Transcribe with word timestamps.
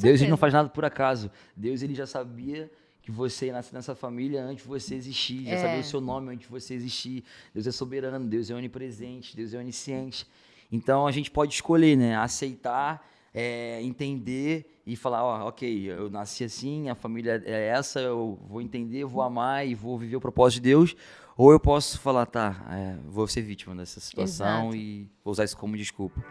Deus 0.00 0.20
ele 0.20 0.30
não 0.30 0.36
faz 0.36 0.52
nada 0.52 0.68
por 0.68 0.84
acaso. 0.84 1.30
Deus 1.56 1.82
ele 1.82 1.94
já 1.94 2.06
sabia 2.06 2.70
que 3.02 3.10
você 3.10 3.46
ia 3.46 3.52
nascer 3.52 3.74
nessa 3.74 3.94
família 3.96 4.42
antes 4.44 4.62
de 4.62 4.68
você 4.68 4.94
existir, 4.94 5.44
já 5.44 5.50
É. 5.52 5.58
sabia 5.58 5.80
o 5.80 5.84
seu 5.84 6.00
nome 6.00 6.28
antes 6.32 6.46
de 6.46 6.50
você 6.50 6.74
existir. 6.74 7.24
Deus 7.52 7.66
é 7.66 7.72
soberano, 7.72 8.26
Deus 8.28 8.48
é 8.50 8.54
onipresente, 8.54 9.36
Deus 9.36 9.52
é 9.54 9.58
onisciente. 9.58 10.26
Então 10.70 11.06
a 11.06 11.10
gente 11.10 11.30
pode 11.30 11.52
escolher, 11.52 11.96
né? 11.96 12.16
Aceitar, 12.16 13.04
é, 13.34 13.82
entender 13.82 14.80
e 14.86 14.94
falar, 14.96 15.24
ó, 15.24 15.48
ok, 15.48 15.90
eu 15.90 16.08
nasci 16.10 16.44
assim, 16.44 16.88
a 16.88 16.94
família 16.94 17.42
é 17.44 17.68
essa, 17.68 18.00
eu 18.00 18.38
vou 18.48 18.60
entender, 18.60 19.04
vou 19.04 19.22
amar 19.22 19.66
e 19.66 19.74
vou 19.74 19.98
viver 19.98 20.16
o 20.16 20.20
propósito 20.20 20.62
de 20.62 20.68
Deus. 20.70 20.94
Ou 21.36 21.50
eu 21.50 21.58
posso 21.58 21.98
falar, 21.98 22.26
tá, 22.26 22.64
é, 22.70 22.96
vou 23.08 23.26
ser 23.26 23.40
vítima 23.42 23.74
dessa 23.74 23.98
situação 24.00 24.64
Exato. 24.68 24.76
e 24.76 25.08
vou 25.24 25.32
usar 25.32 25.44
isso 25.44 25.56
como 25.56 25.76
desculpa. 25.76 26.22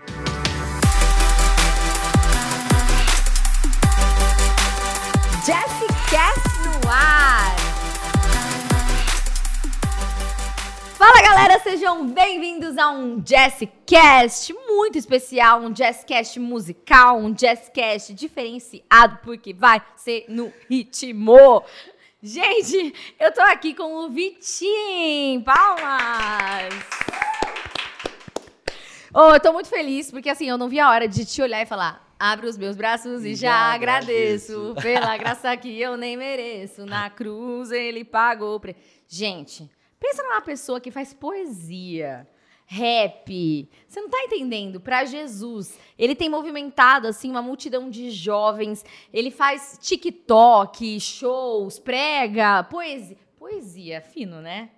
Jessicast 5.44 6.60
no 6.64 6.88
ar! 6.88 7.56
Fala 10.96 11.20
galera, 11.24 11.60
sejam 11.64 12.06
bem-vindos 12.06 12.78
a 12.78 12.92
um 12.92 13.20
Jazzcast 13.20 14.54
muito 14.54 15.00
especial, 15.00 15.62
um 15.62 15.72
Jazzcast 15.72 16.40
musical, 16.40 17.18
um 17.18 17.34
Jazzcast 17.34 18.14
diferenciado, 18.14 19.18
porque 19.24 19.52
vai 19.52 19.82
ser 19.96 20.26
no 20.30 20.54
ritmo. 20.70 21.64
Gente, 22.22 22.94
eu 23.20 23.34
tô 23.34 23.42
aqui 23.42 23.74
com 23.74 23.96
o 23.96 24.10
Vitinho, 24.12 25.44
palmas! 25.44 26.72
Oh, 29.12 29.34
eu 29.34 29.40
tô 29.40 29.52
muito 29.52 29.70
feliz, 29.70 30.12
porque 30.12 30.30
assim, 30.30 30.48
eu 30.48 30.58
não 30.60 30.70
vi 30.70 30.80
a 30.80 30.88
hora 30.88 31.08
de 31.08 31.26
te 31.26 31.42
olhar 31.42 31.64
e 31.64 31.66
falar. 31.66 32.11
Abro 32.24 32.48
os 32.48 32.56
meus 32.56 32.76
braços 32.76 33.26
e 33.26 33.34
já, 33.34 33.50
Já 33.50 33.74
agradeço, 33.74 34.54
agradeço. 34.54 34.76
pela 34.84 35.18
graça 35.18 35.58
que 35.58 35.82
eu 35.82 35.98
nem 35.98 36.16
mereço. 36.16 36.86
Na 36.86 37.10
cruz 37.10 37.72
ele 37.72 38.06
pagou. 38.06 38.60
pre... 38.60 38.76
Gente, 39.08 39.68
pensa 40.00 40.22
numa 40.22 40.40
pessoa 40.40 40.80
que 40.80 40.92
faz 40.92 41.16
poesia, 41.16 42.28
rap. 42.68 43.68
Você 43.88 44.00
não 44.00 44.08
tá 44.08 44.20
entendendo? 44.24 44.80
Pra 44.80 45.04
Jesus, 45.04 45.80
ele 45.98 46.14
tem 46.14 46.30
movimentado 46.30 47.08
assim 47.08 47.32
uma 47.32 47.42
multidão 47.42 47.90
de 47.90 48.12
jovens. 48.12 48.86
Ele 49.12 49.32
faz 49.32 49.80
TikTok, 49.82 51.00
shows, 51.00 51.80
prega, 51.80 52.64
poesia. 52.66 53.18
Poesia, 53.40 54.00
fino, 54.00 54.42
né? 54.42 54.70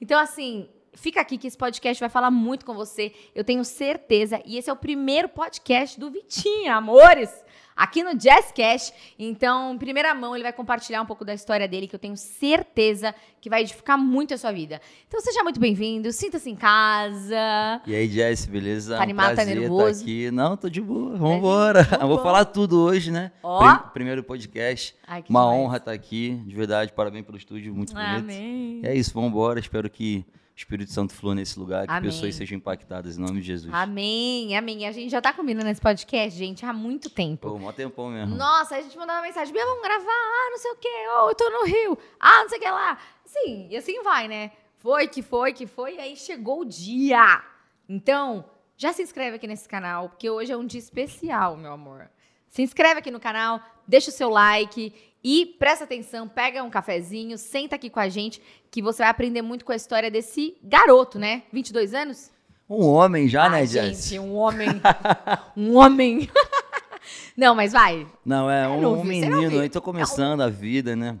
Então, 0.00 0.20
assim, 0.20 0.68
fica 0.94 1.20
aqui 1.20 1.36
que 1.38 1.46
esse 1.46 1.56
podcast 1.58 2.00
vai 2.00 2.08
falar 2.10 2.30
muito 2.30 2.64
com 2.66 2.74
você. 2.74 3.12
Eu 3.34 3.44
tenho 3.44 3.64
certeza. 3.64 4.40
E 4.44 4.56
esse 4.58 4.68
é 4.68 4.72
o 4.72 4.76
primeiro 4.76 5.28
podcast 5.28 5.98
do 5.98 6.10
Vitinho, 6.10 6.72
amores. 6.72 7.30
Aqui 7.76 8.02
no 8.02 8.12
Jazzcast. 8.16 8.92
Então, 9.16 9.72
em 9.74 9.78
primeira 9.78 10.12
mão, 10.12 10.34
ele 10.34 10.42
vai 10.42 10.52
compartilhar 10.52 11.00
um 11.00 11.06
pouco 11.06 11.24
da 11.24 11.32
história 11.32 11.68
dele, 11.68 11.86
que 11.86 11.94
eu 11.94 11.98
tenho 11.98 12.16
certeza 12.16 13.14
que 13.40 13.48
vai 13.48 13.60
edificar 13.60 13.96
muito 13.96 14.34
a 14.34 14.36
sua 14.36 14.50
vida. 14.50 14.80
Então, 15.06 15.20
seja 15.20 15.44
muito 15.44 15.60
bem-vindo, 15.60 16.10
sinta-se 16.10 16.50
em 16.50 16.56
casa. 16.56 17.80
E 17.86 17.94
aí, 17.94 18.08
Jess, 18.08 18.46
beleza? 18.46 18.96
Tá 18.96 19.02
animado, 19.04 19.28
tá 19.28 19.34
prazer 19.36 19.54
tá 19.54 19.60
nervoso? 19.60 20.02
aqui. 20.02 20.28
Não, 20.32 20.56
tô 20.56 20.68
de 20.68 20.80
boa. 20.80 21.16
Vambora. 21.16 21.84
Vambora. 21.84 22.06
Vou 22.08 22.18
falar 22.20 22.46
tudo 22.46 22.80
hoje, 22.80 23.12
né? 23.12 23.30
Ó. 23.44 23.58
Prim- 23.60 23.88
Primeiro 23.92 24.24
podcast. 24.24 24.96
Ai, 25.06 25.22
que 25.22 25.30
Uma 25.30 25.42
demais. 25.42 25.58
honra 25.60 25.76
estar 25.76 25.92
aqui. 25.92 26.34
De 26.46 26.56
verdade, 26.56 26.92
parabéns 26.92 27.24
pelo 27.24 27.38
estúdio, 27.38 27.72
muito 27.72 27.94
bonito. 27.94 28.10
Amém. 28.18 28.80
E 28.82 28.86
é 28.88 28.94
isso, 28.96 29.14
vambora. 29.14 29.60
Espero 29.60 29.88
que 29.88 30.24
Espírito 30.62 30.90
Santo 30.92 31.14
flua 31.14 31.34
nesse 31.34 31.58
lugar, 31.58 31.86
que 31.86 31.92
Amém. 31.92 32.10
pessoas 32.10 32.34
sejam 32.34 32.56
impactadas 32.56 33.16
em 33.16 33.20
nome 33.20 33.40
de 33.40 33.46
Jesus. 33.46 33.72
Amém, 33.72 34.56
amém. 34.56 34.86
A 34.86 34.92
gente 34.92 35.10
já 35.10 35.20
tá 35.20 35.32
combinando 35.32 35.68
esse 35.68 35.80
podcast, 35.80 36.36
gente, 36.38 36.64
há 36.66 36.72
muito 36.72 37.08
tempo. 37.08 37.48
Pô, 37.50 37.58
mó 37.58 37.72
tempão 37.72 38.10
mesmo. 38.10 38.34
Nossa, 38.34 38.76
a 38.76 38.80
gente 38.80 38.96
mandava 38.96 39.22
mensagem, 39.22 39.52
Bia, 39.52 39.64
vamos 39.64 39.82
gravar, 39.82 40.04
ah, 40.04 40.48
não 40.50 40.58
sei 40.58 40.70
o 40.72 40.76
quê, 40.76 40.88
oh, 41.16 41.28
eu 41.30 41.34
tô 41.34 41.48
no 41.50 41.64
Rio, 41.64 41.98
ah, 42.18 42.42
não 42.42 42.48
sei 42.48 42.58
o 42.58 42.60
que 42.60 42.70
lá. 42.70 42.98
Sim, 43.24 43.68
e 43.70 43.76
assim 43.76 44.02
vai, 44.02 44.26
né? 44.26 44.52
Foi 44.78 45.06
que 45.06 45.22
foi, 45.22 45.52
que 45.52 45.66
foi, 45.66 45.96
e 45.96 46.00
aí 46.00 46.16
chegou 46.16 46.60
o 46.60 46.64
dia. 46.64 47.42
Então, 47.88 48.44
já 48.76 48.92
se 48.92 49.02
inscreve 49.02 49.36
aqui 49.36 49.46
nesse 49.46 49.68
canal, 49.68 50.08
porque 50.08 50.28
hoje 50.28 50.52
é 50.52 50.56
um 50.56 50.66
dia 50.66 50.78
especial, 50.80 51.56
meu 51.56 51.72
amor. 51.72 52.10
Se 52.48 52.62
inscreve 52.62 53.00
aqui 53.00 53.10
no 53.10 53.20
canal, 53.20 53.60
deixa 53.86 54.10
o 54.10 54.12
seu 54.12 54.28
like 54.30 54.94
e 55.22 55.46
presta 55.58 55.84
atenção, 55.84 56.28
pega 56.28 56.62
um 56.62 56.70
cafezinho, 56.70 57.36
senta 57.36 57.76
aqui 57.76 57.90
com 57.90 58.00
a 58.00 58.08
gente, 58.08 58.40
que 58.70 58.80
você 58.80 59.02
vai 59.02 59.10
aprender 59.10 59.42
muito 59.42 59.64
com 59.64 59.72
a 59.72 59.76
história 59.76 60.10
desse 60.10 60.56
garoto, 60.62 61.18
né? 61.18 61.42
22 61.52 61.92
anos? 61.94 62.30
Um 62.68 62.84
homem 62.86 63.28
já, 63.28 63.48
né, 63.48 63.60
Ah, 63.60 63.64
Jess? 63.64 64.08
gente, 64.10 64.18
um 64.18 64.34
homem. 64.34 64.68
um 65.56 65.76
homem. 65.76 66.28
Não, 67.36 67.54
mas 67.54 67.72
vai. 67.72 68.06
Não, 68.24 68.50
é, 68.50 68.64
É 68.64 68.68
um, 68.68 68.80
novo, 68.80 69.00
um 69.00 69.04
menino. 69.04 69.60
aí 69.60 69.68
tô 69.68 69.80
começando 69.80 70.40
a 70.42 70.48
vida, 70.48 70.94
né? 70.94 71.16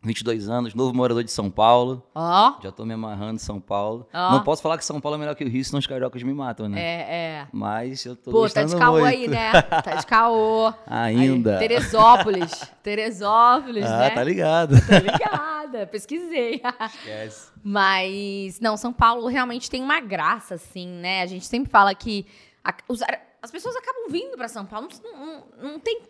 22 0.00 0.48
anos, 0.48 0.74
novo 0.74 0.94
morador 0.94 1.24
de 1.24 1.30
São 1.30 1.50
Paulo. 1.50 2.06
Ó. 2.14 2.54
Já 2.62 2.70
tô 2.70 2.84
me 2.84 2.94
amarrando 2.94 3.34
em 3.34 3.38
São 3.38 3.60
Paulo. 3.60 4.06
Ó. 4.14 4.32
Não 4.32 4.44
posso 4.44 4.62
falar 4.62 4.78
que 4.78 4.84
São 4.84 5.00
Paulo 5.00 5.16
é 5.16 5.18
melhor 5.18 5.34
que 5.34 5.44
o 5.44 5.48
Rio, 5.48 5.64
senão 5.64 5.80
os 5.80 5.86
cariocas 5.88 6.22
me 6.22 6.32
matam, 6.32 6.68
né? 6.68 6.80
É, 6.80 7.14
é. 7.42 7.48
Mas 7.52 8.04
eu 8.06 8.14
tô 8.14 8.30
Pô, 8.30 8.48
tá 8.48 8.62
gostando 8.62 8.68
de 8.74 8.76
caô 8.76 8.92
muito. 9.00 9.06
aí, 9.06 9.26
né? 9.28 9.52
Tá 9.82 9.94
de 9.96 10.06
caô. 10.06 10.72
Ainda. 10.86 11.58
Aí, 11.58 11.68
Teresópolis. 11.68 12.72
Teresópolis, 12.82 13.84
Ah, 13.84 13.98
né? 13.98 14.10
tá 14.10 14.22
ligado. 14.24 14.74
Tá 14.86 14.98
ligada. 15.00 15.86
Pesquisei. 15.86 16.62
Esquece. 16.94 17.50
Mas, 17.62 18.60
não, 18.60 18.76
São 18.76 18.92
Paulo 18.92 19.26
realmente 19.26 19.68
tem 19.68 19.82
uma 19.82 20.00
graça, 20.00 20.54
assim, 20.54 20.86
né? 20.86 21.22
A 21.22 21.26
gente 21.26 21.44
sempre 21.46 21.70
fala 21.70 21.94
que 21.94 22.24
a- 22.64 22.74
os 22.88 23.02
as 23.40 23.50
pessoas 23.52 23.76
acabam 23.76 24.10
vindo 24.10 24.36
pra 24.36 24.48
São 24.48 24.64
Paulo. 24.66 24.88
Não, 25.02 25.12
não- 25.26 25.44
não 25.72 25.78
tem. 25.80 26.02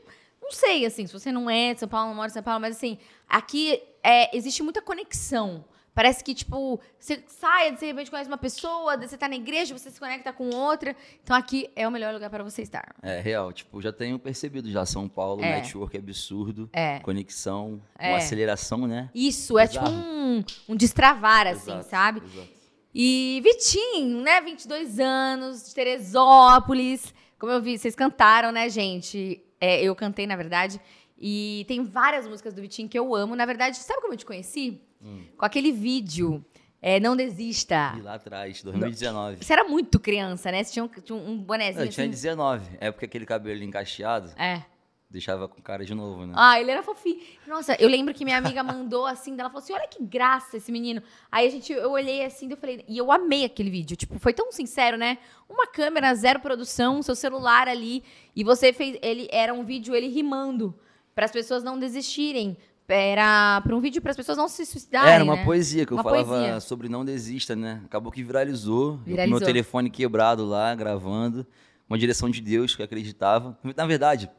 Não 0.50 0.52
sei, 0.58 0.86
assim, 0.86 1.06
se 1.06 1.12
você 1.12 1.30
não 1.30 1.48
é 1.50 1.74
de 1.74 1.80
São 1.80 1.88
Paulo, 1.88 2.08
não 2.08 2.16
mora 2.16 2.28
em 2.30 2.32
São 2.32 2.42
Paulo, 2.42 2.60
mas 2.60 2.76
assim, 2.76 2.98
aqui 3.28 3.80
é, 4.02 4.34
existe 4.36 4.62
muita 4.62 4.80
conexão. 4.80 5.64
Parece 5.94 6.22
que, 6.22 6.32
tipo, 6.32 6.80
você 6.96 7.24
sai, 7.26 7.74
de 7.74 7.84
repente 7.84 8.08
conhece 8.08 8.28
uma 8.30 8.38
pessoa, 8.38 8.96
você 8.96 9.18
tá 9.18 9.28
na 9.28 9.34
igreja, 9.34 9.76
você 9.76 9.90
se 9.90 9.98
conecta 9.98 10.32
com 10.32 10.48
outra. 10.54 10.94
Então 11.24 11.36
aqui 11.36 11.68
é 11.74 11.88
o 11.88 11.90
melhor 11.90 12.14
lugar 12.14 12.30
pra 12.30 12.44
você 12.44 12.62
estar. 12.62 12.94
É 13.02 13.20
real, 13.20 13.52
tipo, 13.52 13.82
já 13.82 13.92
tenho 13.92 14.16
percebido 14.16 14.70
já 14.70 14.86
São 14.86 15.08
Paulo, 15.08 15.42
É. 15.42 15.56
network 15.56 15.96
absurdo, 15.98 16.70
É. 16.72 17.00
conexão, 17.00 17.82
É. 17.98 18.10
uma 18.10 18.18
aceleração, 18.18 18.86
né? 18.86 19.10
Isso, 19.12 19.58
é 19.58 19.66
tipo 19.66 19.88
um, 19.88 20.44
um 20.68 20.76
destravar, 20.76 21.48
assim, 21.48 21.72
Exato, 21.72 21.88
sabe? 21.90 22.22
exato. 22.24 22.48
E 22.94 23.40
Vitinho, 23.42 24.22
né? 24.22 24.40
22 24.40 25.00
anos, 25.00 25.66
de 25.68 25.74
Teresópolis. 25.74 27.12
Como 27.40 27.52
eu 27.52 27.60
vi, 27.60 27.76
vocês 27.78 27.94
cantaram, 27.94 28.50
né, 28.52 28.68
gente? 28.68 29.42
É, 29.60 29.82
eu 29.82 29.94
cantei, 29.94 30.26
na 30.26 30.36
verdade. 30.36 30.80
E 31.18 31.64
tem 31.66 31.84
várias 31.84 32.26
músicas 32.26 32.54
do 32.54 32.62
Vitinho 32.62 32.88
que 32.88 32.98
eu 32.98 33.14
amo. 33.14 33.34
Na 33.34 33.44
verdade, 33.44 33.76
sabe 33.78 34.00
como 34.00 34.12
eu 34.12 34.16
te 34.18 34.24
conheci? 34.26 34.80
Hum. 35.02 35.24
Com 35.36 35.44
aquele 35.44 35.72
vídeo, 35.72 36.44
é, 36.80 37.00
Não 37.00 37.16
Desista. 37.16 37.94
E 37.96 38.02
lá 38.02 38.14
atrás, 38.14 38.62
2019. 38.62 39.44
Você 39.44 39.52
era 39.52 39.64
muito 39.64 39.98
criança, 39.98 40.52
né? 40.52 40.62
Você 40.62 40.72
tinha 40.72 40.84
um, 40.84 40.88
tinha 40.88 41.18
um 41.18 41.36
bonezinho 41.38 41.84
Eu 41.86 41.88
tinha 41.88 42.04
assim. 42.04 42.10
19, 42.10 42.78
época 42.80 43.06
aquele 43.06 43.26
cabelo 43.26 43.62
encaixeado, 43.62 44.32
É. 44.36 44.62
deixava 45.10 45.48
com 45.48 45.60
cara 45.62 45.84
de 45.84 45.94
novo, 45.94 46.26
né? 46.26 46.34
Ah, 46.36 46.60
ele 46.60 46.70
era 46.70 46.82
fofinho. 46.82 47.20
Nossa, 47.46 47.74
eu 47.80 47.88
lembro 47.88 48.12
que 48.12 48.24
minha 48.24 48.38
amiga 48.38 48.62
mandou 48.62 49.06
assim, 49.06 49.32
ela 49.38 49.48
falou 49.48 49.62
assim: 49.62 49.72
olha 49.72 49.88
que 49.88 50.02
graça 50.02 50.56
esse 50.56 50.70
menino. 50.70 51.02
Aí 51.30 51.46
a 51.46 51.50
gente, 51.50 51.72
eu 51.72 51.90
olhei 51.90 52.24
assim, 52.24 52.50
eu 52.50 52.56
falei, 52.56 52.84
e 52.86 52.98
eu 52.98 53.10
amei 53.10 53.44
aquele 53.44 53.70
vídeo. 53.70 53.96
Tipo, 53.96 54.18
foi 54.18 54.32
tão 54.32 54.52
sincero, 54.52 54.96
né? 54.96 55.18
Uma 55.48 55.66
câmera, 55.66 56.14
zero 56.14 56.40
produção, 56.40 57.02
seu 57.02 57.14
celular 57.14 57.68
ali. 57.68 58.02
E 58.36 58.44
você 58.44 58.72
fez. 58.72 58.98
Ele 59.02 59.28
era 59.30 59.52
um 59.52 59.64
vídeo 59.64 59.94
ele 59.94 60.08
rimando. 60.08 60.74
Para 61.14 61.24
as 61.24 61.32
pessoas 61.32 61.64
não 61.64 61.78
desistirem. 61.78 62.56
Era 62.90 63.60
para 63.60 63.76
um 63.76 63.80
vídeo 63.80 64.00
para 64.00 64.12
as 64.12 64.16
pessoas 64.16 64.38
não 64.38 64.48
se 64.48 64.64
suicidarem. 64.64 65.12
Era 65.12 65.24
uma 65.24 65.36
né? 65.36 65.44
poesia 65.44 65.84
que 65.84 65.92
eu 65.92 65.96
Uma 65.96 66.02
falava 66.02 66.24
poesia. 66.24 66.60
sobre 66.60 66.88
não 66.88 67.04
desista, 67.04 67.54
né? 67.54 67.82
Acabou 67.84 68.10
que 68.10 68.22
viralizou. 68.22 68.92
eu 68.92 68.98
Viralizou. 68.98 69.38
meu 69.38 69.46
telefone 69.46 69.90
quebrado 69.90 70.44
lá, 70.46 70.74
gravando. 70.74 71.46
Uma 71.86 71.98
direção 71.98 72.30
de 72.30 72.40
Deus 72.40 72.74
que 72.74 72.80
eu 72.80 72.84
acreditava. 72.84 73.58
Na 73.76 73.84
verdade, 73.84 74.30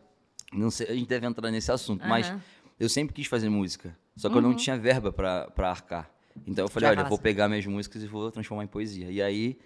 não 0.53 0.71
sei, 0.71 0.87
a 0.87 0.93
gente 0.93 1.07
deve 1.07 1.25
entrar 1.27 1.51
nesse 1.51 1.71
assunto, 1.71 2.07
mas 2.07 2.29
Aham. 2.29 2.41
eu 2.79 2.89
sempre 2.89 3.13
quis 3.13 3.27
fazer 3.27 3.49
música. 3.49 3.95
Só 4.15 4.29
que 4.29 4.37
eu 4.37 4.41
não 4.41 4.49
Uhum. 4.51 4.55
tinha 4.55 4.77
verba 4.77 5.11
pra, 5.11 5.49
pra 5.51 5.69
arcar. 5.69 6.09
Então 6.45 6.65
eu 6.65 6.69
falei, 6.69 6.87
Já 6.87 6.91
olha, 6.91 7.01
eu 7.01 7.09
vou 7.09 7.17
pegar 7.17 7.47
minhas 7.47 7.65
músicas 7.65 8.01
e 8.03 8.07
vou 8.07 8.31
transformar 8.31 8.63
em 8.63 8.67
poesia. 8.67 9.09
E 9.11 9.21
aí, 9.21 9.57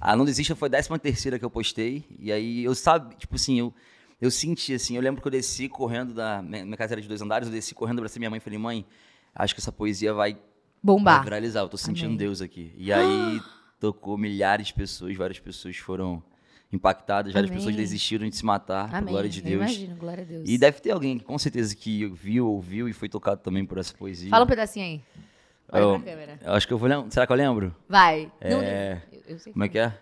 a 0.00 0.14
Não 0.16 0.24
Desista 0.24 0.54
foi 0.54 0.66
a 0.68 0.70
décima 0.70 0.98
terceira 0.98 1.38
que 1.38 1.44
eu 1.44 1.50
postei. 1.50 2.04
E 2.18 2.30
aí 2.32 2.64
eu 2.64 2.74
sabe, 2.74 3.14
tipo 3.16 3.34
assim, 3.36 3.58
eu, 3.58 3.74
eu 4.20 4.30
senti 4.30 4.74
assim, 4.74 4.96
eu 4.96 5.02
lembro 5.02 5.20
que 5.20 5.26
eu 5.28 5.32
desci 5.32 5.68
correndo 5.68 6.12
da. 6.14 6.42
Minha 6.42 6.64
minha 6.64 6.76
casa 6.76 6.94
era 6.94 7.00
de 7.00 7.08
dois 7.08 7.20
andares, 7.22 7.48
eu 7.48 7.54
desci 7.54 7.74
correndo 7.74 8.06
cima 8.08 8.20
minha 8.20 8.30
mãe 8.30 8.38
e 8.38 8.40
falei, 8.40 8.58
mãe, 8.58 8.86
acho 9.34 9.54
que 9.54 9.60
essa 9.60 9.72
poesia 9.72 10.12
vai 10.12 10.32
Vai 10.34 10.40
Bombar. 10.82 11.24
viralizar, 11.24 11.60
eu 11.60 11.68
tô 11.68 11.76
sentindo 11.76 12.06
Amém. 12.06 12.16
Deus 12.18 12.40
aqui. 12.40 12.72
E 12.76 12.92
aí 12.92 13.40
tocou 13.80 14.16
milhares 14.16 14.68
de 14.68 14.74
pessoas, 14.74 15.16
várias 15.16 15.38
pessoas 15.40 15.76
foram 15.76 16.22
impactadas, 16.72 17.32
várias 17.32 17.50
Amém. 17.50 17.58
pessoas 17.60 17.76
desistiram 17.76 18.28
de 18.28 18.36
se 18.36 18.44
matar, 18.44 18.88
por 18.90 18.96
Amém. 18.96 19.12
glória 19.12 19.30
de 19.30 19.38
Eu 19.40 19.44
Deus. 19.44 19.54
imagino, 19.60 19.96
glória 19.96 20.22
a 20.22 20.26
Deus. 20.26 20.48
E 20.48 20.58
deve 20.58 20.80
ter 20.80 20.90
alguém, 20.90 21.18
com 21.18 21.38
certeza, 21.38 21.74
que 21.74 22.06
viu, 22.06 22.48
ouviu 22.48 22.88
e 22.88 22.92
foi 22.92 23.08
tocado 23.08 23.40
também 23.40 23.64
por 23.64 23.78
essa 23.78 23.94
poesia. 23.94 24.30
Fala 24.30 24.44
um 24.44 24.48
pedacinho 24.48 24.84
aí. 24.84 25.00
Olha 25.72 25.80
Eu- 25.82 26.00
pra 26.00 26.10
câmera. 26.12 26.38
Eu 26.44 26.52
acho 26.52 26.66
que 26.66 26.72
eu 26.72 26.78
vou 26.78 26.88
lembrar. 26.88 27.10
Será 27.10 27.26
que 27.26 27.32
eu 27.32 27.36
lembro? 27.36 27.74
Vai. 27.88 28.30
Não 28.44 28.60
É, 28.62 28.94
des- 28.94 29.02
eu, 29.26 29.32
eu 29.34 29.38
sei 29.38 29.52
Como 29.52 29.64
é 29.64 29.68
que 29.68 29.78
é? 29.78 29.92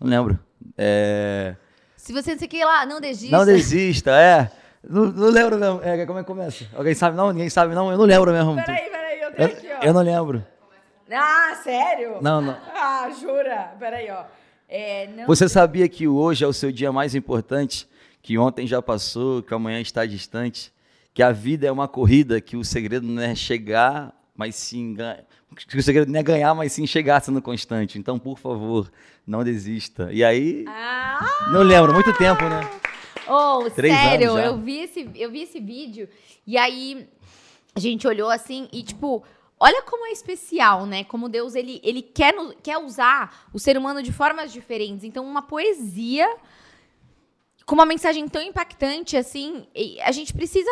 Não 0.00 0.08
lembro. 0.08 0.38
É... 0.76 1.54
Se 1.96 2.12
você 2.12 2.32
não 2.32 2.38
sei 2.38 2.46
o 2.46 2.50
que 2.50 2.64
lá, 2.64 2.84
não 2.84 3.00
desista. 3.00 3.36
Não 3.36 3.44
desista, 3.46 4.10
é. 4.10 4.50
Não, 4.88 5.06
não 5.06 5.28
lembro 5.30 5.56
mesmo. 5.58 5.80
É, 5.82 6.04
como 6.04 6.18
é 6.18 6.22
que 6.22 6.26
começa? 6.26 6.66
Alguém 6.74 6.94
sabe 6.94 7.16
não? 7.16 7.30
Ninguém 7.32 7.48
sabe 7.48 7.74
não? 7.74 7.90
Eu 7.90 7.96
não 7.96 8.04
lembro 8.04 8.30
mesmo. 8.32 8.54
Peraí, 8.56 8.90
peraí, 8.90 9.20
eu 9.20 9.32
tenho 9.32 9.48
Eu, 9.48 9.56
aqui, 9.56 9.68
ó. 9.72 9.86
eu 9.86 9.92
não 9.94 10.02
lembro. 10.02 10.46
Ah, 11.10 11.54
sério? 11.62 12.18
Não, 12.20 12.40
não. 12.40 12.56
Ah, 12.74 13.08
jura? 13.18 13.74
Peraí, 13.78 14.10
ó. 14.10 14.24
É, 14.68 15.06
não... 15.08 15.26
Você 15.26 15.48
sabia 15.48 15.88
que 15.88 16.06
hoje 16.08 16.44
é 16.44 16.46
o 16.48 16.52
seu 16.52 16.72
dia 16.72 16.92
mais 16.92 17.14
importante? 17.14 17.86
Que 18.22 18.38
ontem 18.38 18.66
já 18.66 18.80
passou, 18.80 19.42
que 19.42 19.52
amanhã 19.52 19.80
está 19.80 20.04
distante? 20.06 20.72
Que 21.12 21.22
a 21.22 21.30
vida 21.30 21.66
é 21.66 21.70
uma 21.72 21.86
corrida, 21.86 22.40
que 22.40 22.56
o 22.56 22.64
segredo 22.64 23.06
não 23.06 23.22
é 23.22 23.34
chegar, 23.34 24.12
mas 24.36 24.54
sim 24.56 24.94
ganhar. 24.94 25.24
Que 25.68 25.78
o 25.78 25.82
segredo 25.82 26.10
não 26.10 26.18
é 26.18 26.22
ganhar, 26.22 26.52
mas 26.54 26.72
sim 26.72 26.86
chegar 26.86 27.20
sendo 27.20 27.40
constante. 27.40 27.98
Então, 27.98 28.18
por 28.18 28.38
favor, 28.38 28.90
não 29.26 29.44
desista. 29.44 30.08
E 30.12 30.24
aí, 30.24 30.64
Ah! 30.66 31.48
não 31.52 31.62
lembro, 31.62 31.92
muito 31.94 32.12
tempo, 32.14 32.42
né? 32.48 32.60
Oh, 33.28 33.70
Três 33.70 33.94
sério, 33.94 34.32
anos 34.32 34.42
já. 34.42 34.46
eu 34.48 34.58
vi, 34.58 34.78
esse, 34.80 35.10
eu 35.14 35.30
vi 35.30 35.42
esse 35.42 35.60
vídeo 35.60 36.08
e 36.46 36.58
aí 36.58 37.06
a 37.74 37.80
gente 37.80 38.06
olhou 38.06 38.28
assim 38.28 38.68
e, 38.72 38.82
tipo, 38.82 39.22
olha 39.58 39.82
como 39.82 40.06
é 40.06 40.12
especial, 40.12 40.86
né? 40.86 41.04
Como 41.04 41.28
Deus, 41.28 41.54
ele, 41.54 41.80
ele 41.82 42.02
quer, 42.02 42.34
quer 42.62 42.78
usar 42.78 43.48
o 43.52 43.58
ser 43.58 43.76
humano 43.76 44.02
de 44.02 44.12
formas 44.12 44.52
diferentes. 44.52 45.04
Então, 45.04 45.24
uma 45.24 45.42
poesia 45.42 46.28
com 47.64 47.74
uma 47.74 47.86
mensagem 47.86 48.28
tão 48.28 48.42
impactante, 48.42 49.16
assim, 49.16 49.66
a 50.02 50.12
gente 50.12 50.34
precisa 50.34 50.70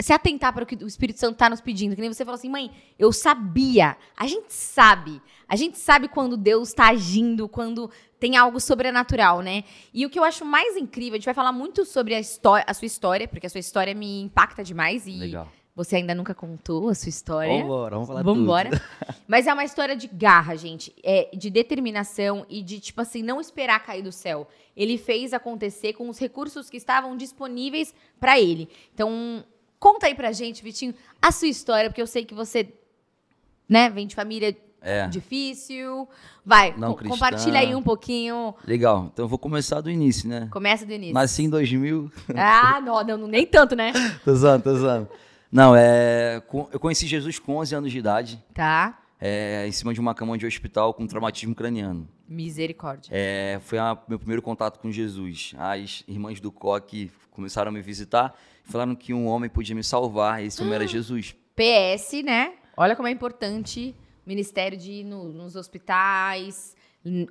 se 0.00 0.12
atentar 0.12 0.52
para 0.52 0.62
o 0.64 0.66
que 0.66 0.76
o 0.76 0.86
Espírito 0.86 1.18
Santo 1.18 1.34
está 1.34 1.50
nos 1.50 1.60
pedindo. 1.60 1.94
Que 1.94 2.00
nem 2.00 2.12
você 2.12 2.24
falou 2.24 2.36
assim, 2.36 2.48
mãe, 2.48 2.70
eu 2.98 3.12
sabia. 3.12 3.96
A 4.16 4.26
gente 4.26 4.52
sabe. 4.52 5.20
A 5.48 5.56
gente 5.56 5.78
sabe 5.78 6.08
quando 6.08 6.36
Deus 6.36 6.68
está 6.68 6.88
agindo, 6.88 7.48
quando 7.48 7.90
tem 8.18 8.36
algo 8.36 8.60
sobrenatural, 8.60 9.40
né? 9.40 9.64
E 9.92 10.04
o 10.04 10.10
que 10.10 10.18
eu 10.18 10.24
acho 10.24 10.44
mais 10.44 10.76
incrível, 10.76 11.14
a 11.14 11.16
gente 11.16 11.24
vai 11.24 11.34
falar 11.34 11.52
muito 11.52 11.84
sobre 11.84 12.14
a, 12.14 12.18
a 12.18 12.74
sua 12.74 12.86
história, 12.86 13.26
porque 13.26 13.46
a 13.46 13.50
sua 13.50 13.60
história 13.60 13.94
me 13.94 14.22
impacta 14.22 14.62
demais 14.62 15.06
e 15.06 15.12
Legal. 15.12 15.48
Você 15.78 15.94
ainda 15.96 16.12
nunca 16.14 16.34
contou 16.34 16.88
a 16.88 16.94
sua 16.94 17.08
história. 17.08 17.62
Vambora, 17.62 17.94
vamos 17.94 18.08
falar 18.08 18.22
Vambora. 18.24 18.70
tudo. 18.70 18.82
Mas 19.28 19.46
é 19.46 19.54
uma 19.54 19.62
história 19.64 19.94
de 19.94 20.08
garra, 20.08 20.56
gente. 20.56 20.92
É, 21.04 21.28
de 21.32 21.48
determinação 21.50 22.44
e 22.50 22.60
de, 22.62 22.80
tipo 22.80 23.00
assim, 23.00 23.22
não 23.22 23.40
esperar 23.40 23.78
cair 23.84 24.02
do 24.02 24.10
céu. 24.10 24.48
Ele 24.76 24.98
fez 24.98 25.32
acontecer 25.32 25.92
com 25.92 26.08
os 26.08 26.18
recursos 26.18 26.68
que 26.68 26.76
estavam 26.76 27.16
disponíveis 27.16 27.94
pra 28.18 28.40
ele. 28.40 28.68
Então, 28.92 29.44
conta 29.78 30.06
aí 30.06 30.14
pra 30.16 30.32
gente, 30.32 30.64
Vitinho, 30.64 30.92
a 31.22 31.30
sua 31.30 31.46
história, 31.48 31.88
porque 31.88 32.02
eu 32.02 32.06
sei 32.08 32.24
que 32.24 32.34
você, 32.34 32.68
né, 33.68 33.88
vem 33.88 34.06
de 34.06 34.14
família 34.16 34.56
É. 34.80 35.06
difícil. 35.08 36.08
Vai, 36.44 36.74
Não 36.76 36.90
co- 36.92 36.96
cristã. 36.98 37.14
compartilha 37.14 37.60
aí 37.60 37.74
um 37.74 37.82
pouquinho. 37.82 38.54
Legal. 38.66 39.10
Então 39.12 39.24
eu 39.26 39.28
vou 39.28 39.38
começar 39.38 39.80
do 39.80 39.90
início, 39.90 40.28
né? 40.28 40.48
Começa 40.50 40.84
do 40.86 40.92
início. 40.92 41.14
Nasci 41.14 41.42
em 41.44 41.50
2000. 41.50 42.10
Ah, 42.34 42.80
não, 42.80 43.04
não, 43.18 43.28
nem 43.28 43.46
tanto, 43.46 43.76
né? 43.76 43.92
tô 44.24 44.34
zoando, 44.34 44.64
tô 44.64 44.74
zoando. 44.74 45.08
Não, 45.50 45.74
é. 45.74 46.42
com- 46.46 46.68
Eu 46.72 46.78
conheci 46.80 47.06
Jesus 47.06 47.38
com 47.38 47.56
11 47.56 47.74
anos 47.74 47.90
de 47.90 47.98
idade, 47.98 48.42
Tá. 48.54 48.98
é, 49.20 49.66
em 49.66 49.72
cima 49.72 49.94
de 49.94 50.00
uma 50.00 50.14
cama 50.14 50.36
de 50.36 50.46
hospital 50.46 50.92
com 50.94 51.06
traumatismo 51.06 51.54
craniano. 51.54 52.08
Misericórdia. 52.28 53.10
É, 53.12 53.58
foi 53.62 53.78
a- 53.78 53.96
meu 54.06 54.18
primeiro 54.18 54.42
contato 54.42 54.78
com 54.78 54.90
Jesus. 54.90 55.54
As 55.58 56.04
irmãs 56.06 56.40
do 56.40 56.52
coque 56.52 57.10
começaram 57.30 57.70
a 57.70 57.72
me 57.72 57.80
visitar 57.80 58.34
e 58.66 58.70
falaram 58.70 58.94
que 58.94 59.14
um 59.14 59.26
homem 59.26 59.48
podia 59.48 59.74
me 59.74 59.82
salvar. 59.82 60.42
Esse 60.44 60.60
homem 60.60 60.74
era 60.74 60.86
Jesus. 60.86 61.34
PS, 61.56 62.22
né? 62.22 62.52
Olha 62.76 62.94
como 62.94 63.08
é 63.08 63.10
importante 63.10 63.94
o 64.26 64.28
ministério 64.28 64.76
de 64.76 64.92
ir 64.92 65.04
no- 65.04 65.32
nos 65.32 65.56
hospitais. 65.56 66.76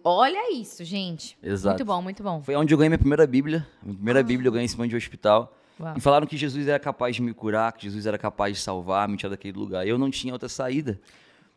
Olha 0.03 0.53
isso, 0.53 0.83
gente. 0.83 1.37
Exato. 1.43 1.75
Muito 1.77 1.85
bom, 1.85 2.01
muito 2.01 2.23
bom. 2.23 2.41
Foi 2.41 2.55
onde 2.55 2.73
eu 2.73 2.77
ganhei 2.77 2.89
minha 2.89 2.97
primeira 2.97 3.27
Bíblia. 3.27 3.67
Minha 3.83 3.95
primeira 3.95 4.23
Bíblia 4.23 4.47
eu 4.47 4.51
ganhei 4.51 4.65
em 4.65 4.69
cima 4.69 4.87
de 4.87 4.95
um 4.95 4.97
hospital. 4.97 5.55
Uau. 5.79 5.93
E 5.97 6.01
falaram 6.01 6.25
que 6.25 6.35
Jesus 6.37 6.67
era 6.67 6.79
capaz 6.79 7.15
de 7.15 7.21
me 7.21 7.33
curar, 7.33 7.71
que 7.73 7.83
Jesus 7.83 8.05
era 8.05 8.17
capaz 8.17 8.57
de 8.57 8.63
salvar, 8.63 9.07
me 9.07 9.17
tirar 9.17 9.29
daquele 9.29 9.57
lugar. 9.57 9.87
Eu 9.87 9.97
não 9.97 10.09
tinha 10.09 10.33
outra 10.33 10.49
saída. 10.49 10.99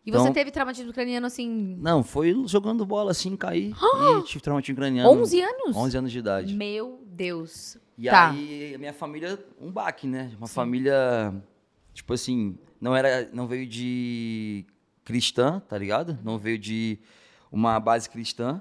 E 0.05 0.11
você 0.11 0.23
Então- 0.23 0.33
teve 0.33 0.51
traumatismo 0.51 0.93
craniano 0.93 1.27
assim, 1.27 1.77
Não, 1.79 2.03
foi 2.03 2.35
jogando 2.47 2.87
bola 2.87 3.11
assim, 3.11 3.37
caí 3.37 3.73
e 4.21 4.23
tive 4.25 4.41
traumatismo 4.43 4.77
craniano. 4.77 5.11
11 5.11 5.41
anos? 5.41 5.77
11 5.77 5.97
anos 5.99 6.13
de 6.13 6.19
idade. 6.19 6.55
Meu 6.55 7.03
Deus. 7.07 7.77
E 7.99 8.09
tá. 8.09 8.31
aí, 8.31 8.75
a 8.75 8.79
minha 8.79 8.95
família, 8.95 9.39
um 9.61 9.71
baque, 9.71 10.07
né? 10.07 10.33
Uma 10.39 10.47
família, 10.49 11.35
tipo 11.93 12.15
assim, 12.15 12.57
não 12.81 12.97
era, 12.97 13.29
não 13.31 13.47
veio 13.47 13.67
de 13.67 14.65
cristã, 15.05 15.61
tá 15.69 15.77
ligado? 15.77 16.19
Não 16.25 16.39
veio 16.39 16.59
de 16.59 16.99
uma 17.53 17.79
base 17.79 18.09
cristã. 18.09 18.61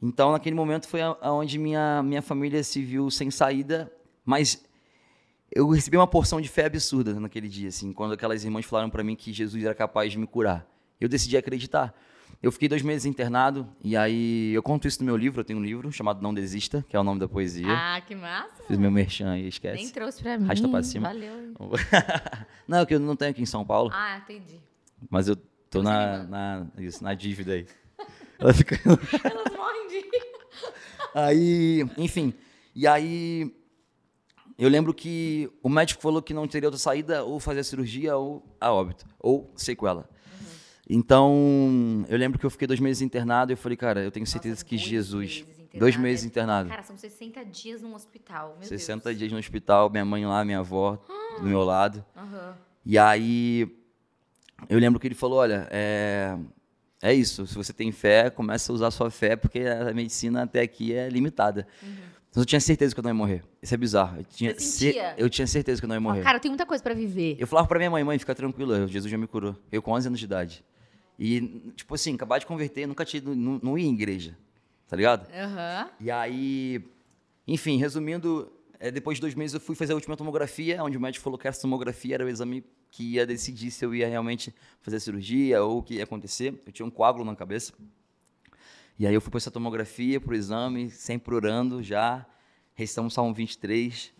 Então, 0.00 0.32
naquele 0.32 0.56
momento 0.56 0.88
foi 0.88 1.00
aonde 1.02 1.58
minha 1.58 2.02
minha 2.02 2.22
família 2.22 2.62
se 2.64 2.82
viu 2.82 3.10
sem 3.10 3.30
saída, 3.30 3.92
mas 4.24 4.64
eu 5.52 5.68
recebi 5.70 5.96
uma 5.96 6.06
porção 6.06 6.40
de 6.40 6.48
fé 6.48 6.66
absurda 6.66 7.18
naquele 7.18 7.48
dia, 7.48 7.68
assim, 7.68 7.92
quando 7.92 8.12
aquelas 8.12 8.44
irmãs 8.44 8.64
falaram 8.64 8.90
para 8.90 9.02
mim 9.02 9.16
que 9.16 9.32
Jesus 9.32 9.64
era 9.64 9.74
capaz 9.74 10.12
de 10.12 10.18
me 10.18 10.26
curar. 10.26 10.66
Eu 11.00 11.08
decidi 11.08 11.36
acreditar. 11.36 11.94
Eu 12.42 12.50
fiquei 12.50 12.68
dois 12.68 12.80
meses 12.80 13.04
internado, 13.04 13.68
e 13.82 13.94
aí 13.96 14.52
eu 14.54 14.62
conto 14.62 14.88
isso 14.88 15.00
no 15.00 15.06
meu 15.06 15.16
livro, 15.16 15.40
eu 15.40 15.44
tenho 15.44 15.58
um 15.58 15.62
livro 15.62 15.92
chamado 15.92 16.22
Não 16.22 16.32
Desista, 16.32 16.82
que 16.88 16.96
é 16.96 17.00
o 17.00 17.04
nome 17.04 17.20
da 17.20 17.28
poesia. 17.28 17.66
Ah, 17.68 18.00
que 18.00 18.14
massa. 18.14 18.62
Fiz 18.66 18.78
meu 18.78 18.90
merchan 18.90 19.32
aí, 19.32 19.48
esquece. 19.48 19.76
Nem 19.76 19.90
trouxe 19.90 20.22
pra 20.22 20.38
mim. 20.38 20.44
Arrasta 20.44 20.68
pra 20.68 20.82
cima. 20.82 21.08
Valeu. 21.08 21.52
não, 22.66 22.86
que 22.86 22.94
eu 22.94 23.00
não 23.00 23.14
tenho 23.14 23.32
aqui 23.32 23.42
em 23.42 23.46
São 23.46 23.64
Paulo, 23.64 23.90
Ah, 23.92 24.18
entendi. 24.22 24.58
mas 25.10 25.28
eu 25.28 25.36
tô 25.68 25.82
na, 25.82 26.22
na, 26.24 26.66
isso, 26.78 27.04
na 27.04 27.12
dívida 27.12 27.52
aí. 27.52 27.66
Ela 28.38 28.54
fica... 28.54 28.76
Elas 28.86 29.52
morrem 29.54 29.88
de... 29.88 30.10
Aí, 31.14 31.86
enfim, 31.98 32.32
e 32.74 32.86
aí 32.86 33.54
eu 34.60 34.68
lembro 34.68 34.92
que 34.94 35.50
o 35.62 35.68
médico 35.68 36.02
falou 36.02 36.20
que 36.22 36.34
não 36.34 36.46
teria 36.46 36.68
outra 36.68 36.78
saída, 36.78 37.24
ou 37.24 37.40
fazer 37.40 37.60
a 37.60 37.64
cirurgia, 37.64 38.16
ou 38.16 38.44
a 38.60 38.72
óbito, 38.72 39.06
ou 39.18 39.50
sequela. 39.56 40.08
Então, 40.88 42.04
eu 42.08 42.18
lembro 42.18 42.38
que 42.38 42.44
eu 42.44 42.50
fiquei 42.50 42.66
dois 42.66 42.80
meses 42.80 43.00
internado 43.00 43.52
e 43.52 43.54
eu 43.54 43.56
falei, 43.56 43.76
cara, 43.76 44.00
eu 44.00 44.10
tenho 44.10 44.26
certeza 44.26 44.54
Nossa, 44.56 44.64
que 44.64 44.76
Jesus. 44.76 45.44
meses 45.44 45.60
dois 45.78 45.96
meses 45.96 46.24
internado. 46.24 46.68
Cara, 46.68 46.82
são 46.82 46.96
60 46.96 47.44
dias 47.44 47.82
num 47.82 47.94
hospital. 47.94 48.56
Meu 48.58 48.66
60 48.66 49.04
Deus. 49.04 49.18
dias 49.18 49.32
no 49.32 49.38
hospital, 49.38 49.88
minha 49.90 50.04
mãe 50.04 50.26
lá, 50.26 50.44
minha 50.44 50.58
avó 50.58 51.00
do 51.38 51.46
meu 51.46 51.62
lado. 51.62 52.04
Aham. 52.16 52.56
E 52.84 52.98
aí, 52.98 53.76
eu 54.68 54.78
lembro 54.78 54.98
que 54.98 55.06
ele 55.06 55.14
falou: 55.14 55.38
olha, 55.38 55.68
é, 55.70 56.36
é 57.02 57.14
isso, 57.14 57.46
se 57.46 57.54
você 57.54 57.72
tem 57.72 57.92
fé, 57.92 58.30
começa 58.30 58.72
a 58.72 58.74
usar 58.74 58.88
a 58.88 58.90
sua 58.90 59.10
fé, 59.10 59.36
porque 59.36 59.60
a 59.60 59.92
medicina 59.94 60.42
até 60.42 60.60
aqui 60.60 60.92
é 60.92 61.08
limitada. 61.08 61.66
Então 62.30 62.42
eu 62.42 62.46
tinha 62.46 62.60
certeza 62.60 62.94
que 62.94 63.00
eu 63.00 63.02
não 63.02 63.10
ia 63.10 63.14
morrer. 63.14 63.42
Isso 63.60 63.74
é 63.74 63.76
bizarro. 63.76 64.18
Eu 64.18 64.24
tinha, 64.24 64.50
Uhum. 64.52 65.14
Eu 65.16 65.28
tinha 65.28 65.46
certeza 65.46 65.80
que 65.80 65.84
eu 65.84 65.88
não 65.88 65.96
ia 65.96 66.00
morrer. 66.00 66.22
Cara, 66.22 66.38
tem 66.38 66.50
muita 66.50 66.64
coisa 66.64 66.82
pra 66.82 66.94
viver. 66.94 67.36
Eu 67.38 67.46
falava 67.46 67.66
pra 67.66 67.78
minha 67.78 67.90
mãe, 67.90 68.04
mãe, 68.04 68.18
fica 68.18 68.34
tranquila, 68.34 68.86
Jesus 68.86 69.10
já 69.10 69.18
me 69.18 69.26
curou. 69.26 69.56
Eu 69.72 69.82
com 69.82 69.90
11 69.92 70.06
anos 70.08 70.18
de 70.20 70.24
idade. 70.26 70.64
E, 71.18 71.72
tipo 71.76 71.94
assim, 71.94 72.14
acabar 72.14 72.38
de 72.38 72.46
converter, 72.46 72.86
nunca 72.86 73.04
tinha, 73.04 73.18
ido- 73.18 73.34
não, 73.34 73.60
não 73.62 73.76
ia 73.78 73.86
em 73.86 73.92
igreja, 73.92 74.36
tá 74.88 74.96
ligado? 74.96 75.26
Aham. 75.34 75.90
E 76.00 76.10
aí, 76.10 76.82
enfim, 77.46 77.76
resumindo, 77.78 78.50
é, 78.78 78.90
depois 78.90 79.16
de 79.18 79.20
dois 79.22 79.34
meses 79.34 79.52
eu 79.54 79.60
fui 79.60 79.74
fazer 79.74 79.92
a 79.92 79.96
última 79.96 80.16
tomografia, 80.16 80.82
onde 80.82 80.96
o 80.96 81.00
médico 81.00 81.22
falou 81.22 81.38
que 81.38 81.46
essa 81.48 81.60
tomografia 81.60 82.14
era 82.14 82.24
o 82.24 82.28
exame 82.28 82.64
que 82.90 83.14
ia 83.16 83.26
decidir 83.26 83.70
se 83.70 83.84
eu 83.84 83.94
ia 83.94 84.08
realmente 84.08 84.54
fazer 84.80 84.96
a 84.96 85.00
cirurgia 85.00 85.62
ou 85.62 85.78
o 85.78 85.82
que 85.82 85.94
ia 85.96 86.04
acontecer. 86.04 86.54
Eu 86.66 86.72
tinha 86.72 86.86
um 86.86 86.90
coágulo 86.90 87.24
na 87.24 87.36
cabeça. 87.36 87.72
E 88.98 89.06
aí 89.06 89.14
eu 89.14 89.20
fui 89.20 89.30
para 89.30 89.38
essa 89.38 89.50
tomografia, 89.50 90.20
pro 90.20 90.34
exame, 90.34 90.90
sempre 90.90 91.34
orando 91.34 91.82
já, 91.82 92.26
recitamos 92.74 93.14
Salmo 93.14 93.32
23. 93.32 94.12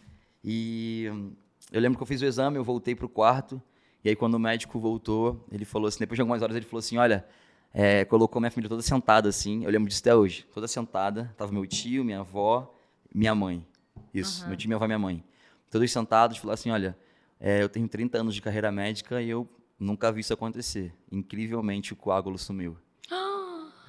E 0.42 1.08
hum, 1.12 1.32
eu 1.70 1.80
lembro 1.80 1.98
que 1.98 2.02
eu 2.02 2.06
fiz 2.06 2.20
o 2.22 2.24
exame, 2.24 2.56
eu 2.56 2.64
voltei 2.64 2.94
pro 2.94 3.08
quarto, 3.08 3.60
e 4.02 4.08
aí 4.08 4.16
quando 4.16 4.34
o 4.34 4.38
médico 4.38 4.78
voltou, 4.78 5.46
ele 5.52 5.64
falou 5.64 5.88
assim, 5.88 5.98
depois 5.98 6.16
de 6.16 6.22
algumas 6.22 6.42
horas 6.42 6.56
ele 6.56 6.64
falou 6.64 6.80
assim, 6.80 6.96
olha, 6.96 7.26
é, 7.72 8.04
colocou 8.04 8.40
minha 8.40 8.50
família 8.50 8.68
toda 8.68 8.82
sentada 8.82 9.28
assim, 9.28 9.64
eu 9.64 9.70
lembro 9.70 9.88
disso 9.88 10.00
até 10.00 10.14
hoje, 10.14 10.46
toda 10.52 10.66
sentada, 10.66 11.32
tava 11.36 11.52
meu 11.52 11.66
tio, 11.66 12.04
minha 12.04 12.20
avó, 12.20 12.74
minha 13.14 13.34
mãe, 13.34 13.64
isso, 14.12 14.46
meu 14.48 14.56
tio, 14.56 14.68
minha 14.68 14.76
avó 14.76 14.84
e 14.84 14.88
minha 14.88 14.98
mãe. 14.98 15.24
Todos 15.70 15.90
sentados, 15.92 16.38
falou 16.38 16.52
assim, 16.52 16.70
olha, 16.70 16.98
é, 17.38 17.62
eu 17.62 17.68
tenho 17.68 17.86
30 17.86 18.18
anos 18.18 18.34
de 18.34 18.42
carreira 18.42 18.72
médica 18.72 19.22
e 19.22 19.30
eu 19.30 19.48
nunca 19.78 20.10
vi 20.10 20.20
isso 20.20 20.34
acontecer. 20.34 20.92
Incrivelmente 21.10 21.92
o 21.92 21.96
coágulo 21.96 22.36
sumiu. 22.36 22.76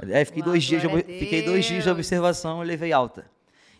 É, 0.10 0.26
fiquei, 0.26 0.42
Uau, 0.42 0.52
dois 0.52 0.64
dias 0.64 0.82
de, 0.82 0.88
fiquei 0.88 1.42
dois 1.44 1.66
dias 1.66 1.84
de 1.84 1.90
observação 1.90 2.64
e 2.64 2.68
levei 2.68 2.92
alta. 2.92 3.26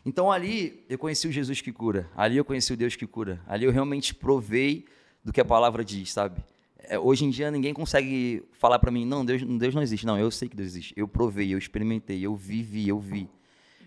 Então 0.06 0.32
ali 0.32 0.84
eu 0.90 0.98
conheci 0.98 1.28
o 1.28 1.32
Jesus 1.32 1.62
que 1.62 1.72
cura. 1.72 2.10
Ali 2.16 2.38
eu 2.38 2.46
conheci 2.46 2.74
o 2.74 2.78
Deus 2.78 2.96
que 2.96 3.08
cura. 3.08 3.42
Ali 3.48 3.66
eu 3.66 3.72
realmente 3.72 4.14
provei 4.14 4.86
do 5.24 5.32
que 5.32 5.40
a 5.40 5.46
palavra 5.46 5.84
diz, 5.84 6.12
sabe? 6.12 6.42
É, 6.78 6.98
hoje 6.98 7.26
em 7.26 7.30
dia 7.30 7.52
ninguém 7.52 7.74
consegue 7.74 8.44
falar 8.54 8.80
pra 8.80 8.92
mim, 8.92 9.06
não, 9.06 9.24
Deus, 9.24 9.44
Deus 9.44 9.76
não 9.76 9.82
existe. 9.82 10.06
Não, 10.06 10.18
eu 10.18 10.32
sei 10.32 10.50
que 10.50 10.56
Deus 10.56 10.70
existe. 10.70 10.94
Eu 10.98 11.08
provei, 11.08 11.54
eu 11.54 11.58
experimentei, 11.58 12.26
eu 12.26 12.36
vivi, 12.36 12.90
eu 12.90 13.00
vi. 13.00 13.30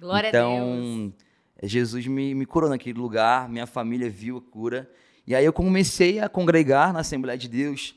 Glória 0.00 0.28
a 0.28 0.32
Deus. 0.32 0.44
então, 0.44 1.14
Jesus 1.62 2.06
me, 2.06 2.34
me 2.34 2.46
curou 2.46 2.70
naquele 2.70 2.98
lugar, 2.98 3.48
minha 3.48 3.66
família 3.66 4.08
viu 4.08 4.36
a 4.36 4.40
cura. 4.40 4.90
E 5.26 5.34
aí 5.34 5.44
eu 5.44 5.52
comecei 5.52 6.20
a 6.20 6.28
congregar 6.28 6.92
na 6.92 7.00
Assembleia 7.00 7.38
de 7.38 7.48
Deus 7.48 7.94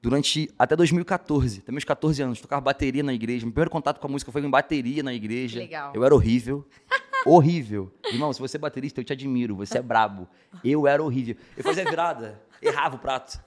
durante 0.00 0.50
até 0.58 0.76
2014, 0.76 1.60
até 1.60 1.72
meus 1.72 1.84
14 1.84 2.22
anos. 2.22 2.40
Tocava 2.40 2.60
bateria 2.60 3.02
na 3.02 3.12
igreja. 3.12 3.44
Meu 3.44 3.52
primeiro 3.52 3.70
contato 3.70 3.98
com 4.00 4.06
a 4.06 4.10
música 4.10 4.30
foi 4.30 4.42
em 4.42 4.50
bateria 4.50 5.02
na 5.02 5.12
igreja. 5.12 5.58
Legal. 5.58 5.92
Eu 5.94 6.04
era 6.04 6.14
horrível. 6.14 6.66
horrível. 7.26 7.92
Irmão, 8.06 8.32
se 8.32 8.40
você 8.40 8.56
é 8.56 8.60
baterista, 8.60 9.00
eu 9.00 9.04
te 9.04 9.12
admiro. 9.12 9.56
Você 9.56 9.78
é 9.78 9.82
brabo. 9.82 10.28
Eu 10.64 10.86
era 10.86 11.02
horrível. 11.02 11.36
Eu 11.56 11.64
fazia 11.64 11.84
virada, 11.84 12.40
errava 12.62 12.96
o 12.96 12.98
prato. 12.98 13.40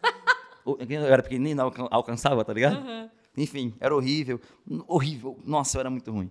Eu 0.66 1.06
era 1.06 1.24
pequenininho, 1.24 1.56
não 1.56 1.88
alcançava, 1.90 2.46
tá 2.46 2.54
ligado? 2.54 2.78
Uhum. 2.86 3.10
Enfim, 3.36 3.74
era 3.80 3.96
horrível. 3.96 4.40
Horrível. 4.88 5.40
Nossa, 5.44 5.78
eu 5.78 5.80
era 5.80 5.90
muito 5.90 6.12
ruim. 6.12 6.30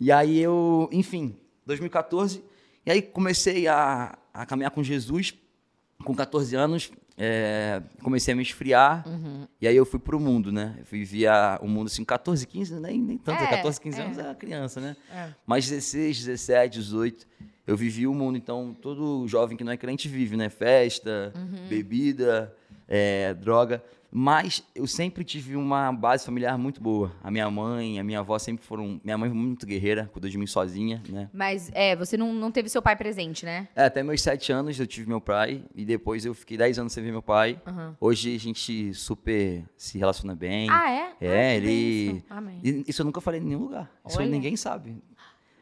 E 0.00 0.10
aí 0.10 0.38
eu, 0.40 0.88
enfim, 0.90 1.36
2014, 1.66 2.42
e 2.84 2.90
aí 2.90 3.02
comecei 3.02 3.68
a, 3.68 4.18
a 4.32 4.46
caminhar 4.46 4.70
com 4.70 4.82
Jesus. 4.82 5.34
Com 6.04 6.14
14 6.16 6.56
anos, 6.56 6.90
é, 7.16 7.82
comecei 8.02 8.32
a 8.32 8.36
me 8.36 8.42
esfriar. 8.42 9.06
Uhum. 9.06 9.46
E 9.60 9.68
aí 9.68 9.76
eu 9.76 9.84
fui 9.84 9.98
pro 9.98 10.18
mundo, 10.18 10.50
né? 10.50 10.76
Eu 10.78 10.86
fui 10.86 11.04
via 11.04 11.58
o 11.62 11.68
mundo 11.68 11.86
assim, 11.86 12.04
14, 12.04 12.46
15, 12.46 12.80
nem, 12.80 13.00
nem 13.00 13.18
tanto. 13.18 13.42
É, 13.42 13.46
14, 13.48 13.80
15 13.80 14.00
é. 14.00 14.04
anos 14.04 14.18
é 14.18 14.34
criança, 14.34 14.80
né? 14.80 14.96
É. 15.12 15.28
Mas 15.46 15.68
16, 15.68 16.24
17, 16.24 16.78
18, 16.78 17.26
eu 17.66 17.76
vivi 17.76 18.06
o 18.06 18.14
mundo. 18.14 18.36
Então, 18.36 18.74
todo 18.80 19.26
jovem 19.28 19.56
que 19.56 19.64
não 19.64 19.72
é 19.72 19.76
crente 19.76 20.08
vive, 20.08 20.36
né? 20.36 20.48
Festa, 20.48 21.32
uhum. 21.34 21.68
bebida, 21.68 22.54
é, 22.88 23.34
droga. 23.34 23.82
Mas 24.14 24.62
eu 24.74 24.86
sempre 24.86 25.24
tive 25.24 25.56
uma 25.56 25.90
base 25.90 26.26
familiar 26.26 26.58
muito 26.58 26.82
boa. 26.82 27.16
A 27.24 27.30
minha 27.30 27.50
mãe, 27.50 27.98
a 27.98 28.04
minha 28.04 28.18
avó 28.18 28.38
sempre 28.38 28.62
foram. 28.62 29.00
Minha 29.02 29.16
mãe 29.16 29.30
foi 29.30 29.38
muito 29.38 29.66
guerreira, 29.66 30.10
cuidou 30.12 30.30
de 30.30 30.36
mim 30.36 30.46
sozinha, 30.46 31.02
né? 31.08 31.30
Mas, 31.32 31.70
é, 31.72 31.96
você 31.96 32.14
não, 32.14 32.30
não 32.30 32.52
teve 32.52 32.68
seu 32.68 32.82
pai 32.82 32.94
presente, 32.94 33.46
né? 33.46 33.68
É, 33.74 33.86
até 33.86 34.02
meus 34.02 34.20
sete 34.20 34.52
anos 34.52 34.78
eu 34.78 34.86
tive 34.86 35.08
meu 35.08 35.20
pai. 35.20 35.64
E 35.74 35.86
depois 35.86 36.26
eu 36.26 36.34
fiquei 36.34 36.58
dez 36.58 36.78
anos 36.78 36.92
sem 36.92 37.02
ver 37.02 37.10
meu 37.10 37.22
pai. 37.22 37.58
Uhum. 37.66 37.94
Hoje 37.98 38.36
a 38.36 38.38
gente 38.38 38.92
super 38.92 39.64
se 39.78 39.96
relaciona 39.96 40.34
bem. 40.34 40.68
Ah, 40.70 40.90
é? 40.90 41.12
É, 41.18 41.48
ah, 41.48 41.54
ele. 41.54 42.22
Amém. 42.28 42.60
Isso 42.86 43.00
eu 43.00 43.06
nunca 43.06 43.20
falei 43.22 43.40
em 43.40 43.44
nenhum 43.44 43.62
lugar. 43.62 43.90
Isso 44.06 44.18
Olha. 44.18 44.28
ninguém 44.28 44.56
sabe. 44.56 45.02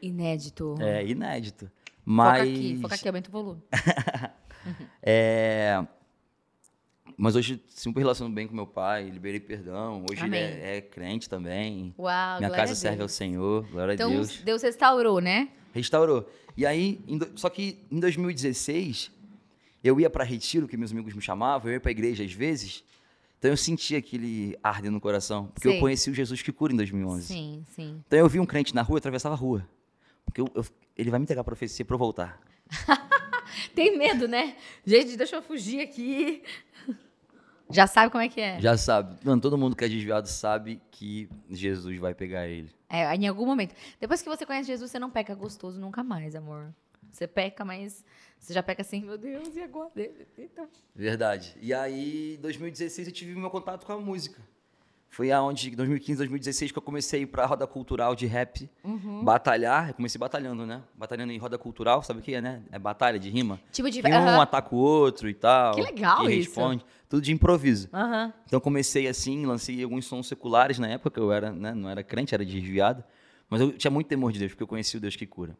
Inédito. 0.01 0.75
É, 0.81 1.07
inédito. 1.07 1.71
Mas. 2.03 2.39
Foca 2.39 2.51
aqui, 2.51 2.79
foca 2.81 2.95
aqui, 2.95 3.07
aumenta 3.07 3.29
o 3.29 3.31
volume. 3.31 3.61
é. 5.01 5.85
Mas 7.21 7.35
hoje 7.35 7.63
super 7.69 7.99
relaciono 7.99 8.33
bem 8.33 8.47
com 8.47 8.55
meu 8.55 8.65
pai, 8.65 9.07
liberei 9.07 9.39
perdão. 9.39 10.03
Hoje 10.09 10.23
Amém. 10.23 10.41
ele 10.41 10.59
é, 10.59 10.77
é, 10.77 10.81
crente 10.81 11.29
também. 11.29 11.93
Uau, 11.99 12.39
Minha 12.39 12.49
casa 12.49 12.73
serve 12.73 13.03
ao 13.03 13.07
Senhor, 13.07 13.63
glória 13.69 13.93
então, 13.93 14.09
a 14.09 14.13
Deus. 14.15 14.37
Deus 14.37 14.63
restaurou, 14.63 15.21
né? 15.21 15.49
Restaurou. 15.71 16.27
E 16.57 16.65
aí, 16.65 16.99
só 17.35 17.47
que 17.47 17.77
em 17.91 17.99
2016, 17.99 19.11
eu 19.83 19.99
ia 19.99 20.09
para 20.09 20.23
retiro, 20.23 20.67
que 20.67 20.75
meus 20.75 20.91
amigos 20.91 21.13
me 21.13 21.21
chamavam, 21.21 21.69
eu 21.69 21.75
ia 21.75 21.79
para 21.79 21.91
igreja 21.91 22.23
às 22.23 22.33
vezes. 22.33 22.83
Então 23.37 23.51
eu 23.51 23.57
sentia 23.57 23.99
aquele 23.99 24.57
arde 24.63 24.89
no 24.89 24.99
coração, 24.99 25.45
porque 25.53 25.69
sim. 25.69 25.75
eu 25.75 25.79
conheci 25.79 26.09
o 26.09 26.15
Jesus 26.15 26.41
que 26.41 26.51
cura 26.51 26.73
em 26.73 26.77
2011. 26.77 27.27
Sim, 27.27 27.63
sim. 27.67 28.03
Então 28.07 28.17
eu 28.17 28.27
vi 28.27 28.39
um 28.39 28.47
crente 28.47 28.73
na 28.73 28.81
rua, 28.81 28.95
eu 28.95 28.97
atravessava 28.97 29.35
a 29.35 29.37
rua. 29.37 29.63
Porque 30.25 30.41
eu, 30.41 30.49
eu, 30.55 30.65
ele 30.97 31.11
vai 31.11 31.19
me 31.19 31.25
entregar 31.25 31.41
a 31.41 31.43
profecia 31.43 31.85
para 31.85 31.93
eu 31.93 31.99
voltar. 31.99 32.41
Tem 33.75 33.95
medo, 33.95 34.27
né? 34.27 34.55
Gente, 34.83 35.15
deixa 35.15 35.35
eu 35.35 35.43
fugir 35.43 35.81
aqui. 35.81 36.41
Já 37.73 37.87
sabe 37.87 38.11
como 38.11 38.23
é 38.23 38.29
que 38.29 38.39
é. 38.41 38.59
Já 38.59 38.77
sabe. 38.77 39.17
Mano, 39.23 39.41
todo 39.41 39.57
mundo 39.57 39.75
que 39.75 39.85
é 39.85 39.89
desviado 39.89 40.27
sabe 40.27 40.81
que 40.91 41.29
Jesus 41.49 41.97
vai 41.99 42.13
pegar 42.13 42.47
ele. 42.47 42.69
É, 42.89 43.13
em 43.15 43.27
algum 43.27 43.45
momento. 43.45 43.75
Depois 43.99 44.21
que 44.21 44.29
você 44.29 44.45
conhece 44.45 44.67
Jesus, 44.67 44.91
você 44.91 44.99
não 44.99 45.09
peca 45.09 45.33
gostoso 45.33 45.79
nunca 45.79 46.03
mais, 46.03 46.35
amor. 46.35 46.73
Você 47.11 47.27
peca, 47.27 47.65
mas 47.65 48.03
você 48.39 48.53
já 48.53 48.63
peca 48.63 48.81
assim, 48.81 49.01
meu 49.01 49.17
Deus, 49.17 49.55
e 49.55 49.61
agora? 49.61 49.91
Então... 50.37 50.67
Verdade. 50.95 51.55
E 51.61 51.73
aí, 51.73 52.35
em 52.35 52.41
2016, 52.41 53.07
eu 53.07 53.13
tive 53.13 53.35
meu 53.35 53.49
contato 53.49 53.85
com 53.85 53.91
a 53.93 53.99
música. 53.99 54.41
Foi 55.11 55.29
aonde, 55.29 55.69
em 55.69 55.75
2015, 55.75 56.19
2016, 56.19 56.71
que 56.71 56.77
eu 56.77 56.81
comecei 56.81 57.19
a 57.19 57.23
ir 57.23 57.25
pra 57.25 57.45
roda 57.45 57.67
cultural 57.67 58.15
de 58.15 58.25
rap, 58.25 58.69
uhum. 58.81 59.25
batalhar. 59.25 59.89
Eu 59.89 59.93
comecei 59.93 60.17
batalhando, 60.17 60.65
né? 60.65 60.81
Batalhando 60.97 61.33
em 61.33 61.37
roda 61.37 61.57
cultural, 61.57 62.01
sabe 62.01 62.21
o 62.21 62.23
que 62.23 62.33
é, 62.33 62.39
né? 62.39 62.61
É 62.71 62.79
batalha 62.79 63.19
de 63.19 63.29
rima. 63.29 63.59
Tipo 63.73 63.91
de... 63.91 64.01
Que 64.01 64.07
um 64.07 64.39
ataca 64.39 64.73
o 64.73 64.77
outro 64.77 65.27
e 65.27 65.33
tal. 65.33 65.75
Que 65.75 65.81
legal 65.81 66.21
que 66.21 66.31
isso. 66.31 66.47
responde. 66.51 66.85
Tudo 67.09 67.21
de 67.21 67.33
improviso. 67.33 67.89
Uhum. 67.91 68.31
Então 68.45 68.61
comecei 68.61 69.05
assim, 69.05 69.45
lancei 69.45 69.83
alguns 69.83 70.05
sons 70.05 70.27
seculares 70.27 70.79
na 70.79 70.87
época, 70.87 71.19
eu 71.19 71.29
era, 71.29 71.51
né? 71.51 71.73
Não 71.73 71.89
era 71.89 72.01
crente, 72.01 72.33
era 72.33 72.45
desviado. 72.45 73.03
Mas 73.49 73.59
eu 73.59 73.73
tinha 73.73 73.91
muito 73.91 74.07
temor 74.07 74.31
de 74.31 74.39
Deus, 74.39 74.53
porque 74.53 74.63
eu 74.63 74.67
conheci 74.67 74.95
o 74.95 75.01
Deus 75.01 75.17
que 75.17 75.25
cura. 75.25 75.57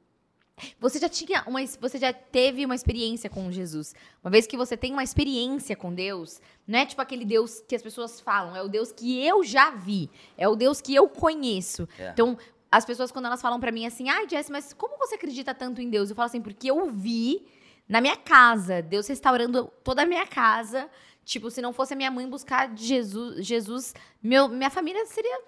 Você 0.79 0.99
já 0.99 1.09
tinha 1.09 1.43
uma, 1.47 1.59
você 1.79 1.97
já 1.97 2.13
teve 2.13 2.65
uma 2.65 2.75
experiência 2.75 3.29
com 3.29 3.51
Jesus. 3.51 3.93
Uma 4.23 4.31
vez 4.31 4.47
que 4.47 4.57
você 4.57 4.75
tem 4.75 4.93
uma 4.93 5.03
experiência 5.03 5.75
com 5.75 5.93
Deus, 5.93 6.41
não 6.67 6.79
é 6.79 6.85
tipo 6.85 7.01
aquele 7.01 7.25
Deus 7.25 7.61
que 7.67 7.75
as 7.75 7.81
pessoas 7.81 8.19
falam, 8.19 8.55
é 8.55 8.61
o 8.61 8.67
Deus 8.67 8.91
que 8.91 9.25
eu 9.25 9.43
já 9.43 9.71
vi, 9.71 10.09
é 10.37 10.47
o 10.47 10.55
Deus 10.55 10.81
que 10.81 10.93
eu 10.93 11.07
conheço. 11.07 11.87
É. 11.97 12.09
Então, 12.11 12.37
as 12.71 12.85
pessoas 12.85 13.11
quando 13.11 13.25
elas 13.25 13.41
falam 13.41 13.59
para 13.59 13.71
mim 13.71 13.85
assim: 13.85 14.09
"Ai, 14.09 14.27
Jess, 14.29 14.49
mas 14.49 14.73
como 14.73 14.97
você 14.97 15.15
acredita 15.15 15.53
tanto 15.53 15.81
em 15.81 15.89
Deus?" 15.89 16.09
Eu 16.09 16.15
falo 16.15 16.27
assim: 16.27 16.41
"Porque 16.41 16.69
eu 16.69 16.89
vi 16.89 17.45
na 17.91 17.99
minha 17.99 18.15
casa, 18.15 18.81
Deus 18.81 19.05
restaurando 19.07 19.71
toda 19.83 20.03
a 20.03 20.05
minha 20.05 20.25
casa. 20.25 20.89
Tipo, 21.25 21.51
se 21.51 21.61
não 21.61 21.73
fosse 21.73 21.93
a 21.93 21.97
minha 21.97 22.09
mãe 22.09 22.27
buscar 22.27 22.75
Jesus, 22.75 23.45
Jesus, 23.45 23.93
meu, 24.23 24.47
minha 24.47 24.69
família 24.69 25.05
seria 25.05 25.41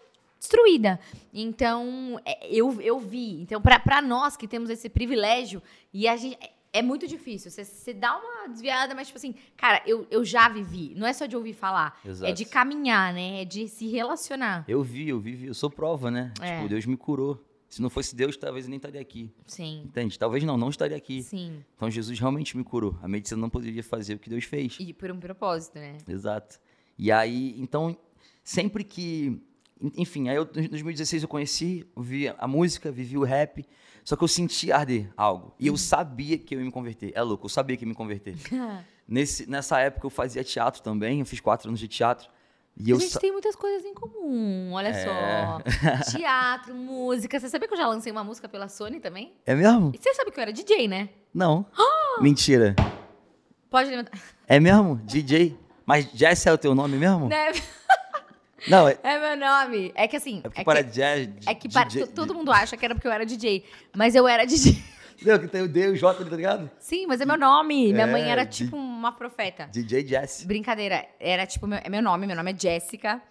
destruída. 0.43 0.99
Então, 1.33 2.19
é, 2.25 2.47
eu, 2.47 2.79
eu 2.81 2.99
vi. 2.99 3.41
Então, 3.41 3.61
para 3.61 4.01
nós 4.01 4.35
que 4.35 4.47
temos 4.47 4.69
esse 4.69 4.89
privilégio, 4.89 5.61
e 5.93 6.07
a 6.07 6.15
gente. 6.17 6.37
É, 6.41 6.51
é 6.75 6.81
muito 6.81 7.07
difícil. 7.07 7.51
Você, 7.51 7.63
você 7.63 7.93
dá 7.93 8.17
uma 8.17 8.49
desviada, 8.49 8.95
mas, 8.95 9.05
tipo 9.05 9.17
assim, 9.19 9.35
cara, 9.55 9.83
eu, 9.85 10.07
eu 10.09 10.25
já 10.25 10.49
vivi. 10.49 10.95
Não 10.95 11.05
é 11.05 11.13
só 11.13 11.27
de 11.27 11.37
ouvir 11.37 11.53
falar. 11.53 11.99
Exato. 12.03 12.31
É 12.31 12.33
de 12.33 12.45
caminhar, 12.45 13.13
né? 13.13 13.43
É 13.43 13.45
de 13.45 13.67
se 13.67 13.87
relacionar. 13.87 14.65
Eu 14.67 14.81
vi, 14.81 15.07
eu 15.07 15.19
vivi. 15.19 15.45
Eu 15.45 15.53
sou 15.53 15.69
prova, 15.69 16.09
né? 16.09 16.33
É. 16.41 16.55
Tipo, 16.55 16.69
Deus 16.69 16.85
me 16.87 16.97
curou. 16.97 17.39
Se 17.69 17.79
não 17.79 17.91
fosse 17.91 18.15
Deus, 18.15 18.35
talvez 18.35 18.65
eu 18.65 18.69
nem 18.69 18.77
estaria 18.77 18.99
aqui. 18.99 19.31
Sim. 19.45 19.83
Entende? 19.85 20.17
Talvez 20.17 20.43
não, 20.43 20.57
não 20.57 20.69
estaria 20.69 20.97
aqui. 20.97 21.21
Sim. 21.21 21.63
Então 21.75 21.89
Jesus 21.89 22.19
realmente 22.19 22.57
me 22.57 22.63
curou. 22.63 22.97
A 23.03 23.07
medicina 23.07 23.39
não 23.39 23.49
poderia 23.49 23.83
fazer 23.83 24.15
o 24.15 24.19
que 24.19 24.29
Deus 24.29 24.43
fez. 24.43 24.77
E 24.79 24.93
por 24.93 25.11
um 25.11 25.19
propósito, 25.19 25.75
né? 25.75 25.97
Exato. 26.07 26.59
E 26.97 27.11
aí, 27.11 27.55
então, 27.59 27.95
sempre 28.43 28.83
que 28.83 29.41
enfim, 29.97 30.29
aí 30.29 30.35
eu, 30.35 30.43
em 30.55 30.67
2016 30.67 31.23
eu 31.23 31.29
conheci, 31.29 31.85
vi 31.97 32.29
a 32.37 32.47
música, 32.47 32.91
vivi 32.91 33.17
o 33.17 33.23
rap, 33.23 33.65
só 34.03 34.15
que 34.15 34.23
eu 34.23 34.27
senti 34.27 34.71
arder 34.71 35.09
algo. 35.17 35.53
E 35.59 35.67
eu 35.67 35.77
sabia 35.77 36.37
que 36.37 36.55
eu 36.55 36.59
ia 36.59 36.65
me 36.65 36.71
converter. 36.71 37.11
É 37.15 37.21
louco, 37.21 37.45
eu 37.45 37.49
sabia 37.49 37.75
que 37.75 37.83
ia 37.83 37.87
me 37.87 37.95
converter. 37.95 38.35
Nesse, 39.05 39.49
nessa 39.49 39.79
época 39.81 40.05
eu 40.05 40.09
fazia 40.09 40.45
teatro 40.45 40.81
também, 40.81 41.19
eu 41.19 41.25
fiz 41.25 41.41
quatro 41.41 41.67
anos 41.67 41.77
de 41.77 41.89
teatro. 41.89 42.29
E 42.75 42.91
a 42.91 42.95
gente 42.95 43.19
tem 43.19 43.31
muitas 43.31 43.55
coisas 43.55 43.85
em 43.85 43.93
comum, 43.93 44.71
olha 44.73 44.87
é... 44.87 45.03
só. 45.05 45.59
Teatro, 46.17 46.73
música. 46.73 47.39
Você 47.39 47.47
sabia 47.47 47.67
que 47.67 47.73
eu 47.73 47.77
já 47.77 47.87
lancei 47.87 48.11
uma 48.11 48.23
música 48.23 48.49
pela 48.49 48.67
Sony 48.67 48.99
também? 48.99 49.33
É 49.45 49.53
mesmo? 49.53 49.91
E 49.93 49.97
você 49.97 50.13
sabe 50.15 50.31
que 50.31 50.39
eu 50.39 50.41
era 50.41 50.51
DJ, 50.51 50.87
né? 50.87 51.09
Não. 51.31 51.65
Mentira. 52.19 52.75
Pode 53.69 53.89
levantar. 53.89 54.17
É 54.47 54.59
mesmo? 54.59 54.95
DJ? 55.03 55.55
Mas 55.85 56.09
Jess 56.13 56.47
é 56.47 56.53
o 56.53 56.57
teu 56.57 56.73
nome 56.73 56.97
mesmo? 56.97 57.27
Né? 57.27 57.51
Não, 58.67 58.87
é... 58.87 58.97
é 59.03 59.35
meu 59.35 59.47
nome. 59.47 59.91
É 59.95 60.07
que 60.07 60.15
assim. 60.15 60.39
É, 60.39 60.41
porque 60.41 60.61
é 60.61 60.63
para 60.63 60.83
que, 60.83 60.91
jazz, 60.91 61.29
é 61.45 61.55
que 61.55 61.69
para, 61.69 61.87
todo 62.07 62.33
mundo 62.33 62.51
acha 62.51 62.77
que 62.77 62.85
era 62.85 62.93
porque 62.95 63.07
eu 63.07 63.11
era 63.11 63.25
DJ. 63.25 63.63
Mas 63.95 64.15
eu 64.15 64.27
era 64.27 64.45
DJ. 64.47 64.81
Não, 65.21 65.39
que 65.39 65.47
tem 65.47 65.61
o 65.61 65.67
D 65.67 65.87
e 65.87 65.89
o 65.89 65.95
J, 65.95 66.25
tá 66.25 66.35
ligado? 66.35 66.69
Sim, 66.79 67.05
mas 67.07 67.21
é 67.21 67.25
meu 67.25 67.37
nome. 67.37 67.93
Minha 67.93 68.05
é, 68.05 68.11
mãe 68.11 68.29
era 68.29 68.45
tipo 68.45 68.75
uma 68.75 69.11
profeta. 69.11 69.69
DJ 69.71 70.05
Jess. 70.05 70.43
Brincadeira. 70.45 71.05
Era 71.19 71.45
tipo, 71.45 71.67
meu, 71.67 71.79
é 71.81 71.89
meu 71.89 72.01
nome, 72.01 72.27
meu 72.27 72.35
nome 72.35 72.51
é 72.51 72.57
Jéssica. 72.57 73.21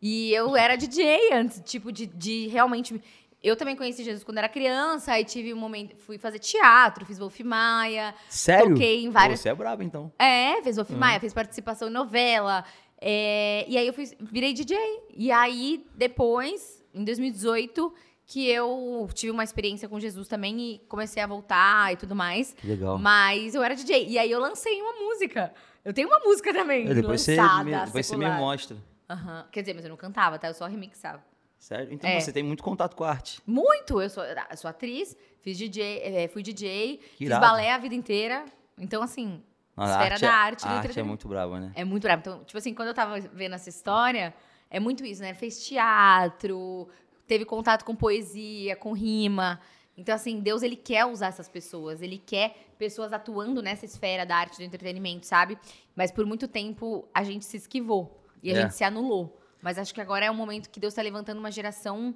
E 0.00 0.32
eu 0.32 0.56
era 0.56 0.76
DJ 0.76 1.32
antes, 1.32 1.62
tipo, 1.64 1.90
de, 1.90 2.06
de 2.06 2.48
realmente. 2.48 3.00
Eu 3.42 3.54
também 3.54 3.76
conheci 3.76 4.02
Jesus 4.02 4.24
quando 4.24 4.38
era 4.38 4.48
criança, 4.48 5.12
aí 5.12 5.24
tive 5.24 5.54
um 5.54 5.56
momento, 5.56 5.94
fui 5.96 6.18
fazer 6.18 6.38
teatro, 6.38 7.06
fiz 7.06 7.18
Wolf 7.18 7.38
Maia. 7.40 8.14
Sério? 8.28 8.70
Toquei 8.70 9.04
em 9.04 9.10
várias. 9.10 9.40
Você 9.40 9.50
é 9.50 9.54
brabo, 9.54 9.82
então. 9.82 10.12
É, 10.18 10.60
fez 10.62 10.76
Wolf 10.76 10.90
uhum. 10.90 10.98
Maia, 10.98 11.20
fez 11.20 11.32
participação 11.32 11.88
em 11.88 11.92
novela. 11.92 12.64
É, 13.00 13.64
e 13.68 13.76
aí 13.76 13.86
eu 13.86 13.92
fui, 13.92 14.10
virei 14.20 14.52
DJ. 14.52 14.78
E 15.14 15.30
aí, 15.30 15.86
depois, 15.94 16.82
em 16.94 17.04
2018, 17.04 17.92
que 18.26 18.48
eu 18.48 19.08
tive 19.14 19.30
uma 19.30 19.44
experiência 19.44 19.88
com 19.88 20.00
Jesus 20.00 20.26
também 20.26 20.60
e 20.60 20.78
comecei 20.88 21.22
a 21.22 21.26
voltar 21.26 21.92
e 21.92 21.96
tudo 21.96 22.14
mais. 22.14 22.52
Que 22.54 22.66
legal. 22.66 22.98
Mas 22.98 23.54
eu 23.54 23.62
era 23.62 23.74
DJ. 23.74 24.08
E 24.08 24.18
aí 24.18 24.30
eu 24.30 24.40
lancei 24.40 24.80
uma 24.82 24.92
música. 24.92 25.52
Eu 25.84 25.92
tenho 25.92 26.08
uma 26.08 26.18
música 26.20 26.52
também. 26.52 26.88
É, 26.88 26.94
depois 26.94 27.26
lançada, 27.26 27.58
você 27.58 27.64
me, 27.64 27.84
depois 27.84 28.06
você 28.06 28.16
me 28.16 28.28
mostra. 28.28 28.76
Uhum. 29.08 29.44
Quer 29.52 29.60
dizer, 29.60 29.74
mas 29.74 29.84
eu 29.84 29.90
não 29.90 29.96
cantava, 29.96 30.38
tá? 30.38 30.48
Eu 30.48 30.54
só 30.54 30.66
remixava. 30.66 31.22
Sério? 31.56 31.92
Então 31.92 32.10
é. 32.10 32.20
você 32.20 32.32
tem 32.32 32.42
muito 32.42 32.62
contato 32.62 32.96
com 32.96 33.04
a 33.04 33.10
arte. 33.10 33.40
Muito! 33.46 34.00
Eu 34.00 34.10
sou, 34.10 34.24
eu 34.24 34.56
sou 34.56 34.68
atriz, 34.68 35.16
fiz 35.40 35.56
DJ, 35.56 36.00
é, 36.02 36.28
fui 36.28 36.42
DJ, 36.42 37.00
fiz 37.16 37.28
balé 37.28 37.72
a 37.72 37.78
vida 37.78 37.94
inteira. 37.94 38.44
Então, 38.76 39.02
assim, 39.02 39.42
a 39.76 39.84
esfera 39.84 40.14
arte 40.14 40.20
da 40.22 40.32
arte. 40.32 40.64
É, 40.64 40.68
a 40.68 40.72
arte 40.72 41.00
é 41.00 41.02
muito 41.02 41.28
brava, 41.28 41.60
né? 41.60 41.72
É 41.74 41.84
muito 41.84 42.02
brava. 42.02 42.20
Então, 42.20 42.44
tipo 42.44 42.56
assim, 42.56 42.72
quando 42.72 42.88
eu 42.88 42.94
tava 42.94 43.20
vendo 43.20 43.54
essa 43.54 43.68
história, 43.68 44.34
é 44.70 44.80
muito 44.80 45.04
isso, 45.04 45.20
né? 45.20 45.34
Fez 45.34 45.66
teatro, 45.66 46.88
teve 47.26 47.44
contato 47.44 47.84
com 47.84 47.94
poesia, 47.94 48.74
com 48.76 48.92
rima. 48.92 49.60
Então, 49.96 50.14
assim, 50.14 50.40
Deus, 50.40 50.62
ele 50.62 50.76
quer 50.76 51.04
usar 51.06 51.28
essas 51.28 51.48
pessoas. 51.48 52.02
Ele 52.02 52.18
quer 52.18 52.54
pessoas 52.78 53.12
atuando 53.12 53.62
nessa 53.62 53.84
esfera 53.84 54.24
da 54.24 54.36
arte 54.36 54.58
do 54.58 54.62
entretenimento, 54.62 55.26
sabe? 55.26 55.58
Mas 55.94 56.10
por 56.10 56.26
muito 56.26 56.46
tempo, 56.48 57.08
a 57.14 57.22
gente 57.22 57.44
se 57.44 57.56
esquivou. 57.56 58.22
E 58.42 58.50
a 58.50 58.54
é. 58.56 58.62
gente 58.62 58.74
se 58.74 58.84
anulou. 58.84 59.40
Mas 59.62 59.78
acho 59.78 59.92
que 59.92 60.00
agora 60.00 60.24
é 60.24 60.30
um 60.30 60.34
momento 60.34 60.70
que 60.70 60.78
Deus 60.78 60.92
está 60.92 61.02
levantando 61.02 61.38
uma 61.38 61.50
geração 61.50 62.14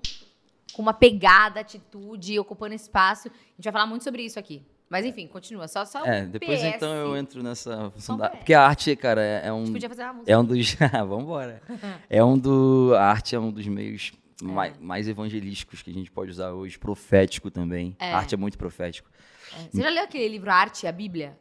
com 0.72 0.82
uma 0.82 0.94
pegada, 0.94 1.60
atitude, 1.60 2.38
ocupando 2.38 2.74
espaço. 2.74 3.28
A 3.28 3.32
gente 3.56 3.64
vai 3.64 3.72
falar 3.72 3.86
muito 3.86 4.04
sobre 4.04 4.22
isso 4.22 4.38
aqui. 4.38 4.64
Mas 4.90 5.06
enfim, 5.06 5.26
continua. 5.28 5.68
Só, 5.68 5.84
só 5.84 6.04
É, 6.04 6.26
depois 6.26 6.58
PS. 6.60 6.66
então 6.74 6.92
eu 6.92 7.16
entro 7.16 7.42
nessa 7.44 7.90
função 7.92 8.18
da... 8.18 8.28
Porque 8.30 8.52
a 8.52 8.66
arte, 8.66 8.94
cara, 8.96 9.22
é, 9.22 9.46
é 9.46 9.48
A 9.48 9.54
um... 9.54 9.60
gente 9.64 9.72
podia 9.74 9.88
fazer 9.88 10.02
uma 10.02 10.12
música. 10.14 10.32
É 10.32 10.36
um 10.38 10.44
dos... 10.44 10.74
Vambora. 11.08 11.62
É 12.10 12.24
um 12.24 12.36
do... 12.36 12.92
A 12.96 13.04
arte 13.04 13.36
é 13.36 13.38
um 13.38 13.52
dos 13.52 13.66
meios 13.68 14.12
mais, 14.42 14.76
mais 14.78 15.06
evangelísticos 15.08 15.80
que 15.80 15.90
a 15.90 15.94
gente 15.94 16.10
pode 16.10 16.32
usar 16.32 16.50
hoje. 16.50 16.76
Profético 16.76 17.50
também. 17.52 17.94
É. 18.00 18.12
A 18.12 18.18
arte 18.18 18.34
é 18.34 18.38
muito 18.38 18.58
profético. 18.58 19.08
É. 19.56 19.68
Você 19.70 19.80
já 19.80 19.90
leu 19.90 20.02
aquele 20.02 20.26
livro 20.26 20.50
Arte 20.50 20.84
e 20.84 20.88
a 20.88 20.92
Bíblia? 20.92 21.38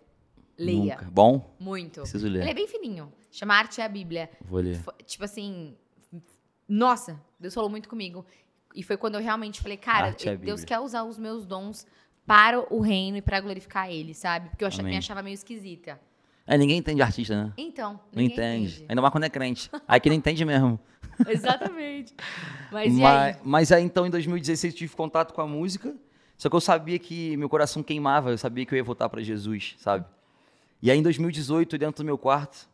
Leia. 0.57 0.95
Nunca. 0.95 1.07
Bom? 1.11 1.55
Muito. 1.59 2.01
Preciso 2.01 2.27
Ele 2.27 2.39
é 2.41 2.45
ler. 2.45 2.53
bem 2.53 2.67
fininho. 2.67 3.11
Chama 3.31 3.55
Arte 3.55 3.79
e 3.79 3.81
a 3.81 3.87
Bíblia. 3.89 4.29
Vou 4.45 4.59
ler. 4.59 4.79
Tipo 5.05 5.23
assim, 5.23 5.75
nossa, 6.67 7.19
Deus 7.39 7.53
falou 7.53 7.69
muito 7.69 7.89
comigo. 7.89 8.25
E 8.75 8.83
foi 8.83 8.97
quando 8.97 9.15
eu 9.15 9.21
realmente 9.21 9.59
falei, 9.61 9.77
cara, 9.77 10.09
a 10.09 10.35
Deus 10.35 10.63
quer 10.63 10.79
usar 10.79 11.03
os 11.03 11.17
meus 11.17 11.45
dons 11.45 11.87
para 12.25 12.59
o 12.73 12.79
reino 12.79 13.17
e 13.17 13.21
para 13.21 13.39
glorificar 13.39 13.89
ele, 13.91 14.13
sabe? 14.13 14.49
Porque 14.49 14.63
eu 14.63 14.67
acha- 14.67 14.81
Amém. 14.81 14.91
me 14.93 14.97
achava 14.97 15.21
meio 15.23 15.33
esquisita. 15.33 15.99
É, 16.45 16.57
ninguém 16.57 16.77
entende 16.77 17.01
artista, 17.01 17.43
né? 17.45 17.53
Então, 17.57 17.99
Não 18.11 18.21
entende. 18.23 18.67
entende. 18.75 18.85
Ainda 18.89 19.01
mais 19.01 19.11
quando 19.11 19.23
é 19.23 19.29
crente. 19.29 19.69
Aí 19.87 19.99
que 19.99 20.09
não 20.09 20.15
entende 20.15 20.43
mesmo. 20.45 20.79
Exatamente. 21.27 22.15
Mas 22.71 22.93
e 22.97 22.97
aí? 22.97 23.01
Mas, 23.01 23.37
mas 23.43 23.71
aí 23.71 23.83
então 23.83 24.05
em 24.05 24.09
2016 24.09 24.73
eu 24.73 24.77
tive 24.77 24.95
contato 24.95 25.33
com 25.33 25.41
a 25.41 25.47
música. 25.47 25.95
Só 26.37 26.49
que 26.49 26.55
eu 26.55 26.61
sabia 26.61 26.97
que 26.97 27.35
meu 27.37 27.49
coração 27.49 27.83
queimava, 27.83 28.31
eu 28.31 28.37
sabia 28.37 28.65
que 28.65 28.73
eu 28.73 28.77
ia 28.77 28.83
voltar 28.83 29.09
pra 29.09 29.21
Jesus, 29.21 29.75
sabe? 29.79 30.05
E 30.81 30.89
aí 30.89 30.97
em 30.97 31.03
2018, 31.03 31.77
dentro 31.77 32.01
do 32.03 32.05
meu 32.05 32.17
quarto, 32.17 32.69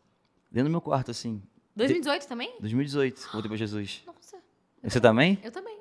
dentro 0.52 0.70
do 0.70 0.72
meu 0.72 0.82
quarto 0.82 1.10
assim, 1.12 1.42
2018 1.76 2.28
também? 2.28 2.54
2018, 2.60 3.20
eu 3.26 3.32
voltei 3.32 3.50
pra 3.50 3.58
Jesus. 3.58 4.04
Nossa, 4.06 4.38
Você 4.84 5.02
também? 5.02 5.40
eu 5.44 5.52
também. 5.52 5.76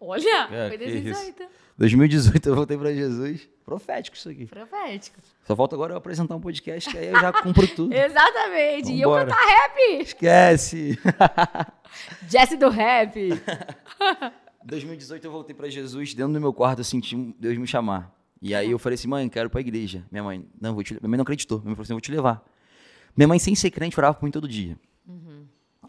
Olha, 0.00 0.48
É, 0.50 0.68
foi 0.68 0.78
que 0.78 0.84
2018. 0.84 1.42
2018 1.76 2.48
eu 2.48 2.54
voltei 2.54 2.76
pra 2.76 2.92
Jesus. 2.92 3.48
Profético 3.64 4.16
isso 4.16 4.28
aqui. 4.28 4.46
Profético. 4.46 5.18
Só 5.44 5.54
falta 5.54 5.74
agora 5.76 5.92
eu 5.92 5.96
apresentar 5.96 6.34
um 6.36 6.40
podcast 6.40 6.88
que 6.90 6.96
aí 6.98 7.08
eu 7.08 7.20
já 7.20 7.32
cumpro 7.32 7.66
tudo. 7.68 7.92
Exatamente. 7.94 8.92
E 8.92 9.00
eu 9.00 9.10
Vambora. 9.10 9.26
cantar 9.30 9.46
rap. 9.46 10.00
Esquece! 10.02 10.98
Jesse 12.28 12.56
do 12.56 12.68
rap. 12.68 13.14
2018 14.64 15.24
eu 15.24 15.30
voltei 15.30 15.54
pra 15.54 15.68
Jesus, 15.68 16.14
dentro 16.14 16.32
do 16.32 16.40
meu 16.40 16.52
quarto 16.52 16.80
eu 16.80 16.84
senti 16.84 17.16
Deus 17.38 17.56
me 17.58 17.66
chamar. 17.66 18.12
E 18.40 18.54
aí 18.54 18.70
eu 18.70 18.78
falei 18.78 18.94
assim, 18.94 19.08
mãe, 19.08 19.28
quero 19.28 19.48
ir 19.48 19.50
pra 19.50 19.60
igreja. 19.60 20.04
Minha 20.10 20.22
mãe, 20.22 20.46
não, 20.60 20.74
vou 20.74 20.82
te 20.84 20.94
le-" 20.94 21.00
Minha 21.00 21.10
mãe 21.10 21.16
não 21.18 21.22
acreditou. 21.22 21.58
Minha 21.58 21.68
mãe 21.70 21.74
falou 21.74 21.82
assim, 21.84 21.92
eu 21.92 21.96
vou 21.96 22.00
te 22.00 22.12
levar. 22.12 22.44
Minha 23.16 23.26
mãe, 23.26 23.38
sem 23.38 23.54
ser 23.54 23.70
crente, 23.70 23.98
orava 23.98 24.14
por 24.14 24.24
mim 24.24 24.30
todo 24.30 24.46
dia. 24.46 24.76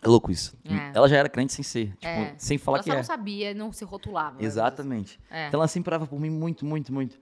É 0.01 0.08
louco 0.08 0.32
isso. 0.32 0.56
É. 0.65 0.91
Ela 0.96 1.08
já 1.10 1.18
era 1.18 1.27
crente 1.29 1.53
sem 1.53 1.63
ser. 1.63 1.88
Tipo, 1.96 2.06
É. 2.08 2.34
sem 2.38 2.58
falar 2.58 2.77
Ela 2.77 2.84
que 2.84 2.89
só 2.89 2.94
é. 2.96 2.98
não 2.98 3.03
sabia, 3.03 3.53
não 3.53 3.72
se 3.72 3.84
rotulava. 3.84 4.44
Exatamente. 4.44 5.20
É. 5.29 5.48
Então 5.48 5.60
ela 5.60 5.68
sempre 5.68 5.89
orava 5.89 6.08
por 6.08 6.20
mim 6.20 6.29
muito, 6.29 6.65
muito, 6.65 6.94
muito. 6.94 7.20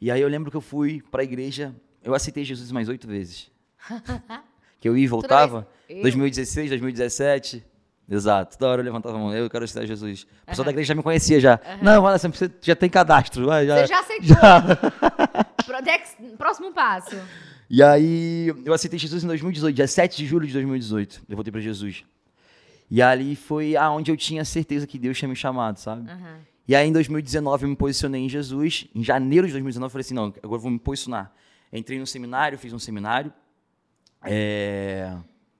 E 0.00 0.10
aí 0.10 0.20
eu 0.20 0.28
lembro 0.28 0.50
que 0.50 0.56
eu 0.56 0.60
fui 0.60 1.02
pra 1.10 1.22
igreja, 1.24 1.74
eu 2.02 2.14
aceitei 2.14 2.44
Jesus 2.44 2.70
mais 2.72 2.88
oito 2.88 3.06
vezes. 3.06 3.50
que 4.80 4.88
eu 4.88 4.96
ia 4.96 5.04
e 5.04 5.08
voltava. 5.08 5.66
Eu? 5.88 6.02
2016, 6.02 6.70
2017. 6.70 7.64
Exato. 8.08 8.58
Toda 8.58 8.72
hora 8.72 8.80
eu 8.80 8.84
levantava 8.84 9.16
a 9.16 9.18
mão, 9.20 9.32
eu 9.34 9.48
quero 9.48 9.64
aceitar 9.64 9.86
Jesus. 9.86 10.26
O 10.42 10.46
pessoal 10.46 10.64
da 10.64 10.70
igreja 10.72 10.88
já 10.88 10.94
me 10.96 11.02
conhecia 11.02 11.38
já. 11.38 11.60
Não, 11.80 12.02
olha, 12.02 12.18
você 12.18 12.50
já 12.60 12.74
tem 12.74 12.90
cadastro. 12.90 13.44
já. 13.46 13.76
Você 13.76 13.86
já 13.86 14.00
aceitou. 14.00 14.36
Next- 15.84 16.16
próximo 16.36 16.72
passo. 16.72 17.16
E 17.68 17.82
aí 17.82 18.52
eu 18.64 18.74
aceitei 18.74 18.98
Jesus 18.98 19.22
em 19.22 19.28
2018, 19.28 19.76
dia 19.76 19.86
7 19.86 20.16
de 20.16 20.26
julho 20.26 20.44
de 20.46 20.52
2018. 20.54 21.22
Eu 21.28 21.36
voltei 21.36 21.52
pra 21.52 21.60
Jesus. 21.60 22.04
E 22.90 23.00
ali 23.00 23.36
foi 23.36 23.76
aonde 23.76 24.10
eu 24.10 24.16
tinha 24.16 24.44
certeza 24.44 24.86
que 24.86 24.98
Deus 24.98 25.16
tinha 25.16 25.28
me 25.28 25.36
chamado, 25.36 25.78
sabe? 25.78 26.10
Aham. 26.10 26.38
E 26.66 26.74
aí 26.74 26.88
em 26.88 26.92
2019 26.92 27.64
eu 27.64 27.68
me 27.70 27.76
posicionei 27.76 28.20
em 28.22 28.28
Jesus. 28.28 28.86
Em 28.94 29.02
janeiro 29.02 29.46
de 29.46 29.52
2019 29.52 29.86
eu 29.88 29.90
falei 29.92 30.02
assim, 30.02 30.14
não, 30.14 30.24
agora 30.26 30.56
eu 30.56 30.58
vou 30.60 30.70
me 30.70 30.78
posicionar. 30.78 31.32
Entrei 31.72 31.98
no 31.98 32.06
seminário, 32.06 32.58
fiz 32.58 32.72
um 32.72 32.78
seminário. 32.78 33.32
É, 34.24 35.16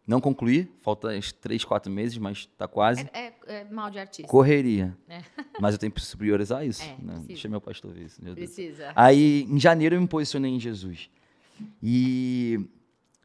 Não 0.06 0.20
concluí, 0.20 0.68
falta 0.82 1.08
uns 1.08 1.30
3, 1.32 1.64
4 1.64 1.90
meses, 1.90 2.18
mas 2.18 2.46
tá 2.58 2.66
quase. 2.66 3.08
É, 3.12 3.26
é- 3.26 3.60
é 3.60 3.64
mal 3.70 3.90
de 3.90 3.98
artista. 4.00 4.26
Correria. 4.28 4.96
É. 5.08 5.22
Mas 5.60 5.74
eu 5.74 5.78
tenho 5.78 5.92
que 5.92 6.16
priorizar 6.16 6.66
isso. 6.66 6.82
É, 6.82 6.86
né? 6.88 6.96
precisa. 7.12 7.26
Deixa 7.28 7.48
meu 7.48 7.60
pastor 7.60 7.92
ver 7.92 8.06
isso. 8.06 8.20
Precisa. 8.20 8.92
Aí, 8.96 9.44
em 9.48 9.60
janeiro, 9.60 9.94
eu 9.94 10.00
me 10.00 10.08
posicionei 10.08 10.50
em 10.50 10.58
Jesus. 10.58 11.08
E 11.82 12.58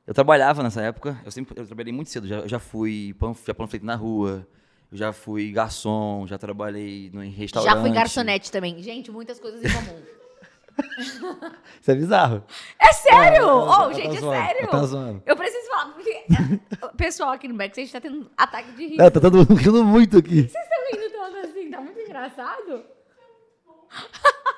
eu 0.07 0.13
trabalhava 0.13 0.61
nessa 0.61 0.81
época, 0.81 1.19
eu 1.25 1.31
sempre 1.31 1.59
eu 1.59 1.65
trabalhei 1.65 1.91
muito 1.91 2.09
cedo, 2.09 2.27
já, 2.27 2.45
já 2.47 2.59
fui 2.59 3.15
já 3.45 3.53
panfleto 3.53 3.85
na 3.85 3.95
rua, 3.95 4.47
já 4.91 5.11
fui 5.11 5.51
garçom, 5.51 6.25
já 6.27 6.37
trabalhei 6.37 7.09
no, 7.13 7.23
em 7.23 7.31
restaurante. 7.31 7.73
Já 7.73 7.81
fui 7.81 7.89
garçonete 7.91 8.51
também. 8.51 8.81
Gente, 8.81 9.11
muitas 9.11 9.39
coisas 9.39 9.63
em 9.63 9.73
comum. 9.73 10.01
Isso 11.81 11.91
é 11.91 11.95
bizarro. 11.95 12.43
É 12.79 12.93
sério? 12.93 13.41
Não, 13.41 13.63
Ô, 13.63 13.65
não, 13.65 13.79
não, 13.79 13.93
gente, 13.93 14.17
é 14.17 14.19
zoando, 14.19 14.45
sério? 14.45 14.67
tá 14.67 14.85
zoando. 14.85 15.23
Eu 15.25 15.35
preciso 15.35 15.67
falar, 15.69 15.93
porque 15.93 16.09
é, 16.09 16.85
o 16.85 16.89
pessoal 16.95 17.31
aqui 17.31 17.47
no 17.47 17.55
backstage 17.55 17.91
tá 17.91 18.01
tendo 18.01 18.29
ataque 18.37 18.71
de 18.73 18.87
riso. 18.87 19.01
É, 19.01 19.09
tá 19.09 19.19
todo 19.19 19.37
mundo 19.37 19.53
rindo 19.55 19.83
muito 19.83 20.17
aqui. 20.17 20.47
Vocês 20.47 20.63
estão 20.63 20.85
rindo 20.91 21.13
tanto 21.13 21.37
assim? 21.47 21.69
Tá 21.69 21.81
muito 21.81 21.99
engraçado? 21.99 22.83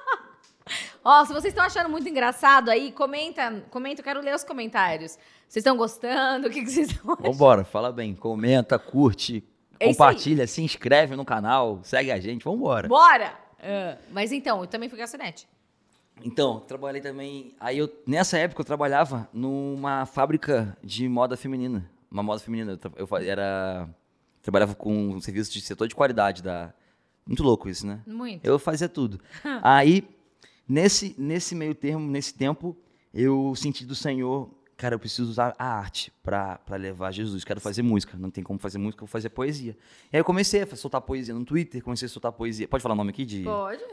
Ó, 1.10 1.24
se 1.24 1.32
vocês 1.32 1.54
estão 1.54 1.64
achando 1.64 1.90
muito 1.90 2.10
engraçado 2.10 2.70
aí, 2.70 2.92
comenta, 2.92 3.64
comenta, 3.72 4.02
eu 4.02 4.04
quero 4.04 4.20
ler 4.20 4.36
os 4.36 4.44
comentários. 4.44 5.14
Vocês 5.48 5.62
estão 5.62 5.78
gostando? 5.78 6.50
O 6.50 6.52
que, 6.52 6.62
que 6.62 6.70
vocês 6.70 6.90
estão 6.90 7.14
achando? 7.14 7.32
Vambora, 7.32 7.64
fala 7.64 7.94
bem, 7.94 8.14
comenta, 8.14 8.78
curte, 8.78 9.42
É 9.80 9.88
compartilha, 9.88 10.46
se 10.46 10.62
inscreve 10.62 11.16
no 11.16 11.24
canal, 11.24 11.80
segue 11.82 12.12
a 12.12 12.20
gente, 12.20 12.44
vambora. 12.44 12.90
Bora! 12.90 13.34
Ah, 13.58 13.98
mas 14.12 14.34
então, 14.34 14.60
eu 14.60 14.68
também 14.68 14.90
fui 14.90 14.98
garçonete. 14.98 15.48
Então, 16.26 16.60
trabalhei 16.60 17.00
também. 17.00 17.56
Aí 17.58 17.78
eu, 17.78 17.90
nessa 18.06 18.38
época 18.38 18.60
eu 18.60 18.66
trabalhava 18.66 19.30
numa 19.32 20.06
fábrica 20.06 20.78
de 20.84 21.08
moda 21.08 21.38
feminina. 21.38 21.90
Uma 22.12 22.22
moda 22.22 22.42
feminina. 22.42 22.78
Eu, 22.98 23.08
era. 23.20 23.88
Trabalhava 24.42 24.76
com 24.76 25.12
um 25.12 25.22
serviço 25.22 25.54
de 25.54 25.62
setor 25.62 25.88
de 25.88 25.96
qualidade 25.96 26.44
da. 26.44 26.74
Muito 27.26 27.44
louco 27.44 27.70
isso, 27.70 27.88
né? 27.88 28.02
Muito. 28.06 28.46
Eu 28.46 28.60
fazia 28.60 28.90
tudo. 28.90 29.22
Aí, 29.64 30.06
nesse, 30.68 31.16
nesse 31.18 31.56
meio 31.56 31.74
termo, 31.74 32.08
nesse 32.10 32.34
tempo, 32.34 32.76
eu 33.14 33.54
senti 33.56 33.86
do 33.86 33.96
Senhor, 33.96 34.50
cara, 34.76 34.96
eu 34.96 35.00
preciso 35.00 35.30
usar 35.30 35.56
a 35.58 35.66
arte 35.66 36.12
pra 36.22 36.60
levar 36.72 37.12
Jesus. 37.12 37.44
Quero 37.44 37.60
fazer 37.60 37.82
música. 37.82 38.16
Não 38.18 38.30
tem 38.30 38.44
como 38.44 38.60
fazer 38.60 38.78
música, 38.78 39.04
eu 39.04 39.08
vou 39.08 39.12
fazer 39.12 39.30
poesia. 39.30 39.76
E 40.12 40.16
aí 40.16 40.20
eu 40.20 40.26
comecei 40.26 40.62
a 40.62 40.76
soltar 40.76 41.02
poesia 41.02 41.34
no 41.34 41.44
Twitter, 41.44 41.84
comecei 41.84 42.06
a 42.06 42.10
soltar 42.10 42.32
poesia. 42.32 42.68
Pode 42.68 42.84
falar 42.84 42.94
o 42.94 42.98
nome 42.98 43.10
aqui 43.10 43.26
de 43.26 43.44
Pode? 43.44 43.84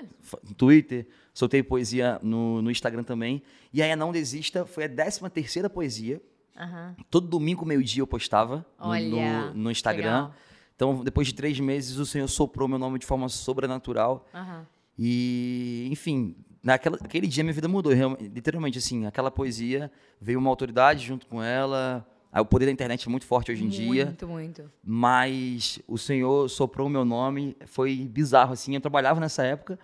Twitter, 0.57 1.07
soltei 1.33 1.63
poesia 1.63 2.21
no, 2.23 2.61
no 2.61 2.71
Instagram 2.71 3.03
também. 3.03 3.43
E 3.73 3.83
aí 3.83 3.91
a 3.91 3.97
Não 3.97 4.13
Desista 4.13 4.67
foi 4.67 4.85
a 4.85 4.89
13 4.89 5.21
terceira 5.31 5.71
poesia. 5.71 6.21
Aham. 6.57 6.95
Todo 7.11 7.27
domingo, 7.27 7.65
meio-dia, 7.65 8.03
eu 8.03 8.07
postava 8.07 8.65
no, 8.79 8.87
Olha, 8.89 9.47
no, 9.47 9.55
no 9.55 9.71
Instagram. 9.71 10.05
legal. 10.05 10.35
Então, 10.77 11.03
depois 11.05 11.29
de 11.29 11.35
três 11.35 11.59
meses, 11.59 11.99
o 11.99 12.07
Senhor 12.07 12.29
soprou 12.29 12.69
meu 12.69 12.79
nome 12.79 12.99
de 12.99 13.07
forma 13.07 13.29
sobrenatural. 13.29 14.29
Aham. 14.35 14.67
E, 14.99 15.89
enfim, 15.91 16.37
naquela, 16.65 16.99
naquele 17.01 17.27
dia 17.29 17.45
minha 17.45 17.53
vida 17.55 17.69
mudou. 17.69 17.93
literalmente, 18.21 18.79
assim, 18.79 19.07
aquela 19.07 19.31
poesia 19.31 19.93
veio 20.21 20.39
uma 20.39 20.51
autoridade 20.51 21.05
junto 21.07 21.27
com 21.27 21.41
ela. 21.43 22.05
O 22.37 22.45
poder 22.45 22.67
da 22.67 22.73
internet 22.73 23.07
é 23.07 23.11
muito 23.11 23.25
forte 23.27 23.53
hoje 23.53 23.63
em 23.65 23.69
dia. 23.69 24.07
Muito, 24.07 24.27
muito. 24.27 24.73
Mas 24.83 25.79
o 25.87 25.97
Senhor 25.97 26.49
soprou 26.49 26.89
o 26.89 26.91
meu 26.91 27.05
nome, 27.05 27.57
foi 27.67 27.95
bizarro, 28.11 28.53
assim. 28.55 28.75
Eu 28.75 28.81
trabalhava 28.81 29.21
nessa 29.21 29.45
época 29.45 29.79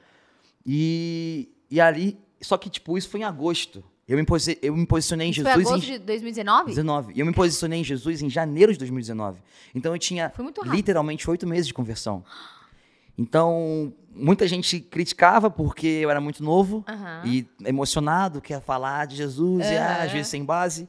e, 0.66 1.48
e 1.70 1.80
ali. 1.80 2.18
Só 2.40 2.56
que, 2.56 2.70
tipo, 2.70 2.96
isso 2.96 3.08
foi 3.08 3.20
em 3.20 3.24
agosto. 3.24 3.84
Eu 4.08 4.16
me, 4.16 4.24
posi- 4.24 4.58
eu 4.60 4.74
me 4.74 4.84
posicionei 4.86 5.28
em 5.28 5.30
Isso 5.30 5.42
foi 5.42 5.52
Jesus 5.52 5.68
agosto 5.68 5.88
em 5.88 5.92
de 5.92 5.98
2019? 6.00 6.66
19. 6.70 7.12
E 7.14 7.20
eu 7.20 7.26
me 7.26 7.32
posicionei 7.32 7.78
em 7.80 7.84
Jesus 7.84 8.20
em 8.22 8.28
janeiro 8.30 8.72
de 8.72 8.78
2019. 8.78 9.38
Então 9.72 9.92
eu 9.94 9.98
tinha 9.98 10.32
muito 10.36 10.64
literalmente 10.64 11.30
oito 11.30 11.46
meses 11.46 11.68
de 11.68 11.74
conversão. 11.74 12.24
Então, 13.16 13.92
muita 14.14 14.46
gente 14.48 14.80
criticava 14.80 15.50
porque 15.50 15.86
eu 15.86 16.10
era 16.10 16.20
muito 16.20 16.42
novo 16.42 16.84
Aham. 16.88 17.22
e 17.24 17.46
emocionado, 17.66 18.40
quer 18.40 18.60
falar 18.60 19.06
de 19.06 19.16
Jesus, 19.16 19.70
e 19.70 19.76
ah, 19.76 19.96
às 19.98 20.04
Aham. 20.04 20.12
vezes 20.12 20.28
sem 20.28 20.44
base. 20.44 20.88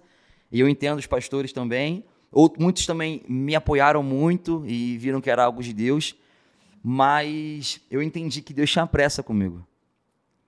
E 0.52 0.60
eu 0.60 0.68
entendo 0.70 1.00
os 1.00 1.08
pastores 1.08 1.52
também. 1.52 2.04
Ou, 2.32 2.54
muitos 2.58 2.86
também 2.86 3.24
me 3.28 3.56
apoiaram 3.56 4.02
muito 4.02 4.64
e 4.66 4.98
viram 4.98 5.20
que 5.22 5.30
era 5.30 5.44
algo 5.44 5.62
de 5.62 5.74
Deus. 5.74 6.16
Mas 6.84 7.80
eu 7.92 8.02
entendi 8.02 8.42
que 8.42 8.54
Deus 8.54 8.72
tinha 8.72 8.88
pressa 8.88 9.22
comigo. 9.22 9.66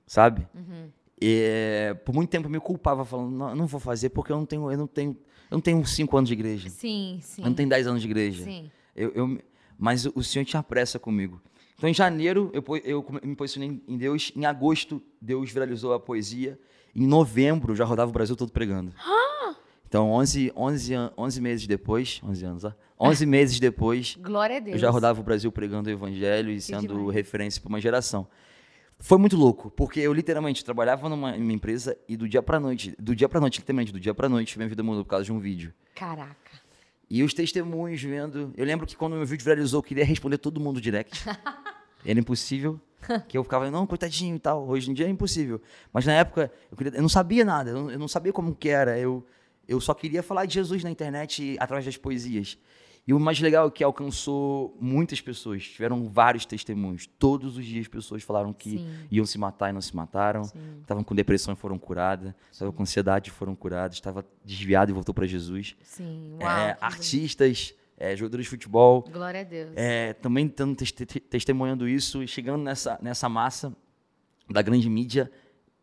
Sabe? 0.07 0.47
Uhum. 0.55 0.89
É, 1.21 1.93
por 2.05 2.13
muito 2.13 2.29
tempo 2.29 2.47
eu 2.47 2.51
me 2.51 2.59
culpava, 2.59 3.05
falando, 3.05 3.31
não, 3.31 3.55
não 3.55 3.67
vou 3.67 3.79
fazer 3.79 4.09
porque 4.09 4.31
eu 4.31 4.35
não 4.37 4.45
tenho, 4.45 4.69
eu 4.71 4.77
não 4.77 4.87
tenho, 4.87 5.11
eu 5.49 5.55
não 5.55 5.61
tenho 5.61 5.85
cinco 5.85 6.17
anos 6.17 6.27
de 6.27 6.33
igreja. 6.33 6.69
Sim, 6.69 7.19
sim. 7.21 7.41
Eu 7.43 7.49
não 7.49 7.55
tenho 7.55 7.69
dez 7.69 7.87
anos 7.87 8.01
de 8.01 8.07
igreja. 8.07 8.43
Sim. 8.43 8.69
Eu, 8.95 9.11
eu- 9.13 9.39
mas 9.77 10.05
o 10.05 10.23
Senhor 10.23 10.45
tinha 10.45 10.61
pressa 10.61 10.99
comigo. 10.99 11.41
Então, 11.77 11.89
em 11.89 11.93
janeiro, 11.93 12.49
eu, 12.53 12.63
eu 12.83 13.05
me 13.23 13.35
posicionei 13.35 13.81
em 13.87 13.97
Deus. 13.97 14.31
Em 14.35 14.45
agosto, 14.45 15.01
Deus 15.21 15.51
viralizou 15.51 15.93
a 15.93 15.99
poesia. 15.99 16.57
Em 16.95 17.05
novembro, 17.07 17.75
já 17.75 17.83
rodava 17.85 18.09
o 18.09 18.13
Brasil 18.13 18.35
todo 18.35 18.51
pregando. 18.51 18.93
Então, 19.87 20.09
11, 20.09 20.51
11, 20.55 20.93
an- 20.95 21.11
11 21.15 21.39
meses 21.39 21.67
depois, 21.67 22.19
11 22.23 22.45
anos, 22.45 22.63
ó, 22.63 22.73
11 22.99 23.27
meses 23.27 23.59
depois, 23.59 24.17
Glória 24.19 24.57
a 24.57 24.59
Deus. 24.59 24.73
eu 24.73 24.79
já 24.79 24.89
rodava 24.89 25.21
o 25.21 25.23
Brasil 25.23 25.51
pregando 25.51 25.87
o 25.87 25.91
evangelho 25.93 26.49
e 26.49 26.59
sendo 26.59 26.87
demais. 26.87 27.13
referência 27.13 27.61
para 27.61 27.69
uma 27.69 27.79
geração. 27.79 28.27
Foi 28.97 29.19
muito 29.19 29.37
louco, 29.37 29.69
porque 29.69 29.99
eu 29.99 30.11
literalmente 30.11 30.65
trabalhava 30.65 31.07
numa, 31.07 31.37
numa 31.37 31.53
empresa 31.53 31.95
e 32.09 32.17
do 32.17 32.27
dia 32.27 32.41
pra 32.41 32.59
noite, 32.59 32.95
do 32.97 33.15
dia 33.15 33.29
pra 33.29 33.39
noite, 33.39 33.59
literalmente, 33.59 33.93
do 33.93 33.99
dia 33.99 34.15
pra 34.15 34.27
noite, 34.27 34.57
minha 34.57 34.67
vida 34.67 34.81
mudou 34.81 35.03
por 35.03 35.11
causa 35.11 35.25
de 35.25 35.31
um 35.31 35.37
vídeo. 35.39 35.71
Caraca. 35.93 36.42
E 37.09 37.21
os 37.23 37.33
testemunhos 37.33 38.01
vendo. 38.01 38.53
Eu 38.57 38.65
lembro 38.65 38.87
que 38.87 38.95
quando 38.95 39.15
meu 39.15 39.25
vídeo 39.25 39.43
viralizou, 39.43 39.79
eu 39.79 39.83
queria 39.83 40.05
responder 40.05 40.37
todo 40.37 40.59
mundo 40.59 40.81
direct. 40.81 41.23
Era 42.05 42.19
impossível. 42.19 42.79
Que 43.27 43.37
eu 43.37 43.43
ficava, 43.43 43.69
não, 43.69 43.85
coitadinho 43.85 44.35
e 44.35 44.39
tal. 44.39 44.67
Hoje 44.67 44.89
em 44.89 44.93
dia 44.93 45.05
é 45.05 45.09
impossível. 45.09 45.61
Mas 45.91 46.05
na 46.05 46.13
época, 46.13 46.51
eu, 46.71 46.77
queria- 46.77 46.93
eu 46.95 47.01
não 47.01 47.09
sabia 47.09 47.43
nada. 47.43 47.69
Eu 47.71 47.75
não, 47.75 47.91
eu 47.91 47.99
não 47.99 48.07
sabia 48.07 48.31
como 48.31 48.55
que 48.55 48.69
era. 48.69 48.97
Eu, 48.97 49.25
eu 49.67 49.79
só 49.81 49.93
queria 49.93 50.23
falar 50.23 50.45
de 50.45 50.53
Jesus 50.53 50.83
na 50.83 50.89
internet 50.89 51.55
através 51.59 51.85
das 51.85 51.97
poesias. 51.97 52.57
E 53.05 53.13
o 53.13 53.19
mais 53.19 53.39
legal 53.41 53.67
é 53.67 53.71
que 53.71 53.83
alcançou 53.83 54.77
muitas 54.79 55.19
pessoas. 55.19 55.63
Tiveram 55.63 56.07
vários 56.07 56.45
testemunhos. 56.45 57.05
Todos 57.05 57.57
os 57.57 57.65
dias 57.65 57.85
pessoas 57.87 58.23
falaram 58.23 58.53
que 58.53 58.77
Sim. 58.77 58.87
iam 59.11 59.25
se 59.25 59.37
matar 59.37 59.69
e 59.69 59.73
não 59.73 59.81
se 59.81 59.93
mataram. 59.93 60.43
Estavam 60.81 61.03
com 61.03 61.13
depressão 61.13 61.53
e 61.53 61.57
foram 61.57 61.77
curadas. 61.77 62.33
Estavam 62.49 62.73
com 62.73 62.81
ansiedade 62.83 63.29
e 63.29 63.33
foram 63.33 63.55
curadas. 63.55 63.97
Estava 63.97 64.25
desviado 64.45 64.89
e 64.89 64.93
voltou 64.93 65.13
para 65.13 65.25
Jesus. 65.27 65.75
Sim. 65.83 66.37
Uau. 66.41 66.49
É, 66.49 66.73
que 66.75 66.79
bonito. 66.79 66.83
artistas, 66.83 67.73
é, 67.97 68.15
jogadores 68.15 68.45
de 68.45 68.49
futebol, 68.49 69.03
Glória 69.11 69.41
a 69.41 69.43
Deus. 69.43 69.71
é, 69.75 70.13
também 70.13 70.45
estando 70.45 70.77
testemunhando 71.29 71.87
isso 71.87 72.23
e 72.23 72.27
chegando 72.27 72.63
nessa, 72.63 72.97
nessa 73.01 73.27
massa 73.27 73.75
da 74.49 74.61
grande 74.61 74.89
mídia. 74.89 75.29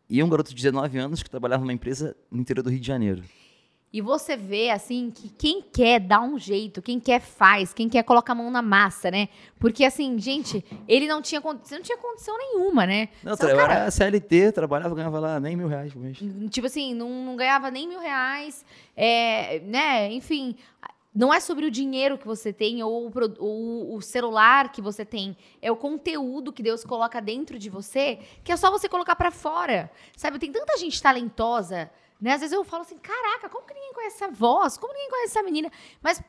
E 0.09 0.21
um 0.23 0.27
garoto 0.27 0.49
de 0.49 0.55
19 0.55 0.97
anos 0.97 1.21
que 1.21 1.29
trabalhava 1.29 1.61
numa 1.61 1.71
empresa 1.71 2.17
no 2.31 2.41
interior 2.41 2.63
do 2.63 2.69
Rio 2.69 2.79
de 2.79 2.87
Janeiro. 2.87 3.23
E 3.93 3.99
você 3.99 4.37
vê, 4.37 4.69
assim, 4.69 5.11
que 5.11 5.27
quem 5.27 5.61
quer 5.61 5.99
dá 5.99 6.21
um 6.21 6.39
jeito, 6.39 6.81
quem 6.81 6.97
quer 6.97 7.19
faz, 7.19 7.73
quem 7.73 7.89
quer 7.89 8.03
coloca 8.03 8.31
a 8.31 8.35
mão 8.35 8.49
na 8.49 8.61
massa, 8.61 9.11
né? 9.11 9.27
Porque, 9.59 9.83
assim, 9.83 10.17
gente, 10.17 10.63
ele 10.87 11.07
não 11.07 11.21
tinha, 11.21 11.41
você 11.41 11.75
não 11.75 11.81
tinha 11.83 11.97
condição 11.97 12.37
nenhuma, 12.37 12.85
né? 12.85 13.09
Não, 13.21 13.35
Você 13.35 13.53
cara- 13.53 13.73
era 13.73 13.91
CLT, 13.91 14.53
trabalhava, 14.53 14.95
ganhava 14.95 15.19
lá 15.19 15.39
nem 15.41 15.57
mil 15.57 15.67
reais 15.67 15.91
por 15.91 16.01
mês. 16.01 16.17
Tipo 16.49 16.67
assim, 16.67 16.93
não, 16.93 17.09
não 17.09 17.35
ganhava 17.35 17.69
nem 17.69 17.85
mil 17.85 17.99
reais, 17.99 18.63
é, 18.95 19.59
né? 19.59 20.09
Enfim, 20.13 20.55
não 21.13 21.33
é 21.33 21.41
sobre 21.41 21.65
o 21.65 21.71
dinheiro 21.71 22.17
que 22.17 22.25
você 22.25 22.53
tem 22.53 22.81
ou 22.81 23.09
o, 23.09 23.13
ou 23.39 23.95
o 23.97 24.01
celular 24.01 24.71
que 24.71 24.81
você 24.81 25.03
tem, 25.03 25.35
é 25.61 25.69
o 25.69 25.75
conteúdo 25.75 26.53
que 26.53 26.63
Deus 26.63 26.85
coloca 26.85 27.21
dentro 27.21 27.59
de 27.59 27.69
você, 27.69 28.19
que 28.41 28.53
é 28.53 28.55
só 28.55 28.71
você 28.71 28.87
colocar 28.87 29.17
pra 29.17 29.31
fora. 29.31 29.91
Sabe, 30.15 30.39
tem 30.39 30.49
tanta 30.49 30.77
gente 30.77 31.01
talentosa, 31.01 31.91
né? 32.21 32.33
Às 32.33 32.41
vezes 32.41 32.55
eu 32.55 32.63
falo 32.63 32.83
assim, 32.83 32.97
caraca, 32.97 33.49
como 33.49 33.65
que 33.65 33.73
ninguém 33.73 33.93
conhece 33.93 34.23
essa 34.23 34.31
voz? 34.31 34.77
Como 34.77 34.93
ninguém 34.93 35.09
conhece 35.09 35.37
essa 35.37 35.43
menina? 35.43 35.71
Mas 36.01 36.21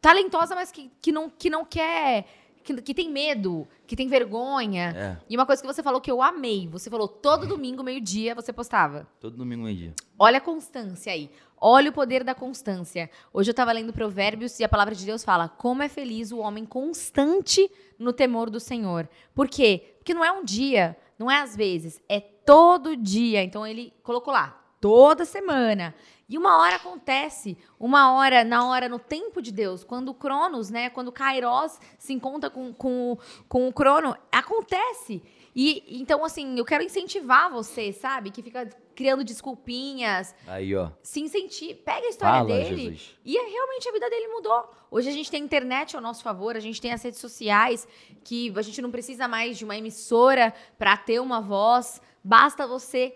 talentosa, 0.00 0.54
mas 0.54 0.72
que, 0.72 0.90
que, 1.00 1.12
não, 1.12 1.30
que 1.30 1.48
não 1.48 1.64
quer, 1.64 2.26
que, 2.64 2.82
que 2.82 2.92
tem 2.92 3.08
medo, 3.08 3.68
que 3.86 3.94
tem 3.94 4.08
vergonha. 4.08 4.92
É, 4.96 5.24
E 5.30 5.36
uma 5.36 5.46
coisa 5.46 5.62
que 5.62 5.68
você 5.68 5.82
falou 5.82 6.00
que 6.00 6.10
eu 6.10 6.20
amei, 6.20 6.66
você 6.66 6.90
falou 6.90 7.06
todo 7.06 7.46
domingo, 7.46 7.82
meio-dia, 7.84 8.34
você 8.34 8.52
postava. 8.52 9.06
todo 9.20 9.36
domingo 9.36 9.62
meio 9.62 9.76
dia. 9.76 9.94
Olha 10.18 10.38
a 10.38 10.40
constância 10.40 11.12
aí. 11.12 11.30
Olha 11.56 11.90
o 11.90 11.92
poder 11.92 12.24
da 12.24 12.34
constância. 12.34 13.08
Hoje 13.32 13.50
eu 13.50 13.52
estava 13.52 13.70
lendo 13.70 13.92
Provérbios 13.92 14.58
e 14.58 14.64
a 14.64 14.68
palavra 14.68 14.96
de 14.96 15.06
Deus 15.06 15.22
fala: 15.22 15.48
como 15.48 15.82
é 15.82 15.88
feliz 15.88 16.32
o 16.32 16.38
homem 16.38 16.64
constante 16.66 17.70
no 17.96 18.12
temor 18.12 18.50
do 18.50 18.58
Senhor. 18.58 19.08
Por 19.32 19.48
quê? 19.48 19.94
Porque 19.98 20.12
não 20.12 20.24
é 20.24 20.32
um 20.32 20.42
dia, 20.44 20.96
não 21.16 21.30
é 21.30 21.40
às 21.40 21.54
vezes, 21.54 22.00
é 22.08 22.18
todo 22.18 22.96
dia. 22.96 23.44
Então 23.44 23.64
ele 23.64 23.92
colocou 24.02 24.34
lá, 24.34 24.60
toda 24.82 25.24
semana. 25.24 25.94
E 26.28 26.36
uma 26.36 26.58
hora 26.58 26.76
acontece, 26.76 27.56
uma 27.78 28.14
hora, 28.14 28.42
na 28.42 28.66
hora, 28.66 28.88
no 28.88 28.98
tempo 28.98 29.40
de 29.40 29.52
Deus, 29.52 29.84
quando 29.84 30.08
o 30.08 30.14
Cronos, 30.14 30.70
né, 30.70 30.90
quando 30.90 31.08
o 31.08 31.12
Kairos 31.12 31.78
se 31.98 32.12
encontra 32.12 32.50
com, 32.50 32.72
com, 32.72 33.16
com 33.48 33.68
o 33.68 33.72
Crono, 33.72 34.16
acontece. 34.30 35.22
E 35.54 36.00
então, 36.00 36.24
assim, 36.24 36.58
eu 36.58 36.64
quero 36.64 36.82
incentivar 36.82 37.50
você, 37.50 37.92
sabe, 37.92 38.30
que 38.30 38.42
fica 38.42 38.68
criando 38.94 39.22
desculpinhas, 39.22 40.34
Aí, 40.46 40.74
ó. 40.74 40.90
se 41.02 41.20
incentive, 41.20 41.74
pega 41.74 42.06
a 42.06 42.10
história 42.10 42.38
Fala, 42.38 42.48
dele 42.48 42.76
Jesus. 42.76 43.18
e 43.24 43.36
é, 43.36 43.48
realmente 43.48 43.88
a 43.88 43.92
vida 43.92 44.08
dele 44.10 44.28
mudou. 44.28 44.70
Hoje 44.90 45.08
a 45.10 45.12
gente 45.12 45.30
tem 45.30 45.42
internet 45.42 45.94
ao 45.94 46.02
nosso 46.02 46.22
favor, 46.22 46.56
a 46.56 46.60
gente 46.60 46.80
tem 46.80 46.92
as 46.92 47.02
redes 47.02 47.20
sociais, 47.20 47.86
que 48.24 48.52
a 48.56 48.62
gente 48.62 48.80
não 48.82 48.90
precisa 48.90 49.28
mais 49.28 49.58
de 49.58 49.64
uma 49.64 49.76
emissora 49.76 50.52
para 50.78 50.96
ter 50.96 51.20
uma 51.20 51.40
voz. 51.40 52.00
Basta 52.24 52.66
você 52.66 53.14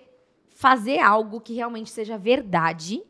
fazer 0.56 0.98
algo 0.98 1.38
que 1.38 1.54
realmente 1.54 1.90
seja 1.90 2.16
verdade, 2.16 3.02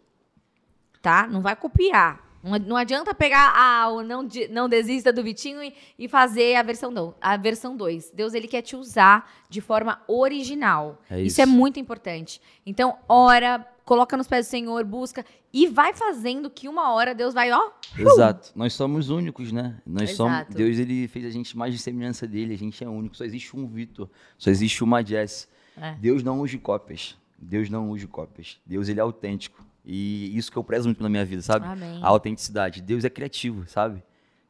tá? 1.01 1.29
Não 1.29 1.41
vai 1.41 1.55
copiar. 1.55 2.27
Não, 2.65 2.77
adianta 2.77 3.13
pegar 3.13 3.53
ah, 3.57 3.89
o 3.89 4.03
não, 4.03 4.29
não 4.51 4.69
desista 4.69 5.13
do 5.13 5.23
Vitinho 5.23 5.63
e, 5.63 5.75
e 5.99 6.07
fazer 6.07 6.55
a 6.55 6.63
versão 6.63 6.91
não, 6.91 7.15
a 7.21 7.37
versão 7.37 7.77
2. 7.77 8.13
Deus 8.15 8.35
ele 8.35 8.47
quer 8.47 8.63
te 8.63 8.77
usar 8.77 9.29
de 9.49 9.61
forma 9.61 10.01
original. 10.07 11.01
É 11.11 11.21
isso 11.21 11.27
isso. 11.27 11.43
é 11.43 11.47
muito 11.47 11.81
importante. 11.81 12.41
Então, 12.65 12.97
ora, 13.09 13.67
coloca 13.85 14.17
nos 14.17 14.29
pés 14.29 14.47
do 14.47 14.51
Senhor, 14.51 14.85
busca 14.85 15.25
e 15.53 15.67
vai 15.67 15.93
fazendo 15.93 16.49
que 16.51 16.69
uma 16.69 16.93
hora 16.93 17.15
Deus 17.15 17.35
vai, 17.35 17.51
ó, 17.51 17.71
Exato. 17.99 18.53
Nós 18.55 18.75
somos 18.75 19.09
únicos, 19.09 19.51
né? 19.51 19.81
Nós 19.87 20.13
somos. 20.13 20.35
Exato. 20.35 20.55
Deus 20.55 20.79
ele 20.79 21.09
fez 21.09 21.25
a 21.25 21.31
gente 21.31 21.57
mais 21.57 21.73
de 21.73 21.81
semelhança 21.81 22.27
dele. 22.27 22.55
A 22.55 22.59
gente 22.59 22.83
é 22.85 22.89
único. 22.89 23.17
Só 23.17 23.25
existe 23.25 23.57
um 23.57 23.67
Vitor. 23.67 24.09
Só 24.37 24.51
existe 24.51 24.85
uma 24.85 25.05
Jess. 25.05 25.49
É. 25.77 25.95
Deus 25.95 26.23
não 26.23 26.41
usa 26.41 26.59
cópias. 26.59 27.17
Deus 27.39 27.69
não 27.71 27.91
usa 27.91 28.07
cópias. 28.07 28.59
Deus 28.67 28.89
ele 28.89 29.01
é 29.01 29.03
autêntico. 29.03 29.65
E 29.85 30.37
isso 30.37 30.51
que 30.51 30.57
eu 30.59 30.65
prezo 30.65 30.89
muito 30.89 31.03
na 31.03 31.09
minha 31.09 31.25
vida, 31.25 31.43
sabe? 31.43 31.67
Amém. 31.67 32.01
A 32.03 32.09
autenticidade. 32.09 32.81
Deus 32.83 33.05
é 33.05 33.11
criativo, 33.11 33.69
sabe? 33.69 34.03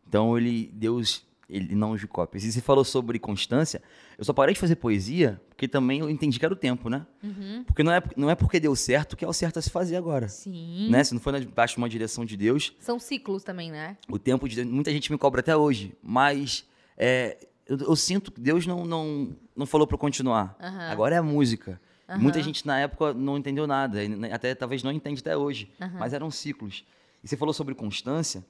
Então 0.08 0.38
ele, 0.38 0.70
Deus, 0.72 1.26
ele 1.50 1.74
não 1.74 1.92
usa 1.92 2.06
cópias. 2.06 2.42
E 2.44 2.50
você 2.52 2.60
falou 2.62 2.84
sobre 2.84 3.18
constância. 3.18 3.82
Eu 4.16 4.24
só 4.24 4.32
parei 4.32 4.54
de 4.54 4.60
fazer 4.60 4.76
poesia 4.76 5.38
porque 5.50 5.68
também 5.68 6.00
eu 6.00 6.08
entendi 6.08 6.38
que 6.38 6.44
era 6.44 6.54
o 6.54 6.56
tempo, 6.56 6.88
né? 6.88 7.06
Uhum. 7.22 7.64
Porque 7.66 7.82
não 7.82 7.92
é, 7.92 8.02
não 8.16 8.30
é 8.30 8.34
porque 8.34 8.58
deu 8.58 8.74
certo 8.74 9.14
que 9.16 9.24
é 9.24 9.28
o 9.28 9.32
certo 9.32 9.58
a 9.58 9.62
se 9.62 9.68
fazer 9.68 9.96
agora. 9.96 10.26
Sim. 10.28 10.88
Né? 10.90 11.04
Se 11.04 11.12
não 11.12 11.20
for 11.20 11.32
na- 11.32 11.38
debaixo 11.38 11.74
de 11.74 11.78
uma 11.78 11.88
direção 11.88 12.24
de 12.24 12.34
Deus, 12.36 12.74
São 12.80 12.98
ciclos 12.98 13.42
também, 13.44 13.70
né? 13.70 13.98
o 14.08 14.18
tempo 14.18 14.48
de 14.48 14.56
Deus, 14.56 14.68
muita 14.68 14.90
gente 14.90 15.12
me 15.12 15.18
cobra 15.18 15.40
até 15.40 15.54
hoje, 15.54 15.94
mas 16.02 16.64
é, 16.96 17.36
eu, 17.66 17.76
eu 17.78 17.96
sinto 17.96 18.32
que 18.32 18.40
Deus 18.40 18.66
não, 18.66 18.86
não, 18.86 19.36
não 19.54 19.66
falou 19.66 19.86
para 19.86 19.98
continuar. 19.98 20.56
Aham. 20.58 20.88
Agora 20.90 21.14
é 21.14 21.18
a 21.18 21.22
música. 21.22 21.78
Aham. 22.08 22.20
Muita 22.20 22.40
gente 22.42 22.66
na 22.66 22.78
época 22.78 23.12
não 23.12 23.36
entendeu 23.36 23.66
nada, 23.66 23.98
até 24.32 24.54
talvez 24.54 24.82
não 24.82 24.92
entende 24.92 25.20
até 25.20 25.36
hoje, 25.36 25.70
Aham. 25.80 25.98
mas 25.98 26.12
eram 26.12 26.30
ciclos. 26.30 26.84
E 27.22 27.28
você 27.28 27.36
falou 27.36 27.52
sobre 27.52 27.74
constância, 27.74 28.44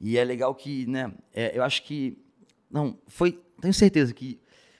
e 0.00 0.18
é 0.18 0.24
legal 0.24 0.54
que, 0.54 0.86
né, 0.86 1.12
é, 1.32 1.56
eu 1.56 1.62
acho 1.62 1.82
que, 1.84 2.18
não, 2.70 2.98
foi, 3.06 3.40
tenho 3.60 3.72
certeza 3.72 4.12
que 4.12 4.38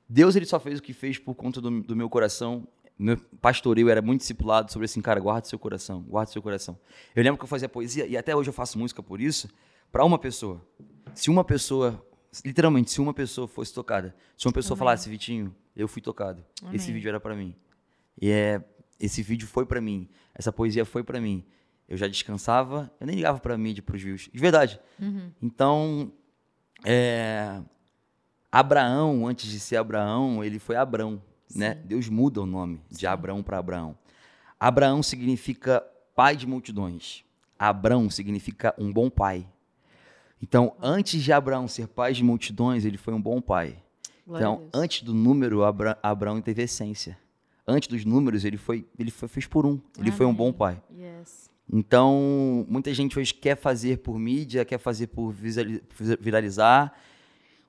Deus 0.09 0.37
ele 0.37 0.47
só 0.47 0.61
fez 0.61 0.79
o 0.79 0.83
que 0.83 0.93
fez 0.93 1.19
por 1.19 1.35
conta 1.35 1.61
do, 1.61 1.83
do 1.83 1.97
meu 1.97 2.09
coração. 2.09 2.67
Meu 2.99 3.17
pastoreio 3.41 3.89
era 3.89 4.03
muito 4.03 4.21
discipulado 4.23 4.73
sobre 4.73 4.87
assim, 4.87 5.01
cara, 5.01 5.21
guarda 5.21 5.47
seu 5.47 5.59
coração, 5.59 6.03
guarda 6.03 6.33
seu 6.33 6.43
coração. 6.43 6.79
Eu 7.15 7.23
lembro 7.23 7.39
que 7.39 7.45
eu 7.45 7.49
fazia 7.49 7.69
poesia, 7.69 8.07
e 8.07 8.17
até 8.17 8.35
hoje 8.35 8.49
eu 8.51 8.53
faço 8.53 8.79
música 8.79 9.03
por 9.03 9.21
isso, 9.21 9.49
para 9.93 10.05
uma 10.05 10.19
pessoa. 10.19 10.61
Se 11.15 11.31
uma 11.31 11.45
pessoa, 11.45 12.05
literalmente, 12.45 12.91
se 12.91 13.01
uma 13.01 13.15
pessoa 13.15 13.47
fosse 13.47 13.73
tocada, 13.73 14.15
se 14.37 14.47
uma 14.47 14.53
pessoa 14.53 14.75
Amém. 14.75 14.79
falasse, 14.81 15.09
Vitinho, 15.09 15.55
eu 15.77 15.87
fui 15.87 16.03
tocado, 16.03 16.45
esse 16.73 16.87
Amém. 16.87 16.95
vídeo 16.95 17.09
era 17.09 17.21
para 17.21 17.35
mim. 17.37 17.55
E 18.21 18.31
é, 18.31 18.63
esse 18.99 19.23
vídeo 19.23 19.47
foi 19.47 19.65
para 19.65 19.81
mim, 19.81 20.09
essa 20.35 20.53
poesia 20.53 20.85
foi 20.85 21.03
para 21.03 21.21
mim. 21.21 21.45
Eu 21.89 21.97
já 21.97 22.07
descansava, 22.07 22.91
eu 23.01 23.07
nem 23.07 23.17
ligava 23.17 23.39
para 23.41 23.57
mídia, 23.57 23.83
para 23.83 23.97
os 23.97 24.03
views, 24.03 24.29
de 24.33 24.39
verdade. 24.39 24.79
Uhum. 25.01 25.31
Então, 25.41 26.13
é, 26.85 27.63
Abraão, 28.53 29.27
antes 29.27 29.51
de 29.51 29.59
ser 29.59 29.77
Abraão, 29.77 30.45
ele 30.45 30.59
foi 30.59 30.77
Abrão, 30.77 31.23
né? 31.55 31.75
Sim. 31.75 31.81
Deus 31.87 32.09
muda 32.09 32.43
o 32.43 32.47
nome 32.47 32.81
de 32.91 33.01
Sim. 33.01 33.07
Abraão 33.07 33.43
para 33.43 33.59
Abraão. 33.59 33.97
Abraão 34.61 35.03
significa 35.03 35.83
pai 36.15 36.37
de 36.37 36.47
multidões. 36.47 37.25
Abrão 37.59 38.11
significa 38.11 38.75
um 38.79 38.93
bom 38.93 39.09
pai. 39.09 39.47
Então, 40.43 40.77
antes 40.81 41.23
de 41.23 41.33
Abraão 41.33 41.67
ser 41.67 41.89
pai 41.89 42.13
de 42.13 42.23
multidões, 42.23 42.85
ele 42.85 42.99
foi 42.99 43.15
um 43.15 43.21
bom 43.21 43.41
pai. 43.41 43.77
Glória 44.27 44.43
Então, 44.43 44.69
antes 44.73 45.03
do 45.03 45.15
número, 45.15 45.65
Abra 45.65 45.99
Abraão 46.03 46.41
teve 46.41 46.63
essência. 46.63 47.19
Antes 47.71 47.87
dos 47.87 48.03
números, 48.07 48.47
ele 48.47 48.57
foi, 48.57 48.87
ele 48.99 49.11
foi, 49.11 49.29
fez 49.29 49.47
por 49.47 49.67
um. 49.67 49.79
Ele 49.99 50.11
foi 50.11 50.25
um 50.25 50.35
bom 50.35 50.47
Amém. 50.47 50.57
pai. 50.57 50.83
Yes. 50.91 51.51
Então, 51.71 52.67
muita 52.67 52.95
gente 52.95 53.19
hoje 53.19 53.35
quer 53.35 53.59
fazer 53.59 53.99
por 53.99 54.19
mídia, 54.19 54.65
quer 54.65 54.79
fazer 54.79 55.09
por 55.09 55.35
viralizar, 56.19 56.99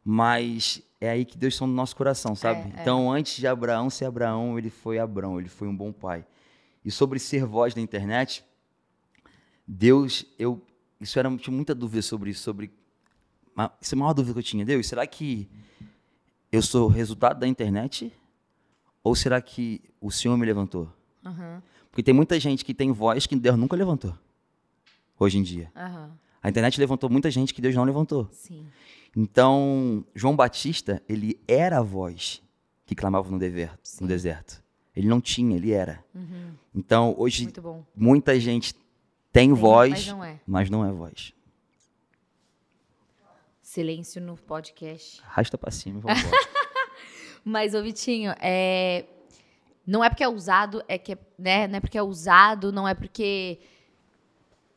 mas 0.02 0.82
é 1.02 1.10
aí 1.10 1.26
que 1.26 1.38
Deus 1.38 1.54
está 1.54 1.68
no 1.68 1.74
nosso 1.74 1.98
coração, 1.98 2.34
sabe? 2.34 2.62
É, 2.62 2.80
é. 2.80 2.82
Então, 2.82 3.12
antes 3.12 3.36
de 3.36 3.46
Abraão 3.46 3.90
ser 3.90 4.06
Abraão, 4.06 4.58
ele 4.58 4.70
foi 4.70 5.00
Abraão, 5.00 5.38
ele 5.38 5.50
foi 5.50 5.68
um 5.68 5.76
bom 5.76 5.92
pai. 5.92 6.26
E 6.86 6.90
sobre 6.90 7.20
ser 7.20 7.46
voz 7.46 7.76
na 7.76 7.82
internet, 7.82 8.42
Deus, 9.68 10.26
eu, 10.40 10.62
isso 11.02 11.20
era 11.20 11.30
tinha 11.36 11.54
muita 11.54 11.76
dúvida 11.76 12.02
sobre 12.02 12.30
isso, 12.30 12.42
sobre 12.42 12.72
isso 13.82 13.94
é 13.94 13.98
a 13.98 14.00
maior 14.00 14.14
dúvida 14.14 14.34
que 14.34 14.40
eu 14.40 14.44
tinha. 14.44 14.66
Deus, 14.66 14.88
será 14.88 15.06
que 15.06 15.50
eu 16.50 16.62
sou 16.62 16.88
resultado 16.88 17.42
da 17.42 17.48
internet 17.48 18.14
ou 19.04 19.16
será 19.16 19.42
que 19.42 19.82
o 20.02 20.12
Senhor 20.12 20.38
me 20.38 20.46
levantou? 20.46 20.92
Aham. 21.26 21.62
Porque 21.90 22.04
tem 22.04 22.14
muita 22.14 22.40
gente 22.40 22.64
que 22.64 22.74
tem 22.74 22.92
voz 22.92 23.26
que 23.26 23.36
Deus 23.36 23.58
nunca 23.58 23.76
levantou. 23.76 24.14
hoje 25.20 25.38
em 25.38 25.44
dia. 25.44 25.72
Aham. 25.76 26.12
A 26.42 26.50
internet 26.50 26.80
levantou 26.80 27.10
muita 27.10 27.30
gente 27.30 27.54
que 27.54 27.62
Deus 27.62 27.76
não 27.76 27.84
levantou. 27.84 28.30
Sim. 28.32 28.66
Então, 29.16 30.06
João 30.16 30.36
Batista, 30.36 31.02
ele 31.10 31.38
era 31.48 31.80
a 31.80 31.82
voz 31.82 32.42
que 32.86 32.96
clamava 32.96 33.30
no, 33.30 33.38
dever, 33.38 33.78
no 34.00 34.08
deserto. 34.08 34.64
Ele 34.96 35.08
não 35.08 35.20
tinha, 35.20 35.56
ele 35.58 35.72
era. 35.72 36.04
Uhum. 36.16 36.52
Então, 36.74 37.14
hoje, 37.18 37.52
muita 37.96 38.40
gente 38.40 38.74
tem, 38.74 38.84
Tem, 39.50 39.54
voz, 39.54 39.92
Mas 39.92 40.08
não 40.08 40.24
é. 40.24 40.40
mas 40.48 40.70
não 40.70 40.86
é 40.86 40.92
voz. 40.92 41.34
Silêncio 43.62 44.22
no 44.22 44.36
podcast. 44.38 45.22
Arrasta 45.24 45.58
pra 45.58 45.72
cima 45.72 46.00
e 46.00 46.02
vamos 46.02 46.22
embora. 46.24 46.38
Mas, 47.50 47.74
ô 47.74 47.82
Vitinho, 47.82 48.32
é... 48.40 49.06
não 49.88 50.04
é 50.04 50.10
porque 50.10 50.24
é 50.24 50.30
usado, 50.30 50.84
é 50.88 51.00
que 51.00 51.14
é, 51.14 51.18
né? 51.38 51.68
Não 51.68 51.78
é 51.78 51.80
porque 51.80 51.98
é 51.98 52.04
usado, 52.04 52.72
não 52.72 52.88
é 52.88 52.94
porque. 52.94 53.60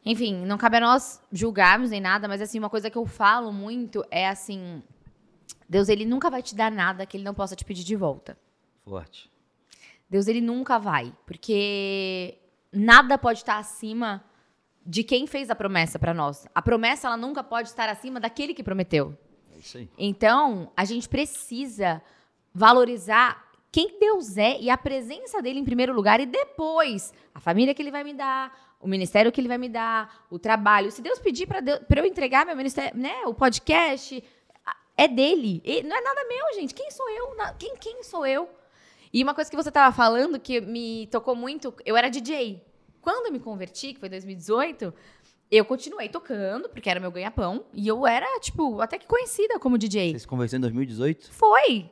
Enfim, 0.04 0.34
não 0.46 0.56
cabe 0.56 0.78
a 0.78 0.80
nós 0.80 1.22
julgarmos 1.30 1.90
nem 1.90 2.00
nada, 2.00 2.26
mas 2.26 2.40
assim, 2.40 2.58
uma 2.58 2.70
coisa 2.70 2.88
que 2.88 2.96
eu 2.96 3.04
falo 3.04 3.52
muito 3.52 4.02
é 4.10 4.26
assim: 4.26 4.82
Deus, 5.68 5.90
ele 5.90 6.06
nunca 6.06 6.30
vai 6.30 6.40
te 6.40 6.54
dar 6.54 6.72
nada 6.72 7.04
que 7.04 7.18
ele 7.18 7.24
não 7.24 7.34
possa 7.34 7.54
te 7.54 7.62
pedir 7.62 7.84
de 7.84 7.94
volta. 7.94 8.38
Forte. 8.86 9.30
Deus, 10.08 10.26
ele 10.26 10.40
nunca 10.40 10.78
vai, 10.78 11.12
porque 11.26 12.38
nada 12.72 13.18
pode 13.18 13.40
estar 13.40 13.58
acima 13.58 14.24
de 14.84 15.04
quem 15.04 15.26
fez 15.26 15.50
a 15.50 15.54
promessa 15.54 15.98
pra 15.98 16.14
nós. 16.14 16.46
A 16.54 16.62
promessa, 16.62 17.06
ela 17.06 17.18
nunca 17.18 17.44
pode 17.44 17.68
estar 17.68 17.88
acima 17.90 18.18
daquele 18.18 18.54
que 18.54 18.62
prometeu. 18.62 19.16
É 19.54 19.58
isso 19.58 19.76
aí. 19.76 19.90
Então, 19.98 20.72
a 20.74 20.86
gente 20.86 21.06
precisa 21.06 22.02
valorizar 22.54 23.50
quem 23.70 23.98
Deus 23.98 24.36
é 24.36 24.60
e 24.60 24.68
a 24.68 24.76
presença 24.76 25.40
dele 25.40 25.58
em 25.58 25.64
primeiro 25.64 25.94
lugar 25.94 26.20
e 26.20 26.26
depois 26.26 27.12
a 27.34 27.40
família 27.40 27.74
que 27.74 27.80
ele 27.80 27.90
vai 27.90 28.04
me 28.04 28.12
dar, 28.12 28.76
o 28.78 28.86
ministério 28.86 29.32
que 29.32 29.40
ele 29.40 29.48
vai 29.48 29.58
me 29.58 29.68
dar, 29.68 30.26
o 30.30 30.38
trabalho. 30.38 30.90
Se 30.90 31.00
Deus 31.00 31.18
pedir 31.18 31.46
para 31.46 32.00
eu 32.00 32.04
entregar 32.04 32.44
meu 32.44 32.56
ministério, 32.56 32.98
né, 32.98 33.22
o 33.24 33.32
podcast, 33.32 34.22
é 34.96 35.08
dele. 35.08 35.62
E 35.64 35.82
não 35.82 35.96
é 35.96 36.00
nada 36.00 36.24
meu, 36.28 36.54
gente. 36.54 36.74
Quem 36.74 36.90
sou 36.90 37.08
eu? 37.08 37.34
Quem, 37.58 37.76
quem 37.76 38.02
sou 38.02 38.26
eu? 38.26 38.48
E 39.12 39.22
uma 39.22 39.34
coisa 39.34 39.50
que 39.50 39.56
você 39.56 39.70
tava 39.70 39.94
falando 39.94 40.38
que 40.38 40.60
me 40.60 41.06
tocou 41.08 41.34
muito, 41.34 41.74
eu 41.84 41.96
era 41.96 42.08
DJ. 42.08 42.62
Quando 43.00 43.26
eu 43.26 43.32
me 43.32 43.40
converti, 43.40 43.94
que 43.94 44.00
foi 44.00 44.08
em 44.08 44.12
2018, 44.12 44.92
eu 45.50 45.64
continuei 45.64 46.08
tocando, 46.08 46.68
porque 46.68 46.88
era 46.88 47.00
meu 47.00 47.10
ganha-pão, 47.10 47.64
e 47.74 47.86
eu 47.88 48.06
era, 48.06 48.26
tipo, 48.40 48.80
até 48.80 48.98
que 48.98 49.06
conhecida 49.06 49.58
como 49.58 49.76
DJ. 49.76 50.12
Você 50.12 50.20
se 50.20 50.26
converteu 50.26 50.56
em 50.56 50.60
2018? 50.60 51.32
Foi. 51.32 51.90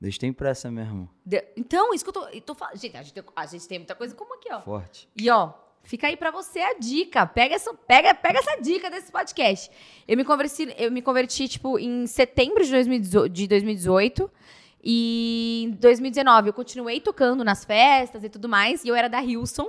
Deus 0.00 0.18
tem 0.18 0.32
pressa 0.32 0.70
mesmo. 0.70 1.08
De- 1.24 1.44
Então, 1.56 1.92
isso 1.94 2.04
que 2.04 2.10
eu 2.10 2.12
tô, 2.14 2.28
eu 2.28 2.40
tô 2.40 2.54
falando. 2.54 2.76
Gente 2.78 2.96
a, 2.96 3.02
gente, 3.02 3.14
tem- 3.14 3.24
a 3.34 3.46
gente 3.46 3.66
tem 3.68 3.78
muita 3.78 3.94
coisa 3.94 4.14
como 4.14 4.34
aqui, 4.34 4.52
ó. 4.52 4.60
Forte. 4.60 5.08
E 5.16 5.30
ó, 5.30 5.52
fica 5.82 6.06
aí 6.08 6.16
pra 6.16 6.30
você 6.30 6.60
a 6.60 6.74
dica. 6.78 7.26
Pega 7.26 7.54
essa, 7.54 7.72
pega, 7.72 8.14
pega 8.14 8.38
essa 8.40 8.60
dica 8.60 8.90
desse 8.90 9.10
podcast. 9.10 9.70
Eu 10.06 10.16
me 10.16 10.24
converti, 10.24 10.74
eu 10.78 10.92
me 10.92 11.00
converti 11.00 11.48
tipo 11.48 11.78
em 11.78 12.06
setembro 12.06 12.62
de 12.64 12.70
2018, 12.70 13.32
de 13.32 13.46
2018 13.48 14.30
e 14.84 15.64
em 15.66 15.70
2019 15.70 16.50
eu 16.50 16.52
continuei 16.52 17.00
tocando 17.00 17.42
nas 17.42 17.64
festas 17.64 18.22
e 18.22 18.28
tudo 18.28 18.48
mais, 18.48 18.84
e 18.84 18.88
eu 18.88 18.94
era 18.94 19.08
da 19.08 19.22
Hilson. 19.22 19.66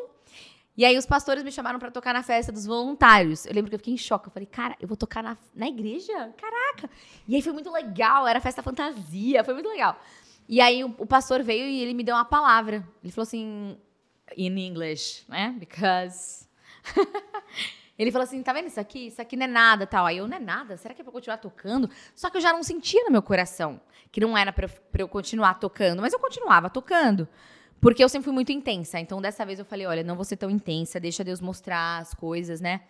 E 0.78 0.86
aí 0.86 0.96
os 0.96 1.08
pastores 1.08 1.44
me 1.44 1.52
chamaram 1.52 1.80
pra 1.80 1.90
tocar 1.90 2.14
na 2.14 2.22
festa 2.22 2.52
dos 2.52 2.68
voluntários. 2.68 3.48
Eu 3.48 3.54
lembro 3.54 3.70
que 3.70 3.76
eu 3.76 3.80
fiquei 3.80 3.96
em 3.96 3.98
choque. 3.98 4.28
Eu 4.28 4.32
falei, 4.32 4.46
cara, 4.46 4.76
eu 4.80 4.88
vou 4.88 4.96
tocar 4.96 5.24
na, 5.24 5.36
na 5.56 5.68
igreja? 5.68 6.14
Caraca! 6.38 6.88
E 7.28 7.36
aí 7.36 7.42
foi 7.42 7.52
muito 7.52 7.72
legal, 7.72 8.28
era 8.28 8.40
festa 8.40 8.62
fantasia, 8.62 9.44
foi 9.44 9.56
muito 9.56 9.68
legal. 9.68 10.00
E 10.48 10.62
aí 10.62 10.84
o, 10.84 10.96
o 11.00 11.06
pastor 11.08 11.42
veio 11.42 11.66
e 11.66 11.82
ele 11.82 11.96
me 11.96 12.04
deu 12.04 12.14
uma 12.14 12.24
palavra. 12.24 12.88
Ele 13.04 13.12
falou 13.12 13.24
assim, 13.24 13.76
in 14.38 14.56
English, 14.56 15.26
né? 15.28 15.56
Because. 15.58 16.48
ele 17.98 18.12
falou 18.12 18.24
assim: 18.24 18.44
tá 18.44 18.54
vendo 18.54 18.68
isso 18.68 18.80
aqui? 18.80 19.08
Isso 19.08 19.20
aqui 19.20 19.36
não 19.36 19.46
é 19.46 19.48
nada 19.48 19.88
tal. 19.88 20.06
Aí 20.06 20.18
eu, 20.18 20.28
não 20.28 20.38
é 20.38 20.40
nada? 20.40 20.78
Será 20.78 20.94
que 20.94 21.02
é 21.02 21.04
pra 21.04 21.10
eu 21.10 21.14
continuar 21.14 21.38
tocando? 21.38 21.90
Só 22.16 22.30
que 22.30 22.38
eu 22.38 22.42
já 22.42 22.54
não 22.54 22.62
sentia 22.62 23.04
no 23.04 23.12
meu 23.12 23.24
coração 23.24 23.82
que 24.12 24.22
não 24.22 24.38
era 24.38 24.54
pra 24.54 24.70
eu 24.98 25.08
continuar 25.08 25.56
tocando, 25.56 26.02
mas 26.02 26.14
eu 26.14 26.20
continuava 26.20 26.70
tocando. 26.70 27.28
Porque 27.80 28.04
eu 28.04 28.10
sempre 28.10 28.26
fui 28.26 28.34
muito 28.34 28.52
intensa. 28.52 29.00
Então 29.00 29.22
dessa 29.22 29.46
vez 29.46 29.60
eu 29.60 29.66
falei: 29.66 29.86
olha, 29.86 30.04
não 30.04 30.16
vou 30.16 30.26
ser 30.26 30.38
tão 30.38 30.50
intensa, 30.50 31.00
deixa 31.00 31.24
Deus 31.24 31.42
mostrar 31.42 32.00
as 32.00 32.14
coisas, 32.14 32.60
né? 32.62 32.82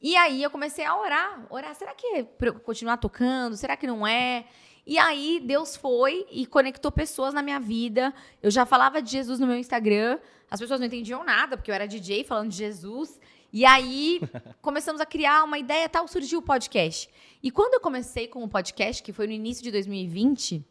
E 0.00 0.14
aí 0.16 0.42
eu 0.42 0.50
comecei 0.50 0.84
a 0.84 0.96
orar, 0.96 1.46
orar, 1.48 1.74
será 1.74 1.94
que 1.94 2.06
é 2.06 2.22
pra 2.22 2.48
eu 2.48 2.54
continuar 2.60 2.98
tocando? 2.98 3.56
Será 3.56 3.76
que 3.76 3.86
não 3.86 4.06
é? 4.06 4.44
E 4.86 4.98
aí 4.98 5.40
Deus 5.44 5.74
foi 5.74 6.26
e 6.30 6.46
conectou 6.46 6.92
pessoas 6.92 7.34
na 7.34 7.42
minha 7.42 7.58
vida. 7.58 8.14
Eu 8.42 8.50
já 8.50 8.64
falava 8.64 9.02
de 9.02 9.10
Jesus 9.10 9.40
no 9.40 9.46
meu 9.46 9.56
Instagram, 9.56 10.18
as 10.50 10.60
pessoas 10.60 10.78
não 10.78 10.86
entendiam 10.86 11.24
nada, 11.24 11.56
porque 11.56 11.70
eu 11.70 11.74
era 11.74 11.88
DJ 11.88 12.24
falando 12.24 12.50
de 12.50 12.56
Jesus. 12.56 13.18
E 13.52 13.64
aí 13.64 14.20
começamos 14.62 15.00
a 15.00 15.06
criar 15.06 15.42
uma 15.44 15.58
ideia 15.58 15.88
tal, 15.88 16.06
surgiu 16.06 16.38
o 16.38 16.42
podcast. 16.42 17.10
E 17.42 17.50
quando 17.50 17.74
eu 17.74 17.80
comecei 17.80 18.28
com 18.28 18.44
o 18.44 18.48
podcast, 18.48 19.02
que 19.02 19.12
foi 19.12 19.26
no 19.26 19.32
início 19.32 19.64
de 19.64 19.72
2020, 19.72 20.64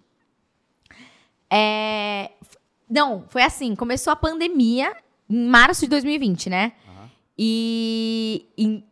é... 1.49 2.32
não, 2.89 3.26
foi 3.28 3.41
assim, 3.43 3.76
começou 3.76 4.12
a 4.12 4.15
pandemia 4.15 4.95
em 5.30 5.45
março 5.48 5.82
de 5.82 5.88
2020, 5.89 6.50
né? 6.50 6.74
Aham. 6.88 7.10
E, 7.38 8.48
em- 8.58 8.84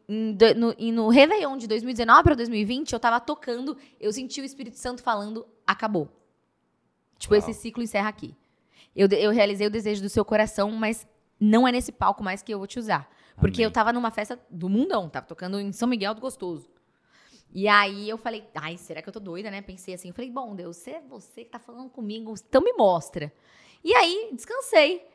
no, 0.56 0.75
e 0.77 0.91
no 0.91 1.08
Réveillon 1.10 1.58
de 1.58 1.67
2019 1.67 2.23
para 2.23 2.36
2020, 2.36 2.91
eu 2.93 2.99
tava 2.99 3.19
tocando, 3.19 3.77
eu 3.99 4.12
senti 4.12 4.41
o 4.41 4.43
Espírito 4.43 4.77
Santo 4.77 5.01
falando, 5.01 5.45
acabou. 5.65 6.10
Tipo, 7.17 7.34
Uau. 7.36 7.39
esse 7.39 7.53
ciclo 7.53 7.82
encerra 7.84 8.10
aqui. 8.10 8.36
Eu, 8.95 9.08
eu 9.10 9.32
realizei 9.32 9.65
o 9.65 9.71
desejo 9.71 10.01
do 10.01 10.10
seu 10.10 10.25
coração, 10.25 10.71
mas 10.71 11.08
não 11.39 11.67
é 11.67 11.71
nesse 11.71 11.91
palco 11.91 12.23
mais 12.23 12.41
que 12.43 12.53
eu 12.53 12.58
vou 12.58 12.67
te 12.67 12.77
usar. 12.79 13.10
Porque 13.38 13.58
Amém. 13.62 13.65
eu 13.65 13.71
tava 13.71 13.91
numa 13.93 14.12
festa 14.12 14.39
do 14.49 14.69
mundão, 14.69 15.10
tava 15.10 15.25
tocando 15.25 15.60
em 15.60 15.71
São 15.71 15.88
Miguel 15.88 16.13
do 16.13 16.21
Gostoso. 16.21 16.69
E 17.51 17.67
aí 17.67 18.10
eu 18.10 18.17
falei, 18.17 18.43
ai, 18.56 18.77
será 18.77 19.01
que 19.01 19.08
eu 19.10 19.13
tô 19.13 19.19
doida, 19.19 19.49
né? 19.49 19.62
Pensei 19.62 19.93
assim, 19.93 20.10
eu 20.10 20.13
falei, 20.13 20.29
bom, 20.29 20.56
Deus, 20.56 20.77
se 20.77 20.91
é 20.91 21.01
você 21.01 21.43
que 21.43 21.49
tá 21.51 21.60
falando 21.60 21.89
comigo, 21.89 22.34
então 22.47 22.62
me 22.62 22.73
mostra. 22.73 23.32
E 23.84 23.93
aí, 23.93 24.30
descansei. 24.34 25.06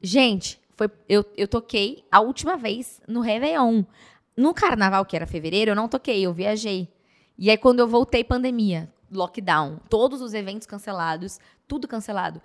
Gente, 0.00 0.60
foi, 0.76 0.88
eu, 1.08 1.24
eu 1.36 1.48
toquei 1.48 2.04
a 2.10 2.20
última 2.20 2.56
vez 2.56 3.00
no 3.08 3.20
Réveillon. 3.20 3.84
No 4.36 4.54
carnaval, 4.54 5.04
que 5.04 5.16
era 5.16 5.26
fevereiro, 5.26 5.72
eu 5.72 5.76
não 5.76 5.88
toquei, 5.88 6.22
eu 6.22 6.32
viajei. 6.32 6.88
E 7.36 7.50
aí, 7.50 7.58
quando 7.58 7.80
eu 7.80 7.88
voltei, 7.88 8.24
pandemia, 8.24 8.92
lockdown, 9.10 9.78
todos 9.90 10.22
os 10.22 10.32
eventos 10.34 10.66
cancelados, 10.66 11.38
tudo 11.68 11.88
cancelado. 11.88 12.40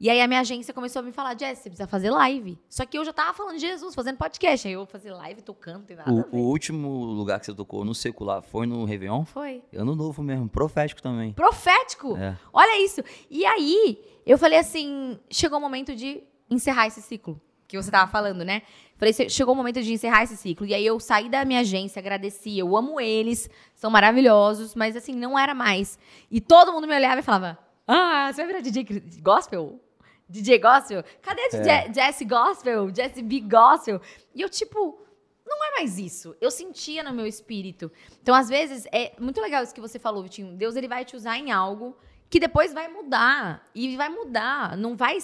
E 0.00 0.08
aí 0.08 0.20
a 0.20 0.28
minha 0.28 0.40
agência 0.40 0.72
começou 0.72 1.00
a 1.00 1.02
me 1.02 1.10
falar, 1.10 1.36
Jess, 1.36 1.58
você 1.58 1.68
precisa 1.70 1.88
fazer 1.88 2.10
live. 2.10 2.56
Só 2.68 2.86
que 2.86 2.96
eu 2.96 3.04
já 3.04 3.12
tava 3.12 3.34
falando 3.34 3.54
de 3.56 3.60
Jesus, 3.60 3.94
fazendo 3.96 4.16
podcast. 4.16 4.68
Aí 4.68 4.74
eu 4.74 4.80
vou 4.80 4.86
fazer 4.86 5.10
live, 5.12 5.42
tocando, 5.42 5.84
tem 5.86 5.96
nada 5.96 6.12
O, 6.12 6.36
o 6.36 6.38
último 6.50 7.04
lugar 7.04 7.40
que 7.40 7.46
você 7.46 7.54
tocou 7.54 7.84
no 7.84 7.94
secular 7.94 8.40
foi 8.42 8.64
no 8.66 8.84
Réveillon? 8.84 9.24
Foi. 9.24 9.60
Ano 9.74 9.96
novo 9.96 10.22
mesmo, 10.22 10.48
profético 10.48 11.02
também. 11.02 11.32
Profético! 11.32 12.16
É. 12.16 12.36
Olha 12.52 12.80
isso. 12.84 13.02
E 13.28 13.44
aí, 13.44 13.98
eu 14.24 14.38
falei 14.38 14.58
assim: 14.60 15.18
chegou 15.28 15.58
o 15.58 15.60
momento 15.60 15.96
de 15.96 16.22
encerrar 16.48 16.86
esse 16.86 17.02
ciclo. 17.02 17.40
Que 17.66 17.76
você 17.76 17.90
tava 17.90 18.10
falando, 18.10 18.44
né? 18.44 18.62
Falei, 18.96 19.12
"Ce- 19.12 19.28
chegou 19.28 19.52
o 19.52 19.56
momento 19.56 19.82
de 19.82 19.92
encerrar 19.92 20.22
esse 20.22 20.36
ciclo. 20.38 20.64
E 20.64 20.72
aí 20.72 20.86
eu 20.86 20.98
saí 21.00 21.28
da 21.28 21.44
minha 21.44 21.60
agência, 21.60 22.00
agradeci, 22.00 22.56
eu 22.58 22.74
amo 22.76 22.98
eles, 23.00 23.50
são 23.74 23.90
maravilhosos, 23.90 24.74
mas 24.74 24.96
assim, 24.96 25.12
não 25.12 25.38
era 25.38 25.54
mais. 25.54 25.98
E 26.30 26.40
todo 26.40 26.72
mundo 26.72 26.86
me 26.86 26.94
olhava 26.94 27.18
e 27.20 27.22
falava: 27.22 27.58
Ah, 27.86 28.30
você 28.32 28.36
vai 28.42 28.46
virar 28.46 28.60
DJ 28.60 28.86
gospel? 29.20 29.80
DJ 30.28 30.58
gospel? 30.58 31.02
Cadê 31.22 31.42
a 31.42 31.48
DJ 31.48 31.94
Jesse 31.94 32.24
Gospel? 32.24 32.94
Jesse 32.94 33.22
B 33.22 33.40
Gospel? 33.40 34.00
E 34.34 34.42
eu, 34.42 34.48
tipo, 34.48 35.00
não 35.46 35.64
é 35.64 35.70
mais 35.78 35.98
isso. 35.98 36.36
Eu 36.40 36.50
sentia 36.50 37.02
no 37.02 37.12
meu 37.12 37.26
espírito. 37.26 37.90
Então, 38.22 38.34
às 38.34 38.48
vezes, 38.48 38.86
é 38.92 39.14
muito 39.18 39.40
legal 39.40 39.62
isso 39.62 39.74
que 39.74 39.80
você 39.80 39.98
falou, 39.98 40.22
Vitinho. 40.22 40.54
Deus 40.54 40.76
ele 40.76 40.86
vai 40.86 41.04
te 41.04 41.16
usar 41.16 41.38
em 41.38 41.50
algo 41.50 41.96
que 42.28 42.38
depois 42.38 42.74
vai 42.74 42.88
mudar. 42.88 43.66
E 43.74 43.96
vai 43.96 44.10
mudar. 44.10 44.76
Não 44.76 44.94
vai. 44.94 45.16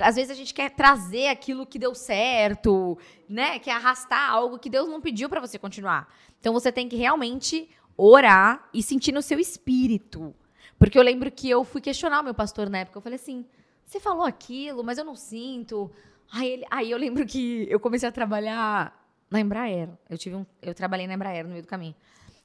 Às 0.00 0.16
vezes 0.16 0.30
a 0.30 0.34
gente 0.34 0.52
quer 0.52 0.70
trazer 0.70 1.28
aquilo 1.28 1.64
que 1.66 1.78
deu 1.78 1.94
certo, 1.94 2.98
né? 3.28 3.58
Quer 3.58 3.72
arrastar 3.72 4.30
algo 4.30 4.58
que 4.58 4.68
Deus 4.68 4.88
não 4.88 5.00
pediu 5.00 5.28
pra 5.28 5.40
você 5.40 5.58
continuar. 5.58 6.12
Então 6.40 6.52
você 6.52 6.72
tem 6.72 6.88
que 6.88 6.96
realmente 6.96 7.70
orar 7.96 8.68
e 8.74 8.82
sentir 8.82 9.12
no 9.12 9.22
seu 9.22 9.38
espírito. 9.38 10.34
Porque 10.78 10.98
eu 10.98 11.02
lembro 11.02 11.30
que 11.30 11.48
eu 11.48 11.62
fui 11.64 11.80
questionar 11.80 12.20
o 12.20 12.24
meu 12.24 12.34
pastor 12.34 12.68
na 12.68 12.78
época. 12.78 12.98
Eu 12.98 13.02
falei 13.02 13.16
assim: 13.16 13.46
você 13.84 14.00
falou 14.00 14.24
aquilo, 14.24 14.82
mas 14.84 14.98
eu 14.98 15.04
não 15.04 15.14
sinto. 15.14 15.90
Aí, 16.32 16.48
ele- 16.50 16.66
aí 16.70 16.90
eu 16.90 16.98
lembro 16.98 17.24
que 17.26 17.66
eu 17.70 17.78
comecei 17.78 18.08
a 18.08 18.12
trabalhar 18.12 19.00
na 19.30 19.40
Embraer. 19.40 19.88
Eu 20.08 20.18
tive 20.18 20.36
um, 20.36 20.46
eu 20.62 20.74
trabalhei 20.74 21.06
na 21.06 21.14
Embraer 21.14 21.44
no 21.44 21.50
meio 21.50 21.62
do 21.62 21.68
caminho. 21.68 21.94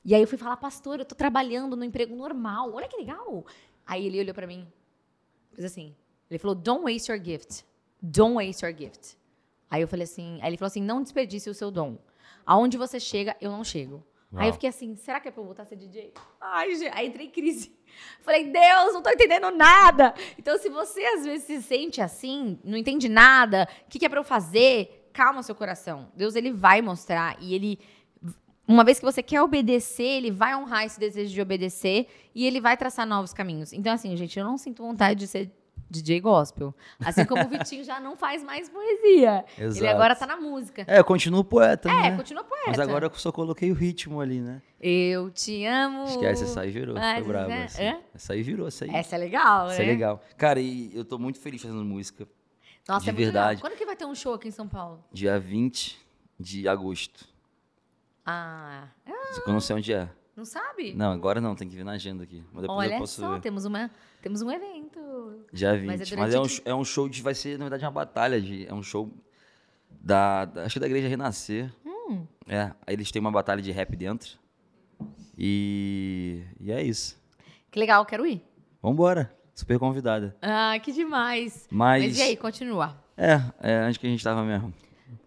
E 0.04 0.15
aí 0.15 0.21
eu 0.21 0.28
fui 0.28 0.38
falar, 0.38 0.58
pastor, 0.58 0.99
eu 0.99 1.06
tô 1.06 1.15
trabalhando 1.15 1.75
no 1.75 1.84
emprego 1.84 2.15
normal. 2.15 2.73
Olha 2.73 2.88
que 2.88 2.95
legal. 2.97 3.45
Aí 3.86 4.06
ele 4.06 4.19
olhou 4.19 4.34
pra 4.34 4.47
mim, 4.47 4.67
fez 5.54 5.65
assim. 5.65 5.95
Ele 6.30 6.39
falou, 6.39 6.56
don't 6.56 6.84
waste 6.84 7.12
your 7.12 7.21
gift. 7.23 7.65
Don't 8.02 8.36
waste 8.36 8.63
your 8.65 8.75
gift. 8.75 9.17
Aí 9.69 9.82
eu 9.82 9.88
falei 9.88 10.04
assim, 10.06 10.39
aí 10.41 10.49
ele 10.49 10.58
falou 10.58 10.67
assim, 10.67 10.82
não 10.82 11.02
desperdice 11.04 11.49
o 11.49 11.54
seu 11.54 11.69
dom. 11.69 11.97
Aonde 12.45 12.78
você 12.78 12.99
chega, 12.99 13.36
eu 13.41 13.52
não 13.52 13.63
chego. 13.63 14.06
Aí 14.34 14.47
eu 14.49 14.54
fiquei 14.54 14.69
assim, 14.69 14.95
será 14.95 15.19
que 15.19 15.28
é 15.28 15.32
pra 15.32 15.41
eu 15.41 15.45
voltar 15.45 15.63
a 15.63 15.65
ser 15.65 15.75
DJ? 15.75 16.13
Ai, 16.39 16.75
gente, 16.75 16.95
aí 16.95 17.08
entrei 17.08 17.28
em 17.28 17.32
crise. 17.32 17.75
Falei, 18.21 18.45
Deus, 18.45 18.93
não 18.93 19.02
tô 19.02 19.10
entendendo 19.10 19.49
nada. 19.52 20.13
Então, 20.38 20.58
se 20.58 20.69
você 20.69 21.04
às 21.04 21.23
vezes 21.23 21.45
se 21.45 21.62
sente 21.62 22.02
assim, 22.02 22.60
não 22.63 22.78
entende 22.78 23.10
nada, 23.10 23.67
o 23.86 23.89
que, 23.89 23.99
que 23.99 24.06
é 24.06 24.10
pra 24.10 24.19
eu 24.19 24.23
fazer? 24.23 25.10
Calma 25.13 25.41
seu 25.43 25.56
coração. 25.56 26.12
Deus, 26.15 26.36
ele 26.36 26.52
vai 26.52 26.82
mostrar 26.82 27.38
e 27.39 27.54
ele 27.54 27.80
uma 28.67 28.84
vez 28.84 28.99
que 28.99 29.06
você 29.06 29.23
quer 29.23 29.41
obedecer, 29.41 30.04
ele 30.04 30.30
vai 30.30 30.56
honrar 30.56 30.86
esse 30.86 30.99
desejo 30.99 31.34
de 31.34 31.41
obedecer 31.41 32.08
e 32.36 32.45
ele 32.45 32.62
vai 32.62 32.78
traçar 32.78 33.04
novos 33.08 33.34
caminhos. 33.34 33.73
Então, 33.73 33.91
assim, 33.91 34.15
gente, 34.15 34.38
eu 34.38 34.45
não 34.45 34.60
sinto 34.60 34.84
vontade 34.84 35.19
de 35.19 35.25
ser 35.25 35.52
DJ 35.89 36.19
gospel. 36.19 36.73
Assim 37.04 37.25
como 37.25 37.43
o 37.43 37.47
Vitinho 37.49 37.84
já 37.84 37.99
não 37.99 38.15
faz 38.15 38.43
mais 38.43 38.69
poesia. 38.69 39.43
Ele 39.58 39.67
Exato. 39.67 39.88
agora 39.88 40.15
tá 40.15 40.28
na 40.28 40.38
música. 40.38 40.84
É, 40.88 40.99
eu 40.99 41.04
continuo 41.04 41.43
poeta, 41.43 41.89
É, 41.89 42.12
né? 42.12 42.17
continua 42.17 42.43
poeta. 42.43 42.69
Mas 42.69 42.80
agora 42.80 43.06
eu 43.08 43.13
só 43.15 43.32
coloquei 43.32 43.71
o 43.71 43.73
ritmo 43.73 44.21
ali, 44.21 44.39
né? 44.39 44.62
Eu 44.80 45.30
te 45.32 45.65
amo. 45.65 46.06
Esquece, 46.06 46.43
essa 46.43 46.62
aí 46.62 46.71
virou. 46.71 46.95
Mas, 46.95 47.19
Foi 47.19 47.28
brava. 47.28 47.54
Essa. 47.54 47.82
Hã? 47.84 47.97
essa 48.13 48.34
aí 48.34 48.43
virou, 48.43 48.67
essa 48.67 48.86
aí. 48.86 48.91
Essa 48.93 49.15
é 49.15 49.19
legal, 49.19 49.69
Essa 49.69 49.82
é 49.82 49.86
né? 49.86 49.91
legal. 49.91 50.23
Cara, 50.38 50.60
e 50.60 50.91
eu 50.95 51.04
tô 51.04 51.17
muito 51.17 51.39
feliz 51.39 51.62
fazendo 51.62 51.84
música. 51.84 52.28
Nossa, 52.88 53.04
De 53.06 53.10
é 53.10 53.13
verdade. 53.13 53.62
Quando 53.62 53.75
que 53.75 53.86
vai 53.86 53.95
ter 53.95 54.06
um 54.06 54.15
show 54.15 54.34
aqui 54.34 54.47
em 54.47 54.52
São 54.52 54.67
Paulo? 54.67 55.04
Dia 55.12 55.39
20 55.39 55.99
de 56.39 56.67
agosto. 56.67 57.28
Ah, 58.25 58.88
é, 59.06 59.12
que 59.41 59.49
eu 59.49 59.54
não 59.54 59.60
sei 59.60 59.75
onde 59.75 59.93
é. 59.93 60.08
Não 60.39 60.45
sabe? 60.45 60.93
Não, 60.93 61.12
agora 61.12 61.39
não, 61.39 61.56
tem 61.56 61.67
que 61.69 61.75
vir 61.75 61.84
na 61.86 61.91
agenda 61.91 62.23
aqui. 62.23 62.43
Mas 62.54 62.62
depois 62.63 62.67
eu 62.88 62.89
Olha 62.91 62.97
posso 62.97 63.21
só, 63.21 63.34
ver. 63.34 63.41
temos, 63.41 63.65
uma, 63.65 63.91
temos 64.21 64.41
um 64.41 64.49
evento. 64.49 64.99
Dia 65.54 65.73
20. 65.78 65.86
Mas 65.86 65.99
Mas 65.99 66.12
é 66.12 66.13
é, 66.13 66.17
durante 66.17 66.38
um, 66.38 66.63
que- 66.63 66.69
é 66.69 66.73
um 66.75 66.84
show 66.86 67.08
de. 67.10 67.21
Vai 67.21 67.36
ser, 67.36 67.58
na 67.60 67.65
verdade, 67.65 67.84
uma 67.86 67.91
batalha. 67.91 68.41
De, 68.41 68.65
é 68.67 68.73
um 68.73 68.82
show 68.82 69.12
da, 70.02 70.45
da- 70.45 70.63
Acho 70.63 70.73
que 70.73 70.80
da 70.80 70.88
Igreja 70.88 71.08
Renascer. 71.08 71.71
Hum. 71.86 72.25
É. 72.47 72.71
Aí 72.88 72.95
eles 72.95 73.12
têm 73.12 73.19
uma 73.19 73.32
batalha 73.32 73.62
de 73.62 73.71
rap 73.71 73.95
dentro. 73.95 74.38
E. 75.38 76.43
E 76.60 76.71
é 76.71 76.82
isso. 76.82 77.17
Que 77.71 77.80
legal, 77.80 78.06
quero 78.06 78.25
ir. 78.25 78.41
Vambora. 78.82 79.34
Super 79.54 79.78
convidada. 79.78 80.36
Ah, 80.41 80.78
que 80.82 80.91
demais. 80.91 81.67
Mas. 81.69 82.04
Mas 82.04 82.17
e 82.17 82.21
aí, 82.21 82.38
continua. 82.38 82.97
É, 83.17 83.41
é, 83.62 83.86
onde 83.88 83.99
que 83.99 84.08
a 84.08 84.10
gente 84.10 84.23
tava 84.23 84.43
mesmo? 84.43 84.73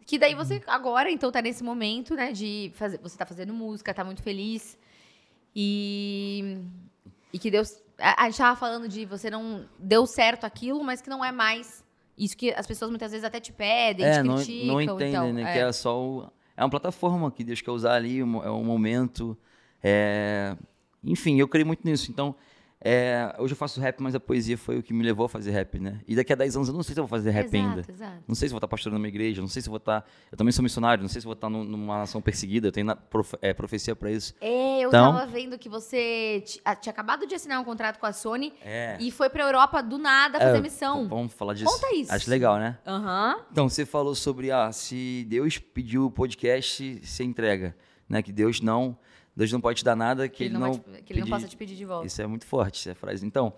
Que 0.07 0.19
daí 0.19 0.35
você 0.35 0.63
agora, 0.67 1.11
então, 1.11 1.31
tá 1.31 1.41
nesse 1.43 1.63
momento, 1.63 2.15
né, 2.15 2.33
de 2.33 2.73
fazer. 2.75 2.99
Você 3.03 3.17
tá 3.17 3.25
fazendo 3.27 3.53
música, 3.53 3.93
tá 3.95 4.03
muito 4.03 4.23
feliz. 4.23 4.79
E. 5.55 6.59
E 7.33 7.39
que 7.39 7.51
Deus. 7.51 7.81
A, 7.99 8.25
a 8.25 8.27
gente 8.31 8.39
tava 8.39 8.59
falando 8.59 8.89
de 8.89 9.05
você 9.05 9.31
não 9.31 9.65
deu 9.79 10.07
certo 10.07 10.45
aquilo, 10.45 10.83
mas 10.83 11.01
que 11.01 11.09
não 11.11 11.25
é 11.25 11.31
mais 11.31 11.85
isso 12.19 12.37
que 12.37 12.51
as 12.53 12.67
pessoas 12.67 12.91
muitas 12.91 13.11
vezes 13.13 13.25
até 13.25 13.41
te 13.41 13.53
pedem, 13.53 14.05
É, 14.05 14.21
te 14.21 14.27
não, 14.27 14.37
criticam. 14.37 14.67
não 14.67 14.81
entendem, 14.81 15.09
então, 15.11 15.33
né? 15.33 15.43
é. 15.43 15.53
Que 15.53 15.59
é 15.61 15.73
só 15.73 16.01
o- 16.03 16.31
é 16.57 16.63
uma 16.63 16.71
plataforma 16.71 17.31
que 17.31 17.43
Deus 17.45 17.61
quer 17.61 17.71
usar 17.71 17.95
ali, 17.95 18.21
é 18.21 18.25
um 18.25 18.65
momento. 18.65 19.37
é, 19.83 20.57
Enfim, 21.05 21.39
eu 21.41 21.49
creio 21.49 21.67
muito 21.67 21.85
nisso. 21.85 22.11
Então, 22.13 22.35
é, 22.85 23.35
hoje 23.39 23.53
eu 23.53 23.57
faço 23.57 23.81
rap, 23.81 24.01
mas 24.01 24.15
a 24.15 24.21
poesia 24.21 24.59
foi 24.59 24.79
o 24.79 24.83
que 24.83 24.93
me 24.93 25.05
levou 25.05 25.27
a 25.27 25.29
fazer 25.29 25.51
rap, 25.53 25.79
né? 25.79 26.01
E 26.07 26.17
daqui 26.17 26.33
a 26.33 26.37
10 26.37 26.57
anos 26.57 26.69
eu 26.69 26.75
não 26.75 26.83
sei 26.83 26.95
se 26.95 27.01
eu 27.01 27.05
vou 27.05 27.09
fazer 27.09 27.31
rap 27.31 27.45
exato, 27.47 27.57
ainda. 27.57 27.85
Exato. 27.89 28.25
Não 28.27 28.35
sei 28.35 28.49
se 28.49 28.53
eu 28.53 28.55
vou 28.55 28.59
estar 28.59 28.69
pastorando 28.69 28.99
uma 29.01 29.09
igreja, 29.09 29.41
não 29.41 29.49
sei 29.49 29.63
se 29.63 29.69
eu 29.69 29.71
vou 29.71 29.79
estar. 29.79 30.05
Eu 30.31 30.37
também 30.37 30.51
sou 30.53 30.63
missionário, 30.63 31.01
não 31.03 31.09
sei 31.09 31.21
se 31.21 31.27
eu 31.27 31.29
vou 31.29 31.35
estar 31.35 31.49
num- 31.49 31.65
numa 31.65 31.99
nação 31.99 32.21
perseguida, 32.21 32.69
eu 32.69 32.73
tenho 32.73 32.87
na- 32.87 32.97
profe- 32.97 33.37
é, 33.41 33.55
profecia 33.55 33.95
pra 33.95 34.11
isso. 34.11 34.35
É, 34.41 34.81
eu 34.81 34.89
Então- 34.89 35.13
tava 35.15 35.27
vendo 35.27 35.57
que 35.59 35.69
você 35.69 36.43
ah, 36.65 36.75
tinha 36.75 36.93
acabado 36.93 37.27
de 37.27 37.35
assinar 37.35 37.61
um 37.61 37.65
contrato 37.65 37.99
com 37.99 38.07
a 38.07 38.13
Sony 38.13 38.53
É. 38.65 38.97
e 39.01 39.11
foi 39.11 39.31
pra 39.31 39.45
Europa 39.45 39.83
do 39.83 39.97
nada 39.99 40.39
fazer 40.41 40.61
missão. 40.61 41.07
Vamos 41.09 41.33
falar 41.33 41.55
disso. 41.55 41.73
Conta 41.73 41.95
isso. 41.95 42.13
Acho 42.13 42.29
legal, 42.31 42.59
né? 42.59 42.79
Aham. 42.87 43.37
Então, 43.51 43.69
você 43.69 43.87
falou 43.87 44.15
sobre 44.15 44.51
ah, 44.51 44.73
se 44.73 45.25
Deus 45.29 45.59
pediu 45.59 46.07
o 46.07 46.11
podcast, 46.11 47.01
você 47.05 47.23
entrega. 47.25 47.77
Né? 48.09 48.23
Que 48.23 48.33
Deus 48.33 48.61
não. 48.61 48.97
Deus 49.35 49.51
não 49.53 49.61
pode 49.61 49.79
te 49.79 49.85
dar 49.85 49.97
nada 49.97 50.29
que, 50.29 50.37
Que, 50.37 50.45
ele 50.45 50.55
não, 50.55 50.73
vai 50.75 51.03
que 51.03 51.13
ele 51.13 51.21
não 51.21 51.29
possa 51.29 51.49
te 51.49 51.57
pedir 51.57 51.75
de 51.75 51.85
volta. 51.85 52.07
Isso 52.07 52.21
é 52.21 52.27
muito 52.27 52.47
forte, 52.47 52.89
essa 52.89 52.95
frase. 52.95 53.25
Então, 53.25 53.55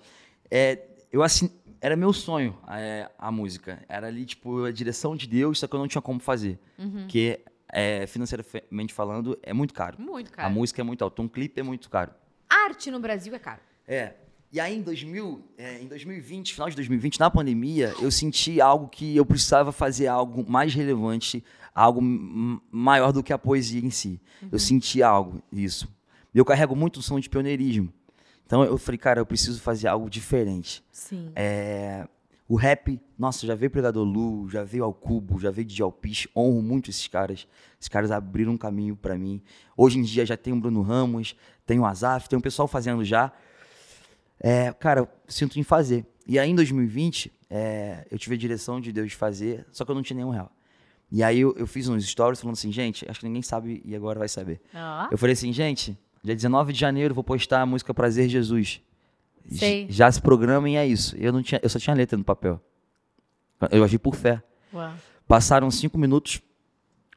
é, 0.50 0.86
eu 1.12 1.22
assim, 1.22 1.50
era 1.80 1.96
meu 1.96 2.12
sonho 2.12 2.56
é, 2.68 3.10
a 3.18 3.30
música. 3.30 3.82
Era 3.88 4.06
ali, 4.06 4.24
tipo, 4.24 4.64
a 4.64 4.72
direção 4.72 5.16
de 5.16 5.26
Deus, 5.26 5.58
só 5.58 5.66
que 5.66 5.74
eu 5.74 5.78
não 5.78 5.88
tinha 5.88 6.00
como 6.00 6.20
fazer. 6.20 6.58
Uhum. 6.78 7.02
Porque, 7.02 7.40
é, 7.72 8.06
financeiramente 8.06 8.94
falando, 8.94 9.38
é 9.42 9.52
muito 9.52 9.74
caro. 9.74 10.00
Muito 10.00 10.32
A 10.32 10.36
caro. 10.36 10.54
música 10.54 10.80
é 10.80 10.84
muito 10.84 11.02
alta. 11.02 11.20
Um 11.20 11.28
clipe 11.28 11.60
é 11.60 11.62
muito 11.62 11.90
caro. 11.90 12.12
Arte 12.48 12.90
no 12.90 13.00
Brasil 13.00 13.34
é 13.34 13.38
caro. 13.38 13.60
É. 13.86 14.14
E 14.52 14.60
aí, 14.60 14.76
em, 14.76 14.82
2000, 14.82 15.44
é, 15.58 15.82
em 15.82 15.88
2020, 15.88 16.52
final 16.54 16.70
de 16.70 16.76
2020, 16.76 17.18
na 17.18 17.28
pandemia, 17.28 17.92
eu 18.00 18.08
senti 18.10 18.60
algo 18.60 18.86
que 18.88 19.16
eu 19.16 19.26
precisava 19.26 19.72
fazer 19.72 20.06
algo 20.06 20.48
mais 20.48 20.72
relevante, 20.72 21.42
algo 21.74 22.00
maior 22.70 23.12
do 23.12 23.22
que 23.22 23.32
a 23.32 23.38
poesia 23.38 23.84
em 23.84 23.90
si. 23.90 24.20
Eu 24.52 24.58
senti 24.58 25.02
algo, 25.02 25.42
isso. 25.50 25.88
E 26.34 26.38
eu 26.38 26.44
carrego 26.44 26.76
muito 26.76 26.98
o 26.98 27.02
som 27.02 27.18
de 27.18 27.28
pioneirismo. 27.28 27.92
Então, 28.46 28.62
eu 28.62 28.76
falei, 28.78 28.98
cara, 28.98 29.20
eu 29.20 29.26
preciso 29.26 29.60
fazer 29.60 29.88
algo 29.88 30.08
diferente. 30.08 30.84
Sim. 30.92 31.32
É, 31.34 32.06
o 32.46 32.56
rap, 32.56 33.00
nossa, 33.18 33.46
já 33.46 33.54
veio 33.54 33.70
Pregador 33.70 34.04
Lu, 34.04 34.48
já 34.50 34.62
veio 34.62 34.84
ao 34.84 34.92
Cubo, 34.92 35.40
já 35.40 35.50
veio 35.50 35.66
DJ 35.66 35.82
Alpich, 35.82 36.28
honro 36.36 36.60
muito 36.60 36.90
esses 36.90 37.08
caras. 37.08 37.48
Esses 37.80 37.88
caras 37.88 38.10
abriram 38.10 38.52
um 38.52 38.56
caminho 38.58 38.94
pra 38.94 39.16
mim. 39.16 39.42
Hoje 39.76 39.98
em 39.98 40.02
dia 40.02 40.26
já 40.26 40.36
tem 40.36 40.52
o 40.52 40.60
Bruno 40.60 40.82
Ramos, 40.82 41.34
tem 41.64 41.78
o 41.78 41.86
Azaf, 41.86 42.28
tem 42.28 42.38
um 42.38 42.42
pessoal 42.42 42.68
fazendo 42.68 43.02
já. 43.02 43.32
É, 44.38 44.72
cara, 44.74 45.08
sinto 45.26 45.58
em 45.58 45.62
fazer. 45.62 46.06
E 46.26 46.38
aí 46.38 46.50
em 46.50 46.54
2020, 46.54 47.32
é, 47.48 48.06
eu 48.10 48.18
tive 48.18 48.34
a 48.34 48.38
direção 48.38 48.78
de 48.80 48.92
Deus 48.92 49.08
de 49.08 49.16
fazer, 49.16 49.66
só 49.72 49.84
que 49.84 49.90
eu 49.90 49.94
não 49.94 50.02
tinha 50.02 50.16
nenhum 50.16 50.30
real. 50.30 50.52
E 51.10 51.22
aí 51.22 51.40
eu, 51.40 51.54
eu 51.56 51.66
fiz 51.66 51.88
uns 51.88 52.04
stories 52.06 52.40
falando 52.40 52.54
assim, 52.54 52.72
gente, 52.72 53.08
acho 53.08 53.20
que 53.20 53.26
ninguém 53.26 53.42
sabe 53.42 53.82
e 53.84 53.94
agora 53.94 54.18
vai 54.18 54.28
saber. 54.28 54.60
Ó. 54.74 55.08
Eu 55.10 55.18
falei 55.18 55.34
assim, 55.34 55.52
gente, 55.52 55.96
dia 56.22 56.34
19 56.34 56.72
de 56.72 56.78
janeiro 56.78 57.14
vou 57.14 57.22
postar 57.22 57.60
a 57.60 57.66
música 57.66 57.94
Prazer 57.94 58.28
Jesus. 58.28 58.80
Sei. 59.50 59.86
Já 59.90 60.10
se 60.10 60.20
programem, 60.20 60.78
é 60.78 60.86
isso. 60.86 61.16
Eu, 61.16 61.32
não 61.32 61.42
tinha, 61.42 61.60
eu 61.62 61.68
só 61.68 61.78
tinha 61.78 61.94
letra 61.94 62.16
no 62.16 62.24
papel. 62.24 62.60
Eu 63.70 63.84
agi 63.84 63.98
por 63.98 64.14
fé. 64.14 64.42
Uau. 64.72 64.92
Passaram 65.28 65.70
cinco 65.70 65.96
minutos, 65.96 66.42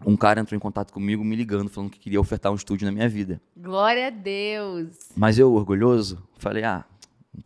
um 0.06 0.16
cara 0.16 0.40
entrou 0.40 0.56
em 0.56 0.60
contato 0.60 0.94
comigo, 0.94 1.24
me 1.24 1.36
ligando, 1.36 1.70
falando 1.70 1.90
que 1.90 2.00
queria 2.00 2.22
ofertar 2.22 2.52
um 2.52 2.56
estúdio 2.56 2.86
na 2.86 2.92
minha 2.92 3.10
vida. 3.10 3.42
Glória 3.56 4.08
a 4.08 4.10
Deus. 4.10 5.10
Mas 5.16 5.40
eu, 5.40 5.54
orgulhoso, 5.54 6.22
falei, 6.38 6.64
ah, 6.64 6.86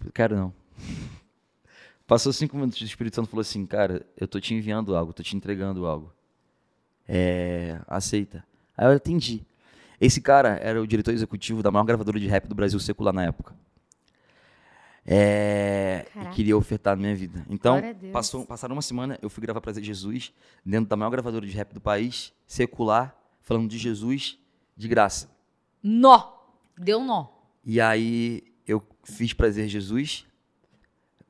não 0.03 0.11
quero 0.11 0.35
não. 0.35 0.53
Passou 2.05 2.33
cinco 2.33 2.57
minutos, 2.57 2.79
o 2.81 2.83
Espírito 2.83 3.15
Santo 3.15 3.29
falou 3.29 3.41
assim, 3.41 3.65
cara, 3.65 4.05
eu 4.17 4.27
tô 4.27 4.39
te 4.39 4.53
enviando 4.53 4.95
algo, 4.95 5.13
tô 5.13 5.23
te 5.23 5.35
entregando 5.35 5.85
algo. 5.85 6.11
É, 7.13 7.77
aceita. 7.87 8.41
Aí 8.77 8.87
eu 8.87 8.93
entendi. 8.93 9.45
Esse 9.99 10.21
cara 10.21 10.57
era 10.61 10.81
o 10.81 10.87
diretor 10.87 11.13
executivo 11.13 11.61
da 11.61 11.69
maior 11.69 11.83
gravadora 11.83 12.17
de 12.17 12.25
rap 12.25 12.47
do 12.47 12.55
Brasil 12.55 12.79
secular 12.79 13.13
na 13.13 13.25
época. 13.25 13.53
É, 15.05 16.05
e 16.15 16.25
queria 16.33 16.55
ofertar 16.55 16.95
na 16.95 17.01
minha 17.01 17.15
vida. 17.15 17.45
Então, 17.49 17.81
passou, 18.13 18.45
passaram 18.45 18.73
uma 18.73 18.81
semana, 18.81 19.19
eu 19.21 19.29
fui 19.29 19.41
gravar 19.41 19.59
Prazer 19.59 19.83
Jesus, 19.83 20.31
dentro 20.65 20.89
da 20.89 20.95
maior 20.95 21.09
gravadora 21.09 21.45
de 21.45 21.51
rap 21.51 21.73
do 21.73 21.81
país, 21.81 22.31
secular, 22.47 23.13
falando 23.41 23.69
de 23.69 23.77
Jesus 23.77 24.37
de 24.77 24.87
graça. 24.87 25.29
Nó. 25.83 26.39
Deu 26.77 27.03
nó. 27.03 27.27
E 27.65 27.81
aí 27.81 28.41
eu 28.65 28.81
fiz 29.03 29.33
Prazer 29.33 29.67
Jesus, 29.67 30.25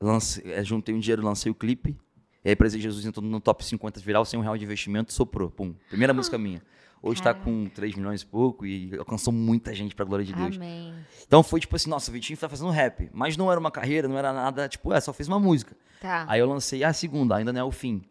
lancei, 0.00 0.52
eh, 0.52 0.62
juntei 0.62 0.94
um 0.94 1.00
dinheiro, 1.00 1.22
lancei 1.22 1.50
o 1.50 1.54
clipe. 1.54 1.98
E 2.44 2.48
aí 2.50 2.56
Prazer 2.56 2.80
Jesus 2.80 3.04
entrou 3.06 3.24
no 3.24 3.40
top 3.40 3.64
50 3.64 4.00
viral, 4.00 4.24
sem 4.24 4.38
um 4.38 4.42
real 4.42 4.56
de 4.58 4.64
investimento, 4.64 5.12
soprou. 5.12 5.50
Pum. 5.50 5.74
Primeira 5.88 6.12
música 6.12 6.36
minha. 6.36 6.62
Hoje 7.04 7.20
tá 7.20 7.34
com 7.34 7.66
3 7.68 7.96
milhões 7.96 8.22
e 8.22 8.26
pouco 8.26 8.64
e 8.64 8.96
alcançou 8.96 9.32
muita 9.32 9.74
gente 9.74 9.92
pra 9.94 10.04
glória 10.04 10.24
de 10.24 10.32
Deus. 10.32 10.54
Amém. 10.56 10.94
Então 11.26 11.42
foi 11.42 11.58
tipo 11.58 11.74
assim, 11.74 11.90
nossa, 11.90 12.10
o 12.10 12.14
Vitinho 12.14 12.38
tá 12.38 12.48
fazendo 12.48 12.70
rap. 12.70 13.10
Mas 13.12 13.36
não 13.36 13.50
era 13.50 13.58
uma 13.58 13.70
carreira, 13.72 14.06
não 14.06 14.16
era 14.16 14.32
nada, 14.32 14.68
tipo, 14.68 14.92
é, 14.92 15.00
só 15.00 15.12
fez 15.12 15.26
uma 15.28 15.40
música. 15.40 15.76
Tá. 16.00 16.24
Aí 16.28 16.38
eu 16.40 16.48
lancei 16.48 16.84
a 16.84 16.92
segunda, 16.92 17.34
ainda 17.36 17.52
não 17.52 17.60
é 17.60 17.64
o 17.64 17.72
fim. 17.72 18.02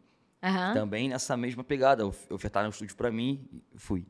Aham. 0.43 0.73
Também 0.73 1.07
nessa 1.07 1.37
mesma 1.37 1.63
pegada. 1.63 2.05
of- 2.05 2.33
Ofertaram 2.33 2.67
o 2.67 2.71
estúdio 2.71 2.95
pra 2.97 3.09
mim 3.11 3.47
e 3.73 3.79
fui. 3.79 4.05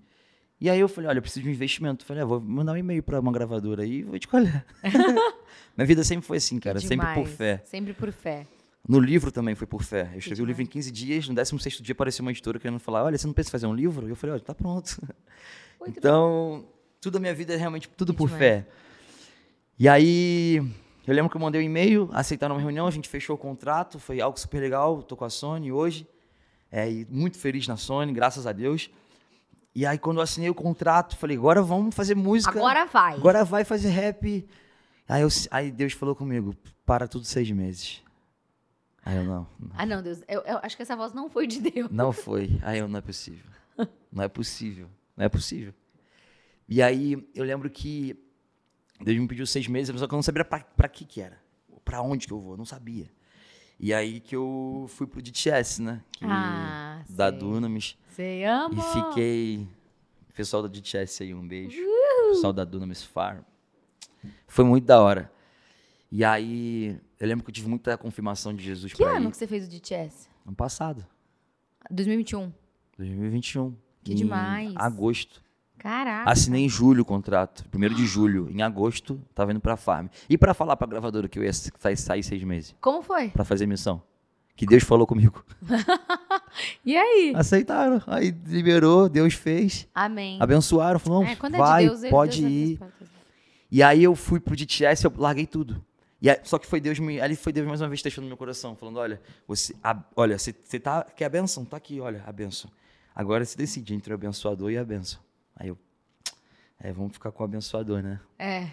E 0.60 0.70
aí 0.70 0.80
eu 0.80 0.88
falei, 0.88 1.10
olha, 1.10 1.18
eu 1.18 1.22
preciso 1.22 1.44
de 1.44 1.50
um 1.50 1.52
investimento. 1.52 2.04
Falei, 2.06 2.24
ah, 2.24 2.26
vou 2.26 2.40
mandar 2.40 2.72
um 2.74 2.78
e-mail 2.78 3.04
pra 3.04 3.20
uma 3.20 3.32
gravadora 3.32 3.84
aí 3.84 4.00
e 4.00 4.04
vou 4.04 4.18
te 4.18 4.28
colher. 4.28 4.66
Minha 5.78 5.86
vida 5.88 6.04
sempre 6.04 6.26
foi 6.26 6.38
assim, 6.38 6.60
cara, 6.60 6.80
sempre 6.80 7.06
por 7.14 7.28
fé. 7.28 7.62
Sempre 7.66 7.94
por 7.94 8.12
fé. 8.12 8.48
No 8.88 9.00
livro 9.00 9.32
também 9.32 9.54
foi 9.56 9.68
por 9.68 9.84
fé. 9.84 10.10
Eu 10.14 10.20
escrevi 10.20 10.42
o 10.42 10.46
livro 10.46 10.62
em 10.64 10.66
15 10.66 10.92
dias, 10.92 11.28
no 11.30 11.36
16º 11.36 11.82
dia 11.82 11.94
apareceu 11.94 12.24
uma 12.24 12.32
editora 12.32 12.60
querendo 12.60 12.80
falar, 12.80 13.04
olha, 13.04 13.18
você 13.18 13.28
não 13.28 13.34
pensa 13.34 13.50
em 13.50 13.52
fazer 13.52 13.68
um 13.68 13.74
livro? 13.74 14.08
E 14.08 14.10
eu 14.10 14.16
falei, 14.16 14.34
olha, 14.36 14.44
tá 14.44 14.56
pronto. 14.56 14.98
Muito 15.80 15.98
então, 15.98 16.66
tudo 17.00 17.18
a 17.18 17.20
minha 17.20 17.34
vida 17.34 17.54
é 17.54 17.58
realmente 17.58 17.88
tudo 17.90 18.12
Que 18.12 18.18
por 18.18 18.30
fé. 18.30 18.68
E 19.78 19.88
aí, 19.88 20.58
eu 21.08 21.14
lembro 21.14 21.30
que 21.30 21.38
eu 21.38 21.42
mandei 21.42 21.62
um 21.62 21.64
e-mail, 21.64 22.10
aceitaram 22.12 22.56
uma 22.56 22.62
reunião, 22.62 22.86
a 22.88 22.92
gente 22.92 23.08
fechou 23.10 23.36
o 23.36 23.40
contrato, 23.40 23.98
foi 24.00 24.20
algo 24.22 24.40
super 24.40 24.60
legal, 24.60 25.02
tô 25.04 25.16
com 25.16 25.26
a 25.26 25.30
Sony 25.30 25.72
hoje, 25.72 26.08
é, 26.72 26.88
muito 27.10 27.38
feliz 27.38 27.68
na 27.68 27.78
Sony, 27.78 28.12
graças 28.14 28.46
a 28.48 28.52
Deus. 28.52 28.90
E 29.74 29.86
aí, 29.86 29.98
quando 29.98 30.18
eu 30.18 30.24
assinei 30.24 30.50
o 30.50 30.56
contrato, 30.56 31.16
falei, 31.18 31.38
agora 31.38 31.62
vamos 31.62 31.96
fazer 31.96 32.16
música. 32.16 32.58
Agora 32.58 32.86
vai. 32.86 33.14
Agora 33.16 33.44
vai 33.46 33.64
fazer 33.64 33.90
rap. 33.90 34.46
Aí, 35.08 35.22
eu- 35.22 35.30
aí 35.50 35.72
Deus 35.72 35.94
falou 35.94 36.16
comigo, 36.16 36.54
para 36.86 37.08
tudo 37.08 37.26
seis 37.26 37.50
meses. 37.52 38.02
Aí 39.04 39.18
eu, 39.18 39.24
não. 39.24 39.48
Ah, 39.74 39.86
não, 39.86 40.02
Deus. 40.02 40.22
Eu, 40.28 40.42
eu 40.42 40.60
acho 40.62 40.76
que 40.76 40.84
essa 40.84 40.96
voz 40.96 41.14
não 41.14 41.30
foi 41.30 41.48
de 41.48 41.60
Deus. 41.60 41.90
Não 41.92 42.12
foi. 42.12 42.60
Aí 42.62 42.80
eu, 42.80 42.88
não 42.88 43.00
é 43.00 43.02
possível. 43.02 43.50
Não 44.12 44.24
é 44.24 44.28
possível. 44.28 44.90
Não 45.18 45.26
é 45.26 45.30
possível. 45.30 45.74
E 46.68 46.82
aí 46.82 47.28
eu 47.34 47.44
lembro 47.44 47.70
que 47.70 48.16
Deus 49.02 49.18
me 49.18 49.28
pediu 49.28 49.46
seis 49.48 49.68
meses, 49.68 50.00
só 50.00 50.08
que 50.08 50.14
eu 50.14 50.18
não 50.18 50.24
sabia 50.24 50.46
pra 50.46 50.88
que 50.88 51.06
que 51.06 51.22
era. 51.22 51.42
Pra 51.84 52.02
onde 52.02 52.28
que 52.28 52.34
eu 52.34 52.40
vou, 52.40 52.54
eu 52.54 52.58
não 52.58 52.66
sabia. 52.66 53.10
E 53.80 53.94
aí 53.94 54.20
que 54.20 54.36
eu 54.36 54.86
fui 54.90 55.08
pro 55.08 55.22
DTS, 55.22 55.82
né? 55.82 56.04
Que, 56.12 56.24
Ah, 56.26 57.04
da 57.10 57.30
sei. 57.30 57.40
Dunamis. 57.40 57.98
Você 58.08 58.44
ama. 58.44 58.76
E 58.78 58.94
fiquei 58.94 59.68
Pessoal 60.34 60.64
da 60.64 60.70
DTS 60.70 61.24
aí, 61.24 61.34
um 61.34 61.46
beijo. 61.48 61.78
Pessoal 62.30 62.54
da 62.54 62.64
Dunamis 62.64 63.04
Farm. 63.04 63.42
Foi 64.48 64.64
muito 64.64 64.86
da 64.86 65.02
hora. 65.02 65.32
E 66.12 66.26
aí, 66.26 67.00
eu 67.20 67.28
lembro 67.28 67.44
que 67.46 67.50
eu 67.50 67.54
tive 67.54 67.70
muita 67.70 67.98
confirmação 67.98 68.54
de 68.54 68.64
Jesus 68.64 68.92
Que 68.94 69.04
pra 69.04 69.14
ano 69.16 69.28
ir. 69.28 69.32
que 69.32 69.38
você 69.38 69.48
fez 69.48 69.66
o 69.66 69.70
DTS? 69.70 70.28
Ano 70.46 70.56
passado, 70.56 71.06
2021. 71.90 72.52
2021. 72.98 73.74
Que 74.04 74.12
em 74.14 74.16
demais. 74.16 74.74
agosto. 74.76 75.42
Caraca. 75.78 76.30
Assinei 76.30 76.66
em 76.66 76.70
julho 76.70 77.02
o 77.02 77.06
contrato. 77.06 77.68
Primeiro 77.70 77.96
de 77.96 78.06
julho. 78.06 78.48
Em 78.52 78.62
agosto, 78.62 79.20
tava 79.34 79.52
indo 79.52 79.60
pra 79.60 79.76
farm. 79.78 80.08
E 80.30 80.38
pra 80.38 80.54
falar 80.54 80.76
pra 80.76 80.86
gravadora 80.88 81.28
que 81.28 81.40
eu 81.40 81.44
ia 81.44 81.52
sa- 81.54 81.72
sair 81.96 82.22
seis 82.24 82.44
meses. 82.44 82.76
Como 82.82 83.02
foi? 83.02 83.30
Pra 83.30 83.44
fazer 83.44 83.66
missão. 83.66 84.02
Que 84.56 84.66
Deus 84.66 84.84
falou 84.84 85.08
comigo. 85.08 85.44
E 86.86 86.98
aí? 86.98 87.32
Aceitaram. 87.34 88.02
Aí 88.06 88.30
liberou, 88.46 89.08
Deus 89.08 89.34
fez. 89.34 89.88
Amém. 89.96 90.38
Abençoaram. 90.42 91.00
Falou, 91.00 91.24
É, 91.24 91.36
vai, 91.58 91.86
é 91.86 91.90
de 91.90 91.96
Deus, 92.02 92.12
pode 92.12 92.42
Deus 92.42 92.52
ir. 92.52 92.80
E 93.72 93.82
aí 93.82 94.04
eu 94.04 94.14
fui 94.16 94.38
pro 94.40 94.54
DTS, 94.56 95.06
eu 95.06 95.14
larguei 95.18 95.46
tudo. 95.46 95.82
E 96.22 96.30
aí- 96.30 96.40
só 96.44 96.60
que 96.60 96.68
foi 96.68 96.80
Deus 96.80 97.00
me, 97.00 97.20
ali 97.20 97.36
foi 97.36 97.52
Deus 97.52 97.68
mais 97.68 97.82
uma 97.82 97.88
vez 97.90 98.02
testando 98.02 98.28
meu 98.28 98.38
coração, 98.38 98.76
falando, 98.76 98.98
olha, 98.98 99.20
você, 99.48 99.76
a- 99.84 100.04
olha, 100.16 100.38
você, 100.38 100.54
você 100.64 100.80
tá, 100.80 101.04
quer 101.04 101.26
a 101.26 101.30
benção? 101.30 101.66
Tá 101.66 101.78
aqui, 101.78 102.00
olha, 102.00 102.24
a 102.26 102.32
benção. 102.32 102.70
Agora 103.16 103.44
se 103.44 103.58
decide 103.58 103.94
entre 103.94 104.14
o 104.14 104.16
abençoador 104.16 104.72
e 104.72 104.78
a 104.78 104.84
benção. 104.86 105.20
Aí 105.56 105.70
eu, 105.70 105.78
é, 106.80 106.92
vamos 106.94 107.14
ficar 107.14 107.32
com 107.32 107.42
o 107.44 107.46
abençoador, 107.46 108.02
né? 108.04 108.20
É. 108.38 108.70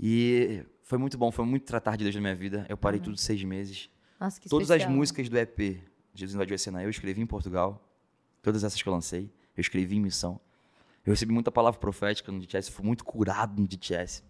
E 0.00 0.64
foi 0.82 0.98
muito 0.98 1.18
bom, 1.18 1.30
foi 1.30 1.44
muito 1.44 1.64
tratar 1.64 1.96
de 1.96 2.04
Deus 2.04 2.14
na 2.14 2.20
minha 2.20 2.34
vida. 2.34 2.64
Eu 2.68 2.76
parei 2.76 3.00
tudo 3.00 3.16
seis 3.16 3.42
meses. 3.44 3.90
Nossa, 4.18 4.40
que 4.40 4.48
Todas 4.48 4.70
as 4.70 4.76
especial. 4.78 4.96
músicas 4.96 5.28
do 5.28 5.38
EP 5.38 5.80
Jesus 6.14 6.34
invadiu 6.34 6.54
a 6.56 6.58
cena, 6.58 6.82
eu 6.82 6.90
escrevi 6.90 7.20
em 7.20 7.26
Portugal. 7.26 7.80
Todas 8.42 8.64
essas 8.64 8.80
que 8.82 8.88
eu 8.88 8.92
lancei, 8.92 9.30
eu 9.56 9.60
escrevi 9.60 9.96
em 9.96 10.00
missão. 10.00 10.40
Eu 11.06 11.12
recebi 11.12 11.32
muita 11.32 11.52
palavra 11.52 11.78
profética 11.78 12.32
no 12.32 12.40
DTS, 12.40 12.70
fui 12.72 12.84
muito 12.84 13.04
curado 13.04 13.60
no 13.60 13.68
DTS. 13.68 14.22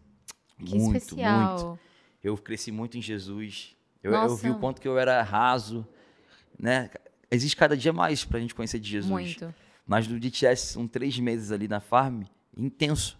Que 0.58 0.76
muito, 0.76 0.96
especial. 0.98 1.50
muito. 1.66 1.80
Eu 2.28 2.36
cresci 2.36 2.70
muito 2.70 2.96
em 2.98 3.02
Jesus. 3.02 3.76
Eu, 4.02 4.12
eu 4.12 4.36
vi 4.36 4.50
o 4.50 4.58
quanto 4.58 4.80
que 4.80 4.86
eu 4.88 4.98
era 4.98 5.22
raso, 5.22 5.86
né? 6.58 6.90
Existe 7.30 7.56
cada 7.56 7.76
dia 7.76 7.92
mais 7.92 8.24
pra 8.24 8.38
gente 8.40 8.54
conhecer 8.54 8.78
de 8.78 8.88
Jesus. 8.88 9.10
Muito. 9.10 9.54
Mas 9.86 10.06
no 10.06 10.18
DTS 10.20 10.72
são 10.74 10.86
três 10.86 11.18
meses 11.18 11.50
ali 11.50 11.66
na 11.66 11.80
farm, 11.80 12.22
intenso. 12.56 13.18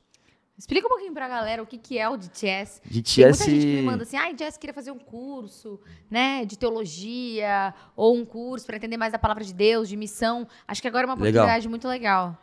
Explica 0.56 0.86
um 0.86 0.90
pouquinho 0.90 1.12
pra 1.12 1.28
galera 1.28 1.62
o 1.62 1.66
que, 1.66 1.78
que 1.78 1.98
é 1.98 2.08
o 2.08 2.16
DTS. 2.16 2.80
Tem 2.82 2.90
DTS 2.92 3.38
muita 3.38 3.44
gente 3.50 3.60
que 3.66 3.76
me 3.76 3.82
manda 3.82 4.02
assim, 4.02 4.16
ai, 4.16 4.34
Jess, 4.36 4.56
queria 4.58 4.74
fazer 4.74 4.90
um 4.90 4.98
curso, 4.98 5.80
né, 6.10 6.44
de 6.44 6.58
teologia, 6.58 7.72
ou 7.94 8.16
um 8.16 8.24
curso 8.24 8.66
pra 8.66 8.76
entender 8.76 8.96
mais 8.96 9.12
da 9.12 9.18
palavra 9.20 9.44
de 9.44 9.54
Deus, 9.54 9.88
de 9.88 9.96
missão. 9.96 10.48
Acho 10.66 10.82
que 10.82 10.88
agora 10.88 11.04
é 11.04 11.06
uma 11.06 11.14
Legal. 11.14 11.44
oportunidade 11.44 11.68
muito 11.68 11.86
legal. 11.86 12.36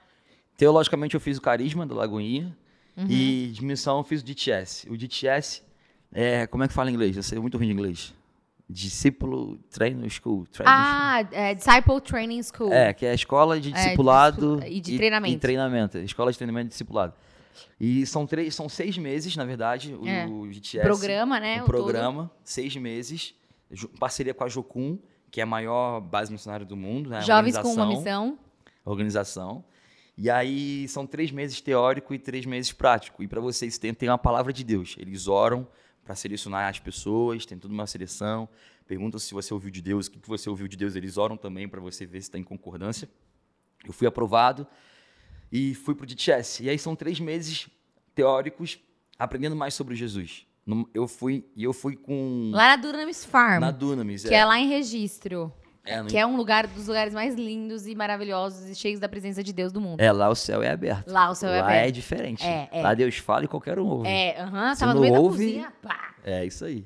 Teologicamente 0.58 1.14
eu 1.16 1.20
fiz 1.20 1.38
o 1.38 1.42
Carisma 1.42 1.86
da 1.86 1.94
Lagoinha 1.96 2.56
Uhum. 2.98 3.08
e 3.10 3.48
de 3.54 3.62
missão 3.66 3.98
eu 3.98 4.04
fiz 4.06 4.22
o 4.22 4.24
DTS. 4.26 4.90
O 4.90 4.96
DTS 4.98 5.62
é, 6.16 6.48
como 6.48 6.64
é 6.64 6.68
que 6.68 6.74
fala 6.74 6.90
em 6.90 6.94
inglês? 6.94 7.16
Eu 7.16 7.24
sei 7.24 7.38
muito 7.40 7.58
ruim 7.58 7.68
de 7.68 7.74
inglês. 7.74 8.14
Discípulo 8.68 9.58
Trainer 9.70 10.10
School. 10.10 10.46
Trainer 10.48 10.74
Ah, 10.76 11.24
é, 11.32 11.54
Disciple 11.54 12.02
Training 12.02 12.42
School. 12.42 12.74
É, 12.74 12.94
que 12.94 13.06
é 13.06 13.12
a 13.12 13.14
escola 13.14 13.60
de 13.60 13.70
É, 13.70 13.74
discipulado 13.74 14.56
discipu- 14.58 14.74
e 14.74 14.82
de 14.82 14.98
treinamento. 14.98 15.36
E 15.36 15.40
treinamento. 15.40 15.98
Escola 16.00 16.32
de 16.32 16.38
treinamento 16.38 16.68
e 16.68 16.70
discipulado. 16.70 17.14
E 17.80 18.06
são, 18.08 18.26
três, 18.26 18.56
são 18.56 18.68
seis 18.68 18.98
meses, 18.98 19.36
na 19.36 19.46
verdade, 19.46 19.94
o, 19.94 20.08
É. 20.08 20.26
o 20.26 20.52
GTS. 20.52 20.80
Programa, 20.84 21.40
né? 21.40 21.62
O 21.62 21.66
programa, 21.66 22.32
seis 22.44 22.76
meses. 22.76 23.36
Parceria 24.00 24.34
com 24.34 24.44
a 24.44 24.50
Jocum, 24.50 24.98
que 25.30 25.40
é 25.40 25.44
a 25.44 25.48
maior 25.48 26.02
base 26.02 26.32
missionária 26.32 26.66
do 26.66 26.76
mundo. 26.76 27.10
Né? 27.10 27.18
todo. 27.20 27.28
Jovens 27.28 27.58
com 27.60 27.72
uma 27.72 27.86
missão. 27.86 28.38
Organização. 28.84 29.64
E 30.18 30.30
aí 30.30 30.88
são 30.88 31.06
três 31.06 31.30
meses 31.32 31.62
teórico 31.62 32.14
e 32.14 32.20
três 32.20 32.46
meses 32.46 32.72
prático. 32.72 33.22
E 33.22 33.28
para 33.28 33.42
vocês 33.42 33.78
tem, 33.78 33.94
tem 33.94 34.10
uma 34.10 34.18
palavra 34.18 34.52
de 34.52 34.64
Deus. 34.64 34.96
Eles 34.98 35.28
oram 35.28 35.68
para 36.06 36.16
selecionar 36.16 36.70
as 36.70 36.80
pessoas, 36.80 37.46
tem 37.46 37.58
toda 37.58 37.74
uma 37.74 37.88
seleção. 37.88 38.48
Perguntam 38.88 39.20
se 39.20 39.34
você 39.34 39.52
ouviu 39.52 39.72
de 39.72 39.82
Deus, 39.82 40.06
o 40.06 40.12
que 40.12 40.20
que 40.20 40.30
você 40.30 40.48
ouviu 40.48 40.68
de 40.68 40.78
Deus. 40.78 40.96
Eles 40.96 41.18
oram 41.18 41.36
também 41.36 41.68
para 41.68 41.82
você 41.82 42.06
ver 42.06 42.22
se 42.22 42.28
está 42.30 42.38
em 42.38 42.44
concordância. 42.44 43.10
Eu 43.84 43.92
fui 43.92 44.08
aprovado 44.08 44.68
e 45.52 45.74
fui 45.74 45.96
pro 45.96 46.06
DTS. 46.06 46.64
E 46.64 46.70
aí 46.70 46.78
são 46.78 46.96
três 46.96 47.20
meses 47.20 47.68
teóricos 48.14 48.80
aprendendo 49.18 49.56
mais 49.56 49.74
sobre 49.74 49.96
Jesus. 49.96 50.46
Eu 50.94 51.08
fui 51.08 51.44
e 51.56 51.64
eu 51.64 51.74
fui 51.74 51.96
com 51.96 52.52
Lá 52.54 52.70
na 52.70 52.76
Dunamis 52.76 53.26
Farm, 53.26 53.62
na 53.62 53.72
Dunamis. 53.72 54.24
que 54.24 54.34
é. 54.34 54.46
lá 54.46 54.60
em 54.60 54.68
Registro. 54.68 55.52
É, 55.86 56.04
Que 56.04 56.18
é 56.18 56.26
um 56.26 56.36
lugar 56.36 56.66
dos 56.68 56.88
lugares 56.88 57.14
mais 57.14 57.36
lindos 57.36 57.86
e 57.88 57.94
maravilhosos 57.96 58.70
e 58.70 58.76
cheios 58.76 59.00
da 59.00 59.08
presença 59.08 59.44
de 59.44 59.54
Deus 59.54 59.72
do 59.72 59.80
mundo. 59.80 60.00
é, 60.02 60.12
lá 60.12 60.30
o 60.30 60.36
céu 60.36 60.64
é 60.64 60.70
aberto. 60.72 61.08
Lá 61.12 61.30
o 61.30 61.36
céu 61.36 61.50
é 61.52 61.60
lá 61.62 61.68
aberto. 61.68 61.88
é 61.88 61.92
diferente. 61.92 62.44
É, 62.44 62.68
é. 62.72 62.82
Lá 62.82 62.94
Deus 62.94 63.18
fala 63.18 63.46
e 63.46 63.48
qualquer 63.48 63.78
um 63.80 63.86
ouve. 63.86 64.08
É, 64.08 64.42
aham, 64.42 64.74
Você 64.74 64.80
tava 64.80 64.94
no 64.96 65.02
meio 65.02 65.14
da 65.14 65.20
ouve- 65.20 65.38
cozinha, 65.46 65.74
pá. 65.82 66.16
É, 66.24 66.44
isso 66.46 66.66
aí. 66.66 66.86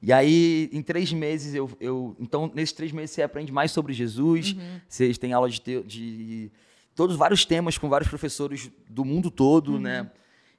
E 0.00 0.12
aí, 0.12 0.70
em 0.72 0.80
três 0.80 1.12
meses, 1.12 1.54
eu, 1.54 1.68
eu. 1.80 2.16
Então, 2.20 2.50
nesses 2.54 2.72
três 2.72 2.92
meses, 2.92 3.10
você 3.10 3.20
aprende 3.22 3.50
mais 3.52 3.70
sobre 3.72 3.92
Jesus. 3.92 4.52
Uhum. 4.52 4.80
Vocês 4.88 5.18
têm 5.18 5.32
aula 5.32 5.50
de, 5.50 5.60
teo- 5.60 5.82
de. 5.84 6.50
Todos 6.94 7.16
vários 7.16 7.44
temas 7.44 7.76
com 7.76 7.88
vários 7.88 8.08
professores 8.08 8.70
do 8.88 9.04
mundo 9.04 9.28
todo, 9.30 9.72
Uhum. 9.72 9.80
né? 9.80 10.08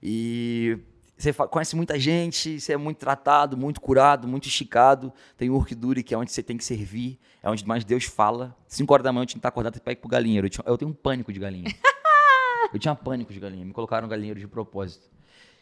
E. 0.04 0.78
Você 1.20 1.34
conhece 1.34 1.76
muita 1.76 2.00
gente, 2.00 2.62
você 2.62 2.72
é 2.72 2.78
muito 2.78 2.96
tratado, 2.98 3.58
muito 3.58 3.82
curado, 3.82 4.26
muito 4.26 4.48
esticado. 4.48 5.12
Tem 5.36 5.50
o 5.50 5.56
Urkiduri, 5.56 6.02
que 6.02 6.14
é 6.14 6.18
onde 6.18 6.32
você 6.32 6.42
tem 6.42 6.56
que 6.56 6.64
servir, 6.64 7.20
é 7.44 7.50
onde 7.50 7.68
mais 7.68 7.84
Deus 7.84 8.06
fala. 8.06 8.56
Cinco 8.66 8.94
horas 8.94 9.04
da 9.04 9.12
manhã 9.12 9.24
eu 9.24 9.28
tinha 9.28 9.34
que 9.34 9.40
estar 9.40 9.50
acordado 9.50 9.82
para 9.82 9.92
ir 9.92 9.98
pro 9.98 10.08
galinheiro. 10.08 10.48
Eu, 10.48 10.50
tinha- 10.50 10.64
eu 10.66 10.78
tenho 10.78 10.92
um 10.92 10.94
pânico 10.94 11.34
de 11.34 11.38
galinha. 11.40 11.66
eu 12.74 12.80
tinha 12.80 12.96
pânico 12.96 13.34
de 13.34 13.40
galinha. 13.40 13.66
Me 13.66 13.74
colocaram 13.74 14.04
no 14.08 14.10
galinheiro 14.10 14.40
de 14.40 14.48
propósito. 14.48 15.10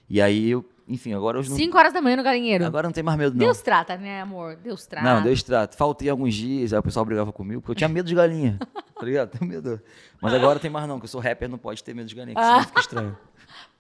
E 0.07 0.21
aí, 0.21 0.51
eu, 0.51 0.63
enfim, 0.87 1.13
agora 1.13 1.39
eu 1.39 1.43
não, 1.43 1.55
Cinco 1.57 1.75
horas 1.75 1.91
da 1.91 2.01
manhã 2.03 2.17
no 2.17 2.23
galinheiro. 2.23 2.63
agora 2.63 2.87
não 2.87 2.93
tem 2.93 3.03
mais 3.03 3.17
medo, 3.17 3.31
não. 3.33 3.39
Deus 3.39 3.59
trata, 3.59 3.97
né, 3.97 4.21
amor? 4.21 4.55
Deus 4.57 4.85
trata. 4.85 5.05
Não, 5.15 5.23
Deus 5.23 5.41
trata. 5.41 5.75
Faltei 5.75 6.07
alguns 6.07 6.35
dias, 6.35 6.71
aí 6.71 6.77
o 6.79 6.83
pessoal 6.83 7.03
brigava 7.03 7.33
comigo, 7.33 7.61
porque 7.61 7.71
eu 7.71 7.75
tinha 7.75 7.89
medo 7.89 8.07
de 8.07 8.13
galinha. 8.13 8.59
tá 8.97 9.03
ligado? 9.05 9.31
Tenho 9.31 9.49
medo. 9.49 9.81
Mas 10.21 10.33
agora 10.35 10.59
tem 10.59 10.69
mais 10.69 10.87
não, 10.87 10.99
que 10.99 11.05
eu 11.05 11.09
sou 11.09 11.19
rapper, 11.19 11.49
não 11.49 11.57
pode 11.57 11.83
ter 11.83 11.95
medo 11.95 12.07
de 12.07 12.13
galinha, 12.15 12.35
que 12.35 12.41
senão 12.43 12.61
fica 12.63 12.79
estranho. 12.79 13.17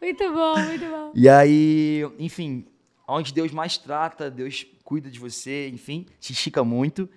Muito 0.01 0.31
bom, 0.33 0.59
muito 0.59 0.85
bom. 0.85 1.11
E 1.13 1.27
aí, 1.27 2.01
enfim, 2.19 2.65
onde 3.07 3.33
Deus 3.33 3.51
mais 3.51 3.77
trata, 3.77 4.29
Deus 4.29 4.65
cuida 4.83 5.09
de 5.09 5.19
você, 5.19 5.69
enfim, 5.69 6.05
te 6.19 6.33
estica 6.33 6.63
muito. 6.63 7.09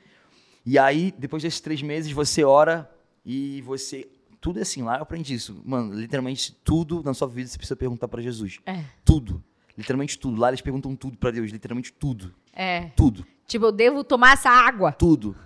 E 0.65 0.79
aí, 0.79 1.13
depois 1.19 1.43
desses 1.43 1.61
três 1.61 1.83
meses, 1.83 2.13
você 2.13 2.45
ora 2.45 2.91
e 3.25 3.61
você. 3.63 4.09
Tudo 4.41 4.59
é 4.59 4.63
assim, 4.63 4.83
lá 4.83 4.97
eu 4.97 5.03
aprendi 5.03 5.35
isso. 5.35 5.61
Mano, 5.65 5.93
literalmente 5.95 6.53
tudo 6.65 7.03
na 7.03 7.13
sua 7.13 7.29
vida 7.29 7.49
você 7.49 7.59
precisa 7.59 7.77
perguntar 7.77 8.09
pra 8.09 8.23
Jesus. 8.23 8.59
É. 8.65 8.85
Tudo. 9.05 9.43
Literalmente 9.77 10.19
tudo. 10.19 10.41
Lá 10.41 10.49
eles 10.49 10.61
perguntam 10.61 10.97
tudo 10.97 11.19
pra 11.19 11.31
Deus, 11.31 11.51
literalmente 11.51 11.93
tudo. 11.93 12.35
É. 12.53 12.87
Tudo. 12.97 13.27
Tipo, 13.47 13.67
eu 13.67 13.73
devo 13.73 14.03
tomar 14.03 14.33
essa 14.35 14.51
água. 14.51 14.93
tudo. 14.93 15.37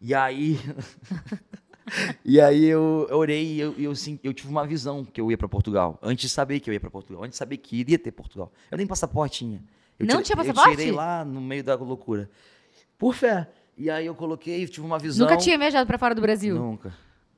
E 0.00 0.12
aí. 0.14 0.58
e 2.24 2.40
aí 2.40 2.64
eu, 2.64 3.08
orei 3.10 3.54
e 3.54 3.60
eu, 3.60 3.74
eu, 3.78 3.94
sim, 3.94 4.18
eu 4.22 4.32
tive 4.32 4.48
uma 4.48 4.66
visão 4.66 5.04
que 5.04 5.20
eu 5.20 5.30
ia 5.30 5.36
para 5.38 5.48
Portugal. 5.48 5.98
Antes 6.02 6.22
de 6.22 6.28
saber 6.28 6.60
que 6.60 6.68
eu 6.70 6.74
ia 6.74 6.80
para 6.80 6.90
Portugal. 6.90 7.22
Antes 7.22 7.32
de 7.32 7.38
saber 7.38 7.56
que 7.56 7.76
iria 7.76 7.98
ter 7.98 8.12
Portugal. 8.12 8.52
Eu 8.70 8.78
nem 8.78 8.86
passaporte 8.86 9.38
tinha. 9.38 9.62
Eu 9.98 10.06
Não 10.06 10.22
tinha 10.22 10.36
passaporte? 10.36 10.70
Eu 10.70 10.76
tirei 10.76 10.92
lá 10.92 11.24
no 11.24 11.40
meio 11.40 11.62
da 11.62 11.74
loucura. 11.74 12.30
Por 12.98 13.14
fé. 13.14 13.48
E 13.76 13.90
aí 13.90 14.06
eu 14.06 14.14
coloquei, 14.14 14.66
tive 14.66 14.86
uma 14.86 14.98
visão. 14.98 15.26
Nunca 15.26 15.36
tinha 15.38 15.58
viajado 15.58 15.86
pra 15.86 15.98
fora 15.98 16.14
do 16.14 16.20
Brasil. 16.20 16.54
Nunca. 16.56 16.94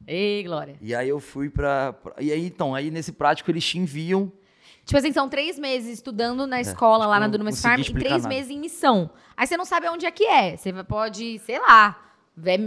Ei, 0.07 0.42
Glória. 0.42 0.76
E 0.80 0.95
aí 0.95 1.09
eu 1.09 1.18
fui 1.20 1.49
pra- 1.49 1.95
E 2.20 2.30
aí, 2.30 2.47
então, 2.47 2.74
aí 2.74 2.90
nesse 2.90 3.12
prático 3.12 3.51
eles 3.51 3.64
te 3.64 3.78
enviam. 3.78 4.30
Tipo 4.84 4.99
assim, 4.99 5.12
são 5.12 5.28
três 5.30 5.59
meses 5.59 5.95
estudando 5.95 6.47
na 6.47 6.61
escola 6.61 7.07
lá 7.07 7.14
É, 7.14 7.16
acho 7.16 7.20
na 7.20 7.28
Dunamis 7.28 7.62
Farm 7.62 7.80
e 7.80 7.84
três 7.95 8.22
nada. 8.22 8.28
meses 8.28 8.51
em 8.51 8.59
missão. 8.61 9.11
Aí 9.34 9.47
você 9.47 9.57
não 9.57 9.64
sabe 9.64 9.88
onde 9.88 10.05
é 10.05 10.11
que 10.11 10.24
é. 10.24 10.57
Você 10.59 10.72
pode, 10.84 11.38
sei 11.38 11.59
lá, 11.59 12.03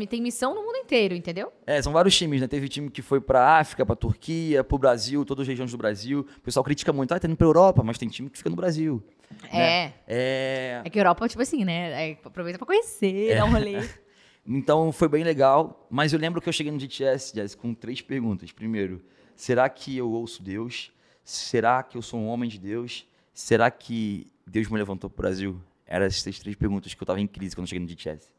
tem 0.10 0.22
missão 0.22 0.56
no 0.56 0.64
mundo 0.64 0.78
inteiro, 0.78 1.14
entendeu? 1.14 1.52
É, 1.66 1.82
são 1.82 1.92
vários 1.92 2.16
times, 2.16 2.40
né? 2.40 2.48
Teve 2.48 2.70
time 2.70 2.90
que 2.90 3.02
foi 3.02 3.20
pra 3.20 3.58
África, 3.60 3.86
pra 3.86 3.96
Turquia, 3.96 4.64
pro 4.64 4.78
Brasil, 4.78 5.26
todas 5.26 5.44
as 5.44 5.48
regiões 5.48 5.72
do 5.72 5.78
Brasil. 5.78 6.26
O 6.38 6.42
pessoal 6.42 6.64
critica 6.64 6.94
muito, 6.94 7.14
ah, 7.14 7.20
tá 7.20 7.28
indo 7.28 7.36
pra 7.36 7.46
Europa, 7.48 7.84
mas 7.84 7.98
tem 7.98 8.08
time 8.08 8.30
que 8.30 8.38
fica 8.38 8.50
no 8.50 8.56
Brasil. 8.56 9.04
É. 9.52 9.92
É. 10.08 10.82
É 10.86 10.90
que 10.90 10.98
Europa, 10.98 11.28
tipo 11.28 11.42
assim, 11.42 11.66
né? 11.66 12.12
É, 12.12 12.18
aproveita 12.24 12.58
pra 12.58 12.66
conhecer, 12.66 13.36
dar 13.36 13.46
um 13.46 13.52
rolê. 13.52 13.78
Então 14.50 14.94
foi 14.94 15.10
bem 15.10 15.26
legal, 15.26 15.86
mas 15.90 16.14
eu 16.14 16.20
lembro 16.20 16.40
que 16.40 16.48
eu 16.48 16.54
cheguei 16.54 16.72
no 16.72 16.80
Jess, 16.80 17.34
com 17.54 17.74
três 17.74 18.00
perguntas. 18.00 18.50
Primeiro, 18.50 19.04
será 19.36 19.68
que 19.68 19.98
eu 19.98 20.10
ouço 20.10 20.42
Deus? 20.42 20.90
Será 21.22 21.84
que 21.84 21.98
eu 21.98 22.02
sou 22.02 22.18
um 22.18 22.28
homem 22.28 22.50
de 22.50 22.58
Deus? 22.58 23.06
Será 23.34 23.70
que 23.70 24.32
Deus 24.46 24.70
me 24.70 24.78
levantou 24.78 25.10
pro 25.10 25.22
Brasil? 25.24 25.62
Eram 25.86 26.06
essas 26.06 26.40
três 26.40 26.56
perguntas 26.56 26.94
que 26.94 27.04
eu 27.04 27.06
tava 27.06 27.20
em 27.20 27.28
crise 27.28 27.58
quando 27.58 27.66
eu 27.66 27.68
cheguei 27.68 27.82
no 27.82 27.88
DTS. 27.88 28.37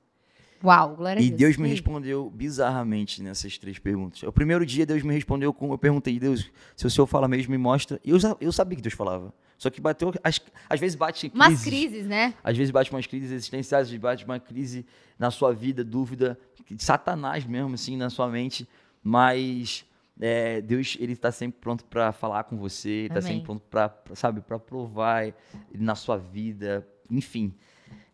Uau, 0.63 0.97
glória 0.97 1.21
a 1.21 1.23
E 1.23 1.29
Deus. 1.29 1.39
Deus 1.39 1.57
me 1.57 1.69
respondeu 1.69 2.31
bizarramente 2.31 3.23
nessas 3.23 3.57
três 3.59 3.79
perguntas. 3.79 4.23
O 4.23 4.33
primeiro 4.33 4.67
dia, 4.67 4.85
Deus 4.85 5.03
me 5.03 5.15
respondeu 5.15 5.53
com. 5.53 5.71
Eu 5.73 5.79
perguntei, 5.79 6.19
Deus, 6.19 6.51
se 6.77 6.87
o 6.87 6.91
senhor 6.91 7.07
fala 7.07 7.29
mesmo, 7.29 7.53
me 7.53 7.59
mostra. 7.59 8.01
E 8.05 8.11
eu, 8.11 8.19
eu 8.41 8.53
sabia 8.53 8.77
que 8.77 8.83
Deus 8.83 8.95
falava. 8.95 9.33
Só 9.57 9.71
que 9.71 9.81
bateu. 9.81 10.13
Às, 10.23 10.41
às 10.69 10.81
vezes 10.81 10.97
bate 10.97 11.29
crises. 11.29 11.49
Umas 11.49 11.65
crises, 11.65 12.07
né? 12.07 12.35
Às 12.43 12.57
vezes 12.57 12.71
bate 12.71 12.91
umas 12.91 13.07
crises 13.07 13.31
existenciais, 13.31 13.83
às 13.83 13.89
vezes 13.89 14.01
bate 14.01 14.25
uma 14.25 14.39
crise 14.39 14.87
na 15.19 15.31
sua 15.31 15.53
vida, 15.53 15.85
dúvida, 15.85 16.39
Satanás 16.79 17.45
mesmo, 17.45 17.75
assim, 17.75 17.97
na 17.97 18.11
sua 18.11 18.29
mente. 18.29 18.69
Mas 19.03 19.85
é, 20.21 20.61
Deus 20.61 20.97
ele 21.01 21.13
está 21.13 21.31
sempre 21.31 21.61
pronto 21.61 21.85
para 21.85 22.13
falar 22.13 22.45
com 22.45 22.57
você, 22.57 23.07
está 23.07 23.21
sempre 23.21 23.43
pronto 23.43 23.63
para, 23.69 23.95
sabe, 24.15 24.41
para 24.41 24.59
provar 24.59 25.33
na 25.73 25.95
sua 25.95 26.17
vida, 26.17 26.87
enfim. 27.11 27.55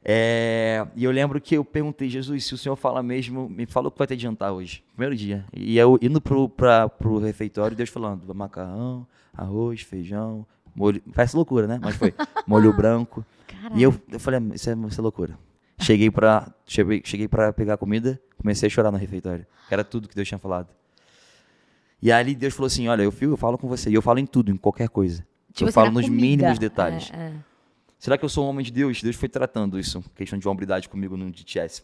É, 0.06 0.86
e 0.94 1.02
eu 1.02 1.10
lembro 1.10 1.40
que 1.40 1.54
eu 1.54 1.64
perguntei, 1.64 2.10
Jesus, 2.10 2.44
se 2.44 2.52
o 2.54 2.58
Senhor 2.58 2.76
fala 2.76 3.02
mesmo, 3.02 3.48
me 3.48 3.64
fala 3.64 3.88
o 3.88 3.90
que 3.90 3.96
vai 3.98 4.06
ter 4.06 4.18
jantar 4.18 4.52
hoje, 4.52 4.84
primeiro 4.94 5.16
dia. 5.16 5.46
E 5.54 5.78
eu 5.78 5.98
indo 6.02 6.20
pro, 6.20 6.46
pra, 6.48 6.88
pro 6.90 7.18
refeitório, 7.18 7.74
Deus 7.74 7.88
falando, 7.88 8.32
macarrão, 8.34 9.06
arroz, 9.32 9.80
feijão, 9.80 10.46
molho, 10.76 11.00
parece 11.14 11.34
loucura, 11.34 11.66
né? 11.66 11.78
Mas 11.82 11.96
foi, 11.96 12.12
molho 12.46 12.70
branco. 12.74 13.24
Caraca. 13.46 13.74
E 13.78 13.82
eu, 13.82 13.94
eu 14.12 14.20
falei, 14.20 14.40
"Ah, 14.40 14.54
isso 14.54 14.68
é, 14.68 14.74
isso 14.74 15.00
é 15.00 15.02
loucura. 15.02 15.38
Cheguei 15.80 16.10
pra, 16.10 16.52
cheguei, 16.66 17.00
cheguei 17.02 17.26
pra 17.26 17.50
pegar 17.52 17.78
comida, 17.78 18.20
comecei 18.36 18.66
a 18.66 18.70
chorar 18.70 18.90
no 18.92 18.98
refeitório. 18.98 19.46
Era 19.70 19.82
tudo 19.82 20.06
que 20.06 20.14
Deus 20.14 20.28
tinha 20.28 20.38
falado. 20.38 20.68
E 22.02 22.12
ali 22.12 22.34
Deus 22.34 22.52
falou 22.52 22.66
assim, 22.66 22.86
olha, 22.88 23.02
eu, 23.02 23.10
fio, 23.10 23.30
eu 23.30 23.36
falo 23.38 23.56
com 23.56 23.66
você. 23.66 23.88
E 23.88 23.94
eu 23.94 24.02
falo 24.02 24.18
em 24.18 24.26
tudo, 24.26 24.52
em 24.52 24.56
qualquer 24.58 24.90
coisa. 24.90 25.26
Tipo 25.52 25.64
eu 25.64 25.68
assim, 25.68 25.74
falo 25.74 25.90
nos 25.90 26.04
comida. 26.04 26.20
mínimos 26.22 26.58
detalhes. 26.58 27.10
É, 27.14 27.16
é. 27.16 27.32
Será 28.04 28.18
que 28.18 28.24
eu 28.26 28.28
sou 28.28 28.44
um 28.44 28.50
homem 28.50 28.62
de 28.62 28.70
Deus? 28.70 29.02
Deus 29.02 29.16
foi 29.16 29.30
tratando 29.30 29.80
isso, 29.80 30.04
questão 30.14 30.38
de 30.38 30.46
hombridade 30.46 30.90
comigo 30.90 31.16
no 31.16 31.30
DTS. 31.30 31.82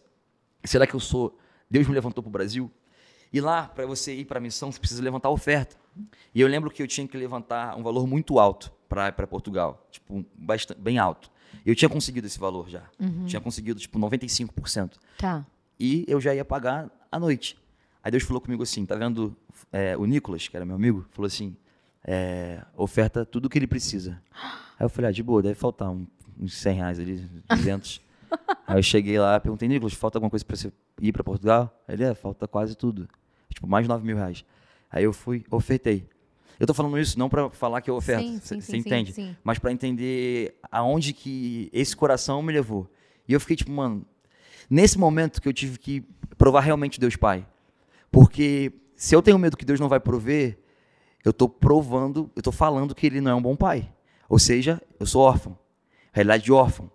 Será 0.63 0.87
que 0.87 0.93
eu 0.93 1.01
sou? 1.01 1.39
Deus 1.71 1.89
me 1.89 1.95
levantou 1.95 2.23
para 2.23 2.29
o 2.29 2.31
Brasil? 2.31 2.71
E 3.33 3.41
lá, 3.41 3.67
para 3.67 3.87
você 3.87 4.15
ir 4.15 4.27
para 4.27 4.37
a 4.37 4.41
missão, 4.41 4.71
você 4.71 4.79
precisa 4.79 5.03
levantar 5.03 5.31
a 5.31 5.33
oferta. 5.33 5.77
E 6.35 6.43
eu 6.43 6.47
lembro 6.47 6.71
que 6.71 6.83
eu 6.83 6.87
tinha 6.87 7.09
que 7.09 7.17
levantar 7.17 7.75
um 7.75 7.83
valor 7.83 8.07
muito 8.07 8.39
alto 8.39 8.71
para 8.87 9.27
Portugal, 9.27 9.89
tipo, 9.91 10.23
bastante, 10.35 10.79
bem 10.79 10.99
alto. 10.99 11.31
Eu 11.65 11.75
tinha 11.75 11.89
conseguido 11.89 12.27
esse 12.27 12.39
valor 12.39 12.69
já. 12.69 12.83
Tinha 13.27 13.41
conseguido, 13.41 13.81
tipo, 13.81 13.99
95%. 13.99 14.99
Tá. 15.17 15.47
E 15.79 16.05
eu 16.07 16.21
já 16.21 16.35
ia 16.35 16.45
pagar 16.45 16.91
à 17.11 17.19
noite. 17.19 17.57
Aí 18.05 18.11
Deus 18.11 18.25
falou 18.25 18.43
comigo 18.43 18.63
assim, 18.63 18.85
tá 18.85 18.95
vendo 18.95 19.35
é, 19.73 19.97
o 19.97 20.05
Nicolas, 20.05 20.47
que 20.47 20.55
era 20.55 20.67
meu 20.67 20.77
amigo, 20.77 21.07
falou 21.13 21.27
assim, 21.27 21.57
é, 22.05 22.63
oferta 22.77 23.25
tudo 23.25 23.47
o 23.47 23.49
que 23.49 23.59
ele 23.59 23.67
precisa. 23.67 24.21
Aí 24.79 24.85
eu 24.85 24.89
falei, 24.89 25.11
ah, 25.11 25.13
de 25.13 25.23
boa, 25.23 25.43
deve 25.43 25.55
faltar 25.55 25.91
um- 25.91 26.07
uns 26.39 26.55
100 26.55 26.77
reais 26.77 26.99
ali, 26.99 27.29
200. 27.49 28.01
Aí 28.67 28.79
eu 28.79 28.83
cheguei 28.83 29.19
lá, 29.19 29.39
perguntei, 29.41 29.69
Nicolas, 29.69 29.93
falta 29.93 30.17
alguma 30.19 30.31
coisa 30.31 30.45
pra 30.45 30.57
você 30.57 30.73
ir 31.01 31.13
pra 31.13 31.25
Portugal? 31.25 31.83
Ele, 31.89 32.05
é, 32.05 32.15
falta 32.15 32.47
quase 32.47 32.77
tudo. 32.77 33.09
Tipo, 33.53 33.67
mais 33.67 33.85
de 33.85 33.89
9 33.89 34.07
mil 34.07 34.17
reais. 34.17 34.45
Aí 34.91 35.05
eu 35.05 35.13
fui, 35.13 35.45
ofertei. 35.51 36.09
Eu 36.59 36.67
tô 36.67 36.75
falando 36.75 36.99
isso 36.99 37.19
não 37.19 37.29
pra 37.29 37.49
falar 37.51 37.81
que 37.81 37.91
eu 37.91 37.97
oferto, 37.97 38.23
você 38.61 38.77
entende? 38.77 39.13
sim, 39.13 39.29
sim. 39.29 39.37
Mas 39.43 39.59
pra 39.59 39.73
entender 39.73 40.55
aonde 40.71 41.13
que 41.13 41.69
esse 41.73 41.97
coração 41.97 42.43
me 42.43 42.53
levou. 42.53 42.89
E 43.27 43.33
eu 43.33 43.41
fiquei 43.41 43.57
tipo, 43.57 43.71
mano, 43.73 44.05
nesse 44.69 44.99
momento 44.99 45.41
que 45.41 45.49
eu 45.49 45.53
tive 45.53 45.79
que 45.79 46.05
provar 46.39 46.61
realmente 46.61 47.01
Deus 47.01 47.17
Pai. 47.17 47.47
Porque 48.11 48.73
se 48.95 49.15
eu 49.15 49.23
tenho 49.23 49.39
medo 49.39 49.57
que 49.57 49.65
Deus 49.65 49.81
não 49.81 49.89
vai 49.89 49.99
prover, 50.01 50.59
eu 51.25 51.33
tô 51.33 51.49
provando, 51.49 52.31
eu 52.35 52.43
tô 52.43 52.53
falando 52.53 52.95
que 52.95 53.07
ele 53.07 53.21
não 53.21 53.31
é 53.31 53.35
um 53.35 53.43
bom 53.43 53.57
pai. 53.57 53.93
Ou 54.29 54.39
seja, 54.39 54.81
eu 54.99 55.07
sou 55.07 55.23
órfão. 55.23 55.59
Realidade 56.13 56.45
de 56.45 56.53
órfão. 56.53 56.91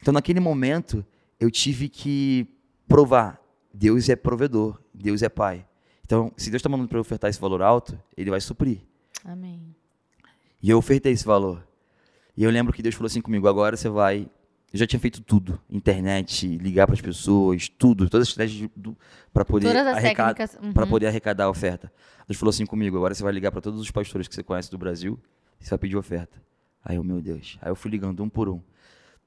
Então, 0.00 0.12
naquele 0.12 0.40
momento, 0.40 1.04
eu 1.40 1.50
tive 1.50 1.88
que 1.88 2.46
provar: 2.86 3.40
Deus 3.72 4.08
é 4.08 4.16
provedor, 4.16 4.80
Deus 4.94 5.22
é 5.22 5.28
pai. 5.28 5.66
Então, 6.04 6.32
se 6.36 6.50
Deus 6.50 6.60
está 6.60 6.68
mandando 6.68 6.88
para 6.88 6.98
eu 6.98 7.00
ofertar 7.00 7.28
esse 7.28 7.40
valor 7.40 7.60
alto, 7.60 7.98
ele 8.16 8.30
vai 8.30 8.40
suprir. 8.40 8.80
Amém. 9.24 9.74
E 10.62 10.70
eu 10.70 10.78
ofertei 10.78 11.12
esse 11.12 11.24
valor. 11.24 11.66
E 12.36 12.44
eu 12.44 12.50
lembro 12.50 12.72
que 12.72 12.82
Deus 12.82 12.94
falou 12.94 13.06
assim 13.06 13.20
comigo: 13.20 13.48
agora 13.48 13.76
você 13.76 13.88
vai. 13.88 14.28
Eu 14.76 14.80
já 14.80 14.86
tinha 14.86 15.00
feito 15.00 15.22
tudo: 15.22 15.58
internet, 15.70 16.46
ligar 16.58 16.86
para 16.86 16.94
as 16.94 17.00
pessoas, 17.00 17.66
tudo, 17.68 18.10
todas 18.10 18.28
as 18.28 18.32
estratégias 18.32 18.70
para 19.32 19.42
poder, 19.44 19.68
Todas 19.68 19.86
as 19.86 19.96
arrecad- 19.96 20.36
técnicas. 20.36 20.58
uhum. 20.62 20.86
poder 20.88 21.06
arrecadar 21.06 21.44
a 21.44 21.48
oferta. 21.50 21.90
Deus 22.28 22.38
falou 22.38 22.50
assim 22.50 22.66
comigo: 22.66 22.94
agora 22.96 23.14
você 23.14 23.22
vai 23.22 23.32
ligar 23.32 23.50
para 23.50 23.62
todos 23.62 23.80
os 23.80 23.90
pastores 23.90 24.28
que 24.28 24.34
você 24.34 24.42
conhece 24.42 24.70
do 24.70 24.76
Brasil 24.76 25.18
e 25.58 25.64
você 25.64 25.70
vai 25.70 25.78
pedir 25.78 25.96
oferta. 25.96 26.36
Aí 26.84 26.96
eu, 26.96 27.02
meu 27.04 27.22
Deus. 27.22 27.58
Aí 27.62 27.70
eu 27.70 27.74
fui 27.74 27.90
ligando 27.90 28.22
um 28.22 28.28
por 28.28 28.48
um. 28.50 28.60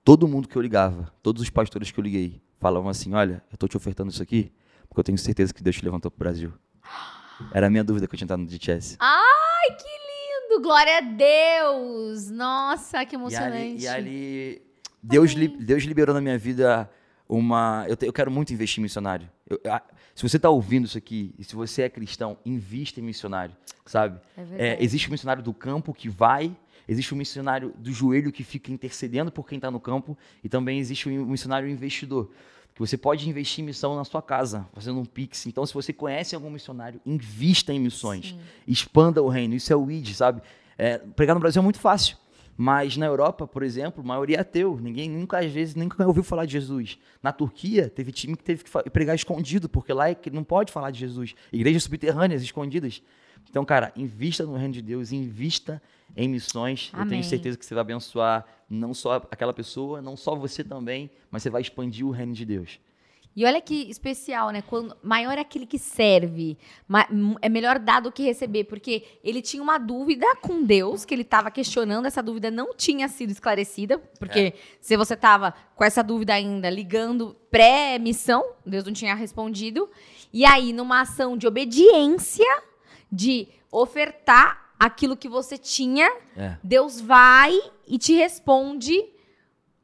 Todo 0.04 0.28
mundo 0.28 0.48
que 0.48 0.56
eu 0.56 0.62
ligava, 0.62 1.12
todos 1.24 1.42
os 1.42 1.50
pastores 1.50 1.90
que 1.92 2.00
eu 2.00 2.04
liguei, 2.04 2.40
falavam 2.60 2.88
assim: 2.90 3.14
olha, 3.16 3.44
eu 3.52 3.58
tô 3.58 3.68
te 3.68 3.76
ofertando 3.76 4.12
isso 4.12 4.22
aqui 4.22 4.52
porque 4.88 5.00
eu 5.00 5.04
tenho 5.04 5.18
certeza 5.18 5.52
que 5.54 5.64
Deus 5.64 5.76
te 5.76 5.84
levantou 5.84 6.12
pro 6.12 6.20
Brasil. 6.20 6.54
Era 7.54 7.68
a 7.68 7.70
minha 7.70 7.84
dúvida 7.84 8.08
que 8.08 8.14
eu 8.14 8.18
tinha 8.18 8.26
entrado 8.26 8.40
no 8.42 8.46
DTS. 8.48 8.98
Ai, 9.00 9.70
que 9.76 9.84
lindo! 9.84 10.62
Glória 10.62 10.98
a 10.98 11.02
Deus! 11.02 12.30
Nossa, 12.30 13.06
que 13.06 13.16
E 13.16 13.18
emocionante. 13.18 13.56
ali, 13.58 13.82
e 13.84 13.88
ali 13.88 14.69
Deus, 15.02 15.32
li- 15.32 15.48
Deus 15.48 15.84
liberou 15.84 16.14
na 16.14 16.22
minha 16.22 16.38
vida 16.38 16.90
uma. 17.28 17.86
Eu, 17.88 17.96
te- 17.96 18.06
eu 18.06 18.14
quero 18.14 18.30
muito 18.32 18.54
investir 18.54 18.80
em 18.80 18.84
missionário. 18.84 19.30
Eu- 19.50 19.60
a- 19.72 19.82
se 20.16 20.28
você 20.28 20.38
está 20.38 20.50
ouvindo 20.50 20.86
isso 20.86 20.98
aqui, 20.98 21.34
e 21.40 21.44
se 21.44 21.56
você 21.56 21.84
é 21.84 21.90
cristão, 21.90 22.38
invista 22.46 23.00
em 23.00 23.04
missionário, 23.04 23.56
sabe? 23.86 24.20
É 24.58 24.70
É, 24.70 24.84
existe 24.84 25.08
o 25.08 25.12
missionário 25.12 25.42
do 25.42 25.54
campo 25.54 25.94
que 25.94 26.10
vai, 26.10 26.56
existe 26.88 27.14
o 27.14 27.16
missionário 27.16 27.74
do 27.78 27.92
joelho 27.94 28.32
que 28.32 28.44
fica 28.44 28.72
intercedendo 28.72 29.32
por 29.32 29.48
quem 29.48 29.58
está 29.58 29.72
no 29.72 29.80
campo, 29.80 30.18
e 30.44 30.50
também 30.50 30.80
existe 30.80 31.08
o 31.08 31.26
missionário 31.26 31.70
investidor. 31.70 32.30
Que 32.74 32.80
você 32.80 32.98
pode 32.98 33.28
investir 33.30 33.62
em 33.64 33.68
missão 33.68 33.96
na 33.96 34.04
sua 34.06 34.22
casa, 34.22 34.66
fazendo 34.74 35.00
um 35.00 35.06
pix. 35.06 35.46
Então, 35.48 35.66
se 35.66 35.74
você 35.74 35.92
conhece 35.94 36.34
algum 36.36 36.50
missionário, 36.50 37.00
invista 37.06 37.74
em 37.74 37.80
missões 37.80 38.30
Sim. 38.30 38.40
expanda 38.68 39.22
o 39.22 39.28
reino. 39.30 39.54
Isso 39.54 39.72
é 39.72 39.76
o 39.76 39.90
ID, 39.90 40.14
sabe? 40.14 40.42
É, 40.78 40.98
pregar 40.98 41.34
no 41.34 41.40
Brasil 41.42 41.60
é 41.62 41.64
muito 41.64 41.80
fácil. 41.80 42.16
Mas 42.62 42.98
na 42.98 43.06
Europa, 43.06 43.48
por 43.48 43.64
exemplo, 43.64 44.04
a 44.04 44.06
maioria 44.06 44.36
é 44.36 44.40
ateu. 44.42 44.78
Ninguém 44.82 45.10
nunca, 45.10 45.40
às 45.40 45.50
vezes, 45.50 45.76
nunca 45.76 46.06
ouviu 46.06 46.22
falar 46.22 46.46
de 46.46 46.52
Jesus. 46.52 47.00
Na 47.24 47.32
Turquia, 47.32 47.90
teve 47.90 48.12
time 48.12 48.36
que 48.36 48.44
teve 48.44 48.66
que 48.66 48.90
pregar 48.90 49.16
escondido, 49.16 49.70
porque 49.70 49.94
lá 49.94 50.10
é 50.10 50.14
que 50.14 50.30
não 50.30 50.44
pode 50.44 50.70
falar 50.70 50.92
de 50.92 51.00
Jesus. 51.00 51.34
Igrejas 51.54 51.84
subterrâneas, 51.84 52.42
escondidas. 52.42 53.02
Então, 53.50 53.64
cara, 53.64 53.94
invista 53.96 54.44
no 54.44 54.58
reino 54.58 54.74
de 54.74 54.82
Deus, 54.82 55.14
invista 55.14 55.82
em 56.18 56.28
missões. 56.28 56.90
Eu 56.92 57.00
Amém. 57.00 57.12
tenho 57.12 57.24
certeza 57.24 57.58
que 57.58 57.66
você 57.66 57.74
vai 57.74 57.80
abençoar 57.80 58.46
não 58.70 58.94
só 58.94 59.26
aquela 59.32 59.54
pessoa, 59.54 60.02
não 60.02 60.18
só 60.18 60.36
você 60.36 60.62
também, 60.62 61.10
mas 61.32 61.44
você 61.44 61.50
vai 61.50 61.62
expandir 61.62 62.06
o 62.06 62.12
reino 62.12 62.34
de 62.34 62.44
Deus. 62.44 62.78
E 63.40 63.46
olha 63.46 63.62
que 63.62 63.90
especial, 63.90 64.50
né? 64.50 64.62
Quando 64.62 64.98
maior 65.02 65.38
é 65.38 65.40
aquele 65.40 65.66
que 65.66 65.80
serve, 65.80 66.58
é 67.42 67.48
melhor 67.48 67.80
dar 67.80 68.02
do 68.02 68.12
que 68.12 68.22
receber, 68.22 68.66
porque 68.66 69.06
ele 69.24 69.42
tinha 69.42 69.64
uma 69.64 69.78
dúvida 69.78 70.26
com 70.42 70.62
Deus, 70.62 71.06
que 71.06 71.16
ele 71.16 71.22
estava 71.22 71.50
questionando, 71.50 72.06
essa 72.06 72.22
dúvida 72.22 72.52
não 72.52 72.76
tinha 72.76 73.08
sido 73.08 73.30
esclarecida, 73.30 73.98
porque 74.20 74.56
se 74.82 74.98
você 74.98 75.14
estava 75.14 75.54
com 75.74 75.86
essa 75.86 76.04
dúvida 76.04 76.34
ainda 76.34 76.70
ligando 76.70 77.34
pré-missão, 77.50 78.44
Deus 78.66 78.84
não 78.84 78.92
tinha 78.92 79.16
respondido. 79.16 79.90
E 80.34 80.44
aí, 80.44 80.74
numa 80.74 81.00
ação 81.00 81.38
de 81.38 81.48
obediência, 81.48 82.46
de 83.10 83.48
ofertar 83.72 84.74
aquilo 84.78 85.16
que 85.16 85.30
você 85.30 85.58
tinha, 85.58 86.12
É. 86.36 86.58
Deus 86.62 87.00
vai 87.00 87.58
e 87.88 87.98
te 87.98 88.12
responde. 88.16 89.02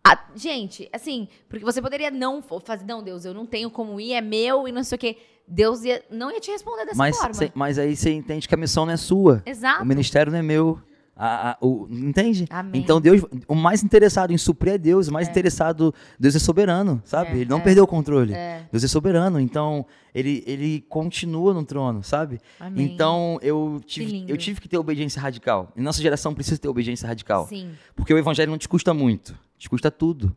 A- 0.06 0.20
gente, 0.36 0.88
assim, 0.94 1.28
porque 1.50 1.66
você 1.66 1.82
poderia 1.82 2.12
não 2.12 2.42
fazer, 2.42 2.86
não, 2.86 3.02
Deus, 3.04 3.26
eu 3.26 3.34
não 3.34 3.46
tenho 3.46 3.70
como 3.70 4.00
ir, 4.00 4.14
é 4.14 4.22
meu 4.22 4.68
e 4.68 4.72
não 4.72 4.84
sei 4.84 4.96
o 4.96 5.00
quê. 5.00 5.18
Deus 5.48 5.84
ia- 5.84 6.04
não 6.10 6.32
ia 6.32 6.40
te 6.40 6.50
responder 6.52 6.86
dessa 6.86 6.98
Mas, 6.98 7.18
forma. 7.18 7.34
cê- 7.34 7.52
mas 7.54 7.78
aí 7.78 7.96
você 7.96 8.12
entende 8.12 8.48
que 8.48 8.54
a 8.56 8.58
missão 8.58 8.86
não 8.86 8.94
é 8.94 8.98
sua. 8.98 9.44
Exato. 9.46 9.84
O 9.84 9.86
ministério 9.86 10.32
não 10.32 10.40
é 10.40 10.42
meu. 10.42 10.80
A- 11.18 11.52
a- 11.52 11.58
o- 11.62 11.88
entende? 11.90 12.46
Amém. 12.50 12.82
Então 12.82 13.00
Deus, 13.00 13.22
o 13.48 13.56
mais 13.56 13.82
interessado 13.82 14.34
em 14.34 14.38
suprir 14.38 14.74
é 14.74 14.78
Deus, 14.78 15.08
o 15.08 15.14
mais 15.14 15.30
interessado, 15.30 15.94
Deus 16.20 16.36
é 16.36 16.40
soberano, 16.40 17.02
sabe? 17.06 17.30
É, 17.30 17.36
ele 17.38 17.46
não 17.50 17.60
é. 17.60 17.62
perdeu 17.62 17.86
o 17.86 17.88
controle. 17.88 18.34
É. 18.34 18.68
Deus 18.70 18.84
é 18.84 18.88
soberano, 18.90 19.40
então 19.40 19.86
ele, 20.14 20.44
ele 20.46 20.82
continua 20.90 21.54
no 21.54 21.64
trono, 21.64 22.04
sabe? 22.04 22.42
Amém. 22.60 22.84
Então 22.86 23.40
eu 23.42 23.80
tive, 23.86 24.26
eu 24.28 24.36
tive 24.36 24.60
que 24.60 24.68
ter 24.68 24.78
obediência 24.78 25.22
radical. 25.22 25.72
E 25.74 25.80
nossa 25.82 26.02
geração 26.02 26.34
precisa 26.34 26.58
ter 26.58 26.68
obediência 26.68 27.08
radical. 27.08 27.48
Sim. 27.48 27.70
Porque 27.96 28.14
o 28.14 28.18
evangelho 28.18 28.52
não 28.52 28.58
te 28.58 28.68
custa 28.68 28.94
muito, 28.94 29.34
te 29.58 29.70
custa 29.70 29.90
tudo. 29.92 30.36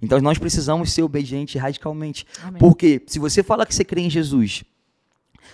Então 0.00 0.20
nós 0.20 0.38
precisamos 0.38 0.92
ser 0.92 1.02
obedientes 1.02 1.60
radicalmente. 1.60 2.26
Amém. 2.42 2.58
Porque 2.58 3.02
se 3.06 3.18
você 3.18 3.42
fala 3.42 3.64
que 3.64 3.74
você 3.74 3.84
crê 3.84 4.02
em 4.02 4.10
Jesus, 4.10 4.64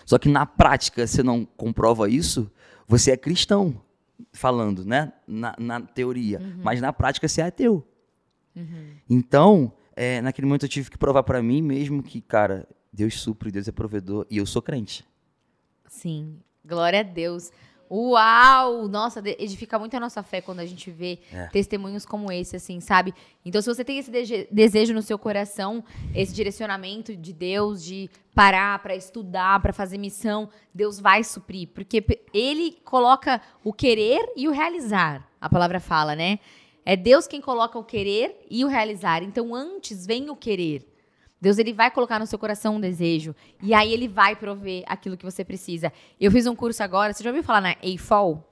só 0.07 0.19
que 0.19 0.29
na 0.29 0.47
prática 0.47 1.07
você 1.07 1.23
não 1.23 1.45
comprova 1.45 2.09
isso, 2.09 2.51
você 2.87 3.11
é 3.11 3.17
cristão, 3.17 3.81
falando, 4.33 4.85
né? 4.85 5.13
Na, 5.27 5.55
na 5.59 5.81
teoria. 5.81 6.41
Uhum. 6.41 6.61
Mas 6.63 6.81
na 6.81 6.93
prática 6.93 7.29
você 7.29 7.43
é 7.43 7.45
ateu. 7.45 7.87
Então, 9.09 9.73
é, 9.95 10.21
naquele 10.21 10.47
momento 10.47 10.65
eu 10.65 10.69
tive 10.69 10.91
que 10.91 10.99
provar 10.99 11.23
para 11.23 11.43
mim 11.43 11.63
mesmo 11.63 12.03
que, 12.03 12.21
cara, 12.21 12.67
Deus 12.93 13.21
supre, 13.21 13.51
Deus 13.51 13.69
é 13.69 13.73
provedor 13.73 14.27
e 14.31 14.39
eu 14.39 14.47
sou 14.47 14.63
crente. 14.63 15.07
Sim. 15.89 16.39
Glória 16.65 17.01
a 17.01 17.03
Deus. 17.03 17.51
Uau! 17.91 18.87
Nossa, 18.89 19.23
edifica 19.39 19.79
muito 19.79 19.97
a 19.97 20.01
nossa 20.01 20.23
fé 20.23 20.41
quando 20.41 20.61
a 20.61 20.67
gente 20.67 20.91
vê 20.91 21.19
É. 21.33 21.47
testemunhos 21.47 22.05
como 22.05 22.31
esse, 22.31 22.57
assim, 22.57 22.81
sabe? 22.81 23.15
Então, 23.45 23.63
se 23.63 23.69
você 23.69 23.85
tem 23.85 23.99
esse 23.99 24.11
desejo 24.51 24.93
no 24.93 25.03
seu 25.03 25.19
coração, 25.19 25.83
esse 26.15 26.35
direcionamento 26.35 27.17
de 27.17 27.33
Deus, 27.33 27.83
de 27.83 28.11
parar 28.35 28.79
para 28.81 28.95
estudar, 28.95 29.61
para 29.61 29.73
fazer 29.73 29.99
missão, 29.99 30.49
Deus 30.75 31.01
vai 31.01 31.25
suprir. 31.25 31.69
Porque 31.69 32.05
Ele 32.33 32.79
coloca 32.85 33.41
o 33.65 33.73
querer 33.73 34.33
e 34.37 34.47
o 34.49 34.51
realizar. 34.53 35.27
A 35.41 35.49
palavra 35.49 35.81
fala, 35.81 36.15
né? 36.15 36.39
É 36.85 36.97
Deus 36.97 37.27
quem 37.27 37.41
coloca 37.41 37.79
o 37.79 37.85
querer 37.85 38.47
e 38.51 38.65
o 38.65 38.69
realizar. 38.69 39.23
Então, 39.23 39.55
antes 39.55 40.07
vem 40.07 40.31
o 40.31 40.37
querer. 40.37 40.87
Deus 41.41 41.59
ele 41.59 41.73
vai 41.73 41.91
colocar 41.91 42.19
no 42.19 42.27
seu 42.27 42.39
coração 42.39 42.77
um 42.77 42.81
desejo 42.81 43.35
e 43.63 43.73
aí 43.73 43.93
ele 43.93 44.09
vai 44.09 44.35
prover 44.35 44.83
aquilo 44.87 45.17
que 45.17 45.25
você 45.25 45.45
precisa. 45.45 45.93
Eu 46.21 46.31
fiz 46.33 46.47
um 46.47 46.55
curso 46.57 46.83
agora, 46.83 47.13
você 47.13 47.23
já 47.23 47.31
ouviu 47.31 47.43
falar 47.45 47.61
na 47.61 47.77
AFOL? 47.83 48.45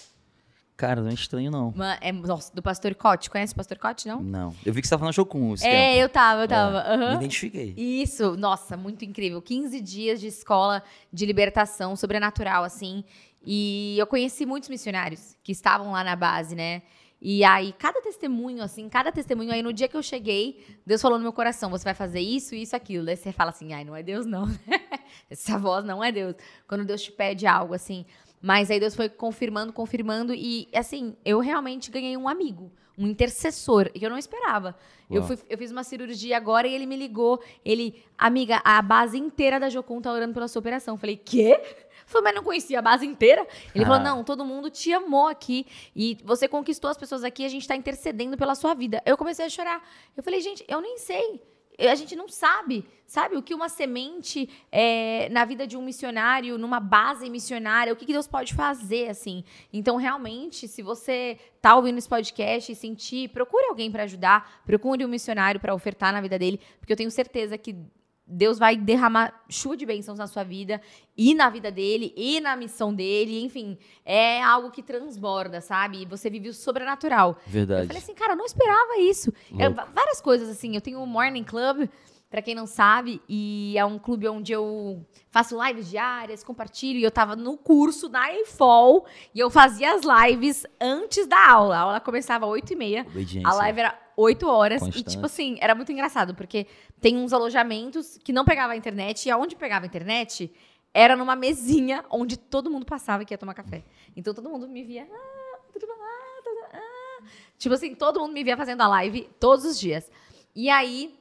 Cara, 0.76 1.01
não 1.01 1.09
é 1.09 1.14
estranho, 1.14 1.51
não. 1.51 1.70
Uma- 1.70 1.97
é, 2.03 2.12
nossa, 2.12 2.55
do 2.55 2.62
Pastor 2.62 2.95
Cote. 2.95 3.30
Conhece 3.30 3.55
o 3.55 3.57
Pastor 3.57 3.78
Cote, 3.78 4.07
não? 4.07 4.22
Não. 4.22 4.55
Eu 4.64 4.74
vi 4.74 4.82
que 4.82 4.87
você 4.87 4.91
tava 4.91 5.01
falando 5.01 5.14
show 5.14 5.24
com 5.24 5.55
É, 5.55 5.57
tempo. 5.57 5.99
eu 6.03 6.09
tava, 6.11 6.43
eu 6.43 6.49
tava. 6.49 6.78
É, 6.80 6.95
aham. 6.95 7.11
Me 7.12 7.16
identifiquei. 7.16 7.72
Isso, 7.78 8.37
nossa, 8.37 8.76
muito 8.76 9.03
incrível. 9.03 9.41
15 9.41 9.80
dias 9.80 10.20
de 10.20 10.26
escola 10.26 10.82
de 11.11 11.24
libertação 11.24 11.97
sobrenatural, 11.97 12.62
assim. 12.62 13.03
E 13.43 13.97
eu 13.99 14.07
conheci 14.07 14.45
muitos 14.45 14.68
missionários 14.68 15.34
que 15.43 15.51
estavam 15.51 15.93
lá 15.93 16.05
na 16.05 16.14
base, 16.14 16.55
né? 16.55 16.82
E 17.21 17.43
aí, 17.45 17.73
cada 17.73 18.01
testemunho, 18.03 18.62
assim, 18.62 18.89
cada 18.89 19.11
testemunho, 19.11 19.51
aí 19.51 19.62
no 19.62 19.73
dia 19.73 19.89
que 19.89 19.97
eu 19.97 20.03
cheguei, 20.03 20.64
Deus 20.85 21.01
falou 21.01 21.19
no 21.19 21.23
meu 21.23 21.33
coração: 21.33 21.71
você 21.71 21.85
vai 21.85 21.95
fazer 21.95 22.21
isso, 22.21 22.55
isso, 22.55 22.77
aquilo. 22.77 23.07
Daí 23.07 23.17
você 23.17 23.33
fala 23.33 23.51
assim: 23.51 23.73
ai, 23.73 23.85
não 23.85 23.97
é 23.97 24.03
Deus, 24.03 24.27
não. 24.27 24.47
Essa 25.31 25.59
voz 25.59 25.85
não 25.85 26.05
é 26.05 26.12
Deus. 26.12 26.37
Quando 26.69 26.85
Deus 26.85 27.03
te 27.03 27.11
pede 27.11 27.47
algo, 27.47 27.75
assim. 27.75 28.05
Mas 28.41 28.71
aí 28.71 28.79
Deus 28.79 28.95
foi 28.95 29.09
confirmando, 29.09 29.73
confirmando. 29.73 30.35
E, 30.35 30.69
assim, 30.75 31.17
eu 31.25 31.41
realmente 31.41 31.91
ganhei 31.91 32.17
um 32.17 32.29
amigo, 32.29 32.71
um 32.97 33.07
intercessor, 33.07 33.91
que 33.91 34.05
eu 34.05 34.11
não 34.11 34.19
esperava. 34.19 34.77
Eu, 35.11 35.23
fui, 35.23 35.39
eu 35.49 35.57
fiz 35.57 35.71
uma 35.71 35.85
cirurgia 35.85 36.37
agora 36.37 36.67
e 36.67 36.75
ele 36.75 36.87
me 36.87 36.97
ligou. 36.97 37.43
Ele, 37.64 38.03
amiga, 38.19 38.61
a 38.64 38.83
base 38.83 39.17
inteira 39.17 39.59
da 39.59 39.69
Jocum 39.69 40.01
tá 40.01 40.12
orando 40.12 40.35
pela 40.35 40.49
sua 40.49 40.61
operação. 40.61 40.95
Eu 40.95 40.99
falei, 40.99 41.17
quê? 41.17 41.61
Falei, 42.07 42.25
mas 42.25 42.35
não 42.37 42.45
conhecia 42.45 42.79
a 42.79 42.83
base 42.83 43.05
inteira? 43.05 43.47
Ele 43.75 43.85
falou, 43.85 44.01
Ah. 44.01 44.03
não, 44.05 44.25
todo 44.25 44.45
mundo 44.45 44.71
te 44.71 44.93
amou 44.93 45.27
aqui. 45.27 45.67
E 45.95 46.17
você 46.25 46.47
conquistou 46.47 46.89
as 46.89 46.97
pessoas 46.97 47.25
aqui, 47.25 47.45
a 47.45 47.49
gente 47.49 47.67
tá 47.67 47.75
intercedendo 47.75 48.37
pela 48.37 48.55
sua 48.55 48.75
vida. 48.75 49.03
Eu 49.05 49.17
comecei 49.17 49.45
a 49.45 49.51
chorar. 49.51 49.83
Eu 50.17 50.23
falei, 50.23 50.41
gente, 50.41 50.65
eu 50.69 50.81
nem 50.81 50.97
sei. 50.99 51.43
A 51.79 51.95
gente 51.95 52.17
não 52.17 52.27
sabe, 52.27 52.87
sabe? 53.07 53.37
O 53.37 53.43
que 53.43 53.53
uma 53.53 53.69
semente 53.69 54.49
é, 54.73 55.29
na 55.31 55.45
vida 55.45 55.67
de 55.67 55.77
um 55.77 55.83
missionário, 55.83 56.57
numa 56.57 56.81
base 56.81 57.29
missionária, 57.29 57.93
o 57.93 57.97
que, 57.97 58.07
que 58.07 58.15
Deus 58.15 58.27
pode 58.27 58.55
fazer, 58.55 59.11
assim. 59.11 59.45
Então, 59.71 59.97
realmente, 59.97 60.67
se 60.69 60.81
você 60.81 61.39
tá 61.61 61.77
ouvindo 61.77 61.99
esse 61.99 62.09
podcast 62.09 62.73
e 62.73 62.75
sentir, 62.75 63.29
procure 63.29 63.67
alguém 63.67 63.91
para 63.93 64.05
ajudar, 64.05 64.63
procure 64.65 65.05
um 65.05 65.09
missionário 65.09 65.61
para 65.61 65.75
ofertar 65.75 66.15
na 66.15 66.21
vida 66.23 66.39
dele, 66.39 66.59
porque 66.79 66.93
eu 66.95 66.97
tenho 66.97 67.11
certeza 67.11 67.59
que 67.59 67.77
Deus 68.27 68.59
vai 68.59 68.77
derramar 68.77 69.33
chuva 69.49 69.77
de 69.77 69.87
bênçãos 69.87 70.18
na 70.18 70.27
sua 70.27 70.43
vida 70.43 70.81
e 71.16 71.33
na 71.33 71.49
vida 71.49 71.70
dele 71.70 72.12
e 72.16 72.41
na 72.41 72.57
missão 72.57 72.93
dele, 72.93 73.41
enfim, 73.43 73.79
é 74.05 74.43
algo 74.43 74.70
que 74.70 74.83
transborda, 74.83 75.61
sabe? 75.61 76.05
Você 76.07 76.29
vive 76.29 76.49
o 76.49 76.55
sobrenatural. 76.55 77.39
Eu 77.47 77.53
Verdade. 77.53 77.87
falei 77.87 78.03
assim, 78.03 78.14
cara, 78.14 78.33
eu 78.33 78.37
não 78.37 78.45
esperava 78.45 78.99
isso. 78.99 79.33
É, 79.57 79.68
várias 79.68 80.20
coisas, 80.20 80.49
assim. 80.49 80.74
Eu 80.74 80.81
tenho 80.81 81.01
o 81.01 81.07
Morning 81.07 81.45
Club, 81.45 81.89
pra 82.29 82.43
quem 82.43 82.55
não 82.55 82.66
sabe, 82.66 83.22
e 83.29 83.74
é 83.79 83.85
um 83.85 83.99
clube 83.99 84.29
onde 84.29 84.53
eu 84.53 85.07
faço 85.31 85.57
lives 85.62 85.89
diárias, 85.89 86.43
compartilho, 86.43 86.99
e 86.99 87.03
eu 87.03 87.11
tava 87.11 87.37
no 87.37 87.57
curso 87.57 88.09
na 88.09 88.33
EFOL, 88.35 89.07
e 89.35 89.39
eu 89.39 89.49
fazia 89.49 89.95
as 89.95 90.03
lives 90.05 90.66
antes 90.81 91.27
da 91.27 91.51
aula. 91.51 91.77
A 91.77 91.81
aula 91.81 92.01
começava 92.01 92.45
às 92.47 92.53
8h30, 92.53 93.07
Obediência. 93.07 93.49
a 93.49 93.55
live 93.55 93.81
era 93.81 93.99
8 94.16 94.49
horas, 94.49 94.83
e 94.83 94.85
Constância. 94.87 95.11
tipo 95.11 95.27
assim, 95.27 95.57
era 95.61 95.74
muito 95.74 95.93
engraçado, 95.93 96.35
porque 96.35 96.66
tem 97.01 97.16
uns 97.16 97.33
alojamentos 97.33 98.18
que 98.18 98.33
não 98.33 98.45
pegava 98.45 98.72
a 98.72 98.77
internet, 98.77 99.27
e 99.27 99.31
aonde 99.31 99.55
pegava 99.55 99.85
a 99.85 99.89
internet 99.89 100.53
era 100.93 101.14
numa 101.14 101.37
mesinha 101.37 102.05
onde 102.11 102.39
todo 102.39 102.70
mundo 102.70 102.87
passava 102.87 103.22
que 103.22 103.35
ia 103.35 103.39
tomar 103.39 103.53
café. 103.53 103.85
Então 104.16 104.33
todo 104.33 104.49
mundo 104.49 104.66
me 104.66 104.83
via, 104.83 105.07
ah, 105.12 105.59
tudo 105.70 105.87
bom? 105.87 105.93
Ah, 105.93 106.41
tudo, 106.43 106.59
ah. 106.72 107.22
Tipo 107.59 107.74
assim, 107.74 107.95
todo 107.95 108.18
mundo 108.18 108.33
me 108.33 108.43
via 108.43 108.57
fazendo 108.57 108.81
a 108.81 108.89
live 108.89 109.29
todos 109.39 109.66
os 109.66 109.79
dias. 109.79 110.11
E 110.55 110.70
aí, 110.70 111.14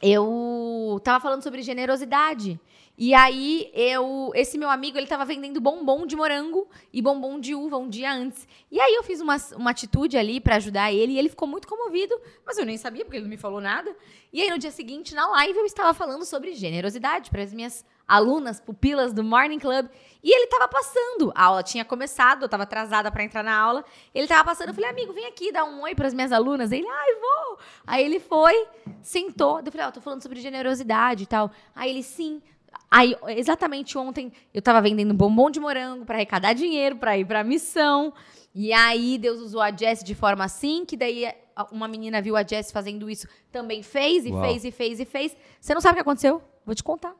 eu 0.00 1.00
tava 1.04 1.20
falando 1.20 1.42
sobre 1.42 1.62
generosidade. 1.62 2.58
E 3.02 3.14
aí, 3.14 3.70
eu, 3.72 4.30
esse 4.34 4.58
meu 4.58 4.68
amigo, 4.68 4.98
ele 4.98 5.06
tava 5.06 5.24
vendendo 5.24 5.58
bombom 5.58 6.04
de 6.04 6.14
morango 6.14 6.68
e 6.92 7.00
bombom 7.00 7.40
de 7.40 7.54
uva 7.54 7.78
um 7.78 7.88
dia 7.88 8.12
antes. 8.12 8.46
E 8.70 8.78
aí, 8.78 8.94
eu 8.94 9.02
fiz 9.02 9.22
uma, 9.22 9.36
uma 9.56 9.70
atitude 9.70 10.18
ali 10.18 10.38
pra 10.38 10.56
ajudar 10.56 10.92
ele 10.92 11.12
e 11.12 11.18
ele 11.18 11.30
ficou 11.30 11.48
muito 11.48 11.66
comovido, 11.66 12.14
mas 12.44 12.58
eu 12.58 12.66
nem 12.66 12.76
sabia 12.76 13.02
porque 13.02 13.16
ele 13.16 13.24
não 13.24 13.30
me 13.30 13.38
falou 13.38 13.58
nada. 13.58 13.96
E 14.30 14.42
aí, 14.42 14.50
no 14.50 14.58
dia 14.58 14.70
seguinte, 14.70 15.14
na 15.14 15.26
live, 15.28 15.58
eu 15.58 15.64
estava 15.64 15.94
falando 15.94 16.26
sobre 16.26 16.52
generosidade 16.52 17.30
para 17.30 17.42
as 17.42 17.54
minhas 17.54 17.86
alunas, 18.10 18.60
pupilas 18.60 19.12
do 19.12 19.22
Morning 19.22 19.60
Club. 19.60 19.86
E 20.22 20.34
ele 20.34 20.48
tava 20.48 20.68
passando. 20.68 21.32
A 21.34 21.44
aula 21.44 21.62
tinha 21.62 21.84
começado, 21.84 22.42
eu 22.42 22.48
tava 22.48 22.64
atrasada 22.64 23.10
pra 23.10 23.22
entrar 23.22 23.42
na 23.42 23.56
aula. 23.56 23.84
Ele 24.14 24.26
tava 24.26 24.44
passando, 24.44 24.68
eu 24.68 24.74
falei, 24.74 24.90
amigo, 24.90 25.12
vem 25.12 25.26
aqui 25.26 25.52
dar 25.52 25.64
um 25.64 25.82
oi 25.82 25.94
pras 25.94 26.12
minhas 26.12 26.32
alunas. 26.32 26.72
Ele, 26.72 26.86
ai, 26.86 27.14
vou. 27.14 27.58
Aí 27.86 28.04
ele 28.04 28.18
foi, 28.18 28.66
sentou. 29.00 29.60
Eu 29.64 29.70
falei, 29.70 29.86
ó, 29.86 29.90
tô 29.90 30.00
falando 30.00 30.22
sobre 30.22 30.40
generosidade 30.40 31.22
e 31.22 31.26
tal. 31.26 31.50
Aí 31.74 31.90
ele, 31.90 32.02
sim. 32.02 32.42
Aí, 32.90 33.16
exatamente 33.28 33.96
ontem, 33.96 34.32
eu 34.52 34.60
tava 34.60 34.82
vendendo 34.82 35.14
bombom 35.14 35.48
de 35.48 35.60
morango 35.60 36.04
pra 36.04 36.16
arrecadar 36.16 36.52
dinheiro, 36.52 36.96
pra 36.96 37.16
ir 37.16 37.24
pra 37.24 37.44
missão. 37.44 38.12
E 38.52 38.72
aí, 38.72 39.16
Deus 39.16 39.40
usou 39.40 39.60
a 39.60 39.70
Jess 39.70 40.02
de 40.02 40.14
forma 40.14 40.44
assim, 40.44 40.84
que 40.84 40.96
daí 40.96 41.32
uma 41.70 41.86
menina 41.86 42.20
viu 42.20 42.36
a 42.36 42.42
Jess 42.42 42.72
fazendo 42.72 43.08
isso, 43.08 43.28
também 43.52 43.82
fez, 43.82 44.26
e 44.26 44.30
Uau. 44.30 44.42
fez, 44.42 44.64
e 44.64 44.70
fez, 44.70 45.00
e 45.00 45.04
fez. 45.04 45.36
Você 45.60 45.72
não 45.72 45.80
sabe 45.80 45.92
o 45.92 45.96
que 45.96 46.00
aconteceu? 46.02 46.42
Vou 46.66 46.74
te 46.74 46.82
contar. 46.82 47.14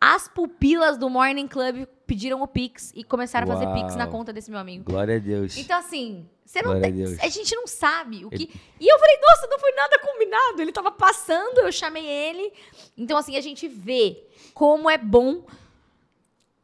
As 0.00 0.28
pupilas 0.28 0.98
do 0.98 1.08
Morning 1.08 1.48
Club 1.48 1.86
pediram 2.06 2.42
o 2.42 2.46
Pix 2.46 2.92
e 2.94 3.02
começaram 3.02 3.50
a 3.50 3.56
fazer 3.56 3.66
Pix 3.72 3.96
na 3.96 4.04
Uau. 4.04 4.12
conta 4.12 4.32
desse 4.32 4.50
meu 4.50 4.60
amigo. 4.60 4.84
Glória 4.84 5.16
a 5.16 5.18
Deus. 5.18 5.56
Então, 5.56 5.78
assim, 5.78 6.28
você 6.44 6.60
não 6.60 6.72
Glória 6.72 6.88
a 6.88 6.92
tem- 6.92 7.04
Deus. 7.04 7.18
a 7.18 7.28
gente 7.28 7.54
não 7.56 7.66
sabe 7.66 8.24
o 8.24 8.30
que. 8.30 8.50
E 8.78 8.86
eu 8.92 8.98
falei, 8.98 9.16
nossa, 9.22 9.46
não 9.46 9.58
foi 9.58 9.72
nada 9.72 9.98
combinado. 9.98 10.60
Ele 10.62 10.70
tava 10.70 10.92
passando, 10.92 11.58
eu 11.60 11.72
chamei 11.72 12.04
ele. 12.06 12.52
Então, 12.96 13.16
assim, 13.16 13.36
a 13.36 13.40
gente 13.40 13.66
vê 13.66 14.22
como 14.52 14.88
é 14.90 14.98
bom 14.98 15.44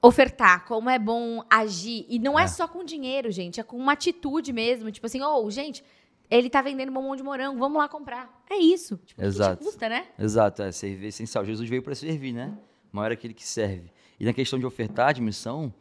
ofertar, 0.03 0.65
como 0.67 0.91
é 0.91 0.99
bom 0.99 1.43
agir. 1.49 2.05
E 2.09 2.19
não 2.19 2.39
é, 2.39 2.45
É. 2.45 2.49
só 2.49 2.67
com 2.69 2.85
dinheiro, 2.85 3.31
gente, 3.31 3.61
é 3.61 3.63
com 3.63 3.77
uma 3.77 3.93
atitude 3.93 4.53
mesmo. 4.53 4.91
Tipo 4.91 5.07
assim, 5.07 5.23
ô, 5.23 5.51
gente, 5.51 5.83
ele 6.31 6.51
tá 6.51 6.61
vendendo 6.61 6.93
bombom 6.93 7.17
de 7.17 7.23
morango, 7.23 7.59
vamos 7.59 7.79
lá 7.79 7.89
comprar. 7.89 8.43
É 8.51 8.57
isso. 8.57 8.99
Tipo, 9.07 9.21
o 9.21 9.25
que 9.25 9.29
Exato. 9.29 9.65
custa, 9.65 9.89
né? 9.89 10.07
Exato, 10.19 10.63
é 10.63 10.71
servir 10.73 11.07
essencial. 11.09 11.45
Jesus 11.45 11.69
veio 11.69 11.83
para 11.83 11.95
servir, 11.95 12.33
né? 12.33 12.57
Maior 12.93 13.11
é 13.11 13.15
aquele 13.15 13.33
que 13.35 13.47
serve. 13.47 13.91
E 14.21 14.25
na 14.25 14.33
questão 14.33 14.59
de 14.59 14.67
ofertar, 14.67 15.15
de 15.15 15.21
missão, 15.23 15.73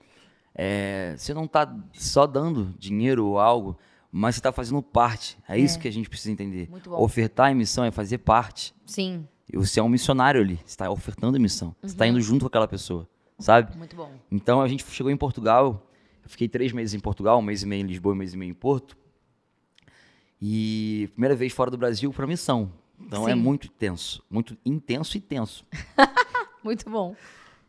é, 0.56 1.14
você 1.18 1.34
não 1.34 1.46
está 1.46 1.74
só 1.94 2.26
dando 2.26 2.74
dinheiro 2.80 3.26
ou 3.26 3.40
algo, 3.40 3.78
mas 4.12 4.36
você 4.36 4.40
está 4.40 4.52
fazendo 4.52 4.82
parte. 4.82 5.38
É, 5.48 5.58
isso 5.58 5.78
que 5.80 5.88
a 5.88 5.92
gente 5.92 6.10
precisa 6.10 6.32
entender. 6.32 6.70
Ofertar 6.88 7.52
em 7.52 7.56
missão 7.56 7.84
é 7.84 7.92
fazer 7.92 8.18
parte. 8.20 8.74
Sim, 8.86 9.28
E 9.54 9.58
Você 9.58 9.80
é 9.80 9.84
um 9.84 9.90
missionário 9.90 10.40
ali. 10.42 10.56
Você 10.58 10.64
está 10.68 10.90
ofertando 10.90 11.38
missão. 11.40 11.76
Você 11.82 11.88
Uhum. 11.88 11.92
está 11.92 12.08
indo 12.08 12.22
junto 12.22 12.42
com 12.42 12.48
aquela 12.48 12.68
pessoa, 12.68 13.08
sabe? 13.38 13.76
muito 13.78 13.96
bom. 13.96 14.10
Então 14.32 14.62
a 14.62 14.68
gente 14.68 14.86
chegou 14.90 15.12
em 15.12 15.18
Portugal. 15.18 15.86
Eu 16.24 16.30
fiquei 16.30 16.48
três 16.48 16.72
meses 16.72 16.94
em 16.94 17.00
Portugal, 17.00 17.40
um 17.40 17.42
mês 17.42 17.62
e 17.64 17.66
meio 17.66 17.82
em 17.84 17.88
Lisboa, 17.88 18.14
um 18.14 18.18
mês 18.18 18.34
e 18.34 18.38
meio 18.38 18.50
em 18.52 18.54
Porto. 18.54 18.96
E 20.42 21.10
primeira 21.14 21.36
vez 21.36 21.52
fora 21.54 21.70
do 21.70 21.78
Brasil 21.78 22.12
para 22.14 22.26
missão. 22.26 22.72
Então 23.00 23.28
é 23.28 23.34
Sim. 23.34 23.40
muito 23.40 23.68
tenso, 23.70 24.24
muito 24.30 24.58
intenso 24.66 25.18
e 25.18 25.20
tenso. 25.22 25.66
Muito 26.64 26.90
bom. 26.90 27.16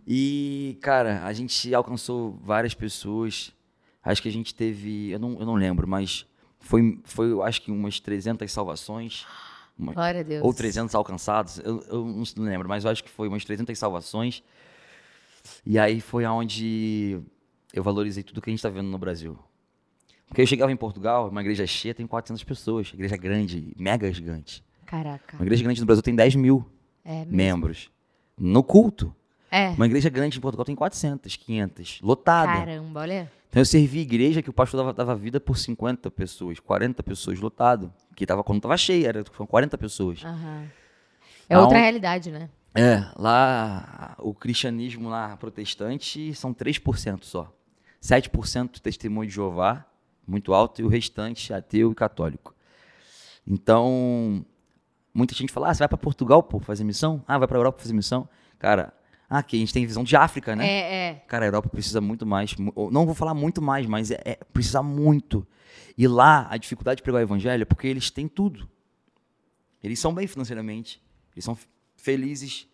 E, 0.07 0.79
cara, 0.81 1.25
a 1.25 1.33
gente 1.33 1.73
alcançou 1.75 2.39
várias 2.43 2.75
pessoas. 2.75 3.53
Acho 4.03 4.21
que 4.23 4.29
a 4.29 4.33
gente 4.33 4.55
teve, 4.55 5.11
eu 5.11 5.19
não, 5.19 5.39
eu 5.39 5.47
não 5.47 5.55
lembro, 5.55 5.87
mas 5.87 6.27
foi, 6.59 6.99
foi, 7.05 7.41
acho 7.43 7.63
que 7.63 7.71
umas 7.71 8.01
300 8.01 8.51
salvações. 8.51 9.25
uma- 9.79 9.93
Glória 9.95 10.21
a 10.21 10.23
Deus. 10.25 10.45
ou 10.45 10.53
300 10.53 10.95
alcançados, 10.95 11.59
eu, 11.59 11.81
eu 11.89 12.05
não 12.37 12.45
lembro, 12.45 12.69
mas 12.69 12.85
eu 12.85 12.91
acho 12.91 13.03
que 13.03 13.11
foi 13.11 13.29
umas 13.29 13.45
300 13.45 13.79
salvações. 13.79 14.43
E 15.65 15.79
aí 15.79 16.01
foi 16.01 16.25
aonde 16.25 17.21
eu 17.73 17.83
valorizei 17.83 18.23
tudo 18.23 18.41
que 18.41 18.51
a 18.51 18.53
gente 18.53 18.59
está 18.59 18.69
vendo 18.69 18.89
no 18.89 18.99
Brasil. 18.99 19.39
Porque 20.29 20.41
eu 20.43 20.47
chegava 20.47 20.73
em 20.73 20.77
Portugal, 20.77 21.29
uma 21.29 21.41
igreja 21.41 21.67
cheia 21.67 21.95
tem 21.95 22.07
400 22.07 22.43
pessoas, 22.45 22.91
igreja 22.93 23.17
grande, 23.17 23.73
mega 23.79 24.11
gigante. 24.13 24.65
Caraca. 24.87 25.37
Uma 25.37 25.45
igreja 25.45 25.63
grande 25.63 25.81
no 25.81 25.87
Brasil 25.87 26.03
tem 26.03 26.15
10 26.15 26.35
mil 26.35 26.65
É 27.05 27.25
membros. 27.25 27.91
No 28.45 28.63
culto, 28.65 29.15
É. 29.51 29.69
uma 29.71 29.87
igreja 29.87 30.09
grande 30.11 30.37
em 30.37 30.41
Portugal 30.41 30.65
tem 30.65 30.75
400, 30.75 31.37
500, 31.37 32.01
lotada. 32.03 32.53
Caramba, 32.53 33.01
olha. 33.01 33.31
Então 33.49 33.61
eu 33.61 33.67
servi 33.67 34.01
igreja 34.01 34.43
que 34.43 34.51
o 34.51 34.53
pastor 34.53 34.79
dava, 34.79 34.93
dava 34.93 35.15
vida 35.15 35.39
por 35.39 35.57
50 35.57 36.11
pessoas, 36.11 36.59
40 36.59 37.03
pessoas, 37.03 37.39
lotado. 37.39 37.93
Que 38.17 38.27
tava, 38.27 38.43
quando 38.43 38.63
tava 38.63 38.77
cheio, 38.77 39.07
era 39.07 39.23
com 39.23 39.47
40 39.47 39.79
pessoas. 39.79 40.25
Aham. 40.25 40.65
É 41.49 41.59
outra 41.59 41.79
realidade, 41.79 42.31
né? 42.31 42.49
É, 42.75 43.05
lá 43.17 44.17
o 44.19 44.33
cristianismo 44.33 45.09
lá 45.09 45.37
protestante 45.37 46.35
são 46.35 46.55
3% 46.55 47.25
só. 47.25 47.53
7% 48.03 48.81
testemunho 48.81 49.29
de 49.29 49.35
Jeová, 49.35 49.85
muito 50.27 50.53
alto, 50.55 50.81
e 50.81 50.85
o 50.85 50.89
restante 50.89 51.53
ateu 51.53 51.93
e 51.93 51.95
católico. 51.95 52.55
Então, 53.47 54.45
muita 55.13 55.35
gente 55.35 55.53
fala: 55.53 55.71
ah, 55.71 55.75
você 55.75 55.81
vai 55.81 55.89
para 55.89 55.99
Portugal 55.99 56.43
pô, 56.43 56.59
fazer 56.61 56.85
missão? 56.85 57.23
Ah, 57.27 57.39
vai 57.39 57.49
para 57.49 57.59
Europa 57.59 57.81
fazer 57.81 57.93
missão? 57.95 58.29
Cara, 58.59 58.93
ah, 59.29 59.39
aqui 59.39 59.57
a 59.57 59.59
gente 59.61 59.73
tem 59.73 59.87
visão 59.87 60.05
de 60.05 60.15
África, 60.17 60.55
né? 60.55 60.67
É, 60.67 61.09
é. 61.09 61.15
Cara, 61.27 61.45
a 61.45 61.49
Europa 61.49 61.69
precisa 61.69 62.01
muito 62.01 62.27
mais. 62.27 62.55
Não 62.91 63.07
vou 63.07 63.15
falar 63.15 63.35
muito 63.35 63.63
mais, 63.63 63.87
mas 63.87 64.11
é, 64.11 64.21
é- 64.25 64.39
precisa 64.53 64.83
muito. 64.83 65.47
E 65.97 66.07
lá, 66.07 66.47
a 66.51 66.57
dificuldade 66.57 66.99
de 66.99 67.03
pregar 67.03 67.21
o 67.21 67.25
evangelho 67.25 67.63
é 67.63 67.65
porque 67.65 67.87
eles 67.87 68.11
têm 68.11 68.29
tudo. 68.29 68.69
Eles 69.83 69.99
são 69.99 70.15
bem 70.15 70.27
financeiramente, 70.27 71.03
eles 71.35 71.45
são 71.45 71.57
felizes, 71.97 72.69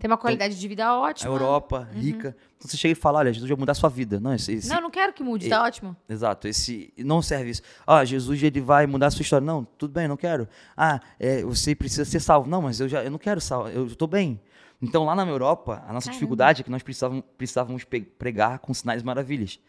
Tem 0.00 0.10
uma 0.10 0.16
qualidade 0.16 0.58
de 0.58 0.66
vida 0.68 0.84
A 0.86 0.98
ótima. 0.98 1.30
Europa, 1.30 1.86
rica. 1.92 2.34
Então 2.56 2.68
você 2.68 2.76
chega 2.76 2.92
e 2.92 2.94
fala, 2.94 3.18
olha, 3.18 3.32
Jesus 3.32 3.48
vai 3.48 3.58
mudar 3.58 3.72
a 3.72 3.74
sua 3.74 3.90
vida. 3.90 4.18
Não, 4.18 4.32
esse, 4.34 4.50
esse- 4.54 4.68
Não, 4.68 4.76
eu 4.76 4.82
não 4.82 4.90
quero 4.90 5.12
que 5.12 5.22
mude, 5.22 5.46
tá 5.48 5.62
ótimo. 5.62 5.94
Exato, 6.08 6.48
esse 6.48 6.92
não 6.98 7.20
serve 7.20 7.50
isso. 7.50 7.62
Ah, 7.86 8.02
Jesus 8.04 8.42
ele 8.42 8.60
vai 8.62 8.86
mudar 8.86 9.08
a 9.08 9.10
sua 9.10 9.22
história. 9.22 9.44
Não, 9.46 9.62
tudo 9.62 9.92
bem, 9.92 10.08
não 10.08 10.16
quero. 10.16 10.48
Ah, 10.76 11.00
é, 11.18 11.42
você 11.44 11.74
precisa 11.74 12.04
ser 12.06 12.18
salvo. 12.18 12.48
Não, 12.48 12.62
mas 12.62 12.80
eu 12.80 12.88
já 12.88 13.04
eu 13.04 13.10
não 13.10 13.18
quero 13.18 13.40
salvo, 13.40 13.68
eu 13.68 13.86
estou 13.86 14.08
bem. 14.08 14.40
Então 14.82 15.04
lá 15.04 15.14
na 15.14 15.26
Europa, 15.26 15.84
a 15.86 15.92
nossa 15.92 16.06
Caramba. 16.06 16.12
dificuldade 16.12 16.60
é 16.62 16.64
que 16.64 16.70
nós 16.70 16.82
precisávamos, 16.82 17.22
precisávamos 17.36 17.84
pregar 17.84 18.58
com 18.58 18.72
sinais 18.72 19.02
e 19.02 19.04
maravilhas. 19.04 19.60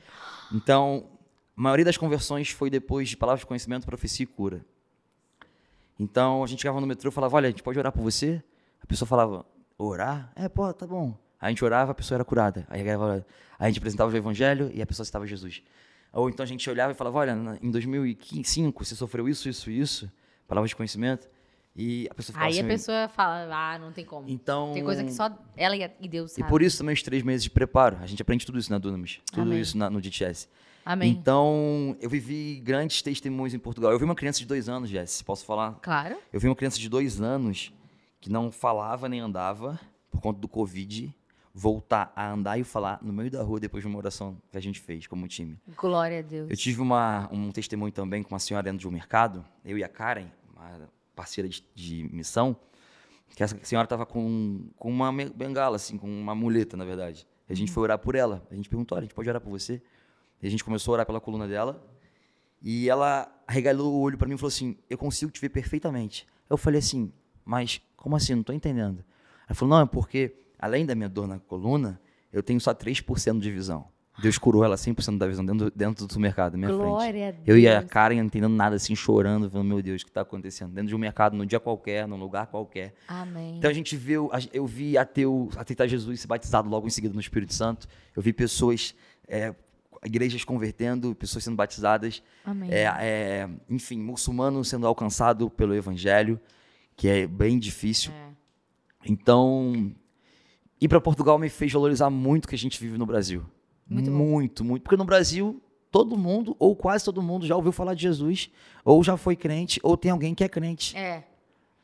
Então, 0.54 1.06
a 1.58 1.62
maioria 1.62 1.84
das 1.84 1.98
conversões 1.98 2.50
foi 2.50 2.70
depois 2.70 3.10
de 3.10 3.18
palavras 3.18 3.42
de 3.42 3.46
conhecimento, 3.46 3.86
profecia 3.86 4.24
e 4.24 4.28
cura. 4.28 4.66
Então 6.00 6.44
a 6.44 6.48
gente 6.48 6.62
chegava 6.62 6.80
no 6.80 6.88
metrô 6.88 7.10
e 7.10 7.14
falava, 7.14 7.36
olha, 7.36 7.48
a 7.48 7.52
gente 7.52 7.62
pode 7.62 7.78
orar 7.78 7.92
por 7.92 8.02
você? 8.02 8.42
A 8.82 8.88
pessoa 8.88 9.08
falava, 9.08 9.46
orar? 9.88 10.32
É, 10.36 10.48
pô, 10.50 10.72
tá 10.74 10.86
bom. 10.86 11.18
A 11.40 11.50
gente 11.50 11.64
orava, 11.66 11.92
a 11.92 11.96
pessoa 11.96 12.18
era 12.18 12.26
curada. 12.26 12.66
Aí 12.70 12.82
a 12.90 13.24
a 13.60 13.68
gente 13.68 13.78
apresentava 13.80 14.12
o 14.12 14.16
evangelho 14.18 14.72
e 14.74 14.82
a 14.82 14.86
pessoa 14.86 15.06
citava 15.06 15.26
Jesus. 15.26 15.62
Ou 16.14 16.30
então 16.30 16.44
a 16.44 16.48
gente 16.48 16.70
olhava 16.70 16.92
e 16.92 16.96
falava, 16.96 17.20
olha, 17.20 17.58
em 17.62 17.72
2005 17.72 18.84
você 18.86 18.96
sofreu 18.96 19.28
isso, 19.30 19.48
isso, 19.48 19.70
isso, 19.72 20.12
palavras 20.48 20.70
de 20.70 20.76
conhecimento, 20.76 21.30
e 21.76 22.08
a 22.12 22.14
pessoa 22.14 22.34
ficava 22.34 22.46
Aí 22.48 22.52
assim, 22.60 22.62
a 22.66 22.68
pessoa 22.68 23.08
fala, 23.08 23.48
ah, 23.56 23.80
não 23.80 23.92
tem 23.94 24.04
como. 24.04 24.28
então... 24.30 24.74
Tem 24.74 24.84
coisa 24.84 25.04
que 25.04 25.14
só 25.14 25.30
ela 25.56 25.76
e 25.76 25.90
e 26.02 26.08
Deus 26.10 26.34
E 26.34 26.36
sabe. 26.36 26.50
por 26.50 26.62
isso 26.62 26.78
também 26.80 26.94
os 26.94 27.02
três 27.02 27.24
meses 27.24 27.44
de 27.44 27.50
preparo. 27.50 27.98
A 28.02 28.06
gente 28.08 28.22
aprende 28.22 28.46
tudo 28.46 28.60
isso 28.60 28.70
na 28.72 28.78
Dunamis, 28.78 29.20
tudo 29.32 29.44
Amém. 29.44 29.62
isso 29.62 29.78
na- 29.78 29.90
no 29.90 30.02
DTS. 30.02 30.50
Amém. 30.84 31.12
Então, 31.12 31.96
eu 32.02 32.10
vivi 32.10 32.60
grandes 32.60 33.02
testemunhos 33.02 33.54
em 33.54 33.60
Portugal. 33.60 33.92
Eu 33.92 34.00
vi 34.00 34.04
uma 34.04 34.16
criança 34.16 34.40
de 34.40 34.46
dois 34.48 34.68
anos, 34.68 34.90
Jess, 34.90 35.22
posso 35.22 35.46
falar? 35.46 35.74
Claro. 35.82 36.18
Eu 36.34 36.40
vi 36.40 36.48
uma 36.48 36.56
criança 36.56 36.78
de 36.80 36.90
dois 36.90 37.22
anos 37.22 37.72
que 38.22 38.32
não 38.32 38.51
falava 38.51 39.09
nem 39.09 39.19
andava 39.19 39.80
por 40.11 40.22
conta 40.22 40.39
do 40.39 40.47
Covid, 40.47 41.13
voltar 41.53 42.13
a 42.15 42.32
andar 42.32 42.57
e 42.59 42.63
falar 42.63 42.99
no 43.01 43.11
meio 43.11 43.32
da 43.32 43.41
rua 43.41 43.59
depois 43.59 43.84
de 43.84 43.88
uma 43.88 43.97
oração 43.97 44.38
que 44.51 44.57
a 44.57 44.61
gente 44.61 44.80
fez 44.80 45.07
como 45.07 45.28
time. 45.28 45.59
Glória 45.76 46.19
a 46.19 46.22
Deus. 46.22 46.49
Eu 46.49 46.55
tive 46.55 46.82
uma, 46.82 47.28
um 47.32 47.51
testemunho 47.51 47.91
também 47.91 48.22
com 48.22 48.34
uma 48.34 48.39
senhora 48.39 48.63
dentro 48.63 48.80
de 48.80 48.88
um 48.88 48.91
mercado, 48.91 49.43
eu 49.65 49.78
e 49.78 49.84
a 49.84 49.89
Karen, 49.89 50.28
uma 50.55 50.88
parceira 51.15 51.49
de, 51.49 51.63
de 51.74 52.03
missão, 52.13 52.55
que 53.36 53.43
essa 53.43 53.57
senhora 53.63 53.86
estava 53.86 54.05
com, 54.05 54.69
com 54.78 54.89
uma 54.89 55.11
bengala, 55.11 55.78
assim, 55.78 55.97
com 55.97 56.07
uma 56.07 56.36
muleta, 56.36 56.78
na 56.78 56.86
verdade. 56.86 57.28
E 57.49 57.53
a 57.53 57.55
gente 57.55 57.72
foi 57.72 57.84
orar 57.84 57.97
por 57.97 58.15
ela. 58.15 58.45
A 58.51 58.55
gente 58.55 58.69
perguntou, 58.69 58.95
olha, 58.95 59.03
a 59.03 59.05
gente 59.05 59.15
pode 59.15 59.30
orar 59.30 59.41
por 59.41 59.49
você? 59.49 59.82
E 60.41 60.47
a 60.47 60.49
gente 60.49 60.63
começou 60.63 60.91
a 60.91 60.95
orar 60.95 61.05
pela 61.05 61.19
coluna 61.19 61.47
dela. 61.47 61.84
E 62.61 62.89
ela 62.89 63.34
arregalou 63.47 63.93
o 63.93 63.99
olho 63.99 64.17
para 64.17 64.28
mim 64.28 64.36
e 64.36 64.38
falou 64.38 64.49
assim, 64.49 64.78
eu 64.89 64.97
consigo 64.97 65.32
te 65.32 65.41
ver 65.41 65.49
perfeitamente. 65.49 66.28
Eu 66.49 66.57
falei 66.57 66.80
assim, 66.80 67.11
mas 67.46 67.82
como 67.96 68.16
assim? 68.16 68.36
Não 68.36 68.44
tô 68.44 68.54
entendendo. 68.54 69.04
Ela 69.48 69.56
falou, 69.56 69.76
não, 69.78 69.84
é 69.84 69.86
porque 69.86 70.34
além 70.60 70.86
da 70.86 70.96
minha 70.96 71.10
dor 71.10 71.28
na 71.28 71.39
coluna, 71.39 72.00
eu 72.32 72.42
tenho 72.42 72.60
só 72.60 72.74
3% 72.74 73.39
de 73.39 73.52
visão. 73.52 73.86
Deus 74.22 74.38
curou 74.38 74.64
ela 74.64 74.76
100% 74.76 75.18
da 75.18 75.26
visão 75.26 75.44
dentro, 75.44 75.66
do- 75.70 75.72
dentro 75.76 76.06
do 76.06 76.20
mercado, 76.20 76.52
na 76.54 76.58
minha 76.60 76.70
frente. 76.70 76.82
Glória 76.89 77.28
a 77.30 77.32
Deus. 77.32 77.44
Eu 77.48 77.58
e 77.58 77.68
a 77.68 77.82
Karen 77.82 78.18
não 78.18 78.26
entendendo 78.26 78.54
nada, 78.54 78.76
assim, 78.76 78.94
chorando, 78.96 79.50
falando, 79.50 79.68
meu 79.68 79.82
Deus, 79.82 80.02
o 80.02 80.06
que 80.06 80.12
está 80.12 80.22
acontecendo? 80.22 80.72
Dentro 80.74 80.89
de 80.89 80.96
um 80.96 81.00
mercado, 81.00 81.36
num 81.36 81.46
dia 81.46 81.60
qualquer, 81.60 82.08
num 82.08 82.18
lugar 82.18 82.48
qualquer. 82.48 82.94
Amém. 83.08 83.58
Então 83.58 83.70
a 83.70 83.74
gente 83.74 83.96
viu, 83.96 84.30
eu 84.54 84.66
vi 84.68 84.98
ateu 84.98 85.50
aceitar 85.58 85.88
Jesus 85.88 86.20
e 86.20 86.22
ser 86.22 86.28
batizado 86.28 86.70
logo 86.70 86.86
em 86.86 86.89
seguida 86.89 87.14
no 87.14 87.22
Espírito 87.22 87.54
Santo. 87.54 87.88
Eu 88.16 88.22
vi 88.22 88.32
pessoas, 88.34 88.94
é, 89.28 89.56
igrejas 90.06 90.44
convertendo, 90.44 91.16
pessoas 91.16 91.44
sendo 91.46 91.56
batizadas. 91.56 92.22
Amém. 92.46 92.70
É, 92.72 92.84
é, 93.00 93.50
enfim, 93.70 93.98
muçulmano 93.98 94.64
sendo 94.64 94.86
alcançado 94.86 95.50
pelo 95.50 95.74
evangelho, 95.74 96.39
que 96.96 97.08
é 97.08 97.28
bem 97.28 97.58
difícil. 97.60 98.12
É. 98.12 98.32
Então, 99.06 99.94
ir 100.80 100.88
para 100.88 101.02
Portugal 101.02 101.38
me 101.39 101.50
fez 101.50 101.72
valorizar 101.72 102.10
muito 102.10 102.46
o 102.46 102.48
que 102.48 102.56
a 102.56 102.58
gente 102.58 102.80
vive 102.80 102.98
no 102.98 103.06
Brasil. 103.06 103.44
Muito 103.88 104.10
muito, 104.10 104.64
muito. 104.64 104.84
Porque 104.84 104.96
no 104.96 105.04
Brasil, 105.04 105.62
todo 105.92 106.18
mundo, 106.18 106.56
ou 106.58 106.76
quase 106.76 107.04
todo 107.04 107.22
mundo, 107.22 107.46
já 107.46 107.56
ouviu 107.56 107.72
falar 107.72 107.94
de 107.94 108.04
Jesus, 108.04 108.50
ou 108.86 109.04
já 109.04 109.18
foi 109.18 109.36
crente, 109.36 109.80
ou 109.84 109.98
tem 109.98 110.12
alguém 110.12 110.34
que 110.34 110.44
é 110.44 110.50
crente. 110.50 110.96
É. 110.96 111.26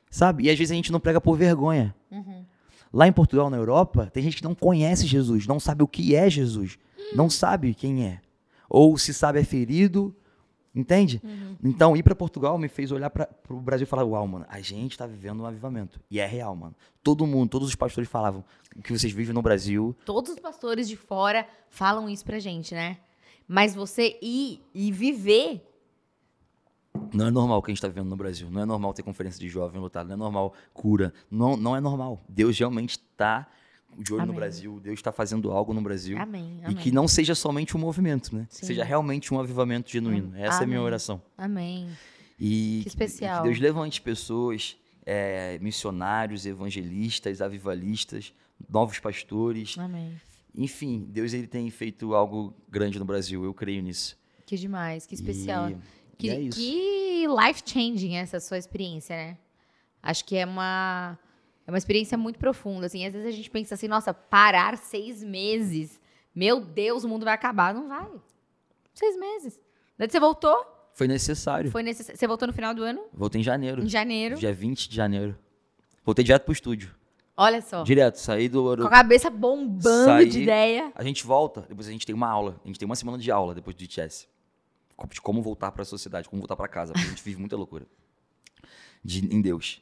Sabe? 0.10 0.46
E 0.46 0.50
às 0.50 0.58
vezes 0.58 0.72
a 0.72 0.76
gente 0.76 0.92
não 0.92 1.00
prega 1.00 1.20
por 1.20 1.36
vergonha. 1.36 1.94
Uhum. 2.10 2.46
Lá 2.94 3.08
em 3.08 3.12
Portugal, 3.12 3.50
na 3.50 3.58
Europa, 3.58 4.10
tem 4.14 4.24
gente 4.24 4.38
que 4.38 4.44
não 4.44 4.56
conhece 4.56 5.06
Jesus, 5.06 5.46
não 5.46 5.60
sabe 5.60 5.84
o 5.84 5.88
que 5.88 6.16
é 6.16 6.30
Jesus, 6.30 6.80
não 7.14 7.30
sabe 7.30 7.74
quem 7.74 8.06
é. 8.06 8.22
Ou 8.70 8.98
se 8.98 9.14
sabe 9.14 9.40
é 9.40 9.44
ferido, 9.44 10.16
entende? 10.80 11.22
Então, 11.64 11.98
ir 11.98 12.04
para 12.04 12.16
Portugal 12.16 12.58
me 12.58 12.68
fez 12.68 12.92
olhar 12.92 13.10
para 13.10 13.30
o 13.50 13.60
Brasil 13.60 13.84
e 13.84 13.88
falar: 13.88 14.04
Uau, 14.04 14.28
mano, 14.28 14.46
a 14.48 14.62
gente 14.62 14.98
tá 14.98 15.08
vivendo 15.08 15.42
um 15.42 15.46
avivamento. 15.46 16.00
E 16.10 16.20
é 16.20 16.26
real, 16.26 16.56
mano. 16.56 16.76
Todo 17.04 17.26
mundo, 17.26 17.50
todos 17.50 17.68
os 17.68 17.76
pastores 17.76 18.10
falavam: 18.10 18.44
O 18.76 18.82
que 18.82 18.98
vocês 18.98 19.12
vivem 19.12 19.34
no 19.34 19.42
Brasil 19.42 19.96
Todos 20.06 20.32
os 20.32 20.40
pastores 20.40 20.88
de 20.88 20.96
fora 20.96 21.48
falam 21.70 22.10
isso 22.10 22.24
pra 22.24 22.40
gente, 22.40 22.74
né? 22.76 22.98
Mas 23.48 23.74
você 23.74 24.18
ir 24.22 24.62
e 24.74 24.92
viver. 24.92 25.66
não 27.14 27.28
é 27.28 27.32
normal 27.32 27.60
o 27.60 27.62
que 27.62 27.72
a 27.72 27.74
gente 27.74 27.82
tá 27.82 27.88
vivendo 27.88 28.10
no 28.10 28.18
Brasil. 28.18 28.50
Não 28.52 28.62
é 28.62 28.66
normal 28.66 28.94
ter 28.94 29.04
conferência 29.04 29.40
de 29.40 29.48
jovem 29.48 29.80
lotado, 29.80 30.08
não 30.08 30.16
é 30.16 30.18
normal 30.18 30.54
cura. 30.74 31.14
Não, 31.32 31.56
não 31.58 31.76
é 31.76 31.80
normal. 31.80 32.22
Deus 32.28 32.58
realmente 32.60 33.00
tá 33.16 33.48
de 33.98 34.14
olho 34.14 34.20
no 34.26 34.32
Amém. 34.32 34.36
Brasil, 34.36 34.80
Deus 34.80 35.00
está 35.00 35.12
fazendo 35.12 35.52
algo 35.52 35.74
no 35.74 35.82
Brasil. 35.82 36.18
Amém. 36.20 36.60
E 36.62 36.66
Amém. 36.66 36.76
que 36.78 36.92
não 36.92 37.08
seja 37.08 37.34
somente 37.36 37.76
um 37.76 37.80
movimento, 37.80 38.36
né? 38.36 38.48
Sim. 38.50 38.66
Seja 38.68 38.84
realmente 38.84 39.34
um 39.34 39.40
avivamento 39.40 39.90
genuíno. 39.92 40.34
Essa 40.36 40.62
é 40.62 40.64
a 40.64 40.68
minha 40.68 40.82
oração. 40.82 41.22
Amém. 41.38 41.90
E 42.40 42.82
Que 42.84 42.90
especial. 42.90 43.38
e 43.38 43.42
que 43.42 43.48
Deus 43.50 43.60
levante 43.60 44.02
pessoas, 44.02 44.78
é, 45.06 45.58
missionários, 45.60 46.46
evangelistas, 46.46 47.42
avivalistas, 47.42 48.34
novos 48.70 49.00
pastores. 49.00 49.76
Amém. 49.78 50.14
Enfim, 50.56 51.06
Deus 51.10 51.34
ele 51.34 51.48
tem 51.48 51.70
feito 51.70 52.14
algo 52.14 52.54
grande 52.70 53.00
no 53.00 53.06
Brasil. 53.06 53.44
Eu 53.44 53.54
creio 53.54 53.82
nisso. 53.82 54.18
Que 54.46 54.56
demais, 54.58 55.06
que 55.06 55.14
especial. 55.16 55.70
E, 55.72 55.78
Que, 56.18 56.28
e 56.28 56.30
é 56.30 56.50
que 56.50 57.26
life-changing 57.28 58.16
essa 58.16 58.40
sua 58.40 58.58
experiência, 58.58 59.16
né? 59.16 59.38
Acho 60.02 60.24
que 60.26 60.36
é 60.38 60.46
uma, 60.46 61.18
é 61.68 61.72
uma 61.72 61.78
experiência 61.78 62.18
muito 62.18 62.40
profunda, 62.40 62.86
assim. 62.88 63.06
Às 63.06 63.14
vezes 63.14 63.28
a 63.28 63.32
gente 63.32 63.50
pensa 63.52 63.76
assim, 63.76 63.88
nossa, 63.88 64.14
parar 64.14 64.78
seis 64.78 65.22
meses. 65.22 66.00
Meu 66.34 66.62
Deus, 66.62 67.04
o 67.04 67.10
mundo 67.10 67.26
vai 67.26 67.34
acabar. 67.34 67.74
Não 67.74 67.88
vai. 67.90 68.08
Seis 68.94 69.18
meses. 69.20 69.60
Daí 69.98 70.10
você 70.10 70.20
voltou, 70.20 70.56
Foi 70.94 71.08
necessário. 71.08 71.70
foi 71.70 71.84
necess... 71.84 72.18
você 72.18 72.26
voltou 72.28 72.48
no 72.48 72.54
final 72.54 72.74
do 72.74 72.84
ano, 72.84 73.04
Voltei 73.14 73.42
em 73.42 73.44
janeiro. 73.44 73.84
em 73.84 73.88
janeiro. 73.90 74.36
Dia 74.38 74.54
20 74.54 74.88
de 74.90 74.96
janeiro. 74.96 75.38
Voltei 76.06 76.24
direto 76.24 76.44
pro 76.46 76.54
estúdio. 76.54 76.96
Olha 77.36 77.62
só. 77.62 77.84
Direto, 77.84 78.16
saí 78.16 78.48
do. 78.50 78.64
Com 78.78 78.84
a 78.88 78.90
cabeça 78.90 79.30
bombando 79.30 80.06
Saí- 80.06 80.28
de 80.30 80.42
ideia. 80.42 80.92
A 80.96 81.04
gente 81.04 81.24
volta, 81.26 81.62
depois 81.70 81.88
a 81.88 81.92
gente 81.92 82.06
tem 82.06 82.16
uma 82.16 82.28
aula. 82.30 82.60
A 82.64 82.68
gente 82.68 82.80
tem 82.80 82.86
uma 82.88 82.96
semana 82.96 83.18
de 83.20 83.30
aula 83.30 83.54
depois 83.54 83.76
do 83.76 83.80
DTS. 83.80 84.28
De 85.12 85.22
como 85.22 85.42
voltar 85.44 85.72
para 85.72 85.84
a 85.84 85.86
sociedade, 85.86 86.28
como 86.28 86.42
voltar 86.42 86.56
para 86.56 86.68
casa. 86.68 86.94
Porque 86.94 87.06
a 87.06 87.10
gente 87.10 87.24
vive 87.24 87.40
muita 87.40 87.56
loucura. 87.56 87.86
De, 89.04 89.24
em 89.32 89.40
Deus. 89.42 89.80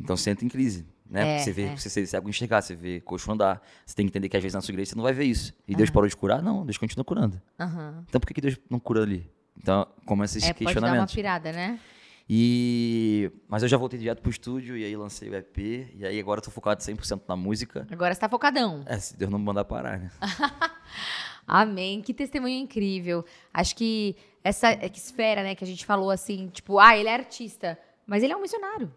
Então 0.00 0.16
você 0.16 0.30
entra 0.30 0.44
em 0.44 0.48
crise. 0.48 0.84
Né? 1.12 1.36
É, 1.36 1.38
você 1.40 1.52
vê, 1.52 1.64
é. 1.64 1.76
você, 1.76 2.20
enxergar, 2.26 2.62
você 2.62 2.74
vê 2.74 2.98
coxo 3.02 3.30
andar. 3.30 3.60
Você 3.84 3.94
tem 3.94 4.06
que 4.06 4.10
entender 4.10 4.30
que 4.30 4.36
às 4.36 4.42
vezes 4.42 4.54
na 4.54 4.62
sua 4.62 4.72
igreja 4.72 4.92
você 4.92 4.96
não 4.96 5.02
vai 5.02 5.12
ver 5.12 5.24
isso. 5.24 5.52
E 5.68 5.74
Deus 5.74 5.90
parou 5.90 6.08
de 6.08 6.16
curar? 6.16 6.42
Não, 6.42 6.64
Deus 6.64 6.78
continua 6.78 7.04
curando. 7.04 7.38
Aham. 7.60 8.02
Então 8.08 8.18
por 8.18 8.26
que, 8.26 8.32
que 8.32 8.40
Deus 8.40 8.58
não 8.70 8.80
cura 8.80 9.02
ali? 9.02 9.30
Então 9.54 9.86
começa 10.06 10.38
esse 10.38 10.48
É, 10.48 10.54
pode 10.54 10.80
dar 10.80 10.94
uma 10.94 11.06
pirada, 11.06 11.52
né? 11.52 11.78
E... 12.30 13.30
Mas 13.46 13.62
eu 13.62 13.68
já 13.68 13.76
voltei 13.76 13.98
direto 13.98 14.22
pro 14.22 14.30
estúdio 14.30 14.74
e 14.74 14.86
aí 14.86 14.96
lancei 14.96 15.28
o 15.28 15.34
EP. 15.34 15.58
E 15.94 16.06
aí 16.06 16.18
agora 16.18 16.38
eu 16.40 16.44
tô 16.44 16.50
focado 16.50 16.80
100% 16.80 17.20
na 17.28 17.36
música. 17.36 17.86
Agora 17.90 18.14
você 18.14 18.20
tá 18.20 18.28
focadão. 18.30 18.82
É, 18.86 18.98
se 18.98 19.14
Deus 19.14 19.30
não 19.30 19.38
me 19.38 19.44
mandar 19.44 19.66
parar, 19.66 19.98
né? 19.98 20.10
Amém. 21.46 22.00
Que 22.00 22.14
testemunho 22.14 22.58
incrível. 22.58 23.22
Acho 23.52 23.76
que 23.76 24.16
essa 24.42 24.72
esfera, 24.86 25.42
né, 25.42 25.54
que 25.54 25.62
a 25.62 25.66
gente 25.66 25.84
falou 25.84 26.10
assim, 26.10 26.48
tipo, 26.48 26.78
ah, 26.78 26.96
ele 26.96 27.10
é 27.10 27.14
artista, 27.14 27.78
mas 28.06 28.22
ele 28.22 28.32
é 28.32 28.36
um 28.36 28.40
missionário. 28.40 28.90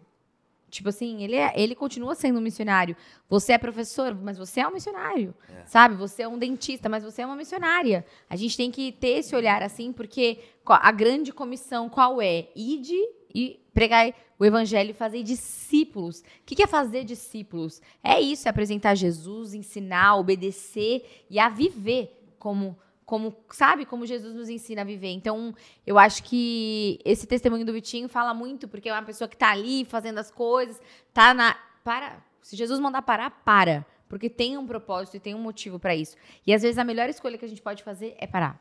Tipo 0.68 0.88
assim, 0.88 1.22
ele, 1.22 1.36
é, 1.36 1.52
ele 1.56 1.74
continua 1.74 2.14
sendo 2.14 2.38
um 2.38 2.42
missionário. 2.42 2.96
Você 3.28 3.52
é 3.52 3.58
professor, 3.58 4.14
mas 4.14 4.36
você 4.36 4.60
é 4.60 4.68
um 4.68 4.72
missionário. 4.72 5.34
Sabe? 5.64 5.94
Você 5.96 6.22
é 6.22 6.28
um 6.28 6.38
dentista, 6.38 6.88
mas 6.88 7.04
você 7.04 7.22
é 7.22 7.26
uma 7.26 7.36
missionária. 7.36 8.04
A 8.28 8.36
gente 8.36 8.56
tem 8.56 8.70
que 8.70 8.92
ter 8.92 9.18
esse 9.18 9.34
olhar 9.34 9.62
assim, 9.62 9.92
porque 9.92 10.40
a 10.66 10.92
grande 10.92 11.32
comissão 11.32 11.88
qual 11.88 12.20
é? 12.20 12.48
Ide 12.54 12.96
e 13.34 13.60
pregar 13.72 14.12
o 14.38 14.44
evangelho 14.44 14.90
e 14.90 14.94
fazer 14.94 15.22
discípulos. 15.22 16.20
O 16.20 16.24
que 16.44 16.56
que 16.56 16.62
é 16.62 16.66
fazer 16.66 17.04
discípulos? 17.04 17.80
É 18.02 18.20
isso, 18.20 18.48
é 18.48 18.50
apresentar 18.50 18.94
Jesus, 18.94 19.54
ensinar, 19.54 20.16
obedecer 20.16 21.24
e 21.30 21.38
a 21.38 21.48
viver 21.48 22.16
como, 22.38 22.78
como 23.06 23.32
sabe, 23.50 23.86
como 23.86 24.04
Jesus 24.04 24.34
nos 24.34 24.48
ensina 24.48 24.82
a 24.82 24.84
viver. 24.84 25.12
Então, 25.12 25.54
eu 25.86 25.96
acho 25.96 26.24
que 26.24 26.98
esse 27.04 27.24
testemunho 27.24 27.64
do 27.64 27.72
Vitinho 27.72 28.08
fala 28.08 28.34
muito, 28.34 28.66
porque 28.66 28.88
é 28.88 28.92
uma 28.92 29.04
pessoa 29.04 29.28
que 29.28 29.36
tá 29.36 29.52
ali 29.52 29.84
fazendo 29.84 30.18
as 30.18 30.30
coisas, 30.30 30.80
tá 31.14 31.32
na. 31.32 31.56
Para. 31.84 32.20
Se 32.42 32.56
Jesus 32.56 32.80
mandar 32.80 33.02
parar, 33.02 33.30
para. 33.30 33.86
Porque 34.08 34.28
tem 34.28 34.58
um 34.58 34.66
propósito 34.66 35.16
e 35.16 35.20
tem 35.20 35.34
um 35.34 35.40
motivo 35.40 35.78
para 35.78 35.94
isso. 35.94 36.16
E 36.44 36.52
às 36.52 36.62
vezes 36.62 36.78
a 36.78 36.84
melhor 36.84 37.08
escolha 37.08 37.38
que 37.38 37.44
a 37.44 37.48
gente 37.48 37.62
pode 37.62 37.82
fazer 37.84 38.14
é 38.18 38.26
parar. 38.26 38.60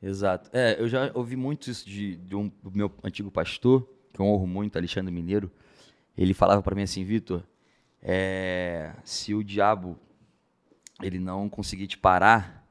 Exato. 0.00 0.48
É, 0.52 0.76
eu 0.78 0.88
já 0.88 1.10
ouvi 1.14 1.36
muito 1.36 1.70
isso 1.70 1.88
de, 1.88 2.16
de 2.16 2.36
um 2.36 2.48
do 2.62 2.70
meu 2.70 2.92
antigo 3.02 3.30
pastor, 3.30 3.88
que 4.12 4.20
eu 4.20 4.26
honro 4.26 4.46
muito, 4.46 4.76
Alexandre 4.76 5.12
Mineiro. 5.12 5.50
Ele 6.16 6.34
falava 6.34 6.62
para 6.62 6.74
mim 6.74 6.82
assim, 6.82 7.04
Vitor, 7.04 7.42
é, 8.02 8.92
se 9.04 9.34
o 9.34 9.42
diabo 9.42 9.98
ele 11.02 11.18
não 11.18 11.48
conseguir 11.48 11.86
te 11.86 11.98
parar, 11.98 12.65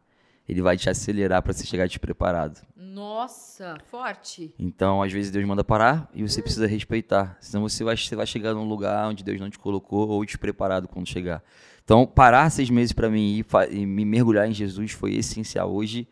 ele 0.48 0.62
vai 0.62 0.78
te 0.78 0.90
acelerar 0.90 1.42
para 1.42 1.54
você 1.54 1.66
chegar 1.66 1.88
despreparado. 1.88 2.60
Nossa, 2.76 3.78
forte. 3.90 4.54
Então, 4.58 5.02
às 5.02 5.12
vezes 5.12 5.32
Deus 5.32 5.46
manda 5.46 5.64
parar 5.64 6.10
e 6.14 6.22
você 6.22 6.42
precisa 6.42 6.68
respeitar. 6.68 7.38
Senão 7.42 7.68
você 7.68 7.84
vai, 7.84 7.98
você 7.98 8.16
vai 8.16 8.26
chegar 8.26 8.54
num 8.54 8.68
lugar 8.68 9.10
onde 9.10 9.24
Deus 9.24 9.40
não 9.40 9.50
te 9.50 9.60
colocou 9.60 10.08
ou 10.08 10.24
despreparado 10.24 10.88
quando 10.88 11.08
chegar. 11.08 11.44
Então, 11.84 12.06
parar 12.06 12.50
seis 12.50 12.70
meses 12.70 12.94
para 12.94 13.10
mim 13.10 13.44
e, 13.72 13.76
e, 13.76 13.86
me 13.86 14.06
mergulhar 14.06 14.48
em 14.48 14.54
Jesus 14.54 14.92
foi 14.92 15.16
essencial. 15.16 15.72
Hoje, 15.72 16.08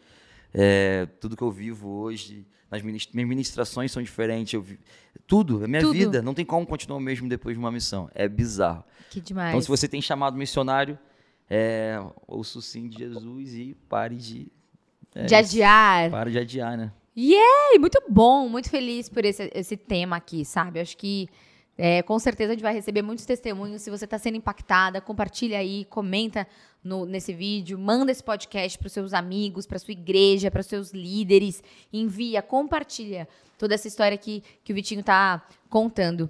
é, 0.53 1.07
tudo 1.19 1.37
que 1.37 1.41
eu 1.41 1.51
vivo 1.51 1.89
hoje, 1.89 2.45
nas 2.69 2.81
minhas 2.81 3.07
ministrações 3.13 3.91
são 3.91 4.01
diferentes. 4.01 4.53
Eu, 4.53 4.65
tudo, 5.25 5.63
é 5.63 5.67
minha 5.67 5.81
Tudo. 5.81 5.93
vida. 5.93 6.21
Não 6.21 6.33
tem 6.33 6.45
como 6.45 6.65
continuar 6.65 6.97
o 6.97 7.01
mesmo 7.01 7.29
depois 7.29 7.55
de 7.55 7.59
uma 7.59 7.71
missão. 7.71 8.09
É 8.13 8.27
bizarro. 8.27 8.83
Que 9.09 9.21
demais. 9.21 9.49
Então, 9.49 9.61
se 9.61 9.67
você 9.67 9.87
tem 9.87 10.01
chamado 10.01 10.35
missionário, 10.35 10.97
é, 11.55 11.99
ouça 12.27 12.57
o 12.59 12.61
sim 12.61 12.87
de 12.87 12.97
Jesus 12.99 13.53
e 13.53 13.75
pare 13.87 14.15
de. 14.15 14.47
é 15.13 15.25
de 15.25 15.35
adiar. 15.35 16.09
Pare 16.11 16.31
de 16.31 16.39
adiar, 16.39 16.77
né? 16.77 16.91
Yay! 17.15 17.77
Muito 17.79 18.01
bom, 18.09 18.49
muito 18.49 18.69
feliz 18.69 19.07
por 19.07 19.23
esse, 19.23 19.51
esse 19.53 19.77
tema 19.77 20.15
aqui, 20.15 20.43
sabe? 20.43 20.79
Acho 20.79 20.97
que 20.97 21.29
é, 21.77 22.01
com 22.01 22.17
certeza 22.17 22.51
a 22.51 22.55
gente 22.55 22.63
vai 22.63 22.73
receber 22.73 23.01
muitos 23.03 23.25
testemunhos. 23.25 23.81
Se 23.83 23.89
você 23.91 24.05
está 24.05 24.17
sendo 24.17 24.37
impactada, 24.37 24.99
compartilha 24.99 25.59
aí, 25.59 25.85
comenta 25.85 26.47
no- 26.83 27.05
nesse 27.05 27.31
vídeo, 27.33 27.77
manda 27.77 28.11
esse 28.11 28.23
podcast 28.23 28.77
para 28.79 28.87
os 28.87 28.93
seus 28.93 29.13
amigos, 29.13 29.67
para 29.67 29.77
sua 29.77 29.91
igreja, 29.91 30.49
para 30.49 30.61
os 30.61 30.67
seus 30.67 30.91
líderes, 30.91 31.63
envia, 31.91 32.41
compartilha 32.41 33.27
toda 33.59 33.75
essa 33.75 33.87
história 33.87 34.17
que, 34.17 34.43
que 34.63 34.71
o 34.71 34.75
Vitinho 34.75 35.03
tá 35.03 35.47
contando. 35.69 36.29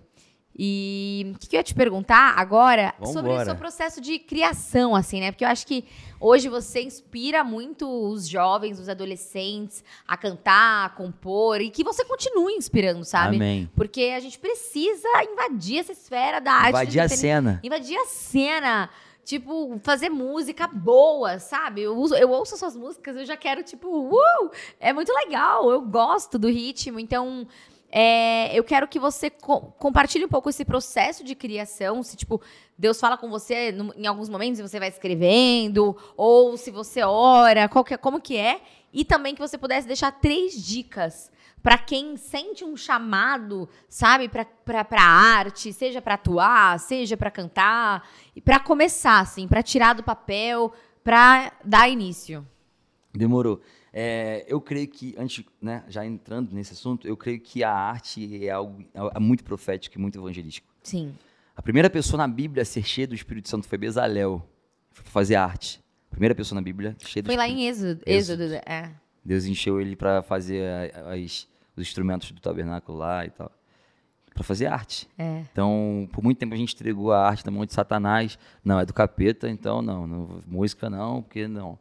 E 0.58 1.32
o 1.36 1.40
que, 1.40 1.48
que 1.48 1.56
eu 1.56 1.60
ia 1.60 1.64
te 1.64 1.74
perguntar 1.74 2.36
agora 2.38 2.94
sobre 3.12 3.32
o 3.32 3.46
seu 3.46 3.56
processo 3.56 4.00
de 4.00 4.20
criação, 4.20 4.96
assim, 4.96 5.20
né? 5.20 5.32
Porque 5.32 5.44
eu 5.44 5.48
acho 5.50 5.66
que 5.66 5.84
hoje 6.20 6.48
você 6.48 6.84
inspira 6.84 7.44
muito 7.44 7.90
os 7.90 8.28
jovens, 8.28 8.80
os 8.80 8.88
adolescentes 8.88 9.84
a 10.08 10.16
cantar, 10.16 10.86
a 10.86 10.90
compor, 10.90 11.60
e 11.60 11.70
que 11.72 11.84
você 11.84 12.06
continue 12.06 12.54
inspirando, 12.54 13.04
sabe? 13.04 13.38
Amém. 13.38 13.70
Porque 13.76 14.14
a 14.16 14.20
gente 14.20 14.38
precisa 14.38 15.08
invadir 15.24 15.80
essa 15.80 15.92
esfera 15.92 16.40
da 16.40 16.52
arte. 16.52 16.70
Invadir 16.70 17.00
a 17.02 17.10
cena. 17.10 17.60
Invadir 17.64 17.98
a 17.98 18.06
cena. 18.06 18.90
Tipo, 19.26 19.80
fazer 19.82 20.10
música 20.10 20.68
boa, 20.68 21.40
sabe? 21.40 21.82
Eu, 21.82 21.96
uso- 21.98 22.14
eu 22.16 22.30
ouço 22.30 22.58
suas 22.58 22.76
músicas, 22.76 23.16
eu 23.16 23.26
já 23.26 23.38
quero, 23.38 23.64
tipo, 23.64 23.88
uh! 23.88 24.52
É 24.82 24.92
muito 24.92 25.14
legal, 25.14 25.72
eu 25.72 25.82
gosto 25.82 26.38
do 26.38 26.50
ritmo. 26.50 27.00
Então, 27.00 27.48
é, 27.96 28.58
eu 28.58 28.64
quero 28.64 28.88
que 28.88 29.00
você 29.00 29.30
co- 29.30 29.62
compartilhe 29.78 30.26
um 30.26 30.30
pouco 30.30 30.50
esse 30.50 30.66
processo 30.66 31.24
de 31.24 31.36
criação. 31.36 32.02
Se, 32.02 32.18
tipo, 32.18 32.42
Deus 32.76 33.00
fala 33.00 33.16
com 33.18 33.30
você 33.30 33.72
no- 33.72 33.94
em 33.96 34.08
alguns 34.08 34.30
momentos 34.30 34.60
e 34.60 34.64
você 34.68 34.80
vai 34.80 34.88
escrevendo, 34.90 35.96
ou 36.18 36.58
se 36.58 36.72
você 36.72 37.04
ora, 37.04 37.70
que 37.86 37.94
é- 37.94 37.98
como 37.98 38.20
que 38.20 38.36
é. 38.36 38.62
E 38.92 39.06
também 39.06 39.36
que 39.36 39.42
você 39.42 39.60
pudesse 39.60 39.88
deixar 39.88 40.12
três 40.12 40.54
dicas 40.66 41.32
para 41.62 41.78
quem 41.78 42.18
sente 42.18 42.66
um 42.66 42.76
chamado, 42.76 43.70
sabe, 43.88 44.28
para 44.28 44.44
para 44.66 45.02
arte, 45.02 45.72
seja 45.72 46.02
para 46.02 46.16
atuar, 46.16 46.80
seja 46.80 47.16
para 47.16 47.30
cantar, 47.32 48.10
e 48.36 48.42
para 48.42 48.60
começar 48.60 49.20
assim, 49.20 49.48
para 49.48 49.62
tirar 49.62 49.94
do 49.94 50.02
papel, 50.04 50.74
para 51.04 51.52
dar 51.64 51.88
início. 51.88 52.46
Demorou. 53.14 53.62
É, 53.94 54.44
eu 54.48 54.60
creio 54.60 54.88
que, 54.88 55.14
antes, 55.20 55.46
né, 55.62 55.84
já 55.88 56.04
entrando 56.04 56.52
nesse 56.52 56.74
assunto, 56.74 57.08
eu 57.08 57.16
creio 57.16 57.40
que 57.40 57.64
a 57.64 57.72
arte 57.72 58.44
é 58.48 58.50
algo 58.50 58.84
é 59.14 59.20
muito 59.20 59.44
profético 59.44 59.98
e 59.98 60.02
muito 60.02 60.18
evangelístico. 60.18 60.68
Sim. 60.82 61.14
A 61.56 61.62
primeira 61.62 61.90
pessoa 61.90 62.18
na 62.18 62.28
Bíblia 62.28 62.64
a 62.64 62.66
ser 62.66 62.84
cheia 62.84 63.06
do 63.08 63.14
Espírito 63.14 63.48
Santo 63.50 63.68
foi 63.68 63.78
Bezalel, 63.78 64.44
foi 64.92 65.06
fazer 65.06 65.36
arte. 65.36 65.80
Primeira 66.10 66.34
pessoa 66.34 66.56
na 66.60 66.64
Bíblia 66.64 66.96
cheia 67.00 67.22
do 67.22 67.28
Foi 67.28 67.36
lá 67.38 67.48
Espírito 67.48 67.64
em 67.66 67.70
Êxodo, 67.70 68.02
Êxodo. 68.06 68.44
Êxodo, 68.44 68.64
é. 68.68 68.92
Deus 69.24 69.46
encheu 69.46 69.80
ele 69.80 69.96
para 69.96 70.24
fazer 70.24 70.64
a- 70.96 71.14
as- 71.14 71.48
os 71.76 71.82
instrumentos 71.88 72.32
do 72.32 72.42
tabernáculo 72.42 72.98
lá 72.98 73.26
e 73.26 73.30
tal. 73.30 73.52
Para 74.34 74.44
fazer 74.44 74.66
arte. 74.66 75.08
É. 75.18 75.44
Então, 75.52 76.10
por 76.12 76.24
muito 76.24 76.40
tempo 76.40 76.56
a 76.56 76.58
gente 76.58 76.74
entregou 76.74 77.12
a 77.12 77.20
arte 77.28 77.46
na 77.46 77.52
mão 77.52 77.64
de 77.66 77.74
Satanás. 77.74 78.38
Não, 78.66 78.80
é 78.80 78.86
do 78.86 78.94
capeta, 78.94 79.48
então 79.48 79.82
não. 79.84 80.08
não 80.08 80.42
música 80.48 80.90
não, 80.90 81.22
porque 81.22 81.48
não. 81.48 81.78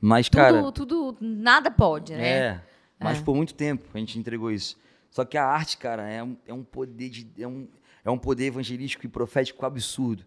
Mas, 0.00 0.28
cara. 0.28 0.62
Tudo, 0.62 0.86
tudo, 0.86 1.16
nada 1.20 1.70
pode, 1.70 2.12
né? 2.14 2.28
É, 2.28 2.60
mas 2.98 3.18
É. 3.18 3.22
por 3.22 3.34
muito 3.34 3.54
tempo 3.54 3.84
a 3.92 3.98
gente 3.98 4.18
entregou 4.18 4.50
isso. 4.50 4.76
Só 5.10 5.24
que 5.24 5.36
a 5.36 5.44
arte, 5.44 5.76
cara, 5.76 6.08
é 6.08 6.22
um, 6.22 6.36
é 6.46 6.54
um 6.54 6.62
poder 6.62 7.08
de. 7.10 7.28
É 7.38 7.46
um, 7.46 7.68
é 8.04 8.10
um 8.10 8.18
poder 8.18 8.46
evangelístico 8.46 9.04
e 9.04 9.08
profético 9.08 9.66
absurdo. 9.66 10.24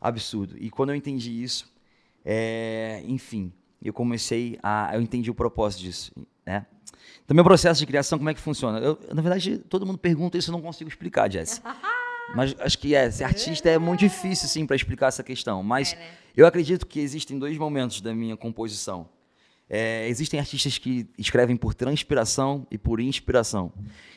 Absurdo. 0.00 0.56
E 0.58 0.70
quando 0.70 0.90
eu 0.90 0.94
entendi 0.94 1.42
isso, 1.42 1.72
é, 2.24 3.02
enfim, 3.06 3.52
eu 3.82 3.92
comecei 3.92 4.58
a. 4.62 4.90
Eu 4.94 5.00
entendi 5.00 5.30
o 5.30 5.34
propósito 5.34 5.80
disso. 5.82 6.12
Né? 6.46 6.66
Então, 7.24 7.34
meu 7.34 7.44
processo 7.44 7.80
de 7.80 7.86
criação, 7.86 8.18
como 8.18 8.30
é 8.30 8.34
que 8.34 8.40
funciona? 8.40 8.78
Eu, 8.78 8.98
na 9.12 9.22
verdade, 9.22 9.58
todo 9.58 9.84
mundo 9.84 9.98
pergunta 9.98 10.38
isso, 10.38 10.50
eu 10.50 10.52
não 10.52 10.62
consigo 10.62 10.88
explicar, 10.88 11.30
Jess. 11.30 11.60
Mas 12.34 12.54
acho 12.60 12.78
que 12.78 12.94
é, 12.94 13.10
ser 13.10 13.24
artista 13.24 13.70
é 13.70 13.78
muito 13.78 14.00
difícil, 14.00 14.46
sim, 14.48 14.66
para 14.66 14.76
explicar 14.76 15.06
essa 15.06 15.22
questão. 15.22 15.62
Mas 15.62 15.94
É, 15.94 15.96
né? 15.96 16.10
Eu 16.38 16.46
acredito 16.46 16.86
que 16.86 17.00
existem 17.00 17.36
dois 17.36 17.58
momentos 17.58 18.00
da 18.00 18.14
minha 18.14 18.36
composição. 18.36 19.08
É, 19.68 20.08
existem 20.08 20.38
artistas 20.38 20.78
que 20.78 21.04
escrevem 21.18 21.56
por 21.56 21.74
transpiração 21.74 22.64
e 22.70 22.78
por 22.78 23.00
inspiração. 23.00 23.72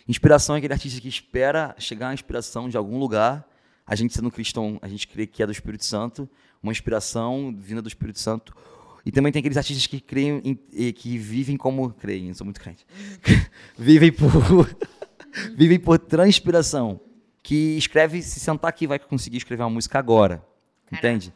Inspiração 0.07 0.53
é 0.55 0.59
aquele 0.59 0.73
artista 0.73 1.01
que 1.01 1.07
espera 1.07 1.75
chegar 1.79 2.09
à 2.09 2.13
inspiração 2.13 2.69
de 2.69 2.77
algum 2.77 2.99
lugar. 2.99 3.43
A 3.87 3.95
gente, 3.95 4.13
sendo 4.13 4.29
cristão, 4.29 4.77
a 4.83 4.87
gente 4.87 5.07
crê 5.07 5.25
que 5.25 5.41
é 5.41 5.47
do 5.47 5.51
Espírito 5.51 5.83
Santo, 5.83 6.29
uma 6.61 6.71
inspiração 6.71 7.53
vinda 7.57 7.81
do 7.81 7.87
Espírito 7.87 8.19
Santo. 8.19 8.55
E 9.03 9.11
também 9.11 9.31
tem 9.31 9.39
aqueles 9.39 9.57
artistas 9.57 9.87
que 9.87 9.99
creem 9.99 10.41
em- 10.45 10.93
que 10.93 11.17
vivem 11.17 11.57
como 11.57 11.89
creem, 11.89 12.35
sou 12.35 12.45
muito 12.45 12.61
crente. 12.61 12.85
vivem 13.75 14.11
por 14.11 14.29
vivem 15.57 15.79
por 15.79 15.97
transpiração, 15.97 17.01
que 17.41 17.75
escreve 17.77 18.21
se 18.21 18.39
sentar 18.39 18.69
aqui 18.69 18.85
vai 18.85 18.99
conseguir 18.99 19.37
escrever 19.37 19.63
uma 19.63 19.71
música 19.71 19.97
agora. 19.97 20.45
Entende? 20.91 21.33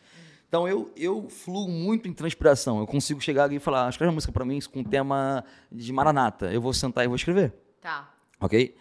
Então 0.56 0.70
eu, 0.70 0.90
eu 0.96 1.28
fluo 1.28 1.68
muito 1.68 2.08
em 2.08 2.14
transpiração. 2.14 2.80
Eu 2.80 2.88
consigo 2.88 3.20
chegar 3.20 3.44
aqui 3.44 3.56
e 3.56 3.60
falar, 3.60 3.88
"Ah, 3.88 3.90
escreve 3.90 4.08
uma 4.08 4.16
música 4.16 4.32
pra 4.32 4.46
mim 4.46 4.58
com 4.72 4.82
tema 4.86 5.44
de 5.70 5.92
Maranata. 5.92 6.46
Eu 6.50 6.62
vou 6.62 6.72
sentar 6.74 7.04
e 7.04 7.08
vou 7.08 7.18
escrever, 7.18 7.54
Tá. 7.82 8.10
ok? 8.40 8.74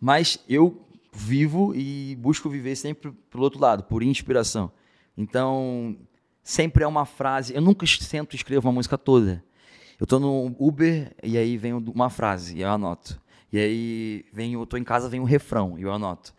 Mas 0.00 0.42
eu 0.48 0.82
vivo 1.12 1.74
e 1.74 2.16
busco 2.16 2.48
viver 2.48 2.74
sempre 2.76 3.12
pelo 3.28 3.44
outro 3.44 3.60
lado, 3.60 3.82
por 3.84 4.02
inspiração. 4.02 4.72
Então, 5.18 5.98
sempre 6.42 6.82
é 6.82 6.86
uma 6.86 7.04
frase. 7.04 7.54
Eu 7.54 7.60
nunca 7.60 7.84
sento 7.86 8.32
e 8.32 8.36
escrevo 8.36 8.66
uma 8.66 8.72
música 8.72 8.96
toda. 8.96 9.44
Eu 10.00 10.06
tô 10.06 10.18
no 10.18 10.56
Uber 10.58 11.14
e 11.22 11.36
aí 11.36 11.58
vem 11.58 11.74
uma 11.74 12.08
frase 12.08 12.56
e 12.56 12.62
eu 12.62 12.70
anoto. 12.70 13.20
E 13.52 13.58
aí 13.58 14.24
vem, 14.32 14.54
eu 14.54 14.64
tô 14.64 14.78
em 14.78 14.84
casa, 14.84 15.10
vem 15.10 15.20
um 15.20 15.24
refrão 15.24 15.78
e 15.78 15.82
eu 15.82 15.92
anoto. 15.92 16.32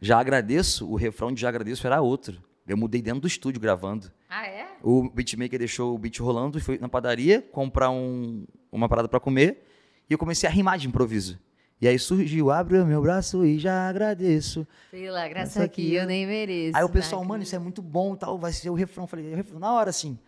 Já 0.00 0.18
agradeço, 0.18 0.90
o 0.90 0.96
refrão 0.96 1.30
de 1.30 1.40
já 1.40 1.48
agradeço 1.50 1.86
era 1.86 2.00
outro. 2.00 2.42
Eu 2.66 2.76
mudei 2.76 3.00
dentro 3.00 3.20
do 3.20 3.28
estúdio 3.28 3.60
gravando. 3.60 4.10
Ah, 4.36 4.46
é? 4.48 4.66
O 4.82 5.08
beatmaker 5.08 5.58
deixou 5.60 5.94
o 5.94 5.98
beat 5.98 6.18
rolando 6.18 6.58
e 6.58 6.60
foi 6.60 6.76
na 6.78 6.88
padaria 6.88 7.40
comprar 7.52 7.90
um- 7.90 8.44
uma 8.72 8.88
parada 8.88 9.08
pra 9.08 9.20
comer 9.20 9.64
e 10.10 10.12
eu 10.12 10.18
comecei 10.18 10.48
a 10.48 10.52
rimar 10.52 10.76
de 10.76 10.88
improviso. 10.88 11.38
E 11.80 11.86
aí 11.86 11.96
surgiu, 11.98 12.50
abre 12.50 12.78
o 12.78 12.84
meu 12.86 13.00
braço 13.00 13.44
e 13.44 13.58
já 13.60 13.88
agradeço. 13.88 14.66
Pela 14.90 15.28
graça 15.28 15.60
Essa 15.60 15.68
que 15.68 15.82
aqui 15.82 15.94
eu 15.94 16.04
nem 16.06 16.26
mereço. 16.26 16.76
Aí 16.76 16.82
o 16.82 16.88
pessoal, 16.88 17.22
né? 17.22 17.28
mano, 17.28 17.42
isso 17.44 17.54
é 17.54 17.58
muito 17.60 17.80
bom 17.80 18.14
e 18.14 18.16
tal, 18.18 18.36
vai 18.36 18.52
ser 18.52 18.70
o 18.70 18.74
refrão. 18.74 19.04
Eu 19.04 19.08
Falei, 19.08 19.30
é 19.30 19.34
o 19.34 19.36
refrão, 19.36 19.60
na 19.60 19.72
hora 19.72 19.92
sim. 19.92 20.18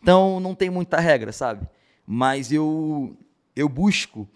Então 0.00 0.38
não 0.38 0.54
tem 0.54 0.70
muita 0.70 1.00
regra, 1.00 1.32
sabe? 1.32 1.66
Mas 2.06 2.52
eu, 2.52 3.16
eu 3.56 3.68
busco 3.68 4.28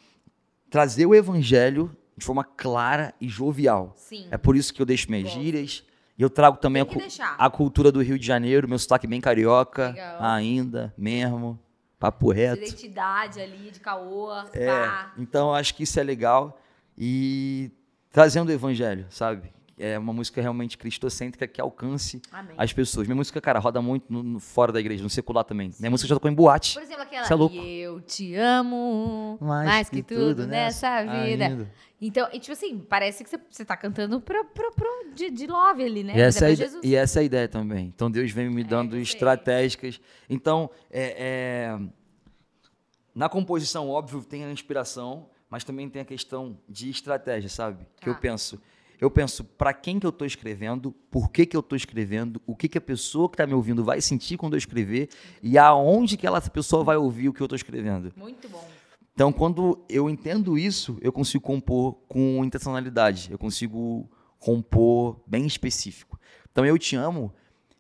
trazer 0.68 1.06
o 1.06 1.14
evangelho 1.14 1.94
de 2.16 2.24
forma 2.24 2.42
clara 2.42 3.14
e 3.20 3.28
jovial. 3.28 3.92
Sim. 3.96 4.26
É 4.30 4.36
por 4.36 4.56
isso 4.56 4.74
que 4.74 4.82
eu 4.82 4.86
deixo 4.86 5.08
minhas 5.10 5.32
Bom. 5.32 5.40
gírias. 5.40 5.84
E 6.20 6.22
eu 6.22 6.28
trago 6.28 6.58
também 6.58 6.82
a, 6.82 6.84
cu- 6.84 6.98
deixar. 6.98 7.34
a 7.38 7.48
cultura 7.48 7.90
do 7.90 8.02
Rio 8.02 8.18
de 8.18 8.26
Janeiro, 8.26 8.68
meu 8.68 8.78
sotaque 8.78 9.06
bem 9.06 9.22
carioca, 9.22 9.86
Legal. 9.88 10.16
ainda, 10.22 10.92
mesmo, 10.98 11.58
papo 11.98 12.30
reto. 12.30 12.62
Identidade 12.62 13.40
ali, 13.40 13.70
de 13.70 13.80
caoa, 13.80 14.44
É, 14.52 14.66
pá. 14.66 15.14
então 15.16 15.48
eu 15.48 15.54
acho 15.54 15.74
que 15.74 15.84
isso 15.84 15.98
é 15.98 16.02
legal. 16.02 16.60
E 16.98 17.70
trazendo 18.12 18.50
o 18.50 18.52
evangelho, 18.52 19.06
sabe? 19.08 19.50
É 19.82 19.98
uma 19.98 20.12
música 20.12 20.40
realmente 20.42 20.76
cristocêntrica 20.76 21.46
que 21.48 21.60
alcance 21.60 22.20
Amém. 22.30 22.54
as 22.58 22.72
pessoas. 22.72 23.06
Minha 23.06 23.16
música, 23.16 23.40
cara, 23.40 23.58
roda 23.58 23.80
muito 23.80 24.12
no- 24.12 24.22
no- 24.22 24.40
fora 24.40 24.70
da 24.72 24.78
igreja, 24.78 25.02
no 25.02 25.08
secular 25.08 25.42
também. 25.44 25.72
Minha 25.78 25.90
música 25.90 26.06
já 26.08 26.14
tocou 26.14 26.30
em 26.30 26.34
boate. 26.34 26.74
Por 26.74 26.82
exemplo, 26.82 27.02
aquela 27.02 27.24
Cê 27.24 27.32
é 27.32 27.36
louco. 27.36 27.56
Eu 27.56 28.00
te 28.02 28.34
amo 28.34 29.38
mais, 29.40 29.88
que, 29.88 30.02
tudo 30.02 30.46
nessa 30.46 31.00
vida. 31.02 31.46
ainda. 31.46 31.72
Então, 32.02 32.28
e 32.32 32.38
tipo 32.40 32.52
assim, 32.52 32.78
parece 32.78 33.22
que 33.24 33.30
você, 33.30 33.38
você 33.50 33.64
tá 33.64 33.76
cantando 33.76 34.20
pro, 34.20 34.44
pro, 34.46 34.70
pro, 34.72 35.12
de, 35.14 35.30
de 35.30 35.46
love 35.46 35.82
ali, 35.82 36.02
né? 36.02 36.14
E 36.16 36.20
essa, 36.20 36.48
é 36.48 36.52
é 36.52 36.54
Jesus. 36.56 36.80
e 36.84 36.94
essa 36.94 37.18
é 37.18 37.20
a 37.20 37.24
ideia 37.24 37.48
também. 37.48 37.86
Então 37.94 38.10
Deus 38.10 38.30
vem 38.30 38.48
me 38.50 38.64
dando 38.64 38.96
gostei. 38.96 39.02
estratégicas. 39.02 40.00
Então, 40.28 40.70
é, 40.90 41.14
é, 41.76 41.78
na 43.14 43.28
composição, 43.28 43.88
óbvio, 43.88 44.22
tem 44.24 44.44
a 44.44 44.50
inspiração, 44.52 45.28
mas 45.48 45.64
também 45.64 45.88
tem 45.88 46.00
a 46.02 46.04
questão 46.04 46.58
de 46.68 46.88
estratégia, 46.90 47.48
sabe? 47.48 47.86
Que 48.00 48.08
eu 48.08 48.14
Tá. 48.14 48.20
penso. 48.20 48.60
Eu 49.00 49.10
penso 49.10 49.42
para 49.42 49.72
quem 49.72 49.98
que 49.98 50.06
eu 50.06 50.10
estou 50.10 50.26
escrevendo, 50.26 50.92
por 51.10 51.30
que 51.30 51.46
que 51.46 51.56
eu 51.56 51.60
estou 51.60 51.74
escrevendo, 51.74 52.40
o 52.46 52.54
que 52.54 52.68
que 52.68 52.76
a 52.76 52.80
pessoa 52.80 53.28
que 53.28 53.34
está 53.34 53.46
me 53.46 53.54
ouvindo 53.54 53.82
vai 53.82 54.00
sentir 54.00 54.36
quando 54.36 54.52
eu 54.54 54.58
escrever 54.58 55.08
e 55.42 55.56
aonde 55.56 56.16
que 56.16 56.26
ela, 56.26 56.38
essa 56.38 56.50
pessoa 56.50 56.84
vai 56.84 56.96
ouvir 56.96 57.28
o 57.28 57.32
que 57.32 57.40
eu 57.40 57.46
estou 57.46 57.56
escrevendo. 57.56 58.12
Muito 58.14 58.48
bom. 58.48 58.68
Então, 59.14 59.32
quando 59.32 59.84
eu 59.88 60.08
entendo 60.08 60.58
isso, 60.58 60.98
eu 61.00 61.12
consigo 61.12 61.42
compor 61.42 61.94
com 62.08 62.44
intencionalidade. 62.44 63.30
Eu 63.30 63.38
consigo 63.38 64.08
compor 64.38 65.20
bem 65.26 65.46
específico. 65.46 66.18
Então, 66.50 66.64
Eu 66.64 66.78
Te 66.78 66.96
Amo, 66.96 67.32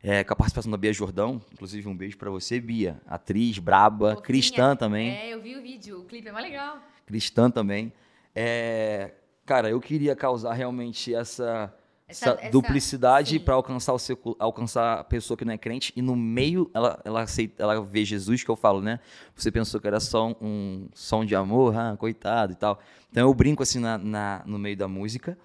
é, 0.02 0.24
com 0.24 0.32
a 0.32 0.36
participação 0.36 0.70
da 0.70 0.76
Bia 0.76 0.92
Jordão, 0.92 1.40
inclusive 1.52 1.88
um 1.88 1.96
beijo 1.96 2.16
para 2.16 2.30
você, 2.30 2.60
Bia, 2.60 3.00
atriz, 3.06 3.58
braba, 3.58 4.16
cristã 4.16 4.74
também. 4.74 5.10
É, 5.10 5.28
eu 5.34 5.40
vi 5.40 5.56
o 5.56 5.62
vídeo, 5.62 6.00
o 6.00 6.04
clipe 6.04 6.28
é 6.28 6.32
mais 6.32 6.46
legal. 6.46 6.78
Cristã 7.06 7.50
também. 7.50 7.92
É, 8.34 9.12
cara, 9.50 9.68
eu 9.68 9.80
queria 9.80 10.14
causar 10.14 10.52
realmente 10.52 11.12
essa, 11.12 11.74
Essa- 12.06 12.38
essa, 12.40 12.50
duplicidade 12.52 13.40
para 13.40 13.54
alcançar, 13.54 13.92
o 13.92 13.98
secu- 13.98 14.36
alcançar 14.38 15.00
a 15.00 15.02
pessoa 15.02 15.36
que 15.36 15.44
não 15.44 15.52
é 15.52 15.58
crente 15.58 15.92
e 15.96 16.00
no 16.00 16.14
meio 16.14 16.70
ela, 16.72 17.00
ela, 17.04 17.22
aceita, 17.22 17.60
ela 17.60 17.80
vê 17.82 18.04
Jesus, 18.04 18.44
que 18.44 18.48
eu 18.48 18.54
falo, 18.54 18.80
né? 18.80 19.00
Você 19.34 19.50
pensou 19.50 19.80
que 19.80 19.88
era 19.88 19.98
só 19.98 20.28
um, 20.28 20.34
um 20.40 20.88
som 20.94 21.24
de 21.24 21.34
amor, 21.34 21.76
ah, 21.76 21.96
coitado 21.96 22.52
e 22.52 22.54
tal. 22.54 22.78
Então 23.10 23.26
eu 23.28 23.34
brinco 23.34 23.60
assim 23.64 23.80
na, 23.80 23.98
na- 23.98 24.42
no 24.46 24.56
meio 24.56 24.76
da 24.76 24.86
música, 24.86 25.36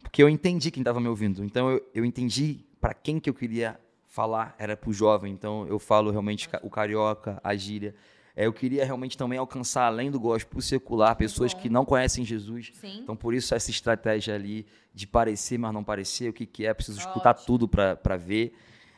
porque 0.00 0.22
eu 0.22 0.28
entendi 0.28 0.70
quem 0.70 0.80
estava 0.82 1.00
me 1.00 1.08
ouvindo. 1.08 1.44
Então 1.44 1.70
eu, 1.72 1.84
eu 1.92 2.04
entendi 2.04 2.60
para 2.80 2.94
quem 2.94 3.18
que 3.18 3.28
eu 3.28 3.34
queria 3.34 3.76
falar, 4.06 4.54
era 4.60 4.76
pro 4.76 4.92
jovem. 4.92 5.32
Então 5.32 5.66
eu 5.66 5.80
falo 5.80 6.12
realmente 6.12 6.48
o 6.62 6.70
carioca, 6.70 7.40
a 7.42 7.56
gíria. 7.56 7.96
É, 8.36 8.46
eu 8.46 8.52
queria 8.52 8.84
realmente 8.84 9.16
também 9.18 9.38
alcançar, 9.38 9.86
além 9.86 10.10
do 10.10 10.18
gospel 10.20 10.60
secular, 10.60 11.16
pessoas 11.16 11.52
que 11.52 11.68
não 11.68 11.84
conhecem 11.84 12.24
Jesus. 12.24 12.70
Sim. 12.80 13.00
Então, 13.02 13.16
por 13.16 13.34
isso, 13.34 13.54
essa 13.54 13.70
estratégia 13.70 14.34
ali 14.34 14.66
de 14.94 15.06
parecer, 15.06 15.58
mas 15.58 15.72
não 15.74 15.82
parecer, 15.84 16.30
o 16.30 16.32
que, 16.32 16.46
que 16.46 16.64
é, 16.66 16.72
preciso 16.72 16.98
escutar 17.00 17.30
Ótimo. 17.30 17.46
tudo 17.46 17.68
para 17.68 18.16
ver. 18.16 18.52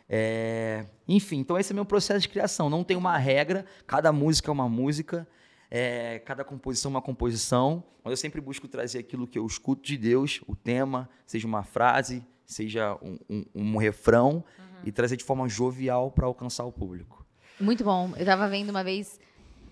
É, 0.08 0.84
Enfim, 1.08 1.38
então 1.38 1.58
esse 1.58 1.72
é 1.72 1.74
meu 1.74 1.84
processo 1.86 2.20
de 2.20 2.28
criação. 2.28 2.68
Não 2.68 2.84
tem 2.84 2.96
uma 2.96 3.16
regra, 3.16 3.64
cada 3.86 4.12
música 4.12 4.50
é 4.50 4.52
uma 4.52 4.68
música, 4.68 5.26
é, 5.70 6.18
cada 6.20 6.44
composição 6.44 6.90
é 6.90 6.94
uma 6.94 7.02
composição, 7.02 7.82
mas 8.04 8.12
eu 8.12 8.16
sempre 8.16 8.40
busco 8.40 8.68
trazer 8.68 8.98
aquilo 8.98 9.26
que 9.26 9.38
eu 9.38 9.46
escuto 9.46 9.82
de 9.82 9.96
Deus, 9.96 10.40
o 10.46 10.54
tema, 10.54 11.08
seja 11.26 11.46
uma 11.46 11.62
frase, 11.62 12.22
seja 12.44 12.94
um, 13.02 13.18
um- 13.30 13.44
um 13.54 13.76
refrão, 13.78 14.44
Uhum. 14.58 14.64
e 14.84 14.92
trazer 14.92 15.16
de 15.16 15.24
forma 15.24 15.48
jovial 15.48 16.10
para 16.10 16.26
alcançar 16.26 16.64
o 16.64 16.72
público. 16.72 17.21
Muito 17.60 17.84
bom. 17.84 18.12
Eu 18.16 18.24
tava 18.24 18.48
vendo 18.48 18.70
uma 18.70 18.82
vez. 18.84 19.20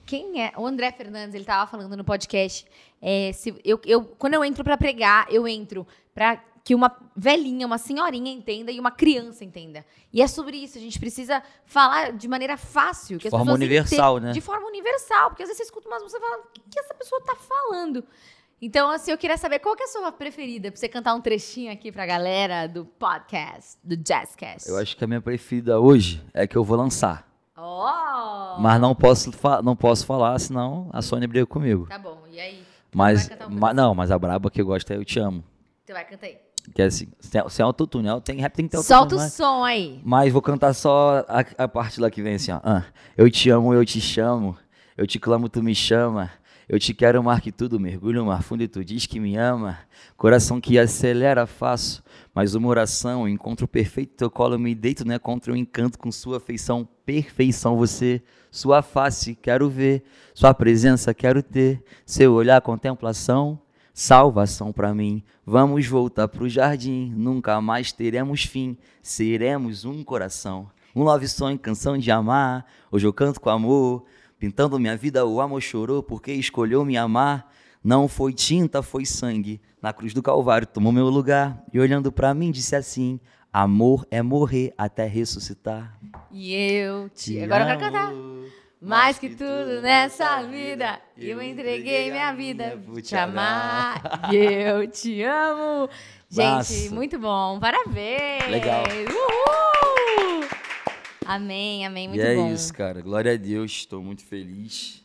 Quem 0.07 0.43
é? 0.43 0.53
O 0.57 0.67
André 0.67 0.91
Fernandes, 0.93 1.35
ele 1.35 1.45
tava 1.45 1.71
falando 1.71 1.97
no 1.97 2.05
podcast. 2.05 2.67
é, 3.01 3.33
se 3.33 3.55
eu, 3.65 3.81
eu, 3.85 4.05
quando 4.05 4.35
eu 4.35 4.45
entro 4.45 4.65
pra 4.65 4.77
pregar, 4.77 5.27
eu 5.31 5.47
entro 5.47 5.87
pra 6.15 6.43
que 6.63 6.75
uma 6.75 6.95
velhinha, 7.17 7.67
uma 7.67 7.79
senhorinha 7.79 8.31
entenda 8.31 8.71
e 8.71 8.79
uma 8.79 8.91
criança 8.91 9.45
entenda. 9.45 9.85
E 10.13 10.21
é 10.21 10.27
sobre 10.27 10.57
isso. 10.59 10.77
A 10.77 10.81
gente 10.81 10.99
precisa 11.01 11.43
falar 11.65 12.13
de 12.13 12.29
maneira 12.29 12.57
fácil. 12.57 13.19
De 13.19 13.31
forma 13.31 13.53
universal, 13.53 14.17
entendam- 14.17 14.29
né? 14.29 14.33
De 14.35 14.41
forma 14.41 14.67
universal. 14.67 15.31
Porque 15.31 15.43
às 15.43 15.49
vezes 15.49 15.59
você 15.59 15.65
escuta 15.65 15.89
umas 15.89 16.03
músicas 16.03 16.23
e 16.23 16.29
fala, 16.29 16.43
o 16.43 16.47
que, 16.53 16.61
que 16.71 16.79
essa 16.81 16.95
pessoa 16.95 17.21
tá 17.23 17.35
falando? 17.37 18.05
Então, 18.61 18.91
assim, 18.91 19.11
eu 19.11 19.17
queria 19.17 19.39
saber 19.39 19.59
qual 19.61 19.75
que 19.75 19.83
é 19.83 19.87
a 19.87 19.89
sua 19.89 20.13
preferida, 20.13 20.71
pra 20.71 20.79
você 20.79 20.87
cantar 20.87 21.15
um 21.15 21.21
trechinho 21.23 21.73
aqui 21.73 21.91
pra 21.91 22.05
galera 22.05 22.67
do 22.67 22.85
podcast, 22.85 23.79
do 23.83 23.97
Jazzcast. 23.97 24.69
Eu 24.69 24.77
acho 24.77 24.95
que 24.97 25.03
a 25.03 25.07
minha 25.07 25.21
preferida 25.23 25.81
hoje 25.81 26.23
é 26.35 26.47
que 26.47 26.57
eu 26.57 26.63
vou 26.63 26.77
lançar. 26.77 27.30
Oh! 27.63 28.61
Mas 28.61 28.81
não 28.81 28.95
posso, 28.95 29.31
não 29.63 29.77
posso 29.77 30.07
falar, 30.07 30.39
senão 30.39 30.89
a 30.93 31.03
Sônia 31.03 31.29
briga 31.29 31.47
comigo. 31.47 31.87
Tá 31.89 31.99
bom, 31.99 32.23
e 32.31 32.41
aí? 32.41 32.63
Mas, 32.95 33.31
um 33.49 33.51
ma- 33.51 33.75
não, 33.75 33.95
mas 33.95 34.11
a 34.11 34.19
braba 34.19 34.51
que 34.51 34.61
eu 34.61 34.67
gosto 34.67 34.91
é 34.93 34.97
Eu 34.97 35.05
Te 35.05 35.19
Amo. 35.21 35.45
Você 35.85 35.93
vai 35.93 36.05
cantar 36.05 36.27
aí. 36.27 36.39
Que 36.75 36.83
é 36.83 36.87
assim, 36.87 37.09
sem, 37.21 37.49
sem 37.49 37.65
autotune, 37.65 38.05
né? 38.05 38.21
tem 38.23 38.39
rap 38.41 38.53
tem 38.55 38.67
que 38.67 38.73
ter 38.73 38.83
Solta 38.83 38.95
autotune. 39.15 39.21
o 39.21 39.25
mas, 39.25 39.33
som 39.33 39.65
aí. 39.65 40.01
mas 40.05 40.33
vou 40.33 40.43
cantar 40.43 40.75
só 40.75 41.25
a, 41.29 41.41
a 41.65 41.69
parte 41.69 42.01
lá 42.01 42.11
que 42.11 42.23
vem 42.23 42.35
assim, 42.35 42.53
ó. 42.53 42.61
Ah, 42.63 42.85
eu 43.17 43.31
te 43.31 43.49
amo, 43.51 43.73
eu 43.75 43.85
te 43.85 44.01
chamo, 44.01 44.57
eu 44.97 45.07
te 45.07 45.19
clamo, 45.19 45.49
tu 45.49 45.63
me 45.63 45.75
chama. 45.75 46.31
Eu 46.73 46.79
te 46.79 46.95
quero 46.95 47.21
mais 47.21 47.41
que 47.41 47.51
tudo, 47.51 47.81
mergulho 47.81 48.25
mar 48.25 48.45
fundo 48.45 48.63
e 48.63 48.69
tu 48.69 48.85
diz 48.85 49.05
que 49.05 49.19
me 49.19 49.37
ama. 49.37 49.77
Coração 50.17 50.61
que 50.61 50.79
acelera, 50.79 51.45
faço, 51.45 52.01
mas 52.33 52.55
uma 52.55 52.69
oração, 52.69 53.29
encontro 53.29 53.67
perfeito, 53.67 54.15
teu 54.15 54.31
colo 54.31 54.57
me 54.57 54.73
deito, 54.73 55.05
né? 55.05 55.19
Contra 55.19 55.53
o 55.53 55.57
encanto 55.57 55.99
com 55.99 56.13
sua 56.13 56.37
afeição, 56.37 56.89
perfeição 57.05 57.77
você, 57.77 58.23
sua 58.53 58.83
face 58.83 59.35
quero 59.35 59.69
ver, 59.69 60.05
sua 60.33 60.55
presença 60.55 61.13
quero 61.13 61.43
ter, 61.43 61.83
seu 62.07 62.35
olhar 62.35 62.61
contemplação, 62.61 63.59
salvação 63.93 64.73
pra 64.73 64.95
mim. 64.95 65.25
Vamos 65.45 65.89
voltar 65.89 66.29
pro 66.29 66.49
jardim, 66.49 67.13
nunca 67.17 67.61
mais 67.61 67.91
teremos 67.91 68.45
fim, 68.45 68.79
seremos 69.03 69.85
um 69.85 70.05
coração. 70.05 70.71
Um 70.95 71.03
love 71.03 71.27
song, 71.27 71.59
canção 71.59 71.99
de 71.99 72.13
amar, 72.13 72.65
hoje 72.93 73.09
eu 73.09 73.13
canto 73.13 73.41
com 73.41 73.51
amor, 73.51 74.05
pintando 74.41 74.81
minha 74.81 74.97
vida 74.97 75.25
o 75.27 75.39
amor 75.41 75.61
chorou 75.61 76.03
porque 76.03 76.33
escolheu 76.33 76.83
me 76.85 76.97
amar. 76.97 77.53
Não 77.85 78.09
foi 78.09 78.33
tinta, 78.33 78.83
foi 78.83 79.05
sangue. 79.05 79.61
Na 79.81 79.93
cruz 79.93 80.13
do 80.13 80.23
Calvário 80.23 80.67
tomou 80.67 80.93
meu 80.93 81.09
lugar 81.09 81.63
e 81.73 81.79
olhando 81.79 82.11
pra 82.11 82.35
mim 82.35 82.51
disse 82.51 82.75
assim: 82.75 83.21
Amor 83.53 84.07
é 84.11 84.23
morrer 84.23 84.73
até 84.77 85.07
ressuscitar. 85.07 85.99
E 86.31 86.55
eu 86.55 87.09
te. 87.11 87.41
Agora 87.43 87.65
eu 87.65 87.67
quero 87.67 87.81
cantar. 87.81 88.13
Mais 88.83 89.19
que 89.19 89.29
tudo 89.29 89.83
nessa 89.83 90.43
vida, 90.43 90.99
eu 91.19 91.41
entreguei 91.43 92.11
minha 92.11 92.33
vida 92.33 92.81
por 92.87 93.03
te 93.03 93.15
amar. 93.15 94.01
E 94.33 94.37
eu 94.37 94.89
te 94.89 95.23
amo. 95.23 95.89
Gente, 96.31 96.45
Massa. 96.45 96.95
muito 96.95 97.19
bom. 97.19 97.61
Parabéns. 97.61 98.49
Legal. 98.49 98.85
Uhul. 98.85 100.49
Amém, 101.31 101.87
amém. 101.87 102.09
Muito 102.09 102.21
e 102.21 102.27
é 102.27 102.35
bom. 102.35 102.53
isso, 102.53 102.75
cara. 102.75 103.01
Glória 103.01 103.33
a 103.33 103.37
Deus, 103.37 103.71
estou 103.71 104.03
muito 104.03 104.25
feliz. 104.25 105.05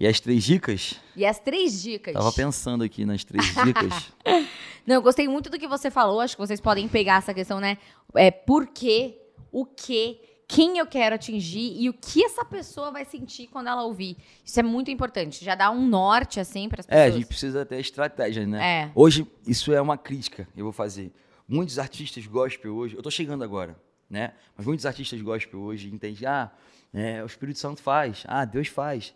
E 0.00 0.06
as 0.06 0.18
três 0.18 0.42
dicas? 0.42 0.98
E 1.14 1.26
as 1.26 1.38
três 1.38 1.82
dicas. 1.82 2.14
Tava 2.14 2.32
pensando 2.32 2.82
aqui 2.82 3.04
nas 3.04 3.24
três 3.24 3.44
dicas. 3.62 4.10
Não, 4.86 4.94
eu 4.94 5.02
gostei 5.02 5.28
muito 5.28 5.50
do 5.50 5.58
que 5.58 5.68
você 5.68 5.90
falou. 5.90 6.20
Acho 6.20 6.34
que 6.34 6.40
vocês 6.40 6.62
podem 6.62 6.88
pegar 6.88 7.18
essa 7.18 7.34
questão, 7.34 7.60
né? 7.60 7.76
É 8.14 8.30
por 8.30 8.68
quê, 8.68 9.18
o 9.52 9.66
que, 9.66 10.18
quem 10.48 10.78
eu 10.78 10.86
quero 10.86 11.14
atingir 11.14 11.76
e 11.78 11.90
o 11.90 11.92
que 11.92 12.24
essa 12.24 12.42
pessoa 12.42 12.90
vai 12.90 13.04
sentir 13.04 13.46
quando 13.48 13.68
ela 13.68 13.82
ouvir. 13.82 14.16
Isso 14.42 14.58
é 14.58 14.62
muito 14.62 14.90
importante. 14.90 15.44
Já 15.44 15.54
dá 15.54 15.70
um 15.70 15.86
norte, 15.86 16.40
assim, 16.40 16.70
para 16.70 16.80
as 16.80 16.88
é, 16.88 16.92
a 16.92 16.96
pessoas. 16.96 17.14
gente 17.16 17.26
precisa 17.26 17.66
ter 17.66 17.78
estratégia, 17.78 18.46
né? 18.46 18.86
É. 18.86 18.90
Hoje, 18.94 19.26
isso 19.46 19.74
é 19.74 19.80
uma 19.80 19.98
crítica 19.98 20.48
eu 20.56 20.64
vou 20.64 20.72
fazer. 20.72 21.12
Muitos 21.46 21.78
artistas 21.78 22.26
gospel 22.26 22.74
hoje, 22.74 22.96
eu 22.96 23.02
tô 23.02 23.10
chegando 23.10 23.44
agora, 23.44 23.76
né? 24.08 24.32
Mas 24.56 24.66
muitos 24.66 24.86
artistas 24.86 25.20
gospel 25.22 25.60
hoje 25.60 25.92
entendem, 25.92 26.26
ah, 26.26 26.50
é, 26.92 27.22
o 27.22 27.26
Espírito 27.26 27.58
Santo 27.58 27.82
faz, 27.82 28.24
ah, 28.26 28.44
Deus 28.44 28.68
faz. 28.68 29.14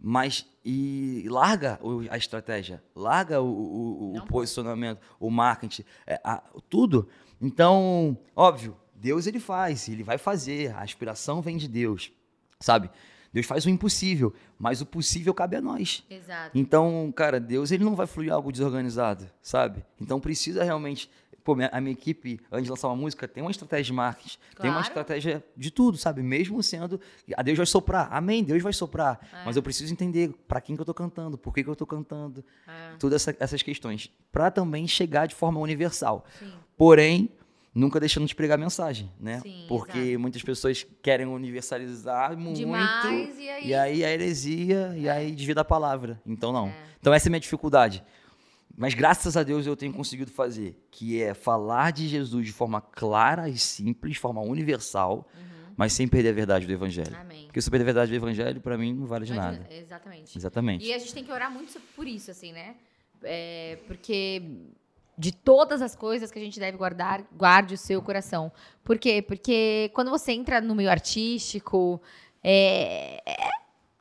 Mas, 0.00 0.46
e 0.64 1.26
larga 1.28 1.80
a 2.08 2.16
estratégia, 2.16 2.80
larga 2.94 3.40
o, 3.40 3.46
o- 3.48 4.16
o 4.16 4.26
posicionamento, 4.26 5.00
o 5.18 5.28
marketing, 5.28 5.82
é, 6.06 6.20
a- 6.22 6.40
tudo. 6.70 7.08
Então, 7.40 8.16
óbvio, 8.36 8.76
Deus 8.94 9.26
ele 9.26 9.40
faz, 9.40 9.88
ele 9.88 10.04
vai 10.04 10.16
fazer, 10.16 10.72
a 10.76 10.84
inspiração 10.84 11.40
vem 11.42 11.56
de 11.56 11.66
Deus, 11.66 12.12
sabe? 12.60 12.88
Deus 13.32 13.44
faz 13.44 13.66
o 13.66 13.70
impossível, 13.70 14.32
mas 14.58 14.80
o 14.80 14.86
possível 14.86 15.34
cabe 15.34 15.56
a 15.56 15.60
nós. 15.60 16.04
Exato. 16.08 16.56
Então, 16.56 17.12
cara, 17.14 17.38
Deus 17.40 17.70
ele 17.72 17.84
não 17.84 17.94
vai 17.96 18.06
fluir 18.06 18.32
algo 18.32 18.50
desorganizado, 18.52 19.28
sabe? 19.42 19.84
Então 20.00 20.20
precisa 20.20 20.62
realmente. 20.64 21.10
Pô, 21.48 21.54
minha- 21.54 21.70
a 21.72 21.80
minha 21.80 21.94
equipe, 21.94 22.38
antes 22.52 22.64
de 22.64 22.70
lançar 22.70 22.88
uma 22.88 22.96
música, 22.96 23.26
tem 23.26 23.42
uma 23.42 23.50
estratégia 23.50 23.84
de 23.84 23.92
marketing, 23.94 24.36
tem 24.60 24.66
uma 24.68 24.72
Claro. 24.82 24.86
estratégia 24.86 25.42
de 25.56 25.70
tudo, 25.70 25.96
sabe? 25.96 26.22
Mesmo 26.22 26.62
sendo. 26.62 27.00
A 27.34 27.42
Deus 27.42 27.56
vai 27.56 27.64
soprar. 27.64 28.06
Amém, 28.12 28.44
Deus 28.44 28.62
vai 28.62 28.74
soprar. 28.74 29.18
É. 29.32 29.46
Mas 29.46 29.56
eu 29.56 29.62
preciso 29.62 29.90
entender 29.90 30.28
para 30.46 30.60
quem 30.60 30.76
que 30.76 30.82
eu 30.82 30.84
tô 30.84 30.92
cantando, 30.92 31.38
por 31.38 31.54
que, 31.54 31.64
que 31.64 31.70
eu 31.70 31.74
tô 31.74 31.86
cantando, 31.86 32.44
É, 32.66 32.96
todas 32.98 33.22
essa- 33.26 33.34
essas 33.40 33.62
questões. 33.62 34.10
Para 34.30 34.50
também 34.50 34.86
chegar 34.86 35.24
de 35.24 35.34
forma 35.34 35.58
universal. 35.58 36.26
sim. 36.38 36.52
Porém, 36.76 37.30
nunca 37.74 37.98
deixando 37.98 38.26
de 38.26 38.34
pregar 38.34 38.58
mensagem, 38.58 39.10
né? 39.18 39.40
Sim, 39.40 39.64
Porque 39.70 39.98
exato. 39.98 40.20
muitas 40.20 40.42
pessoas 40.42 40.86
querem 41.02 41.24
universalizar 41.26 42.36
muito. 42.36 42.56
Demais, 42.58 43.38
e 43.38 43.48
aí- 43.48 43.66
E 43.68 43.74
aí 43.74 44.04
a 44.04 44.10
heresia, 44.12 44.94
e 44.98 45.08
aí 45.08 45.32
desvia 45.34 45.54
da 45.54 45.64
palavra. 45.64 46.20
Então, 46.26 46.52
não. 46.52 46.68
É. 46.68 46.76
Então, 47.00 47.14
essa 47.14 47.26
é 47.26 47.30
a 47.30 47.32
minha 47.32 47.40
dificuldade. 47.40 48.04
Mas 48.78 48.94
graças 48.94 49.36
a 49.36 49.42
Deus 49.42 49.66
eu 49.66 49.76
tenho 49.76 49.92
conseguido 49.92 50.30
fazer, 50.30 50.80
que 50.88 51.20
é 51.20 51.34
falar 51.34 51.90
de 51.90 52.06
Jesus 52.06 52.46
de 52.46 52.52
forma 52.52 52.80
clara 52.80 53.48
e 53.48 53.58
simples, 53.58 54.12
de 54.12 54.20
forma 54.20 54.40
universal, 54.40 55.26
mas 55.76 55.92
sem 55.92 56.06
perder 56.06 56.28
a 56.28 56.32
verdade 56.32 56.64
do 56.64 56.72
Evangelho. 56.72 57.12
Uhum. 57.12 57.20
Amém. 57.20 57.44
Porque 57.46 57.60
se 57.60 57.68
perder 57.68 57.82
a 57.82 57.86
verdade 57.86 58.12
do 58.12 58.14
Evangelho, 58.14 58.60
para 58.60 58.78
mim, 58.78 58.92
não 58.92 59.04
vale 59.04 59.26
de 59.26 59.34
nada. 59.34 59.66
Exatamente. 59.68 60.38
Exatamente. 60.38 60.84
E 60.86 60.94
a 60.94 60.98
gente 60.98 61.12
tem 61.12 61.24
que 61.24 61.32
orar 61.32 61.50
muito 61.50 61.80
por 61.96 62.06
isso, 62.06 62.30
assim, 62.30 62.52
né? 62.52 62.76
É, 63.24 63.80
porque 63.88 64.42
de 65.18 65.32
todas 65.32 65.82
as 65.82 65.96
coisas 65.96 66.30
que 66.30 66.38
a 66.38 66.42
gente 66.42 66.60
deve 66.60 66.78
guardar, 66.78 67.24
guarde 67.36 67.74
o 67.74 67.78
seu 67.78 68.00
coração. 68.00 68.52
Por 68.84 68.96
quê? 68.96 69.20
Porque 69.20 69.90
quando 69.92 70.08
você 70.08 70.30
entra 70.30 70.60
no 70.60 70.76
meio 70.76 70.88
artístico, 70.88 72.00
é, 72.44 73.20
é, 73.26 73.48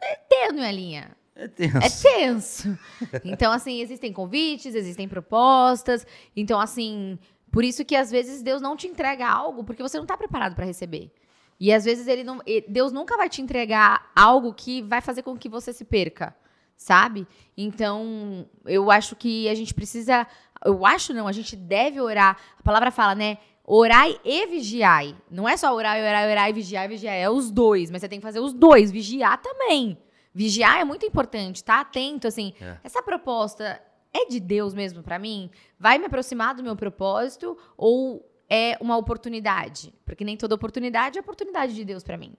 é 0.04 0.16
tênue 0.30 0.64
a 0.64 0.72
linha. 0.72 1.18
É 1.38 1.48
tenso. 1.48 1.78
É 1.78 1.90
tenso. 1.90 2.80
Então, 3.24 3.52
assim, 3.52 3.80
existem 3.82 4.12
convites, 4.12 4.74
existem 4.74 5.08
propostas. 5.08 6.06
Então, 6.36 6.60
assim, 6.60 7.20
por 7.52 7.64
isso 7.64 7.86
que 7.86 7.96
às 7.96 8.10
vezes 8.10 8.42
Deus 8.42 8.62
não 8.62 8.76
te 8.76 8.88
entrega 8.88 9.28
algo 9.28 9.64
porque 9.64 9.84
você 9.84 9.98
não 9.98 10.04
está 10.04 10.18
preparado 10.18 10.56
para 10.56 10.66
receber. 10.66 11.12
E 11.60 11.74
às 11.74 11.86
vezes 11.86 12.08
ele 12.08 12.24
não, 12.24 12.40
Deus 12.68 12.92
nunca 12.92 13.18
vai 13.18 13.30
te 13.30 13.42
entregar 13.42 14.12
algo 14.16 14.54
que 14.54 14.82
vai 14.84 15.02
fazer 15.02 15.24
com 15.24 15.36
que 15.36 15.50
você 15.50 15.74
se 15.74 15.86
perca, 15.86 16.36
sabe? 16.76 17.28
Então, 17.56 18.48
eu 18.66 18.92
acho 18.92 19.16
que 19.16 19.50
a 19.50 19.56
gente 19.56 19.74
precisa, 19.74 20.28
eu 20.64 20.86
acho 20.86 21.14
não, 21.14 21.28
a 21.28 21.32
gente 21.32 21.56
deve 21.56 22.00
orar. 22.00 22.38
A 22.60 22.64
palavra 22.64 22.92
fala, 22.92 23.16
né? 23.16 23.38
Orai 23.64 24.20
e 24.24 24.46
vigiai. 24.46 25.16
Não 25.30 25.50
é 25.50 25.58
só 25.58 25.74
orar, 25.74 25.98
orar, 25.98 26.30
orar 26.30 26.50
e 26.50 26.54
vigiar, 26.54 26.88
vigiar, 26.88 27.16
é 27.16 27.30
os 27.30 27.50
dois, 27.50 27.90
mas 27.90 28.02
você 28.02 28.08
tem 28.08 28.20
que 28.20 28.26
fazer 28.26 28.40
os 28.40 28.54
dois, 28.54 28.92
vigiar 28.92 29.42
também. 29.42 29.98
Vigiar 30.38 30.80
é 30.80 30.84
muito 30.84 31.04
importante, 31.04 31.64
tá 31.64 31.80
atento 31.80 32.28
assim. 32.28 32.54
É. 32.62 32.78
Essa 32.84 33.02
proposta 33.02 33.82
é 34.14 34.28
de 34.28 34.40
Deus 34.40 34.72
mesmo 34.72 35.02
para 35.02 35.18
mim? 35.18 35.50
Vai 35.80 35.98
me 35.98 36.06
aproximar 36.06 36.54
do 36.54 36.62
meu 36.62 36.76
propósito 36.76 37.58
ou 37.76 38.24
é 38.48 38.78
uma 38.80 38.96
oportunidade, 38.98 39.92
porque 40.06 40.24
nem 40.24 40.38
toda 40.38 40.54
oportunidade 40.54 41.18
é 41.18 41.22
oportunidade 41.22 41.74
de 41.74 41.84
Deus 41.84 42.04
para 42.04 42.18
mim. 42.18 42.36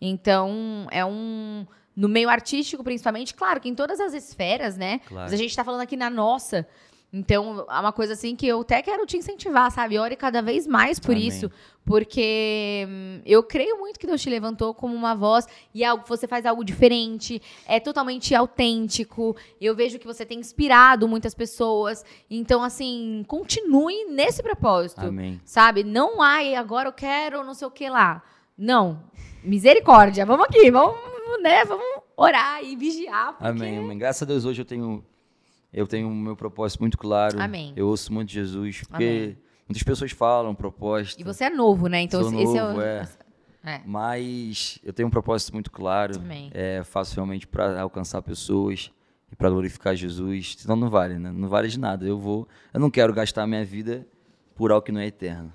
Então, 0.00 0.88
é 0.90 1.04
um 1.04 1.64
no 1.94 2.08
meio 2.08 2.28
artístico, 2.28 2.82
principalmente, 2.82 3.32
claro 3.32 3.60
que 3.60 3.68
em 3.68 3.76
todas 3.76 4.00
as 4.00 4.12
esferas, 4.12 4.76
né? 4.76 4.98
Claro. 5.06 5.26
Mas 5.26 5.32
a 5.32 5.36
gente 5.36 5.50
está 5.50 5.62
falando 5.62 5.82
aqui 5.82 5.96
na 5.96 6.10
nossa. 6.10 6.66
Então, 7.12 7.64
é 7.70 7.80
uma 7.80 7.92
coisa 7.92 8.12
assim 8.12 8.34
que 8.34 8.46
eu 8.46 8.60
até 8.60 8.82
quero 8.82 9.06
te 9.06 9.16
incentivar, 9.16 9.70
sabe? 9.70 9.98
Ore 9.98 10.16
cada 10.16 10.42
vez 10.42 10.66
mais 10.66 10.98
por 10.98 11.12
Amém. 11.12 11.28
isso, 11.28 11.50
porque 11.84 12.84
hum, 12.88 13.20
eu 13.24 13.42
creio 13.42 13.78
muito 13.78 13.98
que 13.98 14.06
Deus 14.06 14.20
te 14.20 14.28
levantou 14.28 14.74
como 14.74 14.94
uma 14.94 15.14
voz 15.14 15.46
e 15.72 15.84
algo 15.84 16.04
você 16.06 16.26
faz 16.26 16.44
algo 16.44 16.64
diferente, 16.64 17.40
é 17.66 17.78
totalmente 17.78 18.34
autêntico. 18.34 19.36
Eu 19.60 19.74
vejo 19.74 19.98
que 19.98 20.06
você 20.06 20.26
tem 20.26 20.40
inspirado 20.40 21.08
muitas 21.08 21.34
pessoas. 21.34 22.04
Então, 22.28 22.62
assim, 22.62 23.24
continue 23.28 24.04
nesse 24.06 24.42
propósito. 24.42 25.06
Amém. 25.06 25.40
Sabe? 25.44 25.84
Não 25.84 26.20
ai, 26.20 26.54
agora 26.54 26.88
eu 26.88 26.92
quero 26.92 27.44
não 27.44 27.54
sei 27.54 27.68
o 27.68 27.70
que 27.70 27.88
lá. 27.88 28.22
Não. 28.58 29.04
Misericórdia. 29.44 30.26
Vamos 30.26 30.46
aqui, 30.46 30.70
vamos, 30.70 30.98
né? 31.40 31.64
Vamos 31.64 31.86
orar 32.16 32.62
e 32.64 32.74
vigiar. 32.74 33.32
Porque... 33.32 33.46
Amém. 33.46 33.78
Amém. 33.78 33.96
Graças 33.96 34.22
a 34.22 34.26
Deus 34.26 34.44
hoje 34.44 34.60
eu 34.60 34.66
tenho 34.66 35.04
eu 35.72 35.86
tenho 35.86 36.08
o 36.08 36.14
meu 36.14 36.36
propósito 36.36 36.80
muito 36.80 36.98
claro. 36.98 37.40
Amém. 37.40 37.72
Eu 37.76 37.88
ouço 37.88 38.12
muito 38.12 38.32
Jesus, 38.32 38.82
porque 38.88 39.04
Amém. 39.04 39.38
muitas 39.68 39.82
pessoas 39.82 40.12
falam 40.12 40.54
propósito. 40.54 41.20
E 41.20 41.24
você 41.24 41.44
é 41.44 41.50
novo, 41.50 41.86
né? 41.86 42.00
Então 42.02 42.22
Sou 42.22 42.32
esse 42.32 42.54
novo, 42.58 42.80
é, 42.80 43.02
o... 43.64 43.68
é. 43.68 43.74
é. 43.74 43.82
Mas 43.84 44.78
eu 44.82 44.92
tenho 44.92 45.08
um 45.08 45.10
propósito 45.10 45.52
muito 45.52 45.70
claro. 45.70 46.16
Amém. 46.16 46.50
É, 46.54 46.82
faço 46.84 47.14
realmente 47.14 47.46
para 47.46 47.80
alcançar 47.80 48.22
pessoas 48.22 48.90
e 49.30 49.36
para 49.36 49.50
glorificar 49.50 49.94
Jesus. 49.94 50.56
Senão 50.58 50.76
não 50.76 50.88
vale, 50.88 51.18
né? 51.18 51.30
Não 51.32 51.48
vale 51.48 51.68
de 51.68 51.78
nada. 51.78 52.06
Eu 52.06 52.18
vou, 52.18 52.48
eu 52.72 52.80
não 52.80 52.90
quero 52.90 53.12
gastar 53.12 53.42
a 53.42 53.46
minha 53.46 53.64
vida 53.64 54.06
por 54.54 54.72
algo 54.72 54.84
que 54.84 54.92
não 54.92 55.00
é 55.00 55.06
eterno. 55.06 55.52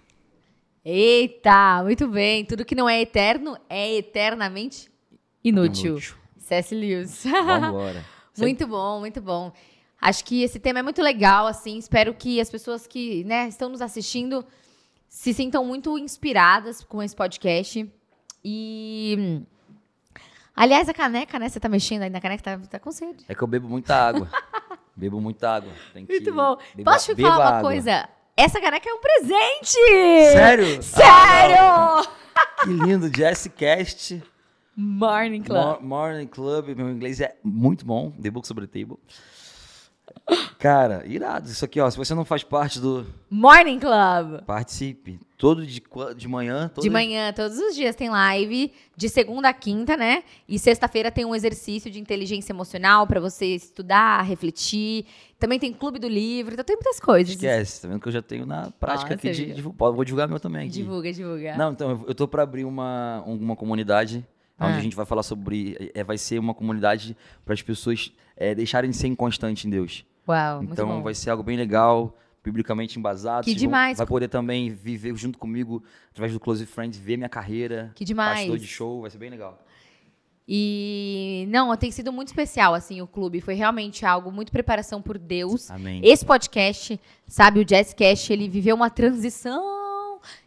Eita, 0.84 1.84
muito 1.84 2.08
bem. 2.08 2.44
Tudo 2.44 2.66
que 2.66 2.74
não 2.74 2.90
é 2.90 3.02
eterno 3.02 3.58
é 3.70 3.98
eternamente 3.98 4.90
inútil. 5.44 5.92
inútil. 5.92 6.16
C.S. 6.38 6.74
Lewis. 6.76 7.24
Vamos 7.24 7.70
embora. 7.70 8.06
muito 8.38 8.68
bom, 8.68 9.00
muito 9.00 9.22
bom. 9.22 9.54
Acho 10.02 10.26
que 10.26 10.42
esse 10.42 10.60
tema 10.60 10.80
é 10.80 10.82
muito 10.82 11.02
legal, 11.02 11.46
assim. 11.46 11.78
Espero 11.78 12.14
que 12.16 12.42
as 12.42 12.50
pessoas 12.50 12.88
que 12.88 13.24
né, 13.24 13.48
estão 13.48 13.70
nos 13.70 13.82
assistindo 13.82 14.44
se 15.08 15.32
sintam 15.34 15.64
muito 15.64 15.96
inspiradas 15.98 16.84
com 16.84 17.04
esse 17.04 17.16
podcast. 17.16 17.88
E. 18.44 19.44
Aliás, 20.56 20.90
a 20.90 20.94
caneca, 20.94 21.38
né? 21.38 21.48
Você 21.48 21.60
tá 21.60 21.70
mexendo 21.70 22.02
aí 22.02 22.10
na 22.10 22.20
caneca, 22.20 22.42
tá, 22.42 22.58
tá 22.68 22.80
com 22.80 22.92
sede. 22.92 23.24
É 23.28 23.36
que 23.36 23.42
eu 23.44 23.48
bebo 23.48 23.70
muita 23.70 23.96
água. 23.96 24.28
bebo 24.96 25.22
muita 25.22 25.50
água. 25.56 25.72
Tem 25.94 26.06
que 26.06 26.12
muito 26.12 26.34
bom. 26.34 26.58
Beba, 26.74 26.92
Posso 26.94 27.14
te 27.14 27.22
falar 27.22 27.36
uma 27.36 27.46
água. 27.58 27.62
coisa? 27.70 28.10
Essa 28.36 28.60
caneca 28.60 28.90
é 28.90 28.94
um 28.94 29.00
presente! 29.00 30.32
Sério? 30.34 30.82
Sério! 30.82 31.58
Ah, 31.58 32.04
que 32.64 32.70
lindo, 32.70 33.12
Jessicast. 33.16 34.24
Morning 34.76 35.44
Club. 35.44 35.82
Morning 35.82 36.28
Club, 36.28 36.70
meu 36.76 36.90
inglês 36.90 37.20
é 37.20 37.36
muito 37.44 37.86
bom. 37.86 38.12
The 38.12 38.32
Book 38.32 38.48
Sobre 38.48 38.66
Table. 38.66 38.98
Cara, 40.58 41.04
irado. 41.08 41.50
Isso 41.50 41.66
aqui, 41.66 41.80
ó. 41.80 41.90
Se 41.90 41.98
você 41.98 42.14
não 42.14 42.24
faz 42.24 42.44
parte 42.44 42.80
do. 42.80 43.06
Morning 43.30 43.80
Club. 43.80 44.44
Participe. 44.46 45.20
Todo 45.38 45.66
de, 45.66 45.82
de 46.16 46.28
manhã. 46.28 46.70
Todo 46.74 46.84
de 46.84 46.90
manhã, 46.90 47.34
todos 47.34 47.58
os 47.58 47.74
dias 47.74 47.96
tem 47.96 48.10
live. 48.10 48.72
De 48.96 49.10
segunda 49.10 49.50
a 49.50 49.54
quinta, 49.54 49.98
né? 49.98 50.24
E 50.48 50.60
sexta-feira 50.60 51.10
tem 51.10 51.26
um 51.26 51.34
exercício 51.34 51.90
de 51.90 52.00
inteligência 52.00 52.54
emocional 52.54 53.08
para 53.08 53.20
você 53.20 53.56
estudar, 53.56 54.22
refletir. 54.22 55.06
Também 55.40 55.58
tem 55.58 55.74
clube 55.74 55.98
do 55.98 56.08
livro. 56.08 56.54
Então 56.54 56.64
tem 56.64 56.76
muitas 56.76 57.00
coisas. 57.00 57.34
Esquece. 57.34 57.82
Tá 57.82 57.88
vendo 57.88 58.00
que 58.00 58.08
eu 58.08 58.12
já 58.12 58.22
tenho 58.22 58.46
na 58.46 58.70
prática 58.80 59.16
aqui 59.16 59.32
de, 59.32 59.54
de, 59.54 59.62
Vou 59.62 60.06
divulgar 60.06 60.28
meu 60.28 60.40
também 60.40 60.68
aqui. 60.68 60.74
Divulga, 60.74 61.12
divulga. 61.12 61.58
Não, 61.58 61.72
então 61.72 62.06
eu 62.08 62.14
tô 62.14 62.28
para 62.28 62.44
abrir 62.44 62.66
uma, 62.66 63.24
uma 63.26 63.56
comunidade. 63.56 64.24
Ah. 64.62 64.68
Onde 64.68 64.78
a 64.78 64.82
gente 64.82 64.96
vai 64.96 65.06
falar 65.06 65.24
sobre. 65.24 65.92
É, 65.96 66.04
vai 66.04 66.18
ser 66.18 66.40
uma 66.40 66.54
comunidade 66.54 67.18
para 67.44 67.56
as 67.56 67.62
pessoas 67.64 68.14
é, 68.38 68.54
deixarem 68.54 68.92
de 68.92 68.96
ser 68.96 69.08
inconstantes 69.08 69.66
em 69.66 69.70
Deus. 69.70 70.06
Uau, 70.28 70.64
então 70.64 71.02
vai 71.02 71.16
ser 71.16 71.32
algo 71.32 71.42
bem 71.42 71.58
legal, 71.58 72.16
biblicamente 72.44 73.00
embasado. 73.00 73.46
Que 73.46 73.56
demais. 73.56 73.98
Vai 73.98 74.06
poder 74.06 74.28
também 74.28 74.70
viver 74.70 75.16
junto 75.16 75.40
comigo, 75.40 75.84
através 76.12 76.32
do 76.32 76.40
Close 76.40 76.64
Friends, 76.68 77.00
ver 77.00 77.18
minha 77.18 77.28
carreira. 77.28 77.92
Que 77.96 78.06
demais. 78.06 78.42
Pastor 78.42 78.60
de 78.60 78.68
show, 78.68 79.02
vai 79.02 79.10
ser 79.10 79.18
bem 79.18 79.32
legal. 79.32 79.60
E 80.48 81.48
não, 81.50 81.76
tem 81.76 81.90
sido 81.90 82.12
muito 82.12 82.28
especial 82.28 82.74
assim 82.74 83.02
o 83.02 83.08
clube, 83.08 83.42
foi 83.42 83.54
realmente 83.54 84.06
algo 84.06 84.32
muito 84.32 84.52
preparação 84.52 85.02
por 85.02 85.18
Deus. 85.18 85.72
Amém. 85.72 86.02
Esse 86.04 86.26
podcast, 86.26 87.00
sabe, 87.28 87.62
o 87.62 87.66
Jazzcast, 87.66 88.32
ele 88.32 88.50
viveu 88.50 88.76
uma 88.76 88.90
transição 88.90 89.81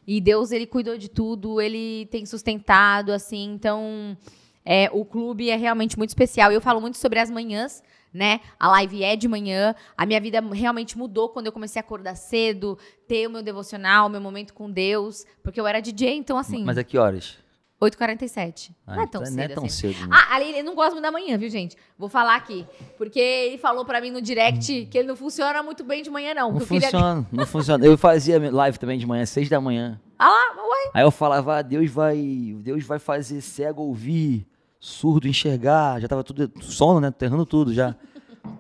e 0.07 0.21
Deus 0.21 0.53
ele 0.53 0.67
cuidou 0.67 0.97
de 0.97 1.09
tudo, 1.09 1.61
ele 1.61 2.07
tem 2.11 2.27
sustentado 2.27 3.13
assim, 3.13 3.53
então 3.53 4.17
é, 4.65 4.89
o 4.93 5.05
clube 5.05 5.51
é 5.51 5.57
realmente 5.57 5.97
muito 5.97 6.11
especial. 6.11 6.53
Eu 6.53 6.61
falo 6.61 6.81
muito 6.81 6.97
sobre 6.97 7.19
as 7.19 7.31
manhãs 7.31 7.83
né? 8.15 8.41
A 8.59 8.69
live 8.69 9.03
é 9.03 9.17
de 9.17 9.27
manhã. 9.27 9.75
A 9.99 10.07
minha 10.07 10.21
vida 10.21 10.41
realmente 10.53 10.97
mudou 10.97 11.29
quando 11.29 11.47
eu 11.47 11.53
comecei 11.53 11.81
a 11.81 11.85
acordar 11.85 12.15
cedo, 12.15 12.79
ter 13.09 13.27
o 13.27 13.31
meu 13.31 13.43
devocional, 13.43 14.07
o 14.07 14.09
meu 14.09 14.21
momento 14.21 14.55
com 14.55 14.71
Deus, 14.71 15.27
porque 15.43 15.61
eu 15.61 15.67
era 15.67 15.83
DJ, 15.83 16.15
então 16.15 16.39
assim. 16.39 16.63
Mas 16.63 16.79
a 16.79 16.85
que 16.85 16.97
horas? 16.97 17.37
8h47. 17.81 18.71
Ah, 18.87 18.95
não 18.97 19.03
é 19.03 19.07
tão 19.07 19.23
então 19.23 19.27
cedo. 19.27 19.37
Não 19.37 19.43
é 19.43 19.49
tão 19.49 19.65
assim. 19.65 19.93
cedo. 19.93 20.09
Né? 20.09 20.09
Ah, 20.11 20.37
ali 20.37 20.51
ele 20.51 20.63
não 20.63 20.75
gosta 20.75 20.93
muito 20.93 21.03
da 21.03 21.13
manhã, 21.13 21.37
viu, 21.37 21.51
gente? 21.51 21.77
Vou 21.99 22.09
falar 22.09 22.37
aqui. 22.37 22.67
Porque 22.97 23.19
ele 23.19 23.59
falou 23.59 23.85
pra 23.85 24.01
mim 24.01 24.11
no 24.11 24.23
direct 24.23 24.87
que 24.87 24.99
ele 24.99 25.09
não 25.09 25.17
funciona 25.17 25.63
muito 25.63 25.85
bem 25.85 26.03
de 26.03 26.11
manhã, 26.11 26.35
não. 26.35 26.53
Não 26.53 26.61
funciona, 26.61 27.23
filho... 27.23 27.29
não 27.33 27.47
funciona. 27.47 27.85
Eu 27.85 27.99
fazia 27.99 28.51
live 28.51 28.79
também 28.79 28.99
de 28.99 29.07
manhã, 29.07 29.27
6 29.27 29.49
da 29.49 29.61
manhã. 29.61 30.01
Ah 30.19 30.29
lá, 30.29 30.63
uai. 30.63 30.91
Aí 30.95 31.03
eu 31.03 31.11
falava, 31.11 31.59
ah, 31.59 31.63
Deus 31.63 31.91
vai, 31.91 32.17
Deus 32.61 32.85
vai 32.85 32.99
fazer 32.99 33.41
cego 33.41 33.83
ouvir, 33.83 34.47
surdo 34.79 35.29
enxergar. 35.29 36.01
Já 36.01 36.09
tava 36.09 36.23
tudo 36.25 36.51
sono, 36.63 37.01
né? 37.01 37.11
Terrando 37.11 37.45
tudo 37.45 37.75
já. 37.75 37.95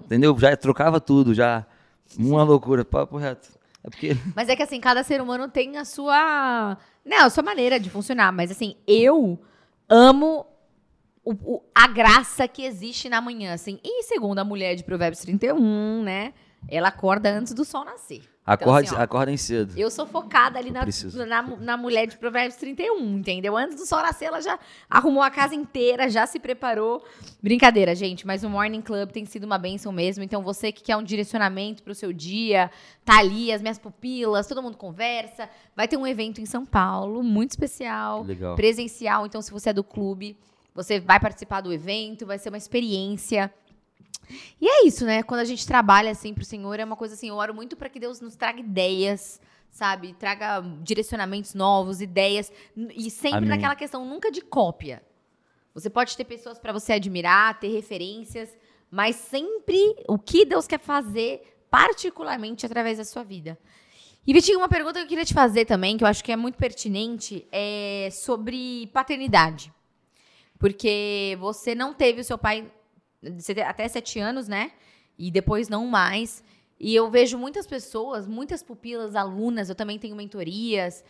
Entendeu? 0.04 0.36
Já 0.38 0.56
trocava 0.56 1.00
tudo, 1.00 1.32
já. 1.32 1.66
Uma 2.18 2.42
loucura, 2.42 2.84
papo 2.84 3.16
reto. 3.16 3.48
É 3.82 3.90
porque... 3.90 4.16
Mas 4.34 4.48
é 4.48 4.56
que 4.56 4.62
assim, 4.62 4.80
cada 4.80 5.02
ser 5.02 5.20
humano 5.20 5.48
tem 5.48 5.76
a 5.76 5.84
sua. 5.84 6.76
Não, 7.04 7.26
a 7.26 7.30
sua 7.30 7.42
maneira 7.42 7.78
de 7.78 7.90
funcionar. 7.90 8.32
Mas 8.32 8.50
assim, 8.50 8.76
eu 8.86 9.38
amo 9.88 10.46
o, 11.24 11.32
o, 11.32 11.62
a 11.74 11.86
graça 11.86 12.46
que 12.46 12.64
existe 12.64 13.08
na 13.08 13.20
manhã, 13.20 13.54
assim. 13.54 13.78
E 13.82 14.02
segundo 14.04 14.38
a 14.38 14.44
mulher 14.44 14.74
de 14.74 14.84
Provérbios 14.84 15.22
31, 15.22 16.02
né? 16.02 16.32
Ela 16.68 16.88
acorda 16.88 17.30
antes 17.30 17.52
do 17.52 17.64
sol 17.64 17.84
nascer. 17.84 18.22
Acorde, 18.46 18.88
então, 18.88 18.96
assim, 18.96 19.00
ó, 19.00 19.04
acordem 19.04 19.36
cedo. 19.38 19.72
Eu 19.74 19.90
sou 19.90 20.06
focada 20.06 20.58
ali 20.58 20.70
na, 20.70 20.84
na, 21.26 21.42
na, 21.42 21.76
mulher 21.78 22.06
de 22.06 22.18
Provérbios 22.18 22.56
31, 22.56 23.16
entendeu? 23.16 23.56
Antes 23.56 23.74
do 23.76 23.86
sol 23.86 24.02
nascer, 24.02 24.26
ela 24.26 24.42
já 24.42 24.58
arrumou 24.88 25.22
a 25.22 25.30
casa 25.30 25.54
inteira, 25.54 26.10
já 26.10 26.26
se 26.26 26.38
preparou. 26.38 27.02
Brincadeira, 27.42 27.94
gente, 27.94 28.26
mas 28.26 28.44
o 28.44 28.50
Morning 28.50 28.82
Club 28.82 29.10
tem 29.12 29.24
sido 29.24 29.44
uma 29.44 29.56
benção 29.56 29.90
mesmo. 29.90 30.22
Então, 30.22 30.42
você 30.42 30.70
que 30.70 30.82
quer 30.82 30.94
um 30.94 31.02
direcionamento 31.02 31.82
para 31.82 31.92
o 31.92 31.94
seu 31.94 32.12
dia, 32.12 32.70
tá 33.02 33.18
ali, 33.18 33.50
as 33.50 33.62
minhas 33.62 33.78
pupilas, 33.78 34.46
todo 34.46 34.62
mundo 34.62 34.76
conversa. 34.76 35.48
Vai 35.74 35.88
ter 35.88 35.96
um 35.96 36.06
evento 36.06 36.38
em 36.38 36.46
São 36.46 36.66
Paulo, 36.66 37.22
muito 37.22 37.52
especial, 37.52 38.24
Legal. 38.24 38.56
presencial. 38.56 39.24
Então, 39.24 39.40
se 39.40 39.50
você 39.50 39.70
é 39.70 39.72
do 39.72 39.82
clube, 39.82 40.36
você 40.74 41.00
vai 41.00 41.18
participar 41.18 41.62
do 41.62 41.72
evento, 41.72 42.26
vai 42.26 42.38
ser 42.38 42.50
uma 42.50 42.58
experiência 42.58 43.50
e 44.60 44.68
é 44.68 44.86
isso, 44.86 45.04
né? 45.04 45.22
Quando 45.22 45.40
a 45.40 45.44
gente 45.44 45.66
trabalha 45.66 46.10
assim 46.10 46.34
pro 46.34 46.44
Senhor, 46.44 46.78
é 46.78 46.84
uma 46.84 46.96
coisa 46.96 47.14
assim, 47.14 47.28
eu 47.28 47.36
oro 47.36 47.54
muito 47.54 47.76
para 47.76 47.88
que 47.88 48.00
Deus 48.00 48.20
nos 48.20 48.36
traga 48.36 48.60
ideias, 48.60 49.40
sabe? 49.70 50.14
Traga 50.14 50.60
direcionamentos 50.82 51.54
novos, 51.54 52.00
ideias 52.00 52.52
e 52.76 53.10
sempre 53.10 53.38
Amém. 53.38 53.50
naquela 53.50 53.74
questão 53.74 54.06
nunca 54.06 54.30
de 54.30 54.40
cópia. 54.40 55.02
Você 55.74 55.90
pode 55.90 56.16
ter 56.16 56.24
pessoas 56.24 56.58
para 56.58 56.72
você 56.72 56.92
admirar, 56.92 57.58
ter 57.58 57.68
referências, 57.68 58.56
mas 58.90 59.16
sempre 59.16 59.96
o 60.08 60.16
que 60.16 60.44
Deus 60.44 60.66
quer 60.66 60.78
fazer 60.78 61.58
particularmente 61.68 62.64
através 62.64 62.98
da 62.98 63.04
sua 63.04 63.24
vida. 63.24 63.58
E 64.26 64.32
Vitinho, 64.32 64.58
uma 64.58 64.68
pergunta 64.68 65.00
que 65.00 65.04
eu 65.04 65.08
queria 65.08 65.24
te 65.24 65.34
fazer 65.34 65.64
também, 65.64 65.98
que 65.98 66.04
eu 66.04 66.08
acho 66.08 66.22
que 66.22 66.30
é 66.32 66.36
muito 66.36 66.56
pertinente, 66.56 67.46
é 67.50 68.08
sobre 68.12 68.86
paternidade. 68.92 69.72
Porque 70.58 71.36
você 71.40 71.74
não 71.74 71.92
teve 71.92 72.20
o 72.20 72.24
seu 72.24 72.38
pai 72.38 72.72
até 73.66 73.88
sete 73.88 74.18
anos, 74.18 74.48
né? 74.48 74.72
E 75.18 75.30
depois 75.30 75.68
não 75.68 75.86
mais. 75.86 76.42
E 76.78 76.94
eu 76.94 77.10
vejo 77.10 77.38
muitas 77.38 77.66
pessoas, 77.66 78.26
muitas 78.26 78.62
pupilas, 78.62 79.14
alunas, 79.14 79.68
eu 79.68 79.74
também 79.74 79.98
tenho 79.98 80.16
mentorias, 80.16 81.04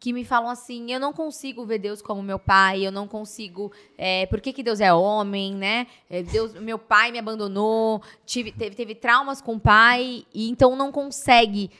que 0.00 0.12
me 0.12 0.24
falam 0.24 0.48
assim: 0.48 0.90
eu 0.90 0.98
não 0.98 1.12
consigo 1.12 1.64
ver 1.66 1.78
Deus 1.78 2.00
como 2.00 2.22
meu 2.22 2.38
pai, 2.38 2.84
eu 2.86 2.90
não 2.90 3.06
consigo. 3.06 3.70
É, 3.98 4.26
por 4.26 4.40
que, 4.40 4.52
que 4.52 4.62
Deus 4.62 4.80
é 4.80 4.92
homem, 4.92 5.54
né? 5.54 5.86
É, 6.08 6.22
Deus, 6.22 6.54
meu 6.54 6.78
pai 6.78 7.12
me 7.12 7.18
abandonou, 7.18 8.02
tive, 8.24 8.50
teve, 8.50 8.74
teve 8.74 8.94
traumas 8.94 9.42
com 9.42 9.56
o 9.56 9.60
pai, 9.60 10.24
e 10.32 10.48
então 10.48 10.74
não 10.74 10.90
consegue 10.90 11.70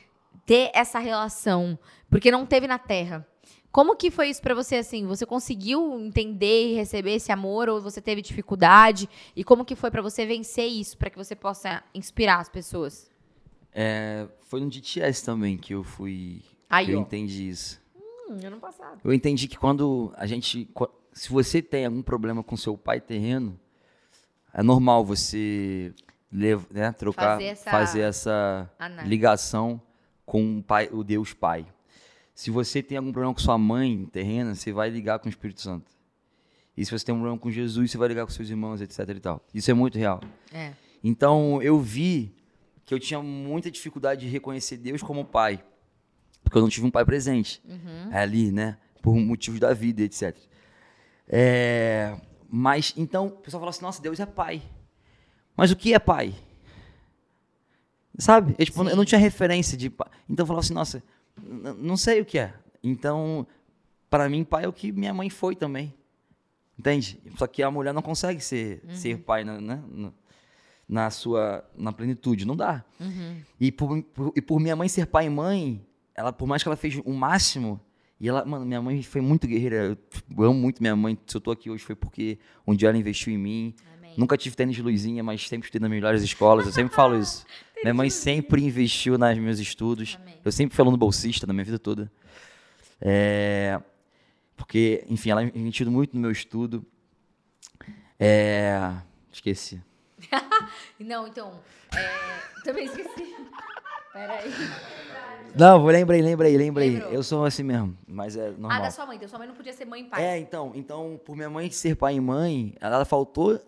ter 0.45 0.71
essa 0.75 0.99
relação, 0.99 1.79
porque 2.11 2.31
não 2.31 2.45
teve 2.45 2.67
na 2.67 2.79
terra. 2.79 3.27
Como 3.73 3.95
que 3.95 4.11
foi 4.11 4.29
isso 4.31 4.43
para 4.43 4.55
você 4.55 4.77
assim? 4.77 5.07
Você 5.07 5.25
conseguiu 5.25 6.01
entender 6.01 6.73
e 6.73 6.75
receber 6.75 7.13
esse 7.15 7.31
amor 7.31 7.69
ou 7.69 7.81
você 7.81 8.01
teve 8.01 8.21
dificuldade? 8.21 9.09
E 9.37 9.45
como 9.45 9.65
que 9.65 9.77
foi 9.77 9.91
para 9.91 10.03
você 10.03 10.27
vencer 10.27 10.67
isso 10.67 10.99
para 10.99 11.09
que 11.09 11.17
você 11.17 11.37
possa 11.37 11.83
inspirar 11.95 12.41
as 12.41 12.49
pessoas? 12.49 13.09
É, 13.73 14.27
foi 14.41 14.61
no 14.61 14.69
DTS 14.69 15.25
também 15.25 15.57
que 15.57 15.73
eu 15.75 15.85
fui 15.85 16.43
Aí, 16.69 16.87
que 16.87 16.93
eu 16.93 16.99
ó. 16.99 17.03
entendi 17.03 17.49
isso. 17.49 17.81
Hum, 18.29 18.39
ano 18.45 18.59
passado. 18.59 18.99
Eu 19.05 19.13
entendi 19.13 19.47
que 19.47 19.57
quando 19.57 20.13
a 20.17 20.27
gente. 20.27 20.69
Se 21.13 21.29
você 21.31 21.63
tem 21.63 21.87
algum 21.87 22.03
problema 22.03 22.43
com 22.43 22.57
seu 22.57 22.77
pai 22.77 23.01
terreno, 23.01 23.59
é 24.53 24.63
normal 24.65 25.05
você 25.05 25.93
lev- 26.33 26.67
né, 26.71 26.91
trocar, 26.93 27.33
Fazer 27.35 27.45
essa 27.45 27.71
fazer 27.71 28.01
essa 28.01 28.71
ligação 29.05 29.81
com 30.27 30.59
o, 30.59 30.63
pai, 30.63 30.89
o 30.93 31.03
Deus 31.05 31.33
Pai. 31.33 31.67
Se 32.41 32.51
você 32.51 32.83
tem 32.83 32.97
algum 32.97 33.13
problema 33.13 33.35
com 33.35 33.39
sua 33.39 33.59
mãe 33.59 34.07
terrena, 34.07 34.55
você 34.55 34.73
vai 34.73 34.89
ligar 34.89 35.19
com 35.19 35.27
o 35.27 35.29
Espírito 35.29 35.61
Santo. 35.61 35.91
E 36.75 36.83
se 36.83 36.91
você 36.91 37.05
tem 37.05 37.15
um 37.15 37.19
problema 37.19 37.39
com 37.39 37.51
Jesus, 37.51 37.91
você 37.91 37.99
vai 37.99 38.09
ligar 38.09 38.25
com 38.25 38.33
seus 38.33 38.49
irmãos, 38.49 38.81
etc. 38.81 39.11
E 39.11 39.21
tal. 39.21 39.45
Isso 39.53 39.71
é 39.71 39.75
muito 39.75 39.99
real. 39.99 40.23
É. 40.51 40.73
Então 41.05 41.61
eu 41.61 41.79
vi 41.79 42.35
que 42.87 42.95
eu 42.95 42.99
tinha 42.99 43.23
muita 43.23 43.71
dificuldade 43.71 44.23
de 44.23 44.29
reconhecer 44.29 44.79
Deus 44.79 45.03
como 45.03 45.23
pai. 45.23 45.63
Porque 46.43 46.57
eu 46.57 46.63
não 46.63 46.71
tive 46.71 46.87
um 46.87 46.91
pai 46.91 47.05
presente 47.05 47.63
ali, 48.11 48.51
né? 48.51 48.79
Por 49.03 49.15
motivos 49.17 49.61
da 49.61 49.75
vida, 49.75 50.01
etc. 50.01 50.35
É, 51.29 52.19
mas 52.49 52.95
então 52.97 53.27
o 53.27 53.31
pessoal 53.33 53.61
fala 53.61 53.69
assim: 53.69 53.83
nossa, 53.83 54.01
Deus 54.01 54.19
é 54.19 54.25
pai. 54.25 54.63
Mas 55.55 55.71
o 55.71 55.77
que 55.77 55.93
é 55.93 55.99
pai? 55.99 56.35
Sabe? 58.19 58.55
Eu, 58.59 58.65
tipo, 58.65 58.83
eu 58.89 58.97
não 58.97 59.05
tinha 59.05 59.19
referência 59.19 59.77
de 59.77 59.91
pai. 59.91 60.09
Então 60.27 60.45
eu 60.45 60.47
falava 60.47 60.65
assim: 60.65 60.73
nossa, 60.73 61.03
não 61.79 61.97
sei 61.97 62.21
o 62.21 62.25
que 62.25 62.39
é. 62.39 62.55
Então, 62.83 63.47
para 64.09 64.29
mim, 64.29 64.45
pai 64.45 64.65
é 64.65 64.69
o 64.69 64.73
que 64.73 64.91
minha 64.93 65.13
mãe 65.15 65.29
foi 65.31 65.55
também. 65.55 65.95
Entende? 66.79 67.21
Só 67.37 67.47
que 67.47 67.63
a 67.63 67.71
mulher 67.71 67.93
não 67.93 68.01
consegue 68.03 68.41
ser, 68.41 68.83
ser 68.95 69.19
pai 69.19 69.45
na, 69.45 69.61
né? 69.61 69.83
na, 69.93 70.13
na 70.89 71.11
sua 71.11 71.63
na 71.77 71.93
plenitude, 71.93 72.47
não 72.47 72.57
dá. 72.57 72.83
E, 73.61 73.71
por, 73.71 74.03
por- 74.03 74.33
e 74.35 74.41
por 74.41 74.59
minha 74.59 74.75
mãe 74.75 74.89
ser 74.89 75.07
pai 75.07 75.27
e 75.27 75.31
mãe, 75.31 75.85
ela 76.15 76.33
por 76.33 76.47
mais 76.49 76.63
que 76.63 76.69
ela 76.69 76.77
fez 76.77 76.97
o 77.05 77.13
máximo, 77.13 77.79
e 78.19 78.29
ela, 78.29 78.45
mano, 78.45 78.65
minha 78.67 78.81
mãe 78.83 79.03
foi 79.03 79.21
muito 79.21 79.47
guerreira. 79.47 79.97
Eu 80.37 80.45
amo 80.45 80.55
muito 80.59 80.83
minha 80.83 80.95
mãe. 80.97 81.19
Se 81.27 81.37
eu 81.37 81.41
tô 81.41 81.51
aqui 81.51 81.71
hoje 81.71 81.85
foi 81.85 81.95
porque 81.95 82.39
um 82.67 82.75
dia 82.75 82.89
ela 82.89 82.99
investiu 82.99 83.33
em 83.33 83.39
mim. 83.39 83.75
Amém. 83.99 84.15
Nunca 84.17 84.37
tive 84.37 84.55
tênis 84.57 84.77
de 84.77 84.83
luzinha, 84.83 85.23
mas 85.23 85.47
sempre 85.49 85.67
estudei 85.67 85.81
nas 85.83 85.91
melhores 85.91 86.23
escolas. 86.23 86.67
Eu 86.67 86.73
sempre 86.73 86.95
falo 86.95 87.19
isso. 87.19 87.47
minha 87.83 87.95
mãe 87.95 88.11
sempre 88.11 88.63
investiu 88.65 89.17
nos 89.19 89.39
meus 89.39 89.59
estudos. 89.59 90.19
Amém. 90.21 90.35
Eu 90.45 90.53
sempre 90.53 90.75
fui 90.75 90.83
aluno 90.83 90.97
bolsista 90.97 91.47
na 91.47 91.53
minha 91.53 91.65
vida 91.65 91.79
toda. 91.79 92.11
É, 93.01 93.81
porque, 94.57 95.05
enfim, 95.09 95.31
ela 95.31 95.43
investiu 95.43 95.91
muito 95.91 96.15
no 96.15 96.21
meu 96.21 96.31
estudo. 96.31 96.85
É, 98.19 98.93
esqueci. 99.33 99.81
Não, 101.01 101.27
então. 101.27 101.59
é, 101.97 102.63
Também 102.65 102.85
esqueci. 102.85 103.35
Peraí. 104.13 104.51
Não, 105.55 105.81
vou- 105.81 105.91
lembrei, 105.91 106.21
lembrei, 106.21 106.57
lembrei. 106.57 106.91
Lembrou. 106.91 107.13
Eu 107.13 107.23
sou 107.23 107.45
assim 107.45 107.63
mesmo, 107.63 107.97
mas 108.07 108.37
é 108.37 108.49
Ah, 108.49 108.51
normal. 108.59 108.83
da 108.83 108.91
sua 108.91 109.07
mãe. 109.07 109.19
Da 109.19 109.29
sua 109.29 109.39
mãe 109.39 109.49
não 109.49 109.55
podia 109.55 109.73
ser 109.73 109.85
mãe 109.85 110.03
e 110.03 110.05
pai. 110.05 110.23
É, 110.25 110.39
então, 110.39 110.73
então, 110.75 111.19
por 111.25 111.35
minha 111.37 111.49
mãe 111.49 111.71
ser 111.71 111.95
pai 111.97 112.17
e 112.17 112.21
mãe, 112.21 112.75
ela 112.81 113.05
faltou 113.05 113.59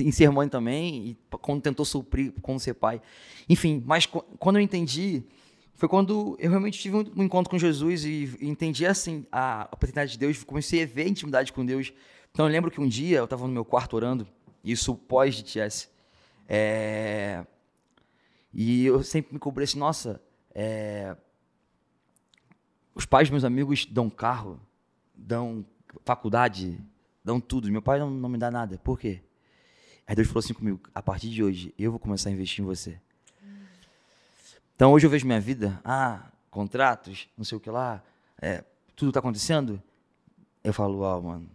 em 0.00 0.10
ser 0.10 0.30
mãe 0.30 0.48
também, 0.48 1.08
e 1.08 1.18
quando 1.38 1.62
tentou 1.62 1.84
suprir 1.84 2.32
como 2.42 2.58
ser 2.58 2.74
pai. 2.74 3.00
Enfim, 3.48 3.82
mas 3.86 4.06
qu- 4.06 4.22
quando 4.38 4.56
eu 4.56 4.62
entendi, 4.62 5.22
foi 5.74 5.88
quando 5.88 6.36
eu 6.38 6.50
realmente 6.50 6.78
tive 6.78 6.96
um, 6.96 7.22
encontro 7.22 7.50
com 7.50 7.58
Jesus 7.58 8.04
e, 8.04 8.36
entendi 8.40 8.86
assim 8.86 9.26
a, 9.30 9.66
paternidade 9.66 10.12
de 10.12 10.18
Deus, 10.18 10.42
comecei 10.44 10.82
a 10.82 10.86
ver 10.86 11.02
a 11.02 11.08
intimidade 11.08 11.52
com 11.52 11.64
Deus. 11.64 11.92
Então 12.30 12.46
eu 12.46 12.52
lembro 12.52 12.70
que 12.70 12.80
um 12.80 12.88
dia 12.88 13.18
eu 13.18 13.24
estava 13.24 13.46
no 13.46 13.52
meu 13.52 13.64
quarto 13.64 13.94
orando, 13.94 14.26
isso 14.64 14.94
pós 14.94 15.34
de 15.34 15.44
TS, 15.44 15.90
é, 16.48 17.44
e 18.52 18.86
eu 18.86 19.02
sempre 19.02 19.32
me 19.32 19.38
cobrei 19.38 19.64
assim, 19.64 19.78
nossa, 19.78 20.20
é, 20.54 21.16
os 22.94 23.04
pais 23.04 23.28
dos 23.28 23.32
meus 23.32 23.44
amigos 23.44 23.84
dão 23.86 24.08
carro, 24.08 24.60
dão 25.14 25.64
faculdade, 26.04 26.78
dão 27.24 27.40
tudo. 27.40 27.70
Meu 27.70 27.82
pai 27.82 27.98
não, 27.98 28.10
não 28.10 28.28
me 28.28 28.38
dá 28.38 28.50
nada. 28.50 28.78
Por 28.78 28.98
quê? 28.98 29.20
Aí 30.06 30.14
Deus 30.14 30.28
falou 30.28 30.40
assim 30.40 30.54
comigo: 30.54 30.80
a 30.94 31.02
partir 31.02 31.30
de 31.30 31.42
hoje, 31.42 31.74
eu 31.78 31.90
vou 31.90 32.00
começar 32.00 32.28
a 32.28 32.32
investir 32.32 32.62
em 32.62 32.66
você. 32.66 32.98
Então 34.76 34.92
hoje 34.92 35.06
eu 35.06 35.10
vejo 35.10 35.24
minha 35.24 35.40
vida, 35.40 35.80
ah, 35.84 36.30
contratos, 36.50 37.28
não 37.36 37.44
sei 37.44 37.56
o 37.56 37.60
que 37.60 37.70
lá, 37.70 38.02
é, 38.40 38.64
tudo 38.96 39.12
tá 39.12 39.20
acontecendo. 39.20 39.80
Eu 40.62 40.72
falo, 40.72 41.00
uau, 41.00 41.22
mano, 41.22 41.48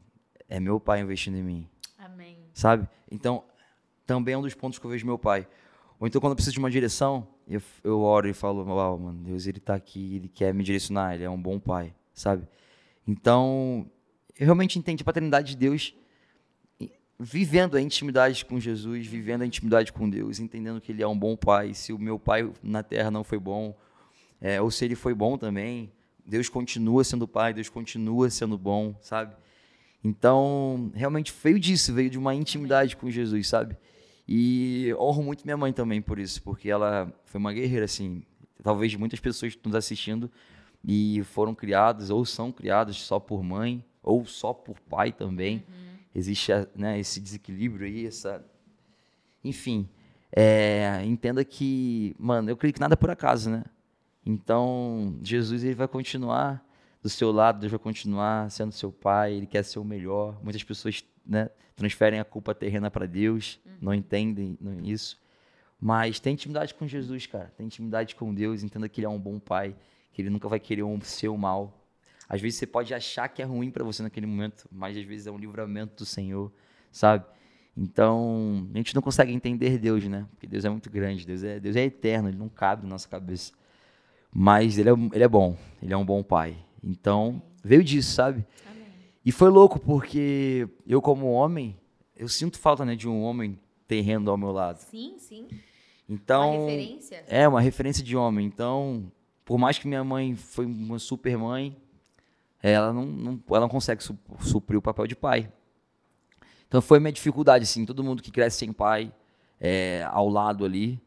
é 0.48 0.60
meu 0.60 0.80
pai 0.80 1.02
investindo 1.02 1.36
em 1.36 1.44
mim 1.44 1.70
Amém. 1.98 2.38
sabe? 2.54 2.88
Então, 3.12 3.44
também 4.06 4.36
é 4.36 4.38
um 4.38 4.42
dos 4.42 4.54
pontos 4.54 4.80
que 4.80 4.86
eu 4.86 4.92
vejo 4.92 5.06
meu 5.06 5.18
pai. 5.18 5.48
Ou 6.00 6.08
então, 6.08 6.22
quando 6.22 6.32
eu 6.32 6.36
preciso 6.36 6.54
de 6.54 6.60
uma 6.60 6.70
direção, 6.70 7.28
eu, 7.48 7.62
eu 7.84 8.00
oro 8.02 8.30
e 8.30 8.34
falo, 8.34 8.64
uau, 8.64 8.98
mano, 9.00 9.24
Deus, 9.24 9.48
ele 9.48 9.60
tá 9.60 9.76
aqui, 9.76 10.16
ele 10.16 10.30
quer 10.30 10.54
me 10.54 10.64
direcionar, 10.64 11.16
ele 11.16 11.24
é 11.24 11.30
um 11.30 11.42
bom 11.42 11.60
pai, 11.60 11.94
sabe? 12.14 12.48
Então, 13.06 13.90
eu 14.38 14.46
realmente 14.46 14.80
entendo 14.80 15.02
a 15.02 15.04
paternidade 15.04 15.50
de 15.50 15.58
Deus 15.58 15.94
vivendo 17.20 17.76
a 17.76 17.82
intimidade 17.82 18.46
com 18.46 18.60
Jesus, 18.60 19.06
vivendo 19.06 19.41
a 19.41 19.46
intimidade 19.46 19.91
com 19.91 20.10
Deus, 20.10 20.40
entendendo 20.40 20.80
que 20.80 20.91
ele 20.91 21.04
é 21.04 21.08
um 21.08 21.18
bom 21.18 21.36
pai. 21.36 21.74
Se 21.74 21.91
o 21.91 22.00
meu 22.00 22.18
pai 22.18 22.50
na 22.64 22.82
terra 22.82 23.12
não 23.12 23.24
foi 23.24 23.38
bom, 23.38 23.76
é, 24.40 24.62
ou 24.62 24.72
se 24.72 24.86
ele 24.86 24.96
foi 24.96 25.14
bom 25.14 25.38
também, 25.38 25.91
Deus 26.26 26.48
continua 26.48 27.04
sendo 27.04 27.28
pai, 27.28 27.54
Deus 27.54 27.68
continua 27.68 28.30
sendo 28.30 28.58
bom, 28.58 28.96
sabe? 29.02 29.36
Então, 30.02 30.91
realmente 30.96 31.34
veio 31.44 31.60
disso, 31.60 31.94
veio 31.94 32.10
de 32.10 32.18
uma 32.18 32.34
intimidade 32.34 32.96
com 32.96 33.12
Jesus, 33.12 33.50
sabe? 33.50 33.76
E 34.26 34.94
honro 34.98 35.22
muito 35.22 35.44
minha 35.44 35.58
mãe 35.58 35.74
também 35.74 36.02
por 36.02 36.20
isso, 36.20 36.41
porque 36.41 36.70
ela 36.70 37.12
foi 37.26 37.40
uma 37.40 37.52
guerreira, 37.52 37.84
assim. 37.84 38.24
Talvez 38.64 38.96
muitas 38.96 39.20
pessoas 39.20 39.58
nos 39.64 39.76
assistindo 39.76 40.32
e 40.86 41.22
foram 41.26 41.54
criadas 41.54 42.10
ou 42.10 42.24
são 42.24 42.52
criadas 42.52 42.98
só 42.98 43.20
por 43.20 43.44
mãe 43.44 43.84
ou 44.02 44.26
só 44.26 44.54
por 44.54 44.80
pai 44.82 45.12
também. 45.12 45.64
Existe 46.14 46.52
né, 46.76 46.99
esse 46.99 47.19
desequilíbrio 47.19 47.86
aí, 47.86 48.06
essa. 48.06 48.44
Enfim, 49.44 49.88
é, 50.31 51.02
entenda 51.06 51.44
que, 51.44 52.15
mano, 52.19 52.49
eu 52.49 52.57
creio 52.57 52.73
que 52.73 52.80
nada 52.80 52.94
é 52.94 52.98
por 52.98 53.10
acaso, 53.10 53.49
né? 53.49 53.64
Então, 54.26 55.18
Jesus 55.23 55.64
ele 55.64 55.76
vai 55.76 55.88
continuar 55.88 56.64
do 57.02 57.10
seu 57.10 57.31
lado, 57.31 57.60
Deus 57.60 57.72
vai 57.72 57.80
continuar 57.80 58.52
sendo 58.52 58.72
seu 58.72 58.91
pai, 58.91 59.34
ele 59.34 59.48
quer 59.48 59.64
ser 59.64 59.80
o 59.80 59.84
melhor. 59.84 60.40
Muitas 60.44 60.64
pessoas 60.64 61.03
né, 61.26 61.49
transferem 61.76 62.19
a 62.19 62.26
culpa 62.26 62.53
terrena 62.53 62.91
para 62.91 63.06
Deus, 63.06 63.60
não 63.81 63.94
entendem 63.94 64.57
isso. 64.84 65.18
Mas 65.80 66.19
tem 66.19 66.34
intimidade 66.34 66.73
com 66.73 66.86
Jesus, 66.86 67.26
cara. 67.26 67.53
Tem 67.56 67.65
intimidade 67.65 68.15
com 68.15 68.34
Deus, 68.34 68.64
entenda 68.64 68.90
que 68.90 68.99
ele 68.99 69.06
é 69.06 69.10
um 69.10 69.19
bom 69.19 69.40
pai, 69.40 69.76
que 70.11 70.22
ele 70.22 70.30
nunca 70.30 70.49
vai 70.49 70.60
querer 70.60 70.84
um 70.84 70.99
seu 71.02 71.38
mal. 71.38 71.78
Às 72.30 72.39
vezes 72.39 72.60
você 72.60 72.68
pode 72.68 72.93
achar 72.93 73.27
que 73.27 73.41
é 73.41 73.45
ruim 73.45 73.72
para 73.72 73.84
você 73.84 74.03
naquele 74.03 74.27
momento, 74.27 74.68
mas 74.72 74.95
às 74.95 75.03
vezes 75.03 75.26
é 75.26 75.31
um 75.31 75.38
livramento 75.38 75.95
do 75.95 76.06
Senhor, 76.06 76.51
sabe? 76.91 77.26
Então, 77.76 78.68
a 78.73 78.77
gente 78.77 78.93
não 78.93 79.01
consegue 79.01 79.34
entender 79.34 79.80
Deus, 79.80 80.06
né? 80.06 80.27
Porque 80.31 80.45
Deus 80.45 80.64
é 80.64 80.69
muito 80.69 80.89
grande, 80.91 81.26
Deus 81.26 81.43
é, 81.43 81.60
Deus 81.60 81.76
é 81.76 81.85
eterno, 81.85 82.30
ele 82.30 82.38
não 82.38 82.49
cabe 82.49 82.84
na 82.84 82.89
nossa 82.89 83.07
cabeça. 83.07 83.51
Mas 84.31 84.77
ele 84.77 84.89
é, 84.89 84.93
ele 85.14 85.23
é 85.23 85.27
bom, 85.27 85.57
ele 85.81 85.91
é 85.91 85.97
um 85.97 86.06
bom 86.06 86.22
pai. 86.22 86.56
Então, 86.84 87.41
veio 87.64 87.84
disso, 87.84 88.11
sabe? 88.11 88.45
Amém. 88.69 88.85
E 89.26 89.31
foi 89.31 89.49
louco, 89.49 89.80
porque 89.80 90.68
eu, 90.85 91.01
como 91.01 91.31
homem, 91.31 91.76
eu 92.15 92.27
sinto 92.27 92.60
falta 92.60 92.85
né, 92.85 92.95
de 92.95 93.07
um 93.07 93.22
homem 93.23 93.57
terreno 93.88 94.30
ao 94.30 94.38
meu 94.38 94.51
lado. 94.51 94.77
Sim, 94.77 95.15
sim. 95.18 95.47
Então, 96.07 96.64
Uma 96.64 96.69
referência. 96.72 97.23
é 97.27 97.47
uma 97.47 97.61
referência 97.61 98.03
de 98.03 98.15
homem. 98.15 98.45
Então, 98.45 99.11
por 99.45 99.57
mais 99.57 99.80
que 99.80 99.88
minha 99.88 100.03
mãe 100.03 100.35
foi 100.35 100.65
uma 100.65 100.99
super 100.99 101.38
mãe, 101.38 101.76
ela 102.61 102.91
não, 102.94 103.06
não- 103.06 103.44
ela 103.49 103.61
não 103.61 103.69
consegue 103.69 104.03
su- 104.03 104.18
suprir 104.41 104.77
o 104.77 104.81
papel 104.81 105.07
de 105.07 105.15
pai. 105.15 105.52
Então 106.68 106.81
foi 106.81 106.99
minha 106.99 107.11
dificuldade, 107.11 107.64
assim, 107.64 107.86
todo 107.86 108.03
mundo 108.03 108.22
que 108.22 108.31
cresce 108.31 108.57
sem 108.60 108.72
pai, 108.72 109.11
é, 109.60 110.06
ao 110.11 110.30
lado 110.30 110.64
ali, 110.65 111.02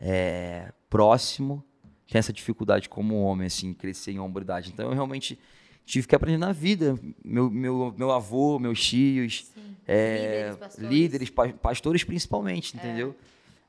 é, 0.00 0.72
próximo, 0.88 1.64
tem 2.08 2.18
essa 2.18 2.32
dificuldade 2.32 2.88
como 2.88 3.20
homem, 3.22 3.46
assim, 3.48 3.74
crescer 3.74 4.12
em 4.12 4.18
hombridade. 4.20 4.70
Então 4.72 4.86
eu 4.86 4.94
realmente 4.94 5.38
tive 5.84 6.06
que 6.06 6.14
aprender 6.14 6.38
na 6.38 6.52
vida. 6.52 6.96
Meu, 7.24 7.50
meu, 7.50 7.94
meu 7.98 8.12
avô, 8.12 8.58
meus 8.58 8.80
tios, 8.82 9.50
é, 9.86 10.18
Líderes, 10.50 10.56
pastores. 10.56 10.90
líderes, 10.90 11.30
pa- 11.30 11.52
pastores 11.52 12.04
principalmente, 12.04 12.76
entendeu? 12.76 13.16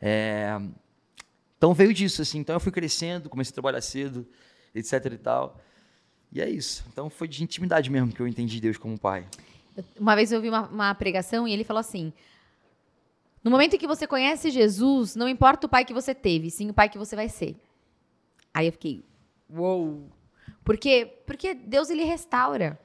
É, 0.02 0.60
então 1.58 1.74
veio 1.74 1.94
disso, 1.94 2.22
assim. 2.22 2.40
Então 2.40 2.56
eu 2.56 2.60
fui 2.60 2.72
crescendo, 2.72 3.28
comecei 3.30 3.52
a 3.52 3.54
trabalhar 3.56 3.82
cedo, 3.82 4.26
etc 4.76 5.04
e 5.14 5.18
tal. 5.18 5.60
E 6.32 6.42
é 6.42 6.50
isso. 6.50 6.86
Então 6.92 7.10
foi 7.10 7.28
de 7.28 7.44
intimidade 7.44 7.90
mesmo 7.90 8.12
que 8.12 8.22
eu 8.22 8.28
entendi 8.28 8.60
Deus 8.60 8.78
como 8.78 9.00
pai. 9.00 9.28
Uma 10.00 10.16
vez 10.16 10.32
eu 10.32 10.38
ouvi 10.38 10.50
uma, 10.50 10.68
uma 10.68 10.96
pregação 10.96 11.48
e 11.48 11.54
ele 11.54 11.64
falou 11.64 11.80
assim: 11.80 12.14
No 13.44 13.50
momento 13.50 13.76
em 13.76 13.80
que 13.80 13.88
você 13.88 14.06
conhece 14.06 14.52
Jesus, 14.52 15.16
não 15.16 15.28
importa 15.28 15.68
o 15.68 15.70
pai 15.70 15.86
que 15.86 15.94
você 15.94 16.14
teve, 16.14 16.50
sim 16.50 16.70
o 16.70 16.74
pai 16.74 16.90
que 16.90 16.98
você 16.98 17.16
vai 17.16 17.30
ser. 17.30 17.56
Aí 18.54 18.68
eu 18.68 18.72
fiquei, 18.72 19.04
uou. 19.50 20.10
Por 20.64 20.78
quê? 20.78 21.22
Porque 21.26 21.54
Deus 21.54 21.90
ele 21.90 22.04
restaura. 22.04 22.80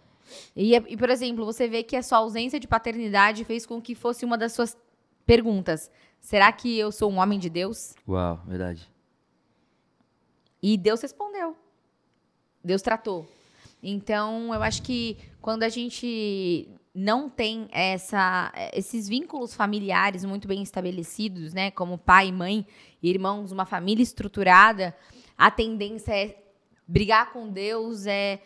E, 0.57 0.75
e, 0.75 0.97
por 0.97 1.11
exemplo, 1.11 1.45
você 1.45 1.69
vê 1.69 1.83
que 1.83 1.97
a 1.97 2.03
sua 2.03 2.19
ausência 2.19 2.59
de 2.59 2.67
paternidade 2.67 3.45
fez 3.45 3.67
com 3.67 3.81
que 3.81 3.95
fosse 3.95 4.25
uma 4.25 4.39
das 4.39 4.53
suas 4.53 4.77
perguntas. 5.27 5.91
Será 6.21 6.51
que 6.51 6.79
eu 6.79 6.91
sou 6.91 7.11
um 7.11 7.19
homem 7.19 7.39
de 7.39 7.51
Deus? 7.51 7.95
Uau, 8.09 8.41
verdade. 8.47 8.91
E 10.63 10.79
Deus 10.79 11.03
respondeu. 11.03 11.57
Deus 12.65 12.83
tratou. 12.83 13.29
Então, 13.83 14.55
eu 14.55 14.63
acho 14.63 14.83
que 14.83 15.19
quando 15.43 15.63
a 15.63 15.69
gente 15.69 16.67
não 16.95 17.29
tem 17.29 17.69
essa, 17.73 18.53
esses 18.73 19.09
vínculos 19.09 19.55
familiares 19.55 20.25
muito 20.25 20.49
bem 20.49 20.63
estabelecidos, 20.63 21.53
né, 21.53 21.71
como 21.71 21.99
pai, 21.99 22.33
mãe, 22.33 22.67
irmãos, 23.03 23.53
uma 23.53 23.67
família 23.67 24.03
estruturada, 24.03 24.97
a 25.37 25.51
tendência 25.51 26.13
é 26.13 26.37
brigar 26.87 27.33
com 27.33 27.49
Deus, 27.49 28.07
é 28.07 28.41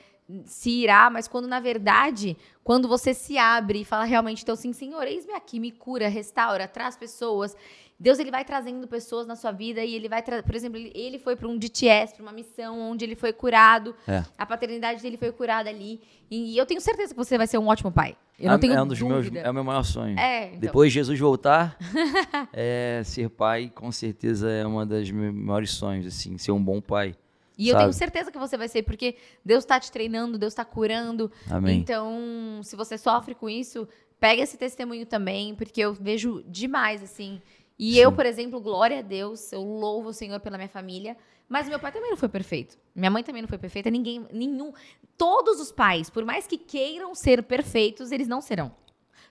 se 0.45 0.71
irar, 0.71 1.11
mas 1.11 1.29
quando 1.29 1.47
na 1.47 1.61
verdade, 1.61 2.37
quando 2.65 2.89
você 2.89 3.15
se 3.15 3.39
abre 3.39 3.81
e 3.81 3.85
fala 3.85 4.05
realmente, 4.05 4.43
então 4.43 4.57
sim, 4.57 4.73
Senhor, 4.73 5.07
eis-me 5.07 5.33
aqui, 5.33 5.61
me 5.61 5.71
cura, 5.71 6.09
restaura, 6.09 6.69
traz 6.69 6.97
pessoas. 6.97 7.57
Deus 8.01 8.19
ele 8.21 8.31
vai 8.31 8.45
trazendo 8.45 8.87
pessoas 8.87 9.27
na 9.27 9.35
sua 9.35 9.51
vida 9.51 9.83
e 9.85 9.95
ele 9.95 10.09
vai, 10.09 10.23
por 10.23 10.55
exemplo, 10.55 10.79
ele, 10.79 11.19
foi 11.19 11.35
para 11.35 11.49
um 11.49 11.59
DTS, 11.59 12.15
para 12.15 12.23
uma 12.23 12.33
missão 12.33 12.79
onde 12.81 13.05
ele 13.05 13.17
foi 13.17 13.33
curado, 13.33 13.95
É. 14.07 14.25
a 14.39 14.47
paternidade 14.47 15.03
dele 15.03 15.17
foi 15.17 15.33
curada 15.33 15.69
ali. 15.69 16.01
E 16.31 16.57
eu 16.57 16.65
tenho 16.65 16.81
certeza 16.81 17.13
que 17.13 17.17
você 17.19 17.37
vai 17.37 17.47
ser 17.49 17.59
um 17.59 17.67
ótimo 17.67 17.91
pai. 17.91 18.17
Eu 18.39 18.49
não 18.51 18.55
é, 18.55 18.59
tenho 18.59 18.73
é 18.75 18.83
um 18.83 18.87
dos 18.87 19.01
meus, 19.03 19.25
dúvida. 19.25 19.41
é 19.41 19.51
o 19.51 19.55
meu 19.55 19.65
maior 19.65 19.83
sonho. 19.83 20.17
É, 20.17 20.47
então. 20.47 20.61
Depois 20.61 20.93
de 20.93 20.95
Jesus 20.95 21.19
voltar, 21.19 21.77
é, 22.53 23.03
ser 23.05 23.29
pai, 23.31 23.73
com 23.75 23.91
certeza 23.91 24.49
é 24.49 24.65
uma 24.65 24.87
das 24.87 25.11
meus 25.11 25.35
maiores 25.35 25.73
sonhos, 25.73 26.07
assim, 26.07 26.39
ser 26.39 26.53
um 26.53 26.63
bom 26.63 26.81
pai. 26.81 27.17
E 27.59 27.69
eu 27.69 27.73
sabe? 27.73 27.85
tenho 27.85 27.93
certeza 27.93 28.31
que 28.31 28.39
você 28.39 28.57
vai 28.57 28.69
ser, 28.69 28.85
porque 28.85 29.17
Deus 29.45 29.65
está 29.65 29.81
te 29.81 29.91
treinando, 29.91 30.39
Deus 30.39 30.53
está 30.53 30.65
curando. 30.65 31.33
Amém. 31.51 31.81
Então, 31.81 32.61
se 32.63 32.77
você 32.77 32.97
sofre 32.97 33.35
com 33.35 33.51
isso, 33.51 33.89
pega 34.21 34.43
esse 34.43 34.57
testemunho 34.57 35.05
também, 35.05 35.57
porque 35.57 35.81
eu 35.81 35.93
vejo 35.93 36.45
demais, 36.47 37.03
assim. 37.03 37.43
E 37.79 37.95
Sim. 37.95 38.01
eu, 38.01 38.13
por 38.13 38.27
exemplo, 38.27 38.61
glória 38.61 38.99
a 38.99 39.03
Deus, 39.03 39.53
eu 39.53 39.63
louvo 39.63 40.09
o 40.09 40.13
Senhor 40.13 40.41
pela 40.41 40.59
minha 40.59 40.69
família. 40.69 41.17
Mas 41.49 41.69
meu 41.69 41.79
pai 41.79 41.93
também 41.93 42.11
não 42.11 42.17
foi 42.17 42.29
perfeito. 42.29 42.77
Minha 42.95 43.11
mãe 43.11 43.23
também 43.23 43.41
não 43.41 43.49
foi 43.49 43.57
perfeita. 43.57 43.91
Ninguém, 43.91 44.27
nenhum. 44.33 44.73
Todos 45.17 45.61
os 45.61 45.73
pais, 45.73 46.11
por 46.11 46.25
mais 46.25 46.47
que 46.47 46.59
queiram 46.59 47.15
ser 47.15 47.43
perfeitos, 47.43 48.13
eles 48.13 48.29
não 48.29 48.41
serão. 48.41 48.75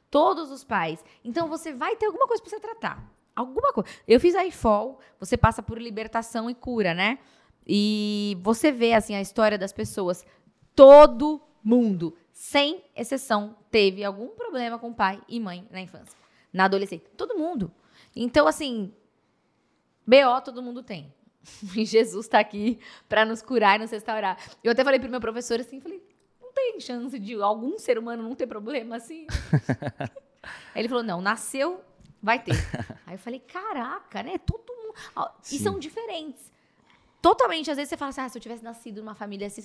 Todos 0.10 0.50
os 0.50 0.64
pais. 0.64 1.04
Então 1.24 1.48
você 1.48 1.74
vai 1.74 1.96
ter 1.96 2.08
alguma 2.08 2.28
coisa 2.28 2.42
pra 2.42 2.50
você 2.50 2.60
tratar. 2.60 3.14
Alguma 3.36 3.72
coisa. 3.72 3.88
Eu 4.08 4.20
fiz 4.20 4.34
a 4.34 4.46
IFOL, 4.46 5.00
você 5.20 5.38
passa 5.38 5.62
por 5.62 5.80
libertação 5.80 6.50
e 6.50 6.56
cura, 6.56 6.94
né? 6.94 7.20
E 7.68 8.36
você 8.42 8.72
vê, 8.72 8.94
assim, 8.94 9.14
a 9.14 9.22
história 9.22 9.58
das 9.58 9.72
pessoas. 9.72 10.26
Todo 10.74 11.42
mundo, 11.64 12.16
sem 12.32 12.84
exceção, 12.96 13.56
teve 13.70 14.04
algum 14.04 14.30
problema 14.30 14.80
com 14.80 14.92
pai 14.92 15.22
e 15.28 15.40
mãe 15.40 15.68
na 15.70 15.82
infância. 15.82 16.18
Na 16.52 16.66
adolescência. 16.66 17.08
Todo 17.16 17.38
mundo. 17.38 17.72
Então, 18.24 18.48
assim, 18.48 18.94
BO 20.06 20.42
todo 20.44 20.62
mundo 20.62 20.82
tem. 20.84 21.14
E 21.76 21.86
Jesus 21.86 22.28
tá 22.28 22.40
aqui 22.40 22.78
pra 23.08 23.24
nos 23.26 23.42
curar 23.42 23.78
e 23.78 23.80
nos 23.82 23.92
restaurar. 23.92 24.38
Eu 24.64 24.72
até 24.72 24.84
falei 24.84 25.00
pro 25.00 25.10
meu 25.10 25.22
professor 25.22 25.60
assim, 25.60 25.80
falei, 25.80 26.04
não 26.42 26.52
tem 26.52 26.80
chance 26.80 27.18
de 27.18 27.36
algum 27.42 27.78
ser 27.80 27.98
humano 27.98 28.22
não 28.24 28.36
ter 28.36 28.48
problema 28.48 28.98
assim? 28.98 29.26
Aí 30.74 30.82
ele 30.82 30.90
falou, 30.90 31.04
não, 31.04 31.22
nasceu, 31.22 31.82
vai 32.22 32.42
ter. 32.42 32.54
Aí 33.06 33.16
eu 33.16 33.20
falei, 33.20 33.40
caraca, 33.40 34.24
né? 34.24 34.38
Todo 34.38 34.74
mundo. 34.76 34.96
E 35.44 35.58
Sim. 35.58 35.60
são 35.60 35.80
diferentes. 35.80 36.52
Totalmente. 37.22 37.70
Às 37.72 37.78
vezes 37.78 37.90
você 37.90 37.98
fala 37.98 38.10
assim, 38.10 38.22
ah, 38.22 38.30
se 38.30 38.38
eu 38.38 38.42
tivesse 38.42 38.64
nascido 38.64 38.98
numa 39.02 39.16
família 39.16 39.48
assim, 39.48 39.62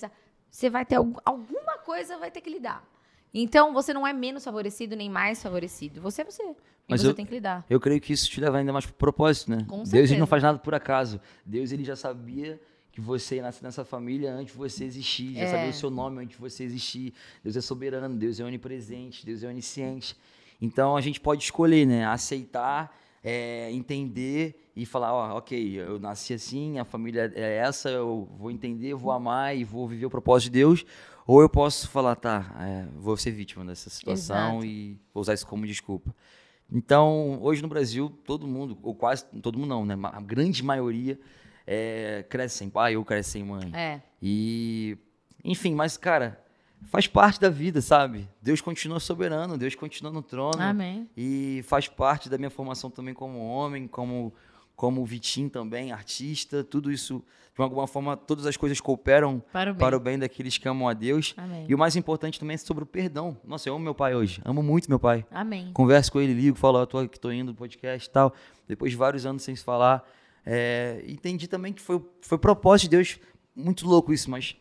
você 0.50 0.70
vai 0.70 0.84
ter 0.84 0.96
algu- 0.96 1.20
alguma 1.24 1.78
coisa, 1.78 2.18
vai 2.18 2.30
ter 2.30 2.40
que 2.40 2.50
lidar. 2.50 2.84
Então, 3.34 3.72
você 3.72 3.94
não 3.94 4.06
é 4.06 4.12
menos 4.12 4.44
favorecido 4.44 4.94
nem 4.94 5.08
mais 5.08 5.42
favorecido. 5.42 6.00
Você 6.02 6.22
é 6.22 6.24
você. 6.24 6.42
E 6.42 6.54
Mas 6.88 7.00
você 7.00 7.08
eu- 7.08 7.14
tem 7.14 7.24
que 7.24 7.32
lidar. 7.34 7.64
Eu 7.70 7.80
creio 7.80 8.00
que 8.00 8.12
isso 8.12 8.28
te 8.28 8.40
leva 8.40 8.58
ainda 8.58 8.72
mais 8.72 8.84
pro 8.84 8.94
propósito, 8.94 9.50
né? 9.50 9.64
Com 9.68 9.76
Deus 9.78 9.88
certeza. 9.90 10.12
ele 10.14 10.20
não 10.20 10.26
faz 10.26 10.42
nada 10.42 10.58
por 10.58 10.74
acaso. 10.74 11.20
Deus 11.46 11.72
ele 11.72 11.84
já 11.84 11.96
sabia 11.96 12.60
que 12.90 13.00
você 13.00 13.36
ia 13.36 13.42
nascer 13.42 13.64
nessa 13.64 13.84
família 13.86 14.32
antes 14.34 14.52
de 14.52 14.58
você 14.58 14.84
existir, 14.84 15.32
já 15.34 15.40
É. 15.44 15.46
sabia 15.50 15.70
o 15.70 15.72
seu 15.72 15.90
nome 15.90 16.18
antes 16.22 16.36
de 16.36 16.40
você 16.40 16.62
existir. 16.64 17.14
Deus 17.42 17.56
é 17.56 17.60
soberano, 17.62 18.14
Deus 18.16 18.38
é 18.38 18.44
onipresente, 18.44 19.24
Deus 19.24 19.42
é 19.42 19.48
onisciente. 19.48 20.14
Então 20.60 20.94
a 20.94 21.00
gente 21.00 21.18
pode 21.18 21.42
escolher, 21.42 21.86
né? 21.86 22.04
Aceitar, 22.04 22.94
é, 23.24 23.70
entender 23.72 24.70
e 24.76 24.84
falar, 24.84 25.12
ó, 25.14 25.38
ok, 25.38 25.78
eu 25.80 25.98
nasci 25.98 26.34
assim, 26.34 26.78
a 26.78 26.84
família 26.84 27.32
é 27.34 27.56
essa, 27.58 27.88
eu 27.88 28.28
vou 28.38 28.50
entender, 28.50 28.92
vou 28.94 29.12
amar 29.12 29.56
e 29.56 29.64
vou 29.64 29.86
viver 29.88 30.06
o 30.06 30.10
propósito 30.10 30.50
de 30.52 30.58
Deus. 30.58 30.84
Ou 31.26 31.40
eu 31.40 31.48
posso 31.48 31.88
falar, 31.88 32.16
tá, 32.16 32.54
é, 32.60 32.86
vou 32.96 33.16
ser 33.16 33.30
vítima 33.30 33.64
dessa 33.64 33.88
situação 33.88 34.56
Exato. 34.56 34.64
e 34.64 35.00
vou 35.14 35.20
usar 35.20 35.34
isso 35.34 35.46
como 35.46 35.66
desculpa. 35.66 36.14
Então, 36.70 37.38
hoje 37.42 37.60
no 37.60 37.68
Brasil, 37.68 38.08
todo 38.24 38.46
mundo, 38.46 38.78
ou 38.82 38.94
quase 38.94 39.24
todo 39.42 39.58
mundo 39.58 39.68
não, 39.68 39.84
né? 39.84 39.94
A 40.04 40.20
grande 40.20 40.62
maioria 40.62 41.18
é, 41.66 42.24
cresce 42.28 42.58
sem 42.58 42.70
pai 42.70 42.96
ou 42.96 43.04
cresce 43.04 43.30
sem 43.32 43.44
mãe. 43.44 43.70
É. 43.74 44.00
E, 44.20 44.96
enfim, 45.44 45.74
mas, 45.74 45.96
cara, 45.96 46.42
faz 46.84 47.06
parte 47.06 47.40
da 47.40 47.50
vida, 47.50 47.80
sabe? 47.80 48.28
Deus 48.40 48.60
continua 48.60 49.00
soberano, 49.00 49.58
Deus 49.58 49.74
continua 49.74 50.12
no 50.12 50.22
trono. 50.22 50.60
Amém. 50.60 51.08
E 51.16 51.62
faz 51.66 51.88
parte 51.88 52.28
da 52.28 52.38
minha 52.38 52.50
formação 52.50 52.90
também 52.90 53.14
como 53.14 53.38
homem, 53.38 53.86
como, 53.86 54.32
como 54.74 55.04
Vitim 55.04 55.48
também, 55.48 55.92
artista. 55.92 56.64
Tudo 56.64 56.90
isso, 56.90 57.22
de 57.54 57.62
alguma 57.62 57.86
forma, 57.86 58.16
todas 58.16 58.46
as 58.46 58.56
coisas 58.56 58.80
cooperam 58.80 59.42
Para 59.52 59.70
o 59.70 59.74
bem. 59.74 59.80
para 59.80 59.96
o 59.96 60.00
bem 60.00 60.18
daqueles 60.18 60.56
que 60.56 60.66
amam 60.66 60.88
a 60.88 60.94
Deus. 60.94 61.34
Amém. 61.36 61.66
E 61.68 61.74
o 61.74 61.78
mais 61.78 61.96
importante 61.96 62.40
também 62.40 62.54
é 62.54 62.58
sobre 62.58 62.82
o 62.82 62.86
perdão. 62.86 63.36
Nossa, 63.44 63.68
eu 63.68 63.74
amo 63.74 63.84
meu 63.84 63.94
pai 63.94 64.14
hoje. 64.14 64.40
Amo 64.44 64.62
muito 64.62 64.88
meu 64.88 64.98
pai. 64.98 65.26
Amém. 65.30 65.70
Converso 65.74 66.10
com 66.12 66.20
ele, 66.20 66.32
ligo, 66.32 66.56
falo, 66.56 66.86
tô 66.86 66.98
aqui, 66.98 67.20
tô 67.20 67.30
indo 67.30 67.48
no 67.52 67.54
podcast 67.54 68.08
e 68.08 68.12
tal. 68.12 68.32
Depois 68.66 68.90
de 68.92 68.96
vários 68.96 69.26
anos 69.26 69.42
sem 69.42 69.54
se 69.54 69.62
falar, 69.62 70.02
é, 70.46 71.04
entendi 71.06 71.46
também 71.46 71.72
que 71.74 71.82
foi, 71.82 72.02
foi 72.22 72.38
propósito 72.38 72.84
de 72.90 72.96
Deus, 72.96 73.18
muito 73.54 73.86
louco 73.86 74.14
isso, 74.14 74.30
mas 74.30 74.56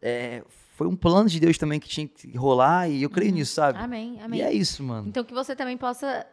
é, 0.00 0.44
foi 0.76 0.86
um 0.86 0.94
plano 0.94 1.28
de 1.28 1.40
Deus 1.40 1.58
também 1.58 1.80
que 1.80 1.88
tinha 1.88 2.06
que 2.06 2.36
rolar 2.36 2.88
e 2.88 3.02
eu 3.02 3.10
creio 3.10 3.32
nisso, 3.32 3.54
sabe? 3.54 3.78
Amém. 3.78 4.20
Amém. 4.22 4.40
E 4.40 4.42
é 4.42 4.52
isso, 4.52 4.84
mano. 4.84 5.08
Então 5.08 5.24
que 5.24 5.34
você 5.34 5.56
também 5.56 5.76
possa 5.76 6.24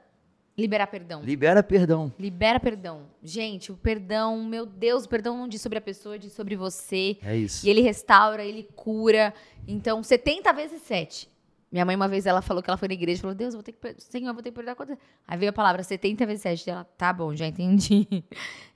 liberar 0.58 0.88
perdão. 0.88 1.22
Libera 1.24 1.64
perdão. 1.64 2.14
Libera 2.20 2.60
perdão. 2.60 3.02
Gente, 3.24 3.72
o 3.72 3.78
perdão, 3.78 4.44
meu 4.44 4.66
Deus, 4.66 5.06
o 5.06 5.10
perdão 5.10 5.38
não 5.38 5.48
diz 5.48 5.62
sobre 5.62 5.78
a 5.78 5.82
pessoa, 5.82 6.18
diz 6.20 6.34
sobre 6.34 6.56
você. 6.56 7.18
É 7.24 7.36
isso. 7.36 7.66
E 7.66 7.70
ele 7.70 7.82
restaura, 7.82 8.44
ele 8.44 8.64
cura. 8.76 9.34
Então, 9.68 10.04
70 10.04 10.52
vezes 10.54 10.82
7. 10.84 11.32
Minha 11.72 11.86
mãe, 11.86 11.96
uma 11.96 12.08
vez, 12.08 12.28
ela 12.28 12.40
falou 12.44 12.62
que 12.62 12.70
ela 12.70 12.78
foi 12.78 12.88
na 12.88 12.94
igreja 12.94 13.18
e 13.18 13.22
falou: 13.22 13.36
Deus, 13.36 13.56
eu 13.56 13.58
vou 13.60 13.64
ter 13.64 13.72
que 13.72 14.02
Senhor, 14.02 14.28
eu 14.28 14.34
vou 14.36 14.44
ter 14.44 14.52
que 14.52 14.56
perdoar 14.56 14.76
quantas. 14.76 14.96
Aí 15.28 15.38
veio 15.40 15.50
a 15.50 15.54
palavra 15.54 15.82
70 15.82 16.24
vezes 16.28 16.44
7 16.44 16.66
dela. 16.68 16.84
Tá 16.98 17.12
bom, 17.12 17.36
já 17.36 17.48
entendi. 17.48 18.08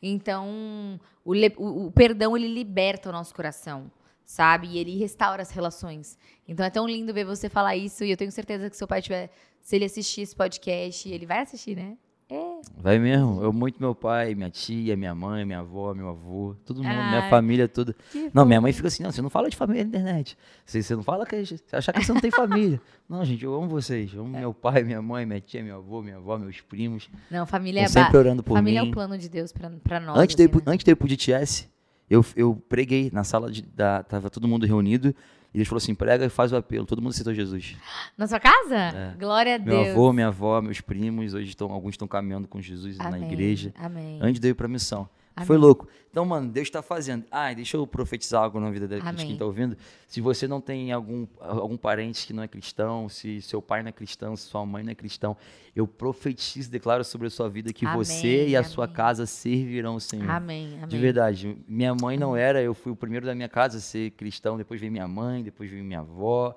Então, 0.01 0.99
o, 1.25 1.33
le- 1.33 1.53
o- 1.57 1.87
o 1.87 1.91
perdão, 1.91 2.35
ele 2.37 2.47
liberta 2.47 3.09
o 3.09 3.11
nosso 3.11 3.33
coração, 3.33 3.91
sabe? 4.25 4.67
E 4.67 4.77
ele 4.77 4.97
restaura 4.97 5.41
as 5.41 5.51
relações. 5.51 6.17
Então, 6.47 6.65
é 6.65 6.69
tão 6.69 6.87
lindo 6.87 7.13
ver 7.13 7.25
você 7.25 7.49
falar 7.49 7.75
isso. 7.75 8.03
E 8.03 8.11
eu 8.11 8.17
tenho 8.17 8.31
certeza 8.31 8.69
que 8.69 8.77
seu 8.77 8.87
pai 8.87 9.01
tiver. 9.01 9.29
Se 9.67 9.75
ele 9.75 9.83
assistir 9.83 10.21
esse 10.21 10.33
podcast, 10.33 11.09
ele 11.09 11.25
vai 11.25 11.39
assistir, 11.39 11.75
né? 11.75 11.97
É. 12.29 12.61
Vai 12.77 12.97
mesmo. 12.97 13.43
Eu 13.43 13.51
muito 13.51 13.81
meu 13.81 13.93
pai, 13.93 14.33
minha 14.33 14.49
tia, 14.49 14.95
minha 14.95 15.13
mãe, 15.13 15.43
minha 15.43 15.59
avó, 15.59 15.93
meu 15.93 16.07
avô, 16.07 16.55
todo 16.65 16.77
mundo, 16.81 16.87
minha 16.87 17.29
família 17.29 17.67
toda. 17.67 17.93
Que 18.09 18.31
Não, 18.33 18.45
minha 18.45 18.61
mãe 18.61 18.71
fica 18.71 18.87
assim, 18.87 19.03
não, 19.03 19.11
você 19.11 19.21
não 19.21 19.29
fala 19.29 19.49
de 19.49 19.57
família 19.57 19.83
na 19.83 19.89
internet. 19.89 20.37
Você, 20.65 20.81
você 20.81 20.95
não 20.95 21.03
fala 21.03 21.25
que 21.25 21.45
você 21.45 21.59
achar 21.73 21.91
que 21.91 22.01
você 22.01 22.13
não 22.13 22.21
tem 22.21 22.31
família. 22.31 22.79
Não, 23.09 23.25
gente, 23.25 23.43
eu 23.43 23.53
amo 23.53 23.67
vocês. 23.67 24.13
Eu 24.13 24.21
amo 24.21 24.37
É. 24.37 24.39
meu 24.39 24.53
pai, 24.53 24.83
minha 24.83 25.01
mãe, 25.01 25.25
minha 25.25 25.41
tia, 25.41 25.61
meu 25.61 25.75
avô, 25.77 26.01
minha 26.01 26.15
avó, 26.15 26.37
meus 26.37 26.61
primos. 26.61 27.09
Não, 27.29 27.45
família 27.45 27.81
é 27.81 27.87
sempre 27.89 28.17
orando 28.17 28.41
por 28.43 28.53
Família 28.55 28.81
mim. 28.81 28.87
é 28.87 28.89
o 28.89 28.93
plano 28.93 29.17
de 29.17 29.27
Deus 29.27 29.51
pra, 29.51 29.69
pra 29.83 29.99
nós. 29.99 30.17
Antes 30.17 30.33
de, 30.37 30.43
assim, 30.43 30.51
pro- 30.51 30.59
né? 30.65 30.71
antes 30.73 30.85
de 30.85 30.91
eu 30.91 30.93
ir 30.93 30.95
pro 30.95 31.07
DTS, 31.09 31.67
eu, 32.09 32.25
eu 32.37 32.55
preguei 32.69 33.09
na 33.11 33.25
sala 33.25 33.51
de, 33.51 33.63
da. 33.63 34.01
Tava 34.03 34.29
todo 34.29 34.47
mundo 34.47 34.65
reunido. 34.65 35.13
E 35.53 35.57
eles 35.57 35.67
falaram 35.67 35.83
assim: 35.83 35.95
prega 35.95 36.25
e 36.25 36.29
faz 36.29 36.51
o 36.51 36.55
apelo. 36.55 36.85
Todo 36.85 37.01
mundo 37.01 37.11
aceitou 37.11 37.33
Jesus. 37.33 37.75
Na 38.17 38.27
sua 38.27 38.39
casa? 38.39 39.15
Glória 39.19 39.55
a 39.55 39.59
Meu 39.59 39.83
Deus. 39.83 39.87
avô, 39.89 40.13
minha 40.13 40.27
avó, 40.27 40.61
meus 40.61 40.81
primos, 40.81 41.33
hoje 41.33 41.49
estão, 41.49 41.71
alguns 41.71 41.91
estão 41.91 42.07
caminhando 42.07 42.47
com 42.47 42.61
Jesus 42.61 42.97
na 42.97 43.07
Amém, 43.07 43.23
igreja. 43.31 43.73
Amém. 43.77 44.19
Antes 44.21 44.39
de 44.39 44.47
eu 44.47 44.51
ir 44.51 44.55
pra 44.55 44.67
missão. 44.67 45.07
Foi 45.45 45.57
louco. 45.57 45.87
Então, 46.09 46.25
mano, 46.25 46.49
Deus 46.49 46.67
está 46.67 46.81
fazendo. 46.81 47.25
Ah, 47.29 47.53
deixa 47.53 47.77
eu 47.77 47.85
profetizar 47.85 48.41
algo 48.43 48.59
na 48.59 48.71
vida 48.71 48.87
de 48.87 48.95
Amém. 49.01 49.15
quem 49.15 49.33
está 49.33 49.45
ouvindo. 49.45 49.77
Se 50.07 50.19
você 50.19 50.47
não 50.47 50.59
tem 50.59 50.91
algum, 50.91 51.27
algum 51.39 51.77
parente 51.77 52.25
que 52.25 52.33
não 52.33 52.41
é 52.41 52.47
cristão, 52.47 53.07
se 53.07 53.41
seu 53.41 53.61
pai 53.61 53.83
não 53.83 53.89
é 53.89 53.91
cristão, 53.91 54.35
se 54.35 54.43
sua 54.43 54.65
mãe 54.65 54.83
não 54.83 54.91
é 54.91 54.95
cristão, 54.95 55.37
eu 55.75 55.85
profetizo, 55.85 56.71
declaro 56.71 57.03
sobre 57.03 57.27
a 57.27 57.29
sua 57.29 57.47
vida 57.49 57.71
que 57.71 57.85
Amém, 57.85 57.97
você 57.97 58.47
e 58.47 58.55
a 58.55 58.63
sua 58.63 58.85
amém. 58.85 58.95
casa 58.95 59.25
servirão 59.27 59.95
o 59.95 60.01
Senhor. 60.01 60.29
Amém, 60.29 60.73
amém. 60.77 60.87
De 60.87 60.97
verdade. 60.97 61.55
Minha 61.67 61.93
mãe 61.93 62.17
não 62.17 62.35
era, 62.35 62.61
eu 62.63 62.73
fui 62.73 62.91
o 62.91 62.95
primeiro 62.95 63.25
da 63.25 63.35
minha 63.35 63.49
casa 63.49 63.77
a 63.77 63.81
ser 63.81 64.11
cristão, 64.11 64.57
depois 64.57 64.79
veio 64.79 64.91
minha 64.91 65.07
mãe, 65.07 65.43
depois 65.43 65.69
veio 65.69 65.83
minha 65.83 65.99
avó, 65.99 66.55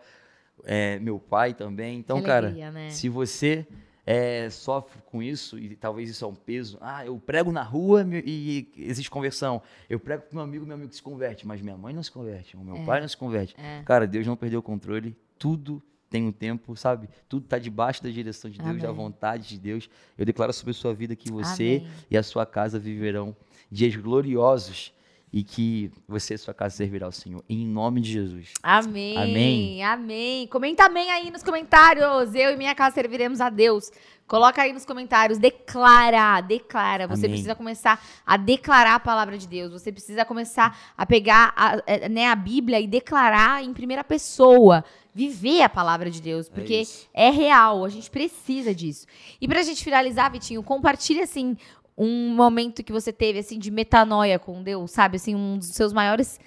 é, 0.64 0.98
meu 1.00 1.18
pai 1.18 1.52
também. 1.52 1.98
Então, 1.98 2.18
Que 2.20 2.26
cara, 2.26 2.46
alegria, 2.46 2.70
né? 2.70 2.90
se 2.90 3.08
você 3.10 3.66
é, 4.06 4.48
sofre 4.50 5.00
com 5.06 5.22
isso, 5.22 5.58
e 5.58 5.76
talvez 5.76 6.08
isso 6.10 6.24
é 6.24 6.28
um 6.28 6.34
peso, 6.34 6.78
ah, 6.80 7.04
eu 7.04 7.18
prego 7.18 7.52
na 7.52 7.62
rua 7.62 8.04
e 8.24 8.68
existe 8.76 9.10
conversão. 9.10 9.62
Eu 9.88 10.00
prego 10.00 10.22
pro 10.22 10.34
meu 10.36 10.44
amigo, 10.44 10.64
meu 10.66 10.74
amigo 10.74 10.92
se 10.92 11.02
converte, 11.02 11.46
mas 11.46 11.60
minha 11.60 11.76
mãe 11.76 11.92
não 11.94 12.02
se 12.02 12.10
converte, 12.10 12.56
o 12.56 12.60
meu 12.60 12.76
É. 12.76 12.84
pai 12.84 13.00
não 13.00 13.08
se 13.08 13.16
converte. 13.16 13.54
É. 13.58 13.82
Cara, 13.84 14.06
Deus 14.06 14.26
não 14.26 14.36
perdeu 14.36 14.60
o 14.60 14.62
controle, 14.62 15.16
tudo 15.38 15.82
tem 16.08 16.24
um 16.26 16.32
tempo, 16.32 16.74
sabe? 16.74 17.08
Tudo 17.28 17.46
tá 17.46 17.56
debaixo 17.56 18.02
da 18.02 18.10
direção 18.10 18.50
de 18.50 18.58
Deus, 18.58 18.78
da 18.82 18.88
Amém. 18.88 18.96
vontade 18.96 19.46
de 19.48 19.58
Deus. 19.58 19.88
Eu 20.18 20.26
declaro 20.26 20.52
sobre 20.52 20.72
a 20.72 20.74
sua 20.74 20.92
vida 20.92 21.14
que 21.14 21.30
você 21.30 21.76
Amém. 21.82 21.88
e 22.10 22.16
a 22.18 22.22
sua 22.24 22.44
casa 22.44 22.80
viverão 22.80 23.36
dias 23.70 23.94
gloriosos 23.94 24.92
e 25.32 25.44
que 25.44 25.90
você 26.08 26.34
e 26.34 26.38
sua 26.38 26.52
casa 26.52 26.76
servirá 26.76 27.06
ao 27.06 27.12
Senhor. 27.12 27.44
Em 27.48 27.66
nome 27.66 28.00
de 28.00 28.12
Jesus. 28.12 28.52
Amém. 28.62 29.16
Amém. 29.16 29.84
Amém. 29.84 30.46
Comenta 30.48 30.84
amém 30.84 31.10
aí 31.10 31.30
nos 31.30 31.42
comentários. 31.42 32.34
Eu 32.34 32.52
e 32.52 32.56
minha 32.56 32.74
casa 32.74 32.94
serviremos 32.94 33.40
a 33.40 33.48
Deus. 33.48 33.90
Coloca 34.26 34.62
aí 34.62 34.72
nos 34.72 34.84
comentários. 34.84 35.38
Declara, 35.38 36.40
declara. 36.40 37.06
Você 37.06 37.26
Amém. 37.26 37.30
precisa 37.30 37.54
começar 37.54 38.00
a 38.24 38.36
declarar 38.36 38.94
a 38.94 39.00
palavra 39.00 39.36
de 39.38 39.46
Deus. 39.46 39.72
Você 39.72 39.90
precisa 39.90 40.24
começar 40.24 40.78
a 40.96 41.04
pegar 41.04 41.52
a, 41.56 41.82
é, 41.86 42.08
né, 42.08 42.28
a 42.28 42.36
Bíblia 42.36 42.80
e 42.80 42.86
declarar 42.86 43.62
em 43.62 43.72
primeira 43.72 44.04
pessoa. 44.04 44.84
Viver 45.12 45.62
a 45.62 45.68
palavra 45.68 46.08
de 46.08 46.22
Deus. 46.22 46.48
Porque 46.48 46.82
isso. 46.82 47.08
é 47.12 47.30
real. 47.30 47.84
A 47.84 47.88
gente 47.88 48.08
precisa 48.08 48.72
disso. 48.72 49.06
E 49.40 49.48
pra 49.48 49.62
gente 49.62 49.82
finalizar, 49.82 50.30
Vitinho, 50.30 50.62
compartilha 50.62 51.24
assim 51.24 51.56
um 51.96 52.34
momento 52.34 52.82
que 52.82 52.92
você 52.92 53.12
teve 53.12 53.38
assim 53.38 53.58
de 53.58 53.70
metanoia 53.70 54.38
com 54.38 54.62
Deus, 54.62 54.90
sabe? 54.90 55.16
Assim, 55.16 55.34
um 55.34 55.58
dos 55.58 55.68
seus 55.68 55.92
maiores 55.92 56.38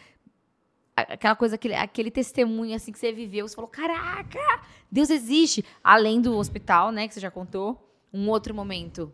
aquela 0.96 1.36
coisa, 1.36 1.56
aquele, 1.56 1.74
aquele 1.74 2.12
testemunho 2.12 2.76
assim 2.76 2.92
que 2.92 3.00
você 3.00 3.12
viveu, 3.12 3.48
você 3.48 3.56
falou, 3.56 3.70
caraca, 3.70 4.40
Deus 4.92 5.10
existe. 5.10 5.66
Além 5.84 6.22
do 6.22 6.36
hospital, 6.36 6.92
né, 6.92 7.08
que 7.08 7.14
você 7.14 7.20
já 7.20 7.32
contou, 7.32 7.92
um 8.14 8.30
outro 8.30 8.54
momento. 8.54 9.14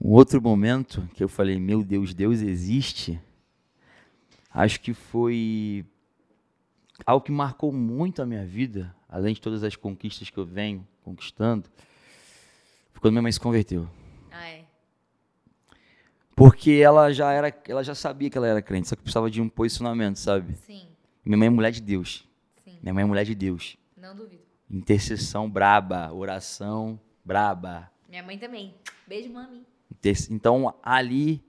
Um 0.00 0.10
outro 0.10 0.40
momento 0.40 1.08
que 1.14 1.24
eu 1.24 1.28
falei, 1.28 1.58
meu 1.58 1.82
Deus, 1.82 2.12
Deus 2.12 2.40
existe, 2.40 3.18
acho 4.52 4.80
que 4.80 4.92
foi 4.92 5.84
algo 7.04 7.24
que 7.24 7.32
marcou 7.32 7.72
muito 7.72 8.20
a 8.20 8.26
minha 8.26 8.44
vida, 8.44 8.94
além 9.08 9.32
de 9.32 9.40
todas 9.40 9.64
as 9.64 9.74
conquistas 9.74 10.28
que 10.28 10.36
eu 10.36 10.44
venho 10.44 10.86
conquistando, 11.02 11.70
foi 12.92 13.00
quando 13.00 13.12
minha 13.12 13.22
mãe 13.22 13.32
se 13.32 13.40
converteu. 13.40 13.88
Porque 16.36 16.72
ela 16.72 17.10
já 17.12 17.32
era, 17.32 17.52
ela 17.66 17.82
já 17.82 17.94
sabia 17.94 18.28
que 18.28 18.36
ela 18.36 18.46
era 18.46 18.60
crente, 18.60 18.88
só 18.88 18.94
que 18.94 19.00
precisava 19.02 19.30
de 19.30 19.40
um 19.40 19.48
posicionamento, 19.48 20.18
sabe? 20.18 20.54
Sim, 20.54 20.86
Minha 21.24 21.38
mãe 21.38 21.46
é 21.46 21.50
mulher 21.50 21.72
de 21.72 21.80
Deus. 21.80 22.28
sim, 22.62 22.78
Minha 22.82 22.92
mãe 22.92 23.02
é 23.02 23.06
mulher 23.06 23.24
de 23.24 23.34
Deus. 23.34 23.78
não 23.96 24.14
duvido. 24.14 24.42
Intercessão 24.70 25.48
braba, 25.48 26.12
oração 26.12 27.00
braba. 27.24 27.90
Minha 28.08 28.22
mãe 28.22 28.38
também. 28.38 28.74
Beijo, 29.06 29.32
mami. 29.32 29.64
Então, 30.30 30.74
ali 30.82 31.42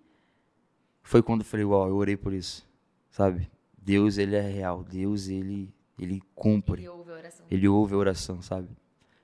foi 1.04 1.22
quando 1.22 1.42
eu 1.42 1.46
falei, 1.46 1.66
uau, 1.66 1.88
eu 1.90 1.96
orei 1.96 2.16
por 2.16 2.32
isso, 2.34 2.66
sabe? 3.12 3.52
Deus, 3.78 4.18
ele 4.18 4.36
é 4.36 4.42
real. 4.42 4.84
Deus, 4.84 5.28
ele, 5.28 5.74
ele 6.00 6.22
cumpre. 6.34 6.82
Ele 6.84 6.90
ouve 6.90 7.12
a 7.12 7.14
oração. 7.14 7.46
Ele 7.52 7.68
ouve 7.68 7.94
a 7.94 7.98
oração, 7.98 8.42
sabe? 8.42 8.70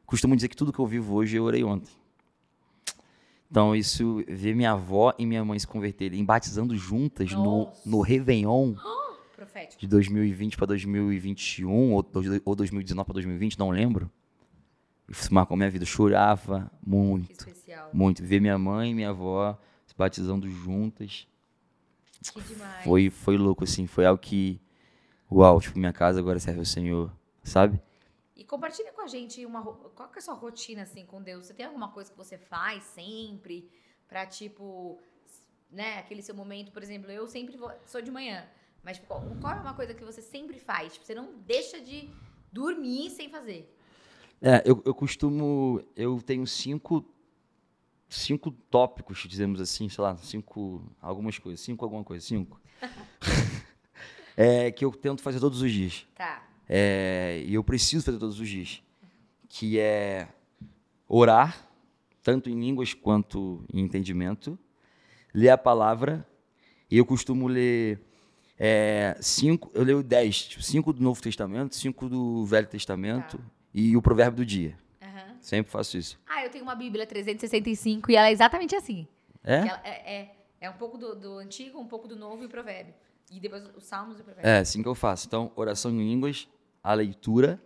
Costumo 0.05 0.35
dizer 0.35 0.49
que 0.49 0.55
tudo 0.57 0.73
que 0.73 0.79
eu 0.79 0.85
vivo 0.85 1.15
hoje, 1.15 1.37
eu 1.37 1.43
orei 1.45 1.63
ontem. 1.63 1.91
Então, 3.53 3.75
isso, 3.75 4.23
ver 4.27 4.55
minha 4.55 4.71
avó 4.71 5.13
e 5.15 5.27
minha 5.27 5.45
mãe 5.45 5.59
se 5.59 5.67
converterem, 5.67 6.25
batizando 6.25 6.75
juntas 6.75 7.31
no, 7.33 7.65
Nossa. 7.65 7.87
no 7.87 8.01
Réveillon 8.01 8.73
Profético. 9.35 9.79
de 9.79 9.87
2020 9.87 10.57
para 10.57 10.65
2021, 10.65 11.91
ou, 11.93 12.03
ou 12.45 12.55
2019 12.55 13.05
para 13.05 13.13
2020, 13.13 13.59
não 13.59 13.69
lembro. 13.69 14.09
Isso 15.07 15.31
marcou 15.31 15.55
minha 15.55 15.69
vida. 15.69 15.83
Eu 15.83 15.87
chorava 15.87 16.71
Que 16.83 16.89
muito. 16.89 17.29
especial. 17.31 17.91
Muito. 17.93 18.23
Ver 18.23 18.41
minha 18.41 18.57
mãe 18.57 18.89
e 18.89 18.95
minha 18.95 19.11
avó 19.11 19.55
se 19.85 19.93
batizando 19.95 20.49
juntas. 20.49 21.27
Que 22.33 22.41
demais. 22.41 22.83
Foi, 22.83 23.11
foi 23.11 23.37
louco, 23.37 23.65
assim. 23.65 23.85
Foi 23.85 24.03
algo 24.07 24.19
que. 24.19 24.59
Uau, 25.31 25.61
tipo, 25.61 25.77
minha 25.77 25.93
casa 25.93 26.19
agora 26.19 26.39
serve 26.39 26.57
ao 26.57 26.65
Senhor, 26.65 27.11
sabe? 27.43 27.79
E 28.35 28.43
compartilha 28.43 28.91
com 28.91 29.01
a 29.01 29.07
gente 29.07 29.45
uma, 29.45 29.63
qual 29.63 30.09
que 30.09 30.17
é 30.17 30.19
a 30.19 30.21
sua 30.21 30.33
rotina 30.33 30.83
assim 30.83 31.05
com 31.05 31.21
Deus. 31.21 31.45
Você 31.45 31.53
tem 31.53 31.65
alguma 31.65 31.91
coisa 31.91 32.11
que 32.11 32.17
você 32.17 32.37
faz 32.37 32.83
sempre 32.83 33.69
pra 34.07 34.25
tipo, 34.25 34.99
né, 35.69 35.99
aquele 35.99 36.21
seu 36.21 36.33
momento, 36.33 36.71
por 36.71 36.81
exemplo, 36.81 37.11
eu 37.11 37.27
sempre 37.27 37.55
vou, 37.57 37.71
sou 37.85 38.01
de 38.01 38.09
manhã, 38.09 38.47
mas 38.83 38.97
tipo, 38.97 39.07
qual, 39.07 39.21
qual 39.39 39.55
é 39.55 39.59
uma 39.59 39.73
coisa 39.73 39.93
que 39.93 40.03
você 40.03 40.21
sempre 40.21 40.59
faz? 40.59 40.93
Tipo, 40.93 41.05
você 41.05 41.15
não 41.15 41.33
deixa 41.39 41.79
de 41.79 42.09
dormir 42.51 43.09
sem 43.11 43.29
fazer. 43.29 43.71
É, 44.41 44.61
eu, 44.65 44.81
eu 44.85 44.93
costumo. 44.93 45.81
Eu 45.95 46.21
tenho 46.21 46.45
cinco. 46.45 47.09
Cinco 48.09 48.51
tópicos, 48.51 49.25
dizemos 49.27 49.59
assim, 49.59 49.89
sei 49.89 50.03
lá, 50.03 50.15
cinco. 50.17 50.85
Algumas 51.01 51.39
coisas. 51.39 51.61
Cinco, 51.61 51.85
alguma 51.85 52.03
coisa. 52.03 52.23
Cinco. 52.25 52.61
é, 54.35 54.69
que 54.69 54.83
eu 54.83 54.91
tento 54.91 55.21
fazer 55.21 55.39
todos 55.39 55.61
os 55.61 55.71
dias. 55.71 56.05
Tá. 56.13 56.42
É, 56.67 57.43
e 57.45 57.53
eu 57.53 57.63
preciso 57.63 58.03
fazer 58.05 58.17
todos 58.17 58.39
os 58.39 58.47
dias. 58.47 58.81
Que 59.49 59.79
é 59.79 60.27
orar, 61.07 61.67
tanto 62.21 62.49
em 62.49 62.59
línguas 62.59 62.93
quanto 62.93 63.63
em 63.71 63.81
entendimento, 63.81 64.57
ler 65.33 65.49
a 65.49 65.57
palavra, 65.57 66.25
e 66.89 66.97
eu 66.97 67.05
costumo 67.05 67.47
ler 67.47 67.99
é, 68.57 69.15
cinco, 69.21 69.69
eu 69.73 69.83
leio 69.83 70.01
dez, 70.03 70.43
tipo, 70.43 70.63
cinco 70.63 70.93
do 70.93 71.01
Novo 71.03 71.21
Testamento, 71.21 71.75
cinco 71.75 72.07
do 72.07 72.45
Velho 72.45 72.67
Testamento 72.67 73.37
Tá. 73.37 73.43
e 73.73 73.95
o 73.97 74.01
Provérbio 74.01 74.37
do 74.37 74.45
Dia. 74.45 74.77
Aham. 75.01 75.35
Sempre 75.41 75.71
faço 75.71 75.97
isso. 75.97 76.19
Ah, 76.27 76.43
eu 76.43 76.49
tenho 76.49 76.63
uma 76.63 76.75
Bíblia 76.75 77.05
365 77.05 78.09
e 78.11 78.15
ela 78.15 78.27
é 78.27 78.31
exatamente 78.31 78.75
assim. 78.75 79.07
É? 79.43 79.55
Ela 79.57 79.81
é, 79.83 80.15
é, 80.15 80.35
é 80.61 80.69
um 80.69 80.73
pouco 80.73 80.97
do, 80.97 81.15
do 81.15 81.37
antigo, 81.39 81.79
um 81.79 81.87
pouco 81.87 82.07
do 82.07 82.15
novo 82.15 82.43
e 82.43 82.45
o 82.45 82.49
provérbio. 82.49 82.93
E 83.31 83.39
depois 83.39 83.63
os 83.75 83.83
salmos 83.83 84.17
e 84.19 84.21
o 84.21 84.23
provérbio. 84.23 84.49
É, 84.49 84.59
assim 84.59 84.81
que 84.81 84.87
eu 84.87 84.95
faço. 84.95 85.25
Então, 85.27 85.51
oração 85.55 85.91
em 85.91 85.97
línguas, 85.97 86.47
a 86.83 86.93
leitura, 86.93 87.59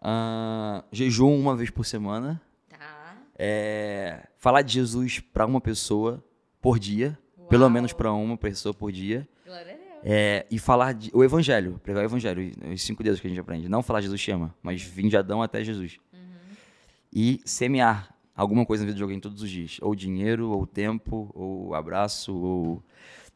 ah, 0.00 0.84
jejum 0.92 1.34
uma 1.38 1.56
vez 1.56 1.70
por 1.70 1.84
semana, 1.84 2.40
Tá. 2.68 3.16
é, 3.38 4.28
falar 4.36 4.62
de 4.62 4.72
Jesus 4.74 5.18
para 5.20 5.44
uma 5.46 5.60
pessoa 5.60 6.22
por 6.60 6.78
dia, 6.78 7.18
pelo 7.48 7.62
Uau. 7.64 7.70
menos 7.70 7.92
para 7.92 8.12
uma 8.12 8.36
pessoa 8.36 8.72
por 8.72 8.92
dia, 8.92 9.28
Glória 9.44 9.74
a 9.74 9.76
Deus. 9.76 10.00
é, 10.04 10.46
e 10.50 10.58
falar 10.58 10.92
de, 10.94 11.10
o 11.12 11.24
evangelho, 11.24 11.80
pregar 11.82 12.02
o 12.02 12.06
evangelho, 12.06 12.52
os 12.72 12.82
cinco 12.82 13.02
dedos 13.02 13.18
que 13.20 13.26
a 13.26 13.30
gente 13.30 13.40
aprende. 13.40 13.68
Não 13.68 13.82
falar 13.82 14.00
Jesus 14.00 14.20
chama, 14.20 14.54
mas 14.62 14.80
vim 14.82 15.08
de 15.08 15.16
Adão 15.16 15.42
até 15.42 15.62
Jesus. 15.64 15.98
E 17.12 17.40
semear 17.44 18.14
alguma 18.36 18.64
coisa 18.64 18.84
na 18.84 18.86
vida 18.86 18.96
de 18.96 19.02
alguém 19.02 19.18
todos 19.18 19.42
os 19.42 19.50
dias, 19.50 19.78
ou 19.82 19.94
dinheiro, 19.94 20.50
ou 20.50 20.64
tempo, 20.66 21.30
ou 21.34 21.74
abraço, 21.74 22.32
ou 22.34 22.82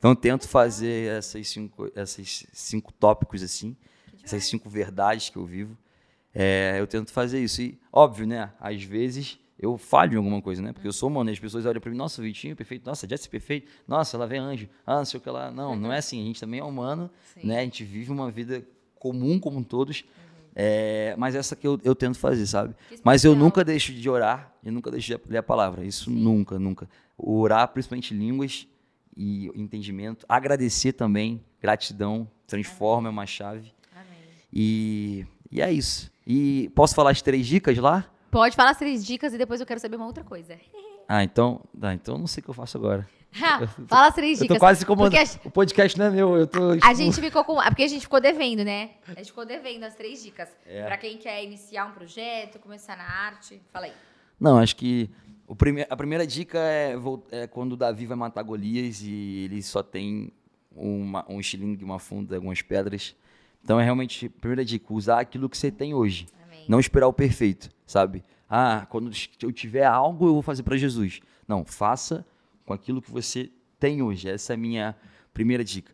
então 0.04 0.12
eu 0.12 0.16
tento 0.16 0.46
fazer 0.46 1.16
essas 1.16 1.48
cinco, 1.48 1.90
esses 1.96 2.46
cinco 2.52 2.92
tópicos 2.92 3.42
assim, 3.42 3.74
essas 4.22 4.44
cinco 4.44 4.68
verdades 4.68 5.30
que 5.30 5.38
eu 5.38 5.46
vivo. 5.46 5.78
É, 6.34 6.76
eu 6.78 6.86
tento 6.86 7.10
fazer 7.10 7.42
isso. 7.42 7.62
E, 7.62 7.80
óbvio, 7.90 8.26
né? 8.26 8.52
Às 8.60 8.82
vezes 8.82 9.38
eu 9.58 9.78
falho 9.78 10.12
em 10.12 10.16
alguma 10.18 10.42
coisa, 10.42 10.60
né? 10.60 10.74
Porque 10.74 10.86
eu 10.86 10.92
sou 10.92 11.08
humano, 11.08 11.30
e 11.30 11.32
as 11.32 11.38
pessoas 11.38 11.64
olham 11.64 11.80
pra 11.80 11.90
mim, 11.90 11.96
nossa, 11.96 12.20
Vitinho 12.20 12.52
é 12.52 12.54
perfeito, 12.54 12.84
nossa, 12.84 13.08
Jess 13.08 13.24
é 13.24 13.30
perfeito, 13.30 13.72
nossa, 13.88 14.14
ela 14.18 14.26
vem 14.26 14.38
anjo, 14.38 14.68
ah, 14.84 14.98
não 14.98 15.06
sei 15.06 15.16
o 15.16 15.22
que 15.22 15.30
lá. 15.30 15.50
Não, 15.50 15.74
não 15.74 15.90
é 15.90 15.96
assim, 15.96 16.20
a 16.20 16.26
gente 16.26 16.38
também 16.38 16.60
é 16.60 16.64
humano, 16.64 17.10
Sim. 17.32 17.46
né? 17.46 17.60
A 17.60 17.62
gente 17.62 17.82
vive 17.82 18.12
uma 18.12 18.30
vida 18.30 18.62
comum 18.96 19.40
como 19.40 19.64
todos. 19.64 20.04
É, 20.54 21.14
mas 21.16 21.34
essa 21.34 21.56
que 21.56 21.66
eu, 21.66 21.80
eu 21.82 21.94
tento 21.94 22.18
fazer, 22.18 22.46
sabe? 22.46 22.74
Mas 23.02 23.24
eu 23.24 23.34
nunca 23.34 23.64
deixo 23.64 23.90
de 23.90 24.10
orar 24.10 24.52
e 24.62 24.70
nunca 24.70 24.90
deixo 24.90 25.16
de 25.16 25.30
ler 25.30 25.38
a 25.38 25.42
palavra. 25.42 25.82
Isso 25.82 26.10
nunca, 26.10 26.58
nunca. 26.58 26.90
Orar, 27.16 27.68
principalmente 27.68 28.12
línguas 28.12 28.68
e 29.16 29.50
entendimento. 29.54 30.24
Agradecer 30.28 30.92
também, 30.92 31.42
gratidão, 31.60 32.28
transforma, 32.46 33.08
é 33.08 33.10
uma 33.10 33.26
chave. 33.26 33.72
Amém. 33.94 34.18
E, 34.52 35.26
e 35.50 35.60
é 35.62 35.72
isso. 35.72 36.10
E 36.26 36.70
posso 36.74 36.94
falar 36.94 37.10
as 37.10 37.22
três 37.22 37.46
dicas 37.46 37.76
lá? 37.78 38.10
Pode 38.30 38.56
falar 38.56 38.70
as 38.70 38.78
três 38.78 39.04
dicas 39.04 39.32
e 39.32 39.38
depois 39.38 39.60
eu 39.60 39.66
quero 39.66 39.78
saber 39.80 39.96
uma 39.96 40.06
outra 40.06 40.24
coisa. 40.24 40.56
Ah, 41.06 41.22
então, 41.22 41.60
ah, 41.82 41.92
então 41.92 42.14
eu 42.14 42.18
não 42.18 42.26
sei 42.26 42.40
o 42.40 42.44
que 42.44 42.48
eu 42.48 42.54
faço 42.54 42.78
agora. 42.78 43.06
Fala 43.86 44.06
as 44.08 44.14
três 44.14 44.38
Eu 44.38 44.44
dicas. 44.44 44.56
tô 44.56 44.58
quase 44.58 44.86
comandando. 44.86 45.16
A- 45.18 45.40
O 45.48 45.50
podcast 45.50 45.98
não 45.98 46.06
é 46.06 46.10
meu, 46.10 46.34
eu 46.34 46.46
tô. 46.46 46.70
A 46.72 46.76
tipo, 46.78 46.94
gente 46.94 47.20
ficou 47.20 47.44
com. 47.44 47.60
é 47.60 47.66
Porque 47.68 47.82
a 47.82 47.88
gente 47.88 48.00
ficou 48.00 48.22
devendo, 48.22 48.64
né? 48.64 48.92
A 49.08 49.12
gente 49.16 49.26
ficou 49.26 49.44
devendo 49.44 49.84
as 49.84 49.94
três 49.94 50.22
dicas. 50.22 50.48
É. 50.64 50.82
Pra 50.86 50.96
quem 50.96 51.18
quer 51.18 51.44
iniciar 51.44 51.84
um 51.84 51.90
projeto, 51.92 52.58
começar 52.58 52.96
na 52.96 53.04
arte. 53.04 53.60
Fala 53.70 53.84
aí. 53.84 53.92
Não, 54.40 54.56
acho 54.56 54.76
que 54.76 55.10
prime 55.54 55.86
a 55.90 55.96
primeira 55.96 56.26
dica 56.26 56.58
é, 56.58 56.94
é 57.30 57.46
quando 57.46 57.76
Davi 57.76 58.06
vai 58.06 58.16
matar 58.16 58.42
Golias 58.42 59.02
e 59.02 59.44
ele 59.44 59.62
só 59.62 59.82
tem 59.82 60.32
uma, 60.74 61.24
um 61.28 61.40
estilingue, 61.40 61.84
uma 61.84 61.98
funda, 61.98 62.36
algumas 62.36 62.62
pedras. 62.62 63.14
Então 63.62 63.80
é 63.80 63.84
realmente, 63.84 64.28
primeira 64.28 64.64
dica, 64.64 64.92
usar 64.92 65.20
aquilo 65.20 65.48
que 65.48 65.56
você 65.56 65.70
tem 65.70 65.94
hoje. 65.94 66.26
Amém. 66.44 66.64
Não 66.68 66.78
esperar 66.78 67.08
o 67.08 67.12
perfeito, 67.12 67.70
sabe? 67.86 68.22
Ah, 68.48 68.86
quando 68.88 69.10
eu 69.42 69.52
tiver 69.52 69.84
algo, 69.84 70.26
eu 70.26 70.32
vou 70.34 70.42
fazer 70.42 70.62
para 70.62 70.76
Jesus. 70.76 71.20
Não, 71.46 71.64
faça 71.64 72.26
com 72.64 72.72
aquilo 72.72 73.02
que 73.02 73.10
você 73.10 73.50
tem 73.78 74.02
hoje. 74.02 74.28
Essa 74.28 74.52
é 74.52 74.54
a 74.54 74.58
minha 74.58 74.96
primeira 75.32 75.64
dica. 75.64 75.92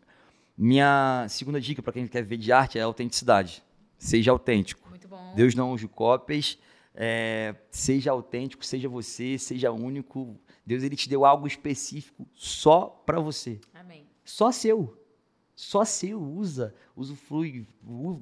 Minha 0.57 1.25
segunda 1.29 1.59
dica 1.59 1.81
para 1.81 1.93
quem 1.93 2.07
quer 2.07 2.23
ver 2.23 2.37
de 2.37 2.51
arte 2.51 2.77
é 2.77 2.81
a 2.81 2.85
autenticidade. 2.85 3.63
Seja 3.97 4.31
autêntico. 4.31 4.91
Deus 5.35 5.55
não 5.55 5.71
usa 5.71 5.87
cópias. 5.87 6.57
É, 6.93 7.55
seja 7.69 8.11
autêntico, 8.11 8.65
seja 8.65 8.89
você, 8.89 9.37
seja 9.37 9.71
único. 9.71 10.39
Deus 10.65 10.83
ele 10.83 10.95
te 10.95 11.09
deu 11.09 11.25
algo 11.25 11.47
específico 11.47 12.27
só 12.33 12.87
para 13.05 13.19
você. 13.19 13.59
Amém. 13.73 14.05
Só 14.23 14.51
seu. 14.51 14.97
Só 15.55 15.85
seu. 15.85 16.21
Usa. 16.21 16.75
Usufrui. 16.95 17.65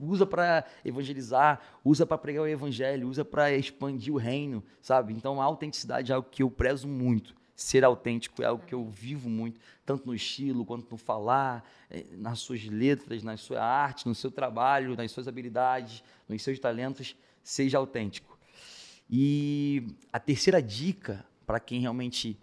Usa 0.02 0.26
para 0.26 0.66
evangelizar. 0.86 1.62
Usa 1.84 2.06
para 2.06 2.18
pregar 2.18 2.44
o 2.44 2.48
evangelho. 2.48 3.08
Usa 3.08 3.26
para 3.26 3.52
expandir 3.52 4.14
o 4.14 4.18
reino. 4.18 4.64
Sabe? 4.82 5.14
Então 5.14 5.41
a 5.41 5.46
autenticidade 5.46 6.12
é 6.12 6.16
algo 6.16 6.30
que 6.30 6.44
eu 6.44 6.52
prezo 6.52 6.88
muito. 6.88 7.36
Ser 7.56 7.84
autêntico 7.84 8.41
é 8.41 8.46
algo 8.46 8.66
que 8.66 8.74
eu 8.74 8.86
vivo 8.86 9.30
muito, 9.30 9.60
tanto 9.86 10.08
no 10.08 10.16
estilo 10.16 10.66
quanto 10.66 10.90
no 10.90 10.96
falar, 10.96 11.70
eh, 11.90 12.06
nas 12.12 12.40
suas 12.40 12.64
letras, 12.64 13.22
na 13.22 13.36
sua 13.36 13.62
arte, 13.62 14.08
no 14.08 14.16
seu 14.16 14.32
trabalho, 14.32 14.96
nas 14.96 15.12
suas 15.12 15.28
habilidades, 15.28 16.02
nos 16.26 16.41
seus 16.41 16.58
talentos. 16.58 17.18
Seja 17.44 17.78
autêntico. 17.78 18.39
E 19.10 19.95
a 20.14 20.19
terceira 20.19 20.61
dica 20.61 21.26
para 21.45 21.60
quem 21.60 21.81
realmente 21.81 22.38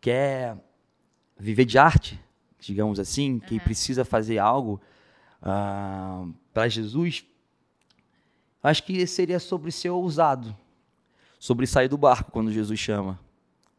quer 0.00 0.56
viver 1.38 1.64
de 1.64 1.78
arte, 1.78 2.20
digamos 2.58 2.98
assim, 2.98 3.38
que 3.38 3.60
precisa 3.60 4.04
fazer 4.04 4.38
algo 4.38 4.80
para 6.52 6.68
Jesus, 6.68 7.24
acho 8.62 8.82
que 8.84 9.06
seria 9.06 9.40
sobre 9.40 9.70
ser 9.72 9.90
ousado, 9.90 10.56
sobre 11.38 11.66
sair 11.66 11.88
do 11.88 11.98
barco 11.98 12.30
quando 12.30 12.52
Jesus 12.52 12.78
chama, 12.78 13.18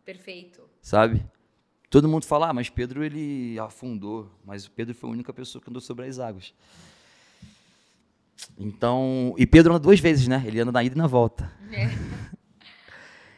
Perfeito. 0.04 0.62
sabe? 0.82 1.26
Todo 1.90 2.10
mundo 2.10 2.26
fala, 2.26 2.50
ah, 2.50 2.54
mas 2.54 2.70
Pedro 2.70 3.04
ele 3.04 3.58
afundou, 3.60 4.30
mas 4.44 4.68
Pedro 4.68 4.95
foi 4.95 5.10
a 5.10 5.14
única 5.14 5.32
pessoa 5.32 5.62
que 5.62 5.70
andou 5.70 5.82
sobre 5.82 6.06
as 6.08 6.20
águas. 6.20 6.54
Então, 8.58 9.34
e 9.38 9.46
Pedro 9.46 9.74
anda 9.74 9.80
duas 9.80 10.00
vezes, 10.00 10.28
né? 10.28 10.44
Ele 10.46 10.60
anda 10.60 10.72
na 10.72 10.84
ida 10.84 10.96
e 10.96 10.98
na 10.98 11.08
volta. 11.08 11.52
É. 11.72 11.90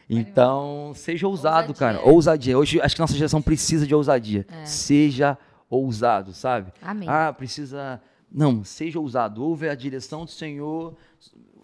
Então, 0.08 0.92
seja 0.94 1.26
ousado, 1.26 1.70
Ousadia. 1.70 1.74
cara. 1.74 2.00
Ousadia. 2.08 2.56
Hoje, 2.56 2.80
acho 2.80 2.94
que 2.94 3.00
nossa 3.00 3.14
geração 3.14 3.42
precisa 3.42 3.84
de 3.86 3.92
ousadia. 3.92 4.46
É. 4.48 4.64
Seja 4.64 5.36
ousado, 5.68 6.32
sabe? 6.32 6.72
Amém. 6.80 7.08
Ah, 7.08 7.32
precisa. 7.32 8.00
Não, 8.30 8.62
seja 8.62 9.00
ousado. 9.00 9.42
Ouve 9.42 9.68
a 9.68 9.74
direção 9.74 10.24
do 10.24 10.30
Senhor, 10.30 10.96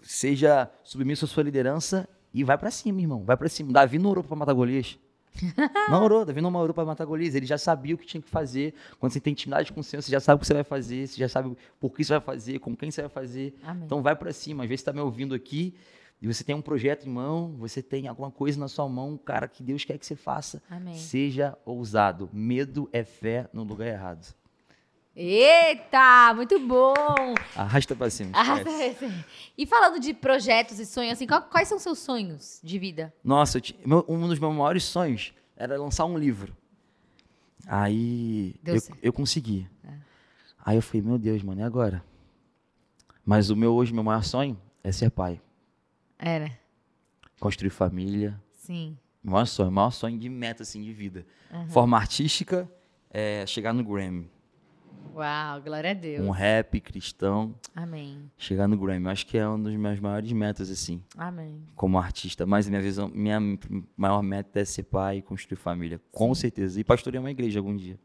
seja 0.02 0.68
submisso 0.82 1.24
à 1.24 1.28
sua 1.28 1.44
liderança 1.44 2.08
e 2.34 2.42
vai 2.42 2.58
pra 2.58 2.70
cima, 2.72 3.00
irmão. 3.00 3.22
Vai 3.24 3.36
pra 3.36 3.48
cima. 3.48 3.72
Davi 3.72 3.98
não 3.98 4.10
orou 4.10 4.24
pra 4.24 4.34
matar 4.34 4.54
Golias. 4.54 4.98
Orou, 5.90 6.24
Davi 6.24 6.40
não 6.40 6.54
orou 6.54 6.74
pra 6.74 6.84
matar 6.84 7.04
Golias. 7.04 7.34
Ele 7.34 7.46
já 7.46 7.58
sabia 7.58 7.94
o 7.94 7.98
que 7.98 8.06
tinha 8.06 8.20
que 8.20 8.28
fazer. 8.28 8.74
Quando 8.98 9.12
você 9.12 9.20
tem 9.20 9.32
intimidade 9.32 9.72
com 9.72 9.80
o 9.80 9.84
Senhor, 9.84 10.02
você 10.02 10.10
já 10.10 10.20
sabe 10.20 10.36
o 10.36 10.40
que 10.40 10.46
você 10.46 10.54
vai 10.54 10.64
fazer, 10.64 11.06
você 11.06 11.18
já 11.18 11.28
sabe 11.28 11.56
por 11.80 11.90
que 11.92 12.04
você 12.04 12.12
vai 12.12 12.20
fazer, 12.20 12.58
com 12.58 12.76
quem 12.76 12.90
você 12.90 13.02
vai 13.02 13.10
fazer. 13.10 13.54
Amém. 13.62 13.84
Então 13.84 14.02
vai 14.02 14.14
pra 14.14 14.32
cima. 14.32 14.62
Às 14.64 14.68
vezes 14.68 14.80
você 14.80 14.86
tá 14.86 14.92
me 14.92 15.00
ouvindo 15.00 15.34
aqui 15.34 15.74
e 16.20 16.26
você 16.26 16.44
tem 16.44 16.54
um 16.54 16.62
projeto 16.62 17.06
em 17.06 17.10
mão, 17.10 17.54
você 17.58 17.82
tem 17.82 18.06
alguma 18.06 18.30
coisa 18.30 18.58
na 18.58 18.68
sua 18.68 18.88
mão, 18.88 19.16
cara, 19.16 19.48
que 19.48 19.62
Deus 19.62 19.84
quer 19.84 19.98
que 19.98 20.06
você 20.06 20.14
faça. 20.14 20.62
Amém. 20.70 20.94
Seja 20.94 21.58
ousado. 21.64 22.30
Medo 22.32 22.88
é 22.92 23.02
fé 23.02 23.48
no 23.52 23.64
lugar 23.64 23.88
errado. 23.88 24.32
Eita, 25.14 26.32
muito 26.34 26.58
bom. 26.58 26.94
Arrasta 27.54 27.94
pra 27.94 28.08
cima. 28.08 28.30
Ah, 28.34 28.56
esquece. 28.62 29.24
e 29.58 29.66
falando 29.66 30.00
de 30.00 30.14
projetos 30.14 30.78
e 30.78 30.86
sonhos, 30.86 31.12
assim, 31.12 31.26
quais 31.26 31.68
são 31.68 31.78
seus 31.78 31.98
sonhos 31.98 32.60
de 32.64 32.78
vida? 32.78 33.12
Nossa, 33.22 33.60
meu- 33.84 34.04
um 34.08 34.26
dos 34.26 34.38
meus 34.38 34.54
maiores 34.54 34.84
sonhos 34.84 35.34
era 35.56 35.78
lançar 35.78 36.06
um 36.06 36.16
livro. 36.16 36.56
Aí 37.66 38.54
eu, 38.64 38.74
eu 39.02 39.12
consegui. 39.12 39.68
Aí 40.64 40.76
eu 40.76 40.82
falei, 40.82 41.02
meu 41.02 41.18
Deus, 41.18 41.42
mano, 41.42 41.60
e 41.60 41.64
agora? 41.64 42.02
Mas 43.24 43.50
o 43.50 43.56
meu 43.56 43.74
hoje, 43.74 43.92
meu 43.92 44.02
maior 44.02 44.24
sonho 44.24 44.58
é 44.82 44.90
ser 44.90 45.10
pai. 45.10 45.40
Era. 46.18 46.50
Construir 47.38 47.70
família. 47.70 48.40
Sim. 48.54 48.96
Maior 49.22 49.44
sonho, 49.44 49.70
maior 49.70 49.90
sonho 49.90 50.18
de 50.18 50.28
meta, 50.28 50.62
assim, 50.62 50.82
de 50.82 50.92
vida. 50.92 51.26
Forma 51.68 51.96
artística, 51.98 52.68
é 53.10 53.44
chegar 53.46 53.72
no 53.72 53.84
Grammy. 53.84 54.28
Uau, 55.14 55.60
glória 55.60 55.90
a 55.90 55.94
Deus. 55.94 56.26
Um 56.26 56.30
rap 56.30 56.80
cristão, 56.80 57.54
Amém. 57.74 58.30
chegar 58.36 58.66
no 58.66 58.76
Grammy. 58.76 59.04
Eu 59.06 59.10
acho 59.10 59.26
que 59.26 59.36
é 59.36 59.46
uma 59.46 59.58
das 59.58 59.74
minhas 59.74 60.00
maiores 60.00 60.32
metas, 60.32 60.70
assim. 60.70 61.02
Amém. 61.16 61.62
como 61.74 61.98
artista, 61.98 62.46
mas 62.46 62.68
minha 62.68 62.80
visão, 62.80 63.08
minha 63.08 63.38
maior 63.96 64.22
meta 64.22 64.60
é 64.60 64.64
ser 64.64 64.84
pai 64.84 65.18
e 65.18 65.22
construir 65.22 65.56
família, 65.56 66.00
com 66.10 66.34
certeza. 66.34 66.80
E 66.80 66.84
pastorear 66.84 67.22
uma 67.22 67.30
igreja 67.30 67.58
algum 67.58 67.76
dia. 67.76 67.98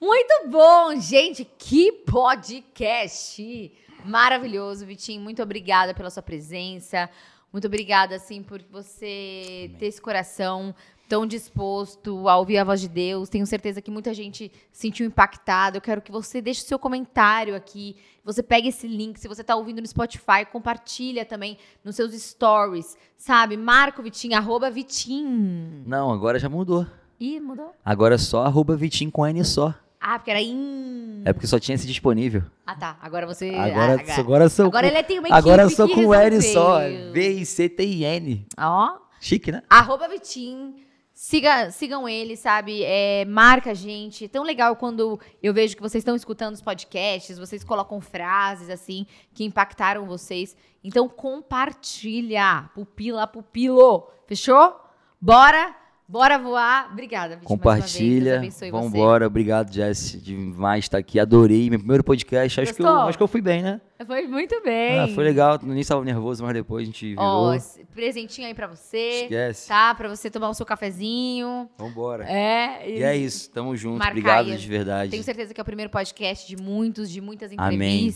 Muito 0.00 0.48
bom, 0.48 0.98
gente. 0.98 1.44
Que 1.44 1.92
podcast 1.92 3.72
maravilhoso, 4.04 4.86
Vitinho. 4.86 5.20
Muito 5.20 5.42
obrigada 5.42 5.92
pela 5.92 6.08
sua 6.08 6.22
presença. 6.22 7.10
Muito 7.52 7.66
obrigada, 7.66 8.14
assim, 8.14 8.42
por 8.42 8.62
você 8.70 9.70
ter 9.78 9.86
esse 9.86 10.00
coração 10.00 10.74
tão 11.10 11.26
disposto 11.26 12.28
a 12.28 12.36
ouvir 12.38 12.56
a 12.58 12.62
voz 12.62 12.80
de 12.80 12.88
Deus. 12.88 13.28
Tenho 13.28 13.44
certeza 13.44 13.82
que 13.82 13.90
muita 13.90 14.14
gente 14.14 14.52
se 14.70 14.82
sentiu 14.82 15.04
impactada. 15.04 15.76
Eu 15.76 15.80
quero 15.80 16.00
que 16.00 16.12
você 16.12 16.40
deixe 16.40 16.62
o 16.62 16.64
seu 16.64 16.78
comentário 16.78 17.56
aqui. 17.56 17.96
Você 18.24 18.44
pegue 18.44 18.68
esse 18.68 18.86
link. 18.86 19.18
Se 19.18 19.26
você 19.26 19.40
está 19.40 19.56
ouvindo 19.56 19.80
no 19.80 19.86
Spotify, 19.88 20.46
compartilha 20.50 21.24
também 21.24 21.58
nos 21.82 21.96
seus 21.96 22.14
stories. 22.14 22.96
Sabe? 23.16 23.56
Marca 23.56 24.00
o 24.00 24.04
Vitinho, 24.04 24.36
arroba 24.36 24.70
Vitinho. 24.70 25.82
Não, 25.84 26.12
agora 26.12 26.38
já 26.38 26.48
mudou. 26.48 26.86
Ih, 27.18 27.40
mudou? 27.40 27.74
Agora 27.84 28.14
é 28.14 28.18
só 28.18 28.44
arroba 28.44 28.76
Vitinho 28.76 29.10
com 29.10 29.26
N 29.26 29.44
só. 29.44 29.74
Ah, 30.00 30.16
porque 30.16 30.30
era 30.30 30.40
in... 30.40 31.22
É 31.24 31.32
porque 31.32 31.48
só 31.48 31.58
tinha 31.58 31.74
esse 31.74 31.88
disponível. 31.88 32.44
Ah, 32.64 32.76
tá. 32.76 32.96
Agora 33.02 33.26
você. 33.26 33.50
Agora, 33.50 34.00
ah, 34.08 34.20
agora 34.20 34.48
sou 34.48 34.66
Agora 34.66 34.88
com, 34.88 34.96
ele 34.96 35.02
tem 35.02 35.18
uma 35.18 35.26
equipe 35.26 35.36
Agora 35.36 35.62
eu 35.64 35.70
sou 35.70 35.88
com 35.88 36.14
N 36.14 36.40
só. 36.40 36.78
V-I-C-T-I-N. 37.12 38.46
Ó. 38.56 38.98
Chique, 39.20 39.50
né? 39.50 39.62
Arroba 39.68 40.08
Vitim. 40.08 40.88
Siga, 41.22 41.70
sigam 41.70 42.08
ele, 42.08 42.34
sabe? 42.34 42.82
É, 42.82 43.26
marca 43.26 43.72
a 43.72 43.74
gente. 43.74 44.26
Tão 44.26 44.42
legal 44.42 44.74
quando 44.74 45.20
eu 45.42 45.52
vejo 45.52 45.76
que 45.76 45.82
vocês 45.82 46.00
estão 46.00 46.16
escutando 46.16 46.54
os 46.54 46.62
podcasts, 46.62 47.38
vocês 47.38 47.62
colocam 47.62 48.00
frases 48.00 48.70
assim 48.70 49.06
que 49.34 49.44
impactaram 49.44 50.06
vocês. 50.06 50.56
Então 50.82 51.10
compartilha. 51.10 52.70
Pupila, 52.74 53.26
pupilo. 53.26 54.08
Fechou? 54.26 54.80
Bora? 55.20 55.76
Bora 56.10 56.38
voar. 56.38 56.88
Obrigada, 56.90 57.36
vez. 57.36 57.46
Compartilha. 57.46 58.42
Você. 58.42 58.68
Vambora. 58.68 59.28
Obrigado, 59.28 59.72
Jess. 59.72 60.20
Demais 60.20 60.86
estar 60.86 60.98
aqui. 60.98 61.20
Adorei. 61.20 61.70
Meu 61.70 61.78
primeiro 61.78 62.02
podcast. 62.02 62.60
Acho 62.60 62.74
que, 62.74 62.82
eu, 62.82 62.88
acho 62.88 63.16
que 63.16 63.22
eu 63.22 63.28
fui 63.28 63.40
bem, 63.40 63.62
né? 63.62 63.80
Foi 64.04 64.26
muito 64.26 64.60
bem. 64.60 64.98
Ah, 64.98 65.06
foi 65.06 65.22
legal. 65.22 65.60
No 65.62 65.72
início 65.72 65.94
tava 65.94 66.04
nervoso, 66.04 66.42
mas 66.42 66.52
depois 66.52 66.82
a 66.82 66.86
gente 66.86 67.10
virou. 67.10 67.24
Ó, 67.24 67.54
esse 67.54 67.84
presentinho 67.94 68.48
aí 68.48 68.54
pra 68.54 68.66
você. 68.66 69.22
Esquece. 69.22 69.68
Tá? 69.68 69.94
Pra 69.94 70.08
você 70.08 70.28
tomar 70.28 70.48
o 70.48 70.54
seu 70.54 70.66
cafezinho. 70.66 71.70
Vambora. 71.78 72.24
É. 72.24 72.90
E 72.90 73.02
é 73.04 73.16
isso. 73.16 73.48
Tamo 73.50 73.76
junto. 73.76 73.98
Marca 73.98 74.10
Obrigado 74.10 74.56
de 74.56 74.68
verdade. 74.68 75.12
Tenho 75.12 75.22
certeza 75.22 75.54
que 75.54 75.60
é 75.60 75.62
o 75.62 75.64
primeiro 75.64 75.92
podcast 75.92 76.48
de 76.48 76.60
muitos, 76.60 77.08
de 77.08 77.20
muitas 77.20 77.52
Amém. 77.56 78.12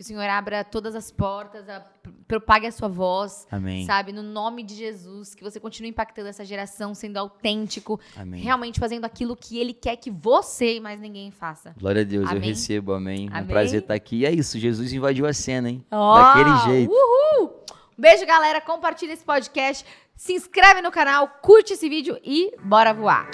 Que 0.00 0.04
o 0.04 0.06
Senhor 0.06 0.22
abra 0.30 0.64
todas 0.64 0.94
as 0.94 1.10
portas, 1.10 1.68
a- 1.68 1.84
propague 2.26 2.66
a 2.66 2.72
sua 2.72 2.88
voz. 2.88 3.46
Amém. 3.52 3.84
Sabe? 3.84 4.12
No 4.12 4.22
nome 4.22 4.62
de 4.62 4.74
Jesus. 4.74 5.34
Que 5.34 5.42
você 5.44 5.60
continue 5.60 5.90
impactando 5.90 6.26
essa 6.26 6.42
geração, 6.42 6.94
sendo 6.94 7.18
autêntico. 7.18 8.00
Amém. 8.16 8.40
Realmente 8.40 8.80
fazendo 8.80 9.04
aquilo 9.04 9.36
que 9.36 9.58
Ele 9.58 9.74
quer 9.74 9.96
que 9.96 10.10
você 10.10 10.76
e 10.76 10.80
mais 10.80 10.98
ninguém 10.98 11.30
faça. 11.30 11.74
Glória 11.78 12.00
a 12.00 12.04
Deus, 12.06 12.24
eu 12.30 12.30
Amém. 12.38 12.48
recebo, 12.48 12.94
amém. 12.94 13.28
Um 13.28 13.34
Amém. 13.34 13.46
prazer 13.48 13.82
estar 13.82 13.92
aqui. 13.92 14.20
E 14.20 14.24
é 14.24 14.32
isso, 14.32 14.58
Jesus 14.58 14.90
invadiu 14.90 15.26
a 15.26 15.34
cena, 15.34 15.68
hein? 15.68 15.84
Ó, 15.90 16.18
Daquele 16.18 16.56
jeito. 16.72 16.90
Uhul! 16.90 17.60
Um 17.98 18.00
beijo, 18.00 18.24
galera. 18.24 18.58
Compartilha 18.62 19.12
esse 19.12 19.22
podcast. 19.22 19.84
Se 20.16 20.32
inscreve 20.32 20.80
no 20.80 20.90
canal, 20.90 21.28
curte 21.42 21.74
esse 21.74 21.86
vídeo 21.90 22.18
e 22.24 22.56
bora 22.64 22.94
voar. 22.94 23.28